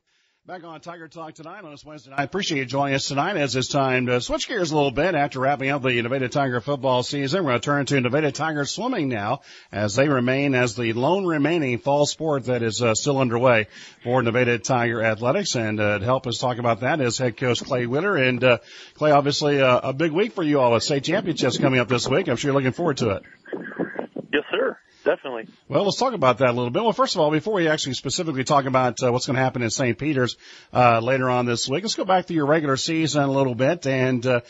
Back 0.51 0.65
on 0.65 0.81
Tiger 0.81 1.07
Talk 1.07 1.33
tonight 1.33 1.63
on 1.63 1.71
this 1.71 1.85
Wednesday 1.85 2.09
night. 2.09 2.19
I 2.19 2.23
appreciate 2.23 2.57
you 2.57 2.65
joining 2.65 2.95
us 2.95 3.07
tonight 3.07 3.37
as 3.37 3.55
it's 3.55 3.69
time 3.69 4.07
to 4.07 4.19
switch 4.19 4.49
gears 4.49 4.71
a 4.71 4.75
little 4.75 4.91
bit 4.91 5.15
after 5.15 5.39
wrapping 5.39 5.69
up 5.69 5.81
the 5.81 6.01
Nevada 6.01 6.27
Tiger 6.27 6.59
football 6.59 7.03
season. 7.03 7.45
We're 7.45 7.51
going 7.51 7.61
to 7.61 7.65
turn 7.65 7.85
to 7.85 8.01
Nevada 8.01 8.33
Tiger 8.33 8.65
swimming 8.65 9.07
now 9.07 9.43
as 9.71 9.95
they 9.95 10.09
remain 10.09 10.53
as 10.53 10.75
the 10.75 10.91
lone 10.91 11.25
remaining 11.25 11.77
fall 11.79 12.05
sport 12.05 12.47
that 12.47 12.63
is 12.63 12.81
uh, 12.81 12.95
still 12.95 13.19
underway 13.19 13.67
for 14.03 14.21
Nevada 14.21 14.59
Tiger 14.59 15.01
Athletics. 15.01 15.55
And 15.55 15.79
uh, 15.79 15.99
to 15.99 16.03
help 16.03 16.27
us 16.27 16.37
talk 16.37 16.57
about 16.57 16.81
that 16.81 16.99
is 16.99 17.17
head 17.17 17.37
coach 17.37 17.63
Clay 17.63 17.85
Witter. 17.85 18.17
And 18.17 18.43
uh, 18.43 18.57
Clay, 18.95 19.11
obviously 19.11 19.61
uh, 19.61 19.79
a 19.81 19.93
big 19.93 20.11
week 20.11 20.33
for 20.33 20.43
you 20.43 20.59
all 20.59 20.73
with 20.73 20.83
state 20.83 21.05
championships 21.05 21.59
coming 21.59 21.79
up 21.79 21.87
this 21.87 22.09
week. 22.09 22.27
I'm 22.27 22.35
sure 22.35 22.49
you're 22.49 22.55
looking 22.55 22.73
forward 22.73 22.97
to 22.97 23.11
it. 23.11 23.23
Definitely. 25.03 25.47
Well, 25.67 25.83
let's 25.83 25.97
talk 25.97 26.13
about 26.13 26.39
that 26.39 26.49
a 26.49 26.53
little 26.53 26.69
bit. 26.69 26.83
Well, 26.83 26.93
first 26.93 27.15
of 27.15 27.21
all, 27.21 27.31
before 27.31 27.53
we 27.53 27.67
actually 27.67 27.95
specifically 27.95 28.43
talk 28.43 28.65
about 28.65 29.01
uh, 29.01 29.11
what's 29.11 29.25
going 29.25 29.35
to 29.35 29.41
happen 29.41 29.63
in 29.63 29.71
St. 29.71 29.97
Peter's 29.97 30.37
uh, 30.73 30.99
later 30.99 31.29
on 31.29 31.45
this 31.45 31.67
week, 31.67 31.83
let's 31.83 31.95
go 31.95 32.05
back 32.05 32.27
to 32.27 32.33
your 32.33 32.45
regular 32.45 32.77
season 32.77 33.23
a 33.23 33.31
little 33.31 33.55
bit 33.55 33.87
and 33.87 34.25
uh, 34.25 34.41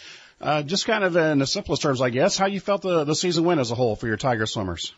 uh, 0.42 0.64
just 0.64 0.86
kind 0.86 1.04
of 1.04 1.16
in 1.16 1.40
the 1.40 1.48
simplest 1.48 1.82
terms, 1.82 2.02
I 2.02 2.10
guess, 2.10 2.38
how 2.38 2.48
you 2.48 2.60
felt 2.60 2.82
the, 2.82 3.06
the 3.06 3.16
season 3.16 3.46
went 3.46 3.62
as 3.62 3.72
a 3.72 3.76
whole 3.76 3.96
for 3.96 4.08
your 4.08 4.18
Tiger 4.18 4.46
swimmers. 4.46 4.94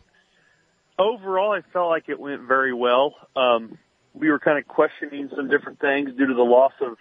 Overall, 0.98 1.52
I 1.52 1.60
felt 1.72 1.88
like 1.88 2.08
it 2.08 2.18
went 2.18 2.42
very 2.42 2.72
well. 2.72 3.14
Um, 3.36 3.78
we 4.12 4.30
were 4.30 4.38
kind 4.38 4.58
of 4.58 4.66
questioning 4.66 5.30
some 5.36 5.48
different 5.48 5.80
things 5.80 6.10
due 6.16 6.26
to 6.26 6.34
the 6.34 6.42
loss 6.42 6.72
of, 6.80 6.96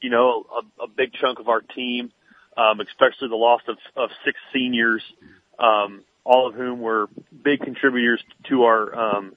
you 0.00 0.10
know, 0.10 0.46
a, 0.50 0.84
a 0.84 0.88
big 0.88 1.12
chunk 1.20 1.38
of 1.38 1.48
our 1.48 1.60
team, 1.60 2.12
um, 2.56 2.80
especially 2.80 3.28
the 3.28 3.36
loss 3.36 3.62
of, 3.68 3.76
of 3.96 4.10
six 4.24 4.38
seniors. 4.52 5.02
Um, 5.58 6.04
all 6.24 6.48
of 6.48 6.54
whom 6.54 6.80
were 6.80 7.08
big 7.42 7.60
contributors 7.60 8.22
to 8.48 8.64
our, 8.64 8.94
um, 8.94 9.34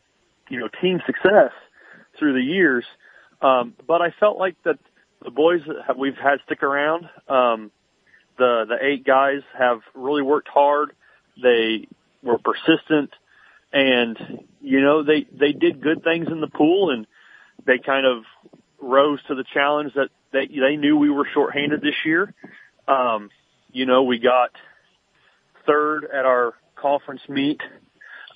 you 0.50 0.60
know, 0.60 0.68
team 0.82 1.02
success 1.06 1.52
through 2.18 2.34
the 2.34 2.42
years. 2.42 2.86
Um, 3.42 3.74
but 3.88 4.02
I 4.02 4.14
felt 4.20 4.38
like 4.38 4.56
that 4.64 4.80
the 5.24 5.32
boys 5.32 5.62
that 5.88 5.98
we've 5.98 6.16
had 6.16 6.40
stick 6.46 6.64
around, 6.64 7.06
um, 7.28 7.72
the, 8.38 8.66
the 8.68 8.78
eight 8.82 9.06
guys 9.06 9.42
have 9.58 9.80
really 9.94 10.22
worked 10.22 10.50
hard. 10.50 10.92
They 11.42 11.88
were 12.22 12.38
persistent 12.38 13.12
and, 13.72 14.18
you 14.62 14.82
know, 14.82 15.04
they, 15.04 15.26
they 15.32 15.52
did 15.52 15.82
good 15.82 16.04
things 16.04 16.28
in 16.30 16.42
the 16.42 16.48
pool 16.48 16.92
and 16.92 17.08
they 17.66 17.80
kind 17.80 18.06
of 18.06 18.24
rose 18.80 19.20
to 19.28 19.36
the 19.36 19.46
challenge 19.54 19.94
that 19.96 20.10
they, 20.32 20.48
they 20.48 20.76
knew 20.76 20.98
we 20.98 21.10
were 21.10 21.28
shorthanded 21.34 21.82
this 21.82 21.96
year. 22.06 22.34
Um, 22.88 23.30
you 23.72 23.86
know, 23.86 24.04
we 24.04 24.20
got 24.20 24.52
third 25.66 26.06
at 26.06 26.26
our 26.26 26.54
conference 26.84 27.22
meet, 27.30 27.62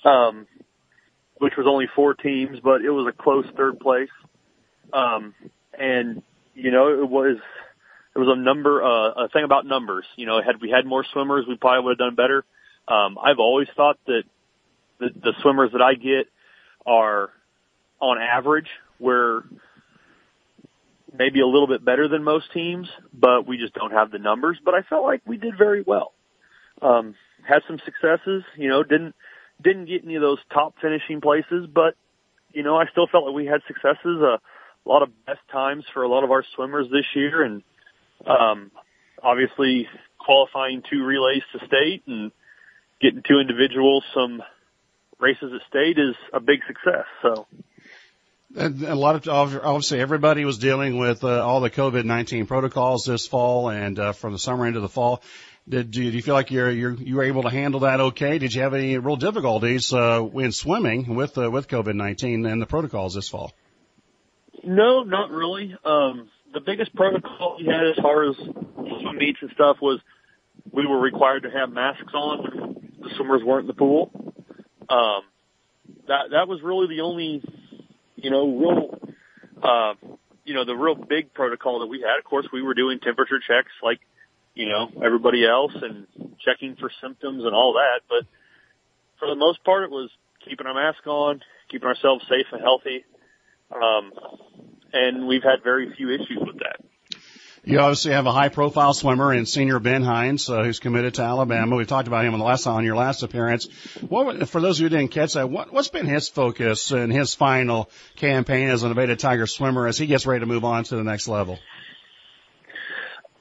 um, 0.04 0.46
which 1.36 1.52
was 1.56 1.66
only 1.68 1.86
four 1.94 2.14
teams, 2.14 2.58
but 2.64 2.80
it 2.80 2.90
was 2.90 3.12
a 3.12 3.22
close 3.22 3.44
third 3.56 3.78
place. 3.78 4.08
Um, 4.92 5.34
and 5.78 6.22
you 6.54 6.72
know, 6.72 6.88
it 6.88 7.08
was, 7.08 7.36
it 8.16 8.18
was 8.18 8.28
a 8.36 8.40
number, 8.40 8.82
uh, 8.82 9.26
a 9.26 9.28
thing 9.28 9.44
about 9.44 9.66
numbers. 9.66 10.06
You 10.16 10.26
know, 10.26 10.40
had 10.44 10.60
we 10.60 10.70
had 10.70 10.86
more 10.86 11.04
swimmers, 11.12 11.44
we 11.46 11.56
probably 11.56 11.84
would 11.84 12.00
have 12.00 12.08
done 12.08 12.14
better. 12.16 12.44
Um, 12.88 13.18
I've 13.22 13.38
always 13.38 13.68
thought 13.76 13.98
that 14.06 14.22
the, 14.98 15.10
the 15.14 15.32
swimmers 15.42 15.70
that 15.72 15.82
I 15.82 15.94
get 15.94 16.26
are 16.86 17.30
on 18.00 18.18
average 18.18 18.68
where 18.98 19.42
maybe 21.16 21.40
a 21.40 21.46
little 21.46 21.68
bit 21.68 21.84
better 21.84 22.08
than 22.08 22.24
most 22.24 22.52
teams, 22.52 22.88
but 23.12 23.46
we 23.46 23.58
just 23.58 23.74
don't 23.74 23.92
have 23.92 24.10
the 24.10 24.18
numbers. 24.18 24.58
But 24.64 24.74
I 24.74 24.82
felt 24.82 25.04
like 25.04 25.22
we 25.26 25.36
did 25.36 25.54
very 25.56 25.84
well. 25.86 26.12
Um, 26.82 27.14
had 27.46 27.60
some 27.66 27.78
successes. 27.84 28.44
You 28.56 28.68
know, 28.68 28.82
didn't 28.82 29.14
didn't 29.62 29.86
get 29.86 30.04
any 30.04 30.14
of 30.14 30.22
those 30.22 30.38
top 30.52 30.74
finishing 30.80 31.20
places, 31.20 31.66
but 31.72 31.94
you 32.52 32.62
know, 32.62 32.76
I 32.76 32.86
still 32.90 33.06
felt 33.06 33.24
like 33.26 33.34
we 33.34 33.46
had 33.46 33.60
successes. 33.66 34.20
A 34.22 34.40
lot 34.84 35.02
of 35.02 35.10
best 35.26 35.40
times 35.52 35.84
for 35.92 36.02
a 36.02 36.08
lot 36.08 36.24
of 36.24 36.30
our 36.30 36.44
swimmers 36.54 36.86
this 36.90 37.04
year, 37.14 37.42
and 37.42 37.62
um, 38.26 38.70
obviously 39.22 39.88
qualifying 40.18 40.82
two 40.90 41.04
relays 41.04 41.42
to 41.52 41.66
state 41.66 42.02
and 42.06 42.32
getting 43.00 43.22
two 43.22 43.38
individuals 43.38 44.04
some 44.14 44.42
races 45.18 45.52
at 45.54 45.66
state 45.68 45.98
is 45.98 46.14
a 46.32 46.40
big 46.40 46.60
success. 46.66 47.06
So. 47.22 47.46
And 48.56 48.82
a 48.82 48.94
lot 48.94 49.26
of 49.26 49.28
obviously 49.28 50.00
everybody 50.00 50.44
was 50.46 50.56
dealing 50.56 50.96
with 50.96 51.22
uh, 51.22 51.44
all 51.44 51.60
the 51.60 51.70
COVID 51.70 52.04
nineteen 52.04 52.46
protocols 52.46 53.04
this 53.04 53.26
fall 53.26 53.68
and 53.68 53.98
uh, 53.98 54.12
from 54.12 54.32
the 54.32 54.38
summer 54.38 54.66
into 54.66 54.80
the 54.80 54.88
fall. 54.88 55.22
Did 55.68 55.94
you, 55.94 56.10
do 56.10 56.16
you 56.16 56.22
feel 56.22 56.34
like 56.34 56.50
you're, 56.50 56.70
you're, 56.70 56.94
you 56.94 57.16
were 57.16 57.24
able 57.24 57.42
to 57.42 57.50
handle 57.50 57.80
that 57.80 58.00
okay? 58.00 58.38
Did 58.38 58.54
you 58.54 58.62
have 58.62 58.72
any 58.72 58.96
real 58.96 59.16
difficulties, 59.16 59.92
uh, 59.92 60.26
in 60.34 60.52
swimming 60.52 61.14
with, 61.14 61.36
uh, 61.36 61.50
with 61.50 61.68
COVID-19 61.68 62.50
and 62.50 62.62
the 62.62 62.66
protocols 62.66 63.14
this 63.14 63.28
fall? 63.28 63.52
No, 64.64 65.02
not 65.02 65.30
really. 65.30 65.76
Um, 65.84 66.30
the 66.54 66.60
biggest 66.60 66.94
protocol 66.94 67.56
we 67.58 67.66
had 67.66 67.84
as 67.84 67.96
far 68.02 68.30
as 68.30 68.36
swim 68.36 69.18
meets 69.18 69.38
and 69.42 69.50
stuff 69.52 69.76
was 69.82 70.00
we 70.72 70.86
were 70.86 70.98
required 70.98 71.42
to 71.42 71.50
have 71.50 71.70
masks 71.70 72.14
on 72.14 72.38
when 72.44 72.92
the 73.00 73.10
swimmers 73.16 73.42
weren't 73.44 73.62
in 73.62 73.66
the 73.66 73.74
pool. 73.74 74.10
Um, 74.88 75.22
that, 76.06 76.30
that 76.30 76.48
was 76.48 76.60
really 76.62 76.86
the 76.88 77.02
only, 77.02 77.42
you 78.16 78.30
know, 78.30 78.56
real, 78.56 78.98
uh, 79.62 79.94
you 80.44 80.54
know, 80.54 80.64
the 80.64 80.74
real 80.74 80.94
big 80.94 81.34
protocol 81.34 81.80
that 81.80 81.86
we 81.86 82.00
had. 82.00 82.18
Of 82.18 82.24
course, 82.24 82.46
we 82.52 82.62
were 82.62 82.74
doing 82.74 83.00
temperature 83.00 83.38
checks 83.38 83.72
like, 83.82 84.00
you 84.58 84.68
know, 84.68 84.90
everybody 85.04 85.46
else 85.46 85.70
and 85.80 86.06
checking 86.44 86.74
for 86.74 86.90
symptoms 87.00 87.44
and 87.44 87.54
all 87.54 87.74
that. 87.74 88.00
But 88.08 88.26
for 89.20 89.28
the 89.28 89.36
most 89.36 89.62
part, 89.62 89.84
it 89.84 89.90
was 89.90 90.10
keeping 90.44 90.66
our 90.66 90.74
mask 90.74 91.06
on, 91.06 91.40
keeping 91.70 91.86
ourselves 91.86 92.24
safe 92.28 92.46
and 92.50 92.60
healthy. 92.60 93.04
Um, 93.70 94.12
and 94.92 95.28
we've 95.28 95.44
had 95.44 95.62
very 95.62 95.94
few 95.94 96.10
issues 96.10 96.40
with 96.40 96.58
that. 96.58 96.84
You 97.64 97.78
obviously 97.80 98.12
have 98.12 98.26
a 98.26 98.32
high 98.32 98.48
profile 98.48 98.94
swimmer 98.94 99.32
in 99.32 99.46
senior 99.46 99.78
Ben 99.78 100.02
Hines, 100.02 100.48
uh, 100.48 100.64
who's 100.64 100.80
committed 100.80 101.14
to 101.14 101.22
Alabama. 101.22 101.76
We've 101.76 101.86
talked 101.86 102.08
about 102.08 102.24
him 102.24 102.32
on 102.32 102.40
the 102.40 102.46
last 102.46 102.66
on 102.66 102.84
your 102.84 102.96
last 102.96 103.22
appearance. 103.22 103.68
What, 104.08 104.48
for 104.48 104.60
those 104.60 104.78
who 104.78 104.88
didn't 104.88 105.08
catch 105.08 105.34
that, 105.34 105.50
what, 105.50 105.72
what's 105.72 105.88
been 105.88 106.06
his 106.06 106.28
focus 106.28 106.90
in 106.90 107.10
his 107.10 107.34
final 107.34 107.90
campaign 108.16 108.70
as 108.70 108.82
an 108.82 108.88
Nevada 108.88 109.16
Tiger 109.16 109.46
swimmer 109.46 109.86
as 109.86 109.98
he 109.98 110.06
gets 110.06 110.26
ready 110.26 110.40
to 110.40 110.46
move 110.46 110.64
on 110.64 110.84
to 110.84 110.96
the 110.96 111.04
next 111.04 111.28
level? 111.28 111.58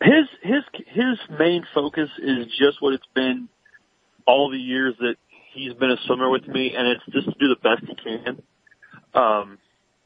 His 0.01 0.27
his 0.43 0.63
his 0.87 1.37
main 1.39 1.65
focus 1.73 2.09
is 2.19 2.47
just 2.59 2.81
what 2.81 2.93
it's 2.93 3.07
been 3.15 3.49
all 4.27 4.51
the 4.51 4.57
years 4.57 4.95
that 4.99 5.15
he's 5.53 5.73
been 5.73 5.91
a 5.91 5.97
swimmer 6.05 6.29
with 6.29 6.47
me, 6.47 6.73
and 6.77 6.87
it's 6.87 7.05
just 7.11 7.25
to 7.25 7.35
do 7.39 7.47
the 7.47 7.55
best 7.63 7.83
he 7.87 7.95
can 7.95 8.41
um, 9.13 9.57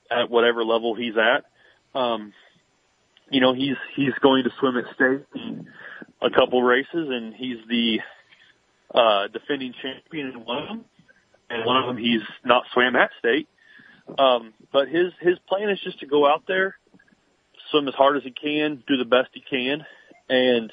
at 0.10 0.30
whatever 0.30 0.64
level 0.64 0.96
he's 0.96 1.16
at. 1.18 2.00
Um, 2.00 2.32
you 3.30 3.42
know, 3.42 3.54
he's 3.54 3.76
he's 3.96 4.14
going 4.22 4.44
to 4.44 4.50
swim 4.60 4.78
at 4.78 4.86
state 4.96 5.26
in 5.36 5.68
a 6.22 6.30
couple 6.30 6.62
races, 6.64 6.88
and 7.10 7.34
he's 7.34 7.58
the 7.68 8.00
uh, 8.94 9.28
defending 9.28 9.74
champion 9.82 10.28
in 10.28 10.46
one 10.46 10.62
of 10.62 10.68
them, 10.70 10.86
and 11.50 11.66
one 11.66 11.78
of 11.78 11.88
them 11.88 11.98
he's 11.98 12.22
not 12.46 12.64
swam 12.74 12.96
at 12.96 13.10
state. 13.20 13.50
Um, 14.18 14.54
but 14.72 14.88
his 14.88 15.12
his 15.20 15.38
plan 15.50 15.70
is 15.70 15.80
just 15.84 16.00
to 16.00 16.06
go 16.06 16.26
out 16.26 16.44
there 16.48 16.76
swim 17.72 17.88
as 17.88 17.94
hard 17.94 18.18
as 18.18 18.24
he 18.24 18.32
can, 18.32 18.84
do 18.88 18.98
the 18.98 19.06
best 19.06 19.30
he 19.34 19.42
can. 19.42 19.86
And, 20.30 20.72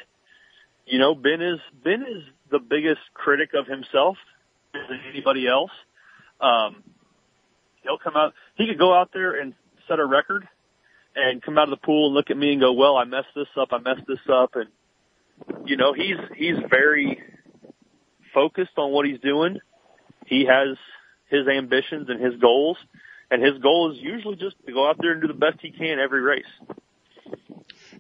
you 0.87 0.99
know, 0.99 1.15
Ben 1.15 1.41
is, 1.41 1.59
Ben 1.83 2.03
is 2.03 2.23
the 2.51 2.59
biggest 2.59 3.01
critic 3.15 3.51
of 3.55 3.67
himself 3.67 4.17
than 4.73 5.01
anybody 5.11 5.47
else. 5.49 5.71
Um, 6.41 6.83
he'll 7.83 7.99
come 7.99 8.17
out, 8.17 8.35
he 8.57 8.67
could 8.67 8.79
go 8.79 8.95
out 8.95 9.11
there 9.13 9.41
and 9.41 9.55
set 9.89 9.99
a 9.99 10.07
record 10.07 10.47
and 11.17 11.43
come 11.43 11.59
out 11.59 11.65
of 11.65 11.71
the 11.71 11.85
pool 11.85 12.07
and 12.07 12.15
look 12.15 12.31
at 12.31 12.37
me 12.37 12.53
and 12.53 12.61
go, 12.61 12.73
well, 12.73 12.97
I 12.97 13.05
messed 13.05 13.35
this 13.35 13.49
up. 13.61 13.69
I 13.73 13.79
messed 13.79 14.07
this 14.07 14.19
up. 14.33 14.55
And, 14.55 14.69
you 15.67 15.77
know, 15.77 15.93
he's, 15.93 16.17
he's 16.37 16.57
very 16.71 17.19
focused 18.35 18.77
on 18.77 18.93
what 18.93 19.07
he's 19.07 19.21
doing. 19.21 19.59
He 20.27 20.47
has 20.47 20.77
his 21.31 21.49
ambitions 21.49 22.09
and 22.09 22.23
his 22.23 22.41
goals 22.41 22.77
and 23.31 23.43
his 23.43 23.59
goal 23.63 23.93
is 23.93 23.99
usually 24.01 24.37
just 24.37 24.57
to 24.67 24.73
go 24.73 24.89
out 24.89 24.97
there 25.01 25.13
and 25.13 25.21
do 25.21 25.29
the 25.29 25.35
best 25.35 25.59
he 25.61 25.71
can 25.71 25.99
every 25.99 26.23
race 26.23 26.45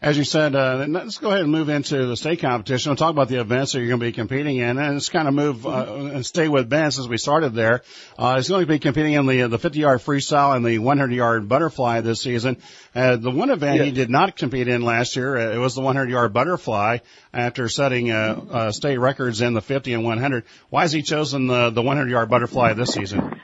as 0.01 0.17
you 0.17 0.23
said, 0.23 0.55
uh, 0.55 0.87
let's 0.89 1.19
go 1.19 1.31
ahead 1.31 1.43
and 1.43 1.51
move 1.51 1.69
into 1.69 2.07
the 2.07 2.17
state 2.17 2.41
competition. 2.41 2.91
We'll 2.91 2.97
talk 2.97 3.11
about 3.11 3.29
the 3.29 3.41
events 3.41 3.73
that 3.73 3.81
you're 3.81 3.89
going 3.89 3.99
to 3.99 4.07
be 4.07 4.13
competing 4.13 4.59
in, 4.59 4.79
and 4.79 4.95
let's 4.95 5.09
kind 5.09 5.27
of 5.27 5.35
move 5.35 5.67
uh, 5.67 6.11
and 6.13 6.25
stay 6.25 6.47
with 6.47 6.69
Ben 6.69 6.93
since 6.93 7.09
we 7.09 7.19
started 7.19 7.53
there. 7.55 7.83
Uh, 8.17 8.37
he's 8.37 8.49
going 8.49 8.61
to 8.61 8.67
be 8.67 8.79
competing 8.79 9.15
in 9.15 9.27
the 9.27 9.49
the 9.49 9.59
50 9.59 9.81
yard 9.81 10.01
freestyle 10.01 10.55
and 10.55 10.65
the 10.65 10.79
100 10.79 11.13
yard 11.13 11.49
butterfly 11.49 12.01
this 12.01 12.23
season. 12.23 12.59
Uh, 12.95 13.17
the 13.17 13.31
one 13.31 13.51
event 13.51 13.83
he 13.83 13.91
did 13.91 14.09
not 14.09 14.37
compete 14.37 14.69
in 14.69 14.83
last 14.83 15.17
year, 15.17 15.37
uh, 15.37 15.55
it 15.55 15.59
was 15.59 15.75
the 15.75 15.81
100 15.81 16.11
yard 16.11 16.33
butterfly 16.33 16.99
after 17.35 17.69
setting 17.69 18.13
uh, 18.13 18.41
uh, 18.51 18.73
state 18.73 18.99
records 18.99 19.41
in 19.41 19.53
the 19.53 19.63
50 19.63 19.95
and 19.95 20.05
100. 20.05 20.45
Why 20.71 20.83
has 20.83 20.93
he 20.93 21.03
chosen 21.03 21.49
the 21.49 21.71
the 21.71 21.83
100 21.83 22.09
yard 22.09 22.31
butterfly 22.31 22.75
this 22.75 22.93
season? 22.93 23.41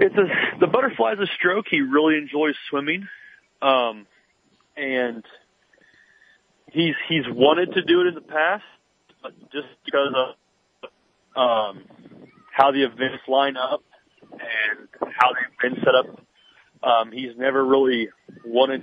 It's 0.00 0.16
a 0.16 0.58
the 0.58 0.66
butterfly 0.66 1.12
is 1.12 1.20
a 1.20 1.32
stroke 1.36 1.66
he 1.70 1.82
really 1.82 2.16
enjoys 2.16 2.54
swimming, 2.68 3.06
um, 3.60 4.06
and 4.76 5.24
he's 6.72 6.94
he's 7.08 7.24
wanted 7.28 7.72
to 7.74 7.82
do 7.82 8.00
it 8.02 8.08
in 8.08 8.14
the 8.14 8.20
past, 8.20 8.64
but 9.22 9.32
just 9.52 9.68
because 9.84 10.14
of 10.16 10.90
um, 11.36 11.84
how 12.52 12.72
the 12.72 12.84
events 12.84 13.22
line 13.28 13.56
up 13.56 13.82
and 14.32 14.88
how 15.00 15.28
they've 15.32 15.72
been 15.72 15.82
set 15.84 15.94
up, 15.94 16.06
um, 16.82 17.12
he's 17.12 17.36
never 17.36 17.64
really 17.64 18.08
wanted 18.44 18.82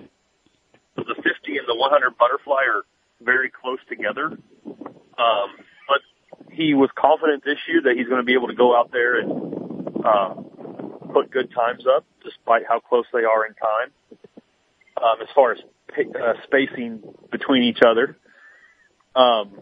the 0.95 1.15
50 1.15 1.57
and 1.57 1.67
the 1.67 1.75
100 1.75 2.17
butterfly 2.17 2.63
are 2.67 2.83
very 3.21 3.49
close 3.49 3.79
together. 3.87 4.37
Um, 4.65 5.49
but 5.87 6.01
he 6.51 6.73
was 6.73 6.89
confident 6.97 7.43
this 7.43 7.57
year 7.67 7.81
that 7.83 7.95
he's 7.97 8.07
going 8.07 8.21
to 8.21 8.25
be 8.25 8.33
able 8.33 8.47
to 8.47 8.55
go 8.55 8.75
out 8.75 8.91
there 8.91 9.19
and 9.19 9.31
uh, 10.03 10.33
put 11.13 11.31
good 11.31 11.51
times 11.53 11.85
up, 11.87 12.05
despite 12.23 12.63
how 12.67 12.79
close 12.79 13.05
they 13.13 13.23
are 13.23 13.45
in 13.45 13.53
time. 13.55 13.91
Um, 14.97 15.21
as 15.21 15.27
far 15.33 15.53
as 15.53 15.59
uh, 15.97 16.33
spacing 16.43 17.01
between 17.31 17.63
each 17.63 17.79
other. 17.85 18.17
Um, 19.15 19.59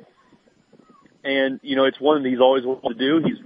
and 1.24 1.60
you 1.64 1.76
know, 1.76 1.86
it's 1.86 2.00
one 2.00 2.24
that 2.24 2.30
he's 2.30 2.40
always 2.40 2.64
wanted 2.66 2.98
to 2.98 3.22
do. 3.22 3.28
He's 3.28 3.38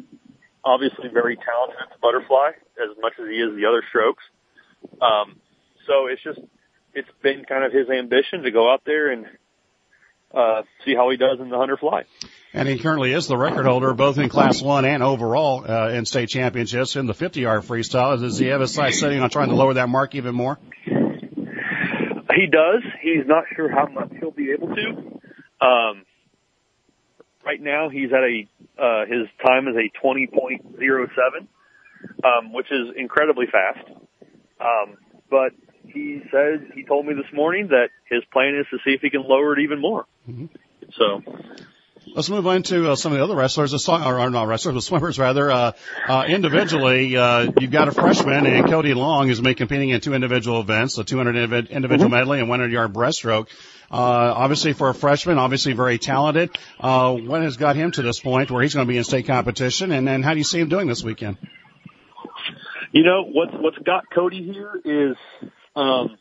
obviously 0.63 1.09
very 1.09 1.35
talented 1.35 1.77
at 1.81 1.89
the 1.89 1.99
butterfly 2.01 2.51
as 2.77 2.95
much 3.01 3.13
as 3.19 3.27
he 3.27 3.35
is 3.35 3.55
the 3.55 3.65
other 3.65 3.83
strokes. 3.89 4.23
Um, 5.01 5.37
so 5.87 6.07
it's 6.07 6.23
just, 6.23 6.39
it's 6.93 7.09
been 7.21 7.45
kind 7.45 7.63
of 7.63 7.71
his 7.71 7.89
ambition 7.89 8.43
to 8.43 8.51
go 8.51 8.71
out 8.71 8.81
there 8.85 9.11
and, 9.11 9.25
uh, 10.33 10.61
see 10.85 10.95
how 10.95 11.09
he 11.09 11.17
does 11.17 11.39
in 11.39 11.49
the 11.49 11.57
hunter 11.57 11.77
fly. 11.77 12.03
And 12.53 12.67
he 12.67 12.79
currently 12.79 13.11
is 13.11 13.27
the 13.27 13.37
record 13.37 13.65
holder 13.65 13.93
both 13.93 14.17
in 14.17 14.29
class 14.29 14.61
one 14.61 14.85
and 14.85 15.03
overall, 15.03 15.69
uh, 15.69 15.89
in 15.89 16.05
state 16.05 16.29
championships 16.29 16.95
in 16.95 17.05
the 17.05 17.13
50 17.13 17.41
yard 17.41 17.63
freestyle. 17.63 18.19
Does 18.19 18.37
he 18.37 18.47
have 18.47 18.61
his 18.61 18.73
sights 18.73 18.99
setting 18.99 19.19
on 19.21 19.29
trying 19.29 19.49
to 19.49 19.55
lower 19.55 19.73
that 19.73 19.89
mark 19.89 20.15
even 20.15 20.35
more? 20.35 20.57
He 22.35 22.47
does. 22.47 22.83
He's 23.01 23.25
not 23.25 23.45
sure 23.55 23.69
how 23.69 23.87
much 23.87 24.11
he'll 24.19 24.31
be 24.31 24.51
able 24.51 24.73
to. 24.75 25.65
Um, 25.65 26.05
right 27.45 27.61
now 27.61 27.89
he's 27.89 28.11
at 28.11 28.23
a 28.23 28.47
uh, 28.81 29.05
his 29.05 29.27
time 29.45 29.67
is 29.67 29.75
a 29.75 29.91
20.07, 30.03 31.47
um, 32.23 32.53
which 32.53 32.71
is 32.71 32.87
incredibly 32.97 33.45
fast. 33.45 33.87
Um, 34.59 34.97
but 35.29 35.51
he 35.85 36.21
says 36.31 36.61
he 36.73 36.83
told 36.83 37.05
me 37.05 37.13
this 37.13 37.31
morning 37.33 37.67
that 37.67 37.89
his 38.09 38.23
plan 38.31 38.55
is 38.55 38.65
to 38.71 38.77
see 38.83 38.95
if 38.95 39.01
he 39.01 39.09
can 39.09 39.23
lower 39.23 39.53
it 39.53 39.63
even 39.63 39.79
more. 39.79 40.05
Mm-hmm. 40.29 40.45
So 40.97 41.21
Let's 42.13 42.29
move 42.29 42.45
on 42.45 42.63
to 42.63 42.91
uh, 42.91 42.95
some 42.95 43.13
of 43.13 43.19
the 43.19 43.23
other 43.23 43.35
wrestlers, 43.35 43.87
or, 43.87 44.29
not 44.29 44.47
wrestlers, 44.47 44.73
but 44.73 44.83
swimmers 44.83 45.17
rather. 45.17 45.49
Uh, 45.49 45.71
uh, 46.07 46.25
individually, 46.27 47.15
uh, 47.15 47.51
you've 47.57 47.71
got 47.71 47.87
a 47.87 47.91
freshman 47.91 48.45
and 48.45 48.67
Cody 48.69 48.93
Long 48.93 49.27
who's 49.27 49.39
been 49.39 49.55
competing 49.55 49.89
in 49.89 50.01
two 50.01 50.13
individual 50.13 50.59
events, 50.59 50.95
the 50.95 51.05
200 51.05 51.35
individual 51.69 52.09
mm-hmm. 52.09 52.11
medley 52.11 52.39
and 52.39 52.49
100 52.49 52.71
yard 52.71 52.91
breaststroke. 52.91 53.47
Uh, 53.89 53.95
obviously 54.35 54.73
for 54.73 54.89
a 54.89 54.93
freshman, 54.93 55.37
obviously 55.37 55.71
very 55.71 55.97
talented. 55.97 56.49
Uh, 56.79 57.13
what 57.13 57.41
has 57.41 57.55
got 57.55 57.77
him 57.77 57.91
to 57.91 58.01
this 58.01 58.19
point 58.19 58.51
where 58.51 58.61
he's 58.61 58.73
going 58.73 58.85
to 58.85 58.91
be 58.91 58.97
in 58.97 59.03
state 59.05 59.25
competition, 59.25 59.91
and 59.91 60.05
then 60.05 60.21
how 60.21 60.33
do 60.33 60.37
you 60.37 60.43
see 60.43 60.59
him 60.59 60.67
doing 60.67 60.87
this 60.87 61.03
weekend? 61.03 61.37
You 62.91 63.03
know 63.03 63.23
what's 63.23 63.53
what's 63.53 63.77
got 63.77 64.03
Cody 64.13 64.43
here 64.43 64.81
is 64.83 65.15
um, 65.77 66.17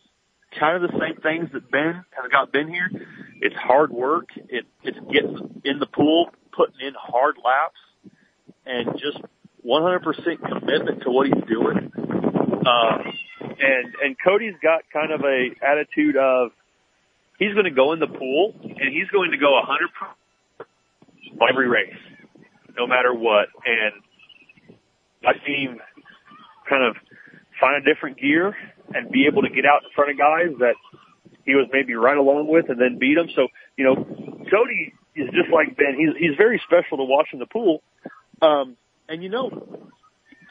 kind 0.59 0.83
of 0.83 0.91
the 0.91 0.99
same 0.99 1.21
things 1.23 1.51
that 1.53 1.71
Ben 1.71 2.05
has 2.11 2.31
got 2.31 2.53
Ben 2.53 2.69
here. 2.69 2.91
It's 3.41 3.57
hard 3.57 3.91
work. 3.91 4.29
It 4.37 4.67
it's 4.83 4.99
getting 5.13 5.63
in 5.65 5.79
the 5.79 5.87
pool, 5.87 6.31
putting 6.53 6.87
in 6.87 6.95
hard 6.99 7.37
laps, 7.43 7.79
and 8.67 8.99
just 8.99 9.19
100% 9.67 10.03
commitment 10.49 11.03
to 11.03 11.11
what 11.11 11.27
he's 11.27 11.45
doing. 11.49 11.93
Um, 11.97 13.13
and 13.41 13.95
and 14.03 14.17
Cody's 14.23 14.55
got 14.63 14.83
kind 14.93 15.13
of 15.13 15.21
a 15.23 15.51
attitude 15.63 16.17
of 16.17 16.51
he's 17.39 17.53
going 17.55 17.65
to 17.65 17.71
go 17.71 17.93
in 17.93 18.01
the 18.01 18.07
pool 18.07 18.55
and 18.63 18.93
he's 18.93 19.09
going 19.09 19.31
to 19.33 19.39
go 19.39 19.61
100% 19.61 20.67
every 21.49 21.69
race, 21.69 21.95
no 22.77 22.87
matter 22.87 23.15
what. 23.15 23.49
And 23.65 24.77
I 25.27 25.33
see 25.47 25.65
him 25.65 25.79
kind 26.69 26.85
of 26.85 26.97
find 27.61 27.83
a 27.83 27.95
different 27.95 28.19
gear 28.19 28.55
and 28.95 29.11
be 29.11 29.27
able 29.27 29.43
to 29.43 29.51
get 29.51 29.65
out 29.65 29.83
in 29.85 29.91
front 29.95 30.11
of 30.11 30.19
guys 30.19 30.51
that 30.59 30.75
he 31.45 31.55
was 31.55 31.69
maybe 31.73 31.95
right 31.95 32.17
along 32.17 32.49
with 32.49 32.69
and 32.69 32.81
then 32.81 32.99
beat 32.99 33.15
them. 33.15 33.29
So, 33.35 33.49
you 33.77 33.85
know, 33.85 33.97
Cody 34.51 34.93
is 35.17 35.29
just 35.35 35.51
like 35.53 35.77
Ben. 35.77 35.97
He's, 35.99 36.17
he's 36.19 36.37
very 36.37 36.61
special 36.67 36.99
to 36.99 37.05
watch 37.05 37.29
in 37.33 37.39
the 37.39 37.47
pool. 37.47 37.83
Um, 38.43 38.77
and 39.09 39.23
you 39.23 39.29
know, 39.29 39.51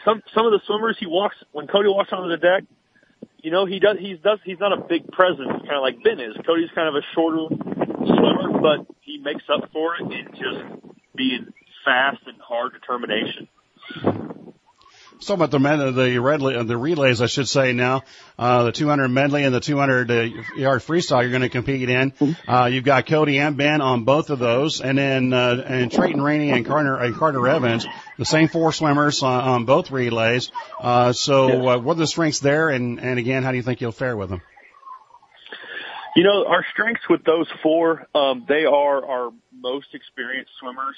some, 0.06 0.22
some 0.34 0.46
of 0.46 0.52
the 0.52 0.62
swimmers 0.66 0.98
he 1.00 1.06
walks, 1.06 1.36
when 1.52 1.68
Cody 1.68 1.90
walks 1.90 2.10
onto 2.12 2.30
the 2.30 2.38
deck, 2.38 2.64
you 3.42 3.52
know, 3.52 3.66
he 3.66 3.80
does, 3.80 3.98
he 4.00 4.16
does, 4.16 4.40
he's 4.44 4.60
not 4.60 4.74
a 4.74 4.82
big 4.82 5.08
presence, 5.12 5.48
kind 5.48 5.76
of 5.76 5.82
like 5.82 6.04
Ben 6.04 6.20
is. 6.20 6.36
Cody's 6.46 6.70
kind 6.76 6.90
of 6.90 6.96
a 6.96 7.06
shorter 7.16 7.48
swimmer, 7.50 8.60
but 8.60 8.86
he 9.02 9.18
makes 9.18 9.44
up 9.54 9.70
for 9.72 9.96
it 9.96 10.02
in 10.02 10.28
just 10.32 10.94
being 11.16 11.48
fast 11.86 12.20
and 12.28 12.38
hard 12.42 12.74
determination. 12.74 13.48
So 15.22 15.34
about 15.34 15.52
the 15.52 15.60
men, 15.60 15.80
the 15.96 16.18
red, 16.20 16.40
the 16.40 16.78
relays, 16.78 17.22
I 17.22 17.26
should 17.26 17.50
say 17.50 17.74
now, 17.74 18.04
uh, 18.38 18.64
the 18.64 18.72
200 18.72 19.10
medley 19.10 19.44
and 19.44 19.54
the 19.54 19.60
200 19.60 20.10
uh, 20.10 20.14
yard 20.56 20.82
freestyle 20.82 21.22
you're 21.22 21.30
going 21.30 21.42
to 21.42 21.50
compete 21.50 21.90
in. 21.90 22.12
Mm-hmm. 22.12 22.50
Uh, 22.50 22.68
you've 22.68 22.86
got 22.86 23.06
Cody 23.06 23.38
and 23.38 23.58
Ben 23.58 23.82
on 23.82 24.06
both 24.06 24.30
of 24.30 24.40
those, 24.40 24.80
and 24.80 24.98
then 24.98 25.34
uh, 25.34 25.62
and 25.66 25.92
Trayton 25.92 26.22
Rainey 26.22 26.52
and 26.52 26.66
Carter 26.66 26.96
and 26.96 27.14
Carter 27.14 27.46
Evans, 27.50 27.86
the 28.18 28.24
same 28.24 28.48
four 28.48 28.72
swimmers 28.72 29.22
on, 29.22 29.42
on 29.42 29.66
both 29.66 29.92
relays. 29.92 30.52
Uh, 30.80 31.12
so 31.12 31.68
uh, 31.68 31.78
what 31.80 31.98
are 31.98 32.00
the 32.00 32.08
strengths 32.08 32.40
there, 32.40 32.70
and 32.70 33.00
and 33.02 33.20
again, 33.20 33.44
how 33.44 33.52
do 33.52 33.58
you 33.58 33.64
think 33.64 33.82
you'll 33.82 33.92
fare 33.92 34.16
with 34.16 34.30
them? 34.30 34.42
You 36.16 36.24
know, 36.24 36.46
our 36.46 36.66
strengths 36.72 37.08
with 37.10 37.26
those 37.26 37.48
four, 37.62 38.08
um, 38.16 38.46
they 38.48 38.66
are 38.66 39.06
our 39.06 39.32
most 39.54 39.88
experienced 39.94 40.52
swimmers. 40.60 40.96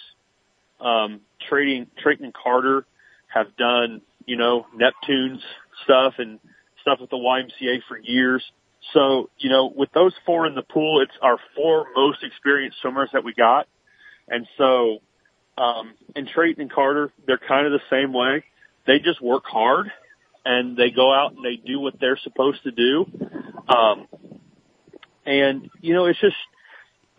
Um, 0.79 1.21
Trayton, 1.49 1.87
Trayton 2.01 2.25
and 2.25 2.33
Carter 2.33 2.85
have 3.27 3.55
done 3.55 4.01
you 4.25 4.37
know, 4.37 4.65
Neptune's 4.75 5.41
stuff 5.83 6.15
and 6.17 6.39
stuff 6.81 6.99
with 6.99 7.09
the 7.09 7.17
YMCA 7.17 7.79
for 7.87 7.97
years. 7.97 8.43
So, 8.93 9.29
you 9.37 9.49
know, 9.49 9.71
with 9.75 9.89
those 9.93 10.13
four 10.25 10.47
in 10.47 10.55
the 10.55 10.63
pool, 10.63 11.01
it's 11.01 11.13
our 11.21 11.37
four 11.55 11.87
most 11.95 12.23
experienced 12.23 12.77
swimmers 12.81 13.09
that 13.13 13.23
we 13.23 13.33
got. 13.33 13.67
And 14.27 14.47
so, 14.57 14.99
um, 15.57 15.93
and 16.15 16.27
Trayton 16.27 16.61
and 16.61 16.71
Carter, 16.71 17.11
they're 17.27 17.39
kind 17.47 17.67
of 17.67 17.73
the 17.73 17.81
same 17.89 18.13
way. 18.13 18.43
They 18.87 18.99
just 18.99 19.21
work 19.21 19.43
hard 19.45 19.91
and 20.43 20.75
they 20.75 20.89
go 20.89 21.13
out 21.13 21.33
and 21.33 21.45
they 21.45 21.55
do 21.55 21.79
what 21.79 21.99
they're 21.99 22.19
supposed 22.23 22.63
to 22.63 22.71
do. 22.71 23.05
Um, 23.69 24.07
and 25.25 25.69
you 25.81 25.93
know, 25.93 26.05
it's 26.05 26.19
just, 26.19 26.35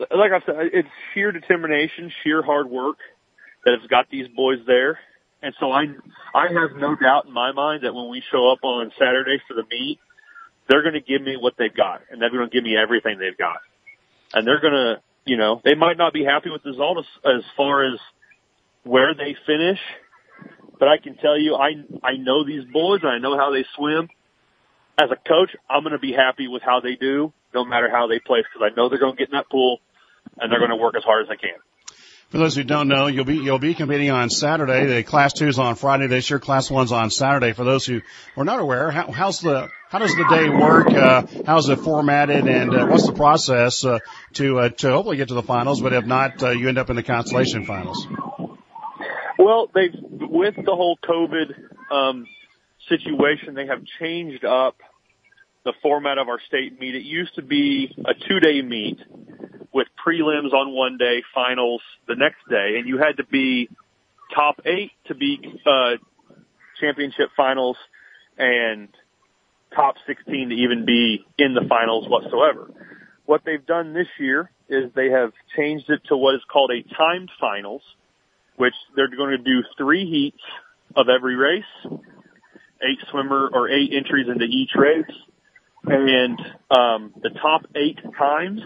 like 0.00 0.32
I 0.32 0.44
said, 0.44 0.56
it's 0.72 0.88
sheer 1.14 1.30
determination, 1.30 2.10
sheer 2.24 2.42
hard 2.42 2.68
work 2.68 2.96
that 3.64 3.78
has 3.78 3.88
got 3.88 4.10
these 4.10 4.26
boys 4.34 4.58
there. 4.66 4.98
And 5.42 5.54
so 5.58 5.72
I, 5.72 5.86
I 6.34 6.46
have 6.48 6.78
no 6.78 6.94
doubt 6.94 7.26
in 7.26 7.32
my 7.32 7.52
mind 7.52 7.82
that 7.82 7.94
when 7.94 8.08
we 8.08 8.22
show 8.30 8.52
up 8.52 8.60
on 8.62 8.92
Saturday 8.98 9.42
for 9.48 9.54
the 9.54 9.64
meet, 9.70 9.98
they're 10.68 10.82
going 10.82 10.94
to 10.94 11.00
give 11.00 11.20
me 11.20 11.36
what 11.36 11.54
they've 11.58 11.74
got 11.74 12.02
and 12.10 12.22
they're 12.22 12.30
going 12.30 12.48
to 12.48 12.54
give 12.54 12.62
me 12.62 12.76
everything 12.76 13.18
they've 13.18 13.36
got. 13.36 13.58
And 14.32 14.46
they're 14.46 14.60
going 14.60 14.72
to, 14.72 15.02
you 15.26 15.36
know, 15.36 15.60
they 15.64 15.74
might 15.74 15.98
not 15.98 16.12
be 16.12 16.24
happy 16.24 16.48
with 16.50 16.62
the 16.62 16.70
result 16.70 16.98
as, 16.98 17.38
as 17.38 17.44
far 17.56 17.84
as 17.84 17.98
where 18.84 19.14
they 19.14 19.36
finish, 19.46 19.78
but 20.78 20.88
I 20.88 20.98
can 20.98 21.16
tell 21.16 21.38
you, 21.38 21.54
I, 21.54 21.74
I 22.02 22.16
know 22.16 22.46
these 22.46 22.64
boys 22.72 23.00
and 23.02 23.10
I 23.10 23.18
know 23.18 23.36
how 23.36 23.52
they 23.52 23.64
swim. 23.76 24.08
As 24.98 25.10
a 25.10 25.16
coach, 25.16 25.50
I'm 25.68 25.82
going 25.82 25.92
to 25.92 25.98
be 25.98 26.12
happy 26.12 26.48
with 26.48 26.62
how 26.62 26.80
they 26.80 26.96
do, 26.96 27.32
no 27.54 27.64
matter 27.64 27.90
how 27.90 28.06
they 28.06 28.18
place, 28.18 28.44
because 28.52 28.70
I 28.70 28.74
know 28.76 28.88
they're 28.88 28.98
going 28.98 29.16
to 29.16 29.18
get 29.18 29.28
in 29.28 29.36
that 29.36 29.50
pool 29.50 29.78
and 30.38 30.50
they're 30.50 30.58
going 30.58 30.70
to 30.70 30.76
work 30.76 30.94
as 30.96 31.04
hard 31.04 31.24
as 31.24 31.28
they 31.28 31.36
can. 31.36 31.58
For 32.32 32.38
those 32.38 32.56
who 32.56 32.64
don't 32.64 32.88
know, 32.88 33.08
you'll 33.08 33.26
be 33.26 33.36
you'll 33.36 33.58
be 33.58 33.74
competing 33.74 34.10
on 34.10 34.30
Saturday. 34.30 34.86
The 34.86 35.02
Class 35.02 35.34
Two's 35.34 35.58
on 35.58 35.74
Friday 35.74 36.06
this 36.06 36.30
year. 36.30 36.38
Class 36.38 36.70
One's 36.70 36.90
on 36.90 37.10
Saturday. 37.10 37.52
For 37.52 37.62
those 37.62 37.84
who 37.84 38.00
are 38.38 38.44
not 38.44 38.58
aware, 38.58 38.90
how, 38.90 39.12
how's 39.12 39.40
the 39.40 39.68
how 39.90 39.98
does 39.98 40.16
the 40.16 40.24
day 40.30 40.48
work? 40.48 40.86
Uh, 40.88 41.26
how's 41.44 41.68
it 41.68 41.80
formatted, 41.80 42.48
and 42.48 42.74
uh, 42.74 42.86
what's 42.86 43.06
the 43.06 43.12
process 43.12 43.84
uh, 43.84 43.98
to 44.32 44.60
uh, 44.60 44.68
to 44.70 44.92
hopefully 44.92 45.18
get 45.18 45.28
to 45.28 45.34
the 45.34 45.42
finals? 45.42 45.82
But 45.82 45.92
if 45.92 46.06
not, 46.06 46.42
uh, 46.42 46.50
you 46.52 46.70
end 46.70 46.78
up 46.78 46.88
in 46.88 46.96
the 46.96 47.02
consolation 47.02 47.66
finals. 47.66 48.06
Well, 49.38 49.70
they've 49.74 49.92
with 49.92 50.54
the 50.56 50.74
whole 50.74 50.96
COVID 51.04 51.92
um, 51.92 52.26
situation, 52.88 53.52
they 53.52 53.66
have 53.66 53.82
changed 54.00 54.46
up 54.46 54.76
the 55.66 55.74
format 55.82 56.16
of 56.16 56.28
our 56.28 56.40
state 56.48 56.80
meet. 56.80 56.94
It 56.94 57.02
used 57.02 57.34
to 57.34 57.42
be 57.42 57.94
a 58.06 58.14
two-day 58.14 58.62
meet 58.62 59.00
with 59.72 59.88
prelims 60.04 60.52
on 60.52 60.74
one 60.74 60.98
day, 60.98 61.22
finals 61.34 61.80
the 62.06 62.14
next 62.14 62.48
day, 62.48 62.76
and 62.78 62.86
you 62.86 62.98
had 62.98 63.16
to 63.16 63.24
be 63.24 63.68
top 64.34 64.60
eight 64.66 64.92
to 65.06 65.14
be 65.14 65.38
uh, 65.66 65.92
championship 66.80 67.30
finals 67.36 67.76
and 68.36 68.88
top 69.74 69.94
16 70.06 70.50
to 70.50 70.54
even 70.54 70.84
be 70.84 71.24
in 71.38 71.54
the 71.54 71.66
finals 71.68 72.06
whatsoever. 72.08 72.70
What 73.24 73.42
they've 73.44 73.64
done 73.64 73.94
this 73.94 74.08
year 74.18 74.50
is 74.68 74.90
they 74.94 75.10
have 75.10 75.32
changed 75.56 75.88
it 75.88 76.00
to 76.08 76.16
what 76.16 76.34
is 76.34 76.42
called 76.50 76.70
a 76.70 76.82
timed 76.94 77.30
finals, 77.40 77.82
which 78.56 78.74
they're 78.94 79.08
going 79.08 79.30
to 79.30 79.38
do 79.38 79.62
three 79.78 80.08
heats 80.08 80.42
of 80.96 81.08
every 81.08 81.36
race, 81.36 81.64
eight 81.86 82.98
swimmer 83.10 83.48
or 83.52 83.68
eight 83.70 83.92
entries 83.92 84.26
into 84.28 84.44
each 84.44 84.70
race, 84.74 85.16
and 85.84 86.38
um, 86.70 87.14
the 87.22 87.30
top 87.40 87.62
eight 87.74 87.98
times 88.18 88.60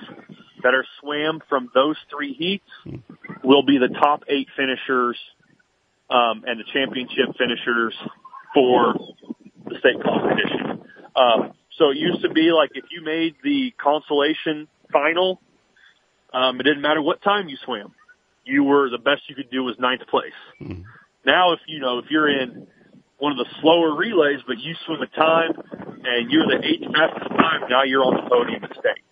that 0.63 0.75
are 0.75 0.85
swam 1.01 1.41
from 1.49 1.71
those 1.75 1.97
three 2.11 2.35
heats 2.35 3.01
will 3.43 3.65
be 3.65 3.79
the 3.79 3.89
top 3.89 4.23
eight 4.29 4.49
finishers 4.57 5.17
um, 6.11 6.45
and 6.47 6.61
the 6.61 6.65
championship 6.73 7.37
finishers 7.39 7.95
for 8.55 8.95
the 9.69 9.79
state 9.79 10.03
competition. 10.03 10.83
Um, 11.15 11.53
So 11.79 11.91
it 11.91 11.99
used 11.99 12.23
to 12.23 12.31
be 12.31 12.53
like 12.53 12.71
if 12.75 12.85
you 12.91 13.03
made 13.05 13.35
the 13.43 13.73
consolation 13.77 14.67
final, 14.93 15.41
um, 16.33 16.59
it 16.61 16.63
didn't 16.63 16.81
matter 16.81 17.03
what 17.03 17.23
time 17.23 17.49
you 17.49 17.57
swam. 17.65 17.93
You 18.45 18.65
were 18.65 18.89
the 18.89 18.99
best 18.99 19.23
you 19.29 19.35
could 19.35 19.51
do 19.51 19.63
was 19.65 19.77
ninth 19.79 20.07
place. 20.09 20.33
Mm-hmm. 20.61 20.83
Now, 21.27 21.53
if 21.53 21.61
you 21.67 21.81
know 21.81 21.99
if 21.99 22.07
you're 22.11 22.29
in 22.29 22.67
one 23.19 23.33
of 23.33 23.39
the 23.39 23.47
slower 23.61 23.95
relays, 23.95 24.41
but 24.47 24.59
you 24.59 24.75
swim 24.87 25.01
a 25.03 25.07
time 25.07 25.53
and 26.05 26.31
you're 26.31 26.47
the 26.47 26.65
eighth 26.65 26.87
fastest 26.93 27.31
time, 27.31 27.69
now 27.69 27.83
you're 27.83 28.05
on 28.05 28.15
the 28.15 28.31
podium 28.31 28.65
at 28.65 28.71
state. 28.73 29.03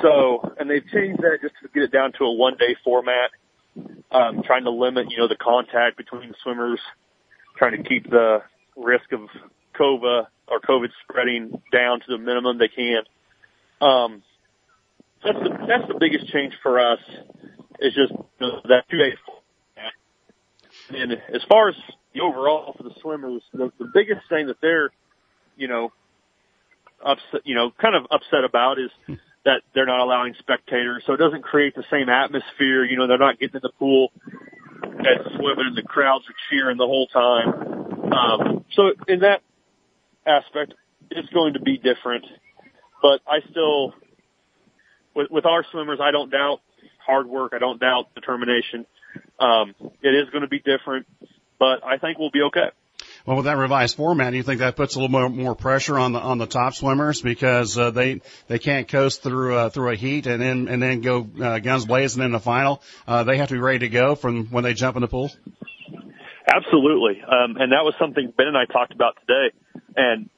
So, 0.00 0.54
and 0.58 0.68
they've 0.68 0.86
changed 0.92 1.20
that 1.22 1.38
just 1.40 1.54
to 1.62 1.68
get 1.72 1.84
it 1.84 1.92
down 1.92 2.12
to 2.18 2.24
a 2.24 2.32
one 2.32 2.56
day 2.58 2.76
format, 2.84 3.30
um, 4.10 4.42
trying 4.44 4.64
to 4.64 4.70
limit, 4.70 5.10
you 5.10 5.18
know, 5.18 5.28
the 5.28 5.36
contact 5.36 5.96
between 5.96 6.28
the 6.28 6.34
swimmers, 6.42 6.80
trying 7.56 7.82
to 7.82 7.88
keep 7.88 8.08
the 8.08 8.42
risk 8.76 9.12
of 9.12 9.20
COVID 9.78 10.26
or 10.48 10.60
COVID 10.60 10.88
spreading 11.02 11.62
down 11.72 12.00
to 12.00 12.06
the 12.08 12.18
minimum 12.18 12.58
they 12.58 12.68
can. 12.68 13.02
Um, 13.80 14.22
that's 15.24 15.38
the, 15.38 15.50
that's 15.68 15.88
the 15.88 15.98
biggest 15.98 16.28
change 16.32 16.54
for 16.62 16.80
us 16.80 16.98
is 17.80 17.94
just 17.94 18.12
you 18.12 18.24
know, 18.40 18.60
that 18.68 18.84
two 18.90 18.98
day 18.98 19.14
format. 19.26 19.92
And 20.90 21.12
as 21.12 21.42
far 21.48 21.68
as 21.68 21.74
the 22.14 22.20
overall 22.20 22.74
for 22.76 22.82
the 22.82 22.94
swimmers, 23.00 23.42
the, 23.52 23.70
the 23.78 23.90
biggest 23.92 24.28
thing 24.28 24.48
that 24.48 24.56
they're, 24.60 24.90
you 25.56 25.68
know, 25.68 25.92
upset, 27.04 27.42
you 27.44 27.54
know, 27.54 27.70
kind 27.80 27.94
of 27.94 28.04
upset 28.10 28.44
about 28.44 28.78
is 28.78 28.90
that 29.44 29.62
they're 29.74 29.86
not 29.86 30.00
allowing 30.00 30.34
spectators. 30.38 31.02
So 31.06 31.14
it 31.14 31.18
doesn't 31.18 31.42
create 31.42 31.74
the 31.74 31.84
same 31.90 32.08
atmosphere. 32.08 32.84
You 32.84 32.96
know, 32.96 33.06
they're 33.06 33.18
not 33.18 33.38
getting 33.38 33.56
in 33.56 33.60
the 33.62 33.72
pool 33.78 34.12
and 34.82 35.20
swimming 35.36 35.66
and 35.66 35.76
the 35.76 35.82
crowds 35.82 36.24
are 36.28 36.34
cheering 36.50 36.76
the 36.76 36.86
whole 36.86 37.06
time. 37.08 38.12
Um, 38.12 38.64
so 38.74 38.92
in 39.08 39.20
that 39.20 39.42
aspect, 40.26 40.74
it's 41.10 41.28
going 41.30 41.54
to 41.54 41.60
be 41.60 41.76
different, 41.76 42.24
but 43.02 43.20
I 43.26 43.40
still, 43.50 43.94
with, 45.14 45.30
with 45.30 45.44
our 45.44 45.64
swimmers, 45.70 45.98
I 46.00 46.10
don't 46.10 46.30
doubt 46.30 46.60
hard 47.04 47.26
work. 47.26 47.52
I 47.54 47.58
don't 47.58 47.80
doubt 47.80 48.14
determination. 48.14 48.86
Um, 49.38 49.74
it 50.02 50.08
is 50.08 50.30
going 50.30 50.42
to 50.42 50.48
be 50.48 50.60
different, 50.60 51.06
but 51.58 51.84
I 51.84 51.98
think 51.98 52.18
we'll 52.18 52.30
be 52.30 52.42
okay. 52.42 52.70
Well, 53.24 53.36
with 53.36 53.44
that 53.44 53.56
revised 53.56 53.96
format, 53.96 54.32
do 54.32 54.36
you 54.36 54.42
think 54.42 54.58
that 54.58 54.74
puts 54.74 54.96
a 54.96 54.98
little 54.98 55.08
more, 55.08 55.28
more 55.28 55.54
pressure 55.54 55.96
on 55.96 56.12
the 56.12 56.18
on 56.18 56.38
the 56.38 56.46
top 56.46 56.74
swimmers 56.74 57.22
because 57.22 57.78
uh, 57.78 57.92
they 57.92 58.20
they 58.48 58.58
can't 58.58 58.88
coast 58.88 59.22
through 59.22 59.54
uh, 59.54 59.68
through 59.68 59.92
a 59.92 59.94
heat 59.94 60.26
and 60.26 60.42
then 60.42 60.66
and 60.66 60.82
then 60.82 61.02
go 61.02 61.28
uh, 61.40 61.60
guns 61.60 61.86
blazing 61.86 62.22
in 62.24 62.32
the 62.32 62.40
final? 62.40 62.82
Uh, 63.06 63.22
they 63.22 63.36
have 63.36 63.48
to 63.48 63.54
be 63.54 63.60
ready 63.60 63.80
to 63.80 63.88
go 63.88 64.16
from 64.16 64.46
when 64.46 64.64
they 64.64 64.74
jump 64.74 64.96
in 64.96 65.02
the 65.02 65.08
pool. 65.08 65.30
Absolutely, 66.52 67.22
um, 67.22 67.56
and 67.58 67.70
that 67.70 67.84
was 67.84 67.94
something 67.96 68.32
Ben 68.36 68.48
and 68.48 68.56
I 68.56 68.64
talked 68.64 68.92
about 68.92 69.16
today. 69.20 69.54
And 69.94 70.28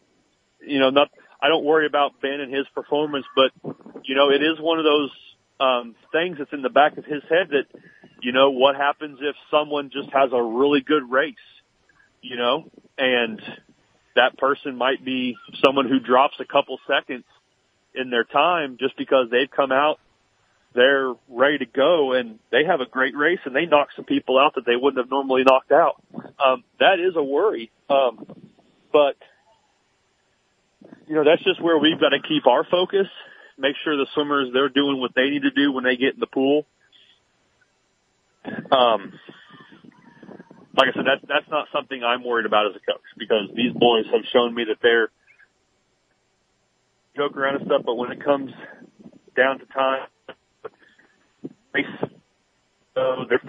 you 0.60 0.78
know, 0.78 0.90
not 0.90 1.08
I 1.40 1.48
don't 1.48 1.64
worry 1.64 1.86
about 1.86 2.20
Ben 2.20 2.38
and 2.40 2.52
his 2.52 2.66
performance, 2.74 3.24
but 3.34 3.76
you 4.04 4.14
know, 4.14 4.28
it 4.28 4.42
is 4.42 4.60
one 4.60 4.78
of 4.78 4.84
those 4.84 5.10
um, 5.58 5.94
things 6.12 6.36
that's 6.38 6.52
in 6.52 6.60
the 6.60 6.68
back 6.68 6.98
of 6.98 7.06
his 7.06 7.22
head 7.30 7.48
that 7.48 7.80
you 8.20 8.32
know 8.32 8.50
what 8.50 8.76
happens 8.76 9.20
if 9.22 9.36
someone 9.50 9.90
just 9.90 10.12
has 10.12 10.32
a 10.34 10.42
really 10.42 10.82
good 10.82 11.10
race 11.10 11.34
you 12.24 12.36
know, 12.36 12.64
and 12.96 13.40
that 14.16 14.38
person 14.38 14.76
might 14.76 15.04
be 15.04 15.36
someone 15.62 15.86
who 15.86 16.00
drops 16.00 16.34
a 16.40 16.44
couple 16.44 16.78
seconds 16.88 17.24
in 17.94 18.10
their 18.10 18.24
time 18.24 18.78
just 18.80 18.96
because 18.96 19.28
they've 19.30 19.50
come 19.54 19.70
out, 19.70 19.98
they're 20.74 21.12
ready 21.28 21.58
to 21.58 21.66
go 21.66 22.14
and 22.14 22.38
they 22.50 22.64
have 22.64 22.80
a 22.80 22.86
great 22.86 23.14
race 23.14 23.38
and 23.44 23.54
they 23.54 23.66
knock 23.66 23.88
some 23.94 24.06
people 24.06 24.38
out 24.38 24.54
that 24.54 24.64
they 24.66 24.74
wouldn't 24.74 25.04
have 25.04 25.10
normally 25.10 25.44
knocked 25.44 25.70
out. 25.70 26.02
Um, 26.44 26.64
that 26.80 26.98
is 26.98 27.14
a 27.14 27.22
worry. 27.22 27.70
Um, 27.90 28.24
but 28.90 29.16
you 31.06 31.14
know, 31.14 31.24
that's 31.24 31.44
just 31.44 31.62
where 31.62 31.78
we've 31.78 32.00
got 32.00 32.10
to 32.10 32.20
keep 32.26 32.46
our 32.46 32.64
focus, 32.64 33.06
make 33.58 33.76
sure 33.84 33.96
the 33.96 34.06
swimmers, 34.14 34.48
they're 34.52 34.70
doing 34.70 34.98
what 34.98 35.12
they 35.14 35.28
need 35.28 35.42
to 35.42 35.50
do 35.50 35.72
when 35.72 35.84
they 35.84 35.96
get 35.96 36.14
in 36.14 36.20
the 36.20 36.26
pool. 36.26 36.66
Um, 38.72 39.12
like 40.76 40.88
I 40.88 40.92
said, 40.94 41.04
that's 41.06 41.24
that's 41.28 41.50
not 41.50 41.66
something 41.72 42.02
I'm 42.02 42.24
worried 42.24 42.46
about 42.46 42.66
as 42.66 42.72
a 42.76 42.84
coach 42.84 43.04
because 43.18 43.48
these 43.54 43.72
boys 43.72 44.06
have 44.12 44.22
shown 44.32 44.54
me 44.54 44.64
that 44.68 44.78
they're 44.82 45.10
joke 47.16 47.36
around 47.36 47.56
and 47.56 47.66
stuff, 47.66 47.82
but 47.84 47.94
when 47.94 48.10
it 48.10 48.24
comes 48.24 48.50
down 49.36 49.58
to 49.60 49.66
time, 49.66 50.08
they 51.72 51.82
so 52.94 53.24
they're 53.28 53.40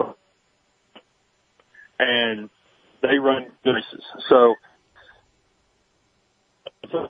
and 1.99 2.49
they 3.01 3.17
run 3.17 3.47
races. 3.65 4.03
So, 4.29 4.55
so 6.91 7.09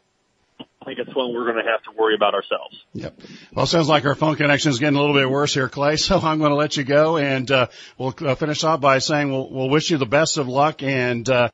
think 0.85 0.99
it's 0.99 1.13
one 1.15 1.33
we're 1.33 1.51
going 1.51 1.63
to 1.63 1.69
have 1.69 1.83
to 1.83 1.91
worry 1.99 2.15
about 2.15 2.33
ourselves. 2.33 2.75
Yep. 2.93 3.19
Well, 3.53 3.65
sounds 3.65 3.89
like 3.89 4.05
our 4.05 4.15
phone 4.15 4.35
connection 4.35 4.69
is 4.69 4.79
getting 4.79 4.95
a 4.95 4.99
little 5.01 5.15
bit 5.15 5.29
worse 5.29 5.53
here, 5.53 5.67
Clay. 5.67 5.97
So 6.05 6.19
I'm 6.19 6.37
going 6.37 6.51
to 6.51 6.55
let 6.55 6.77
you 6.77 6.83
go, 6.83 7.17
and 7.17 7.49
uh, 7.49 7.67
we'll 7.97 8.13
uh, 8.19 8.35
finish 8.35 8.63
off 8.63 8.79
by 8.79 8.99
saying 8.99 9.31
we'll, 9.31 9.49
we'll 9.49 9.69
wish 9.69 9.89
you 9.89 9.97
the 9.97 10.05
best 10.05 10.37
of 10.37 10.47
luck 10.47 10.83
and 10.83 11.27
uh, 11.27 11.43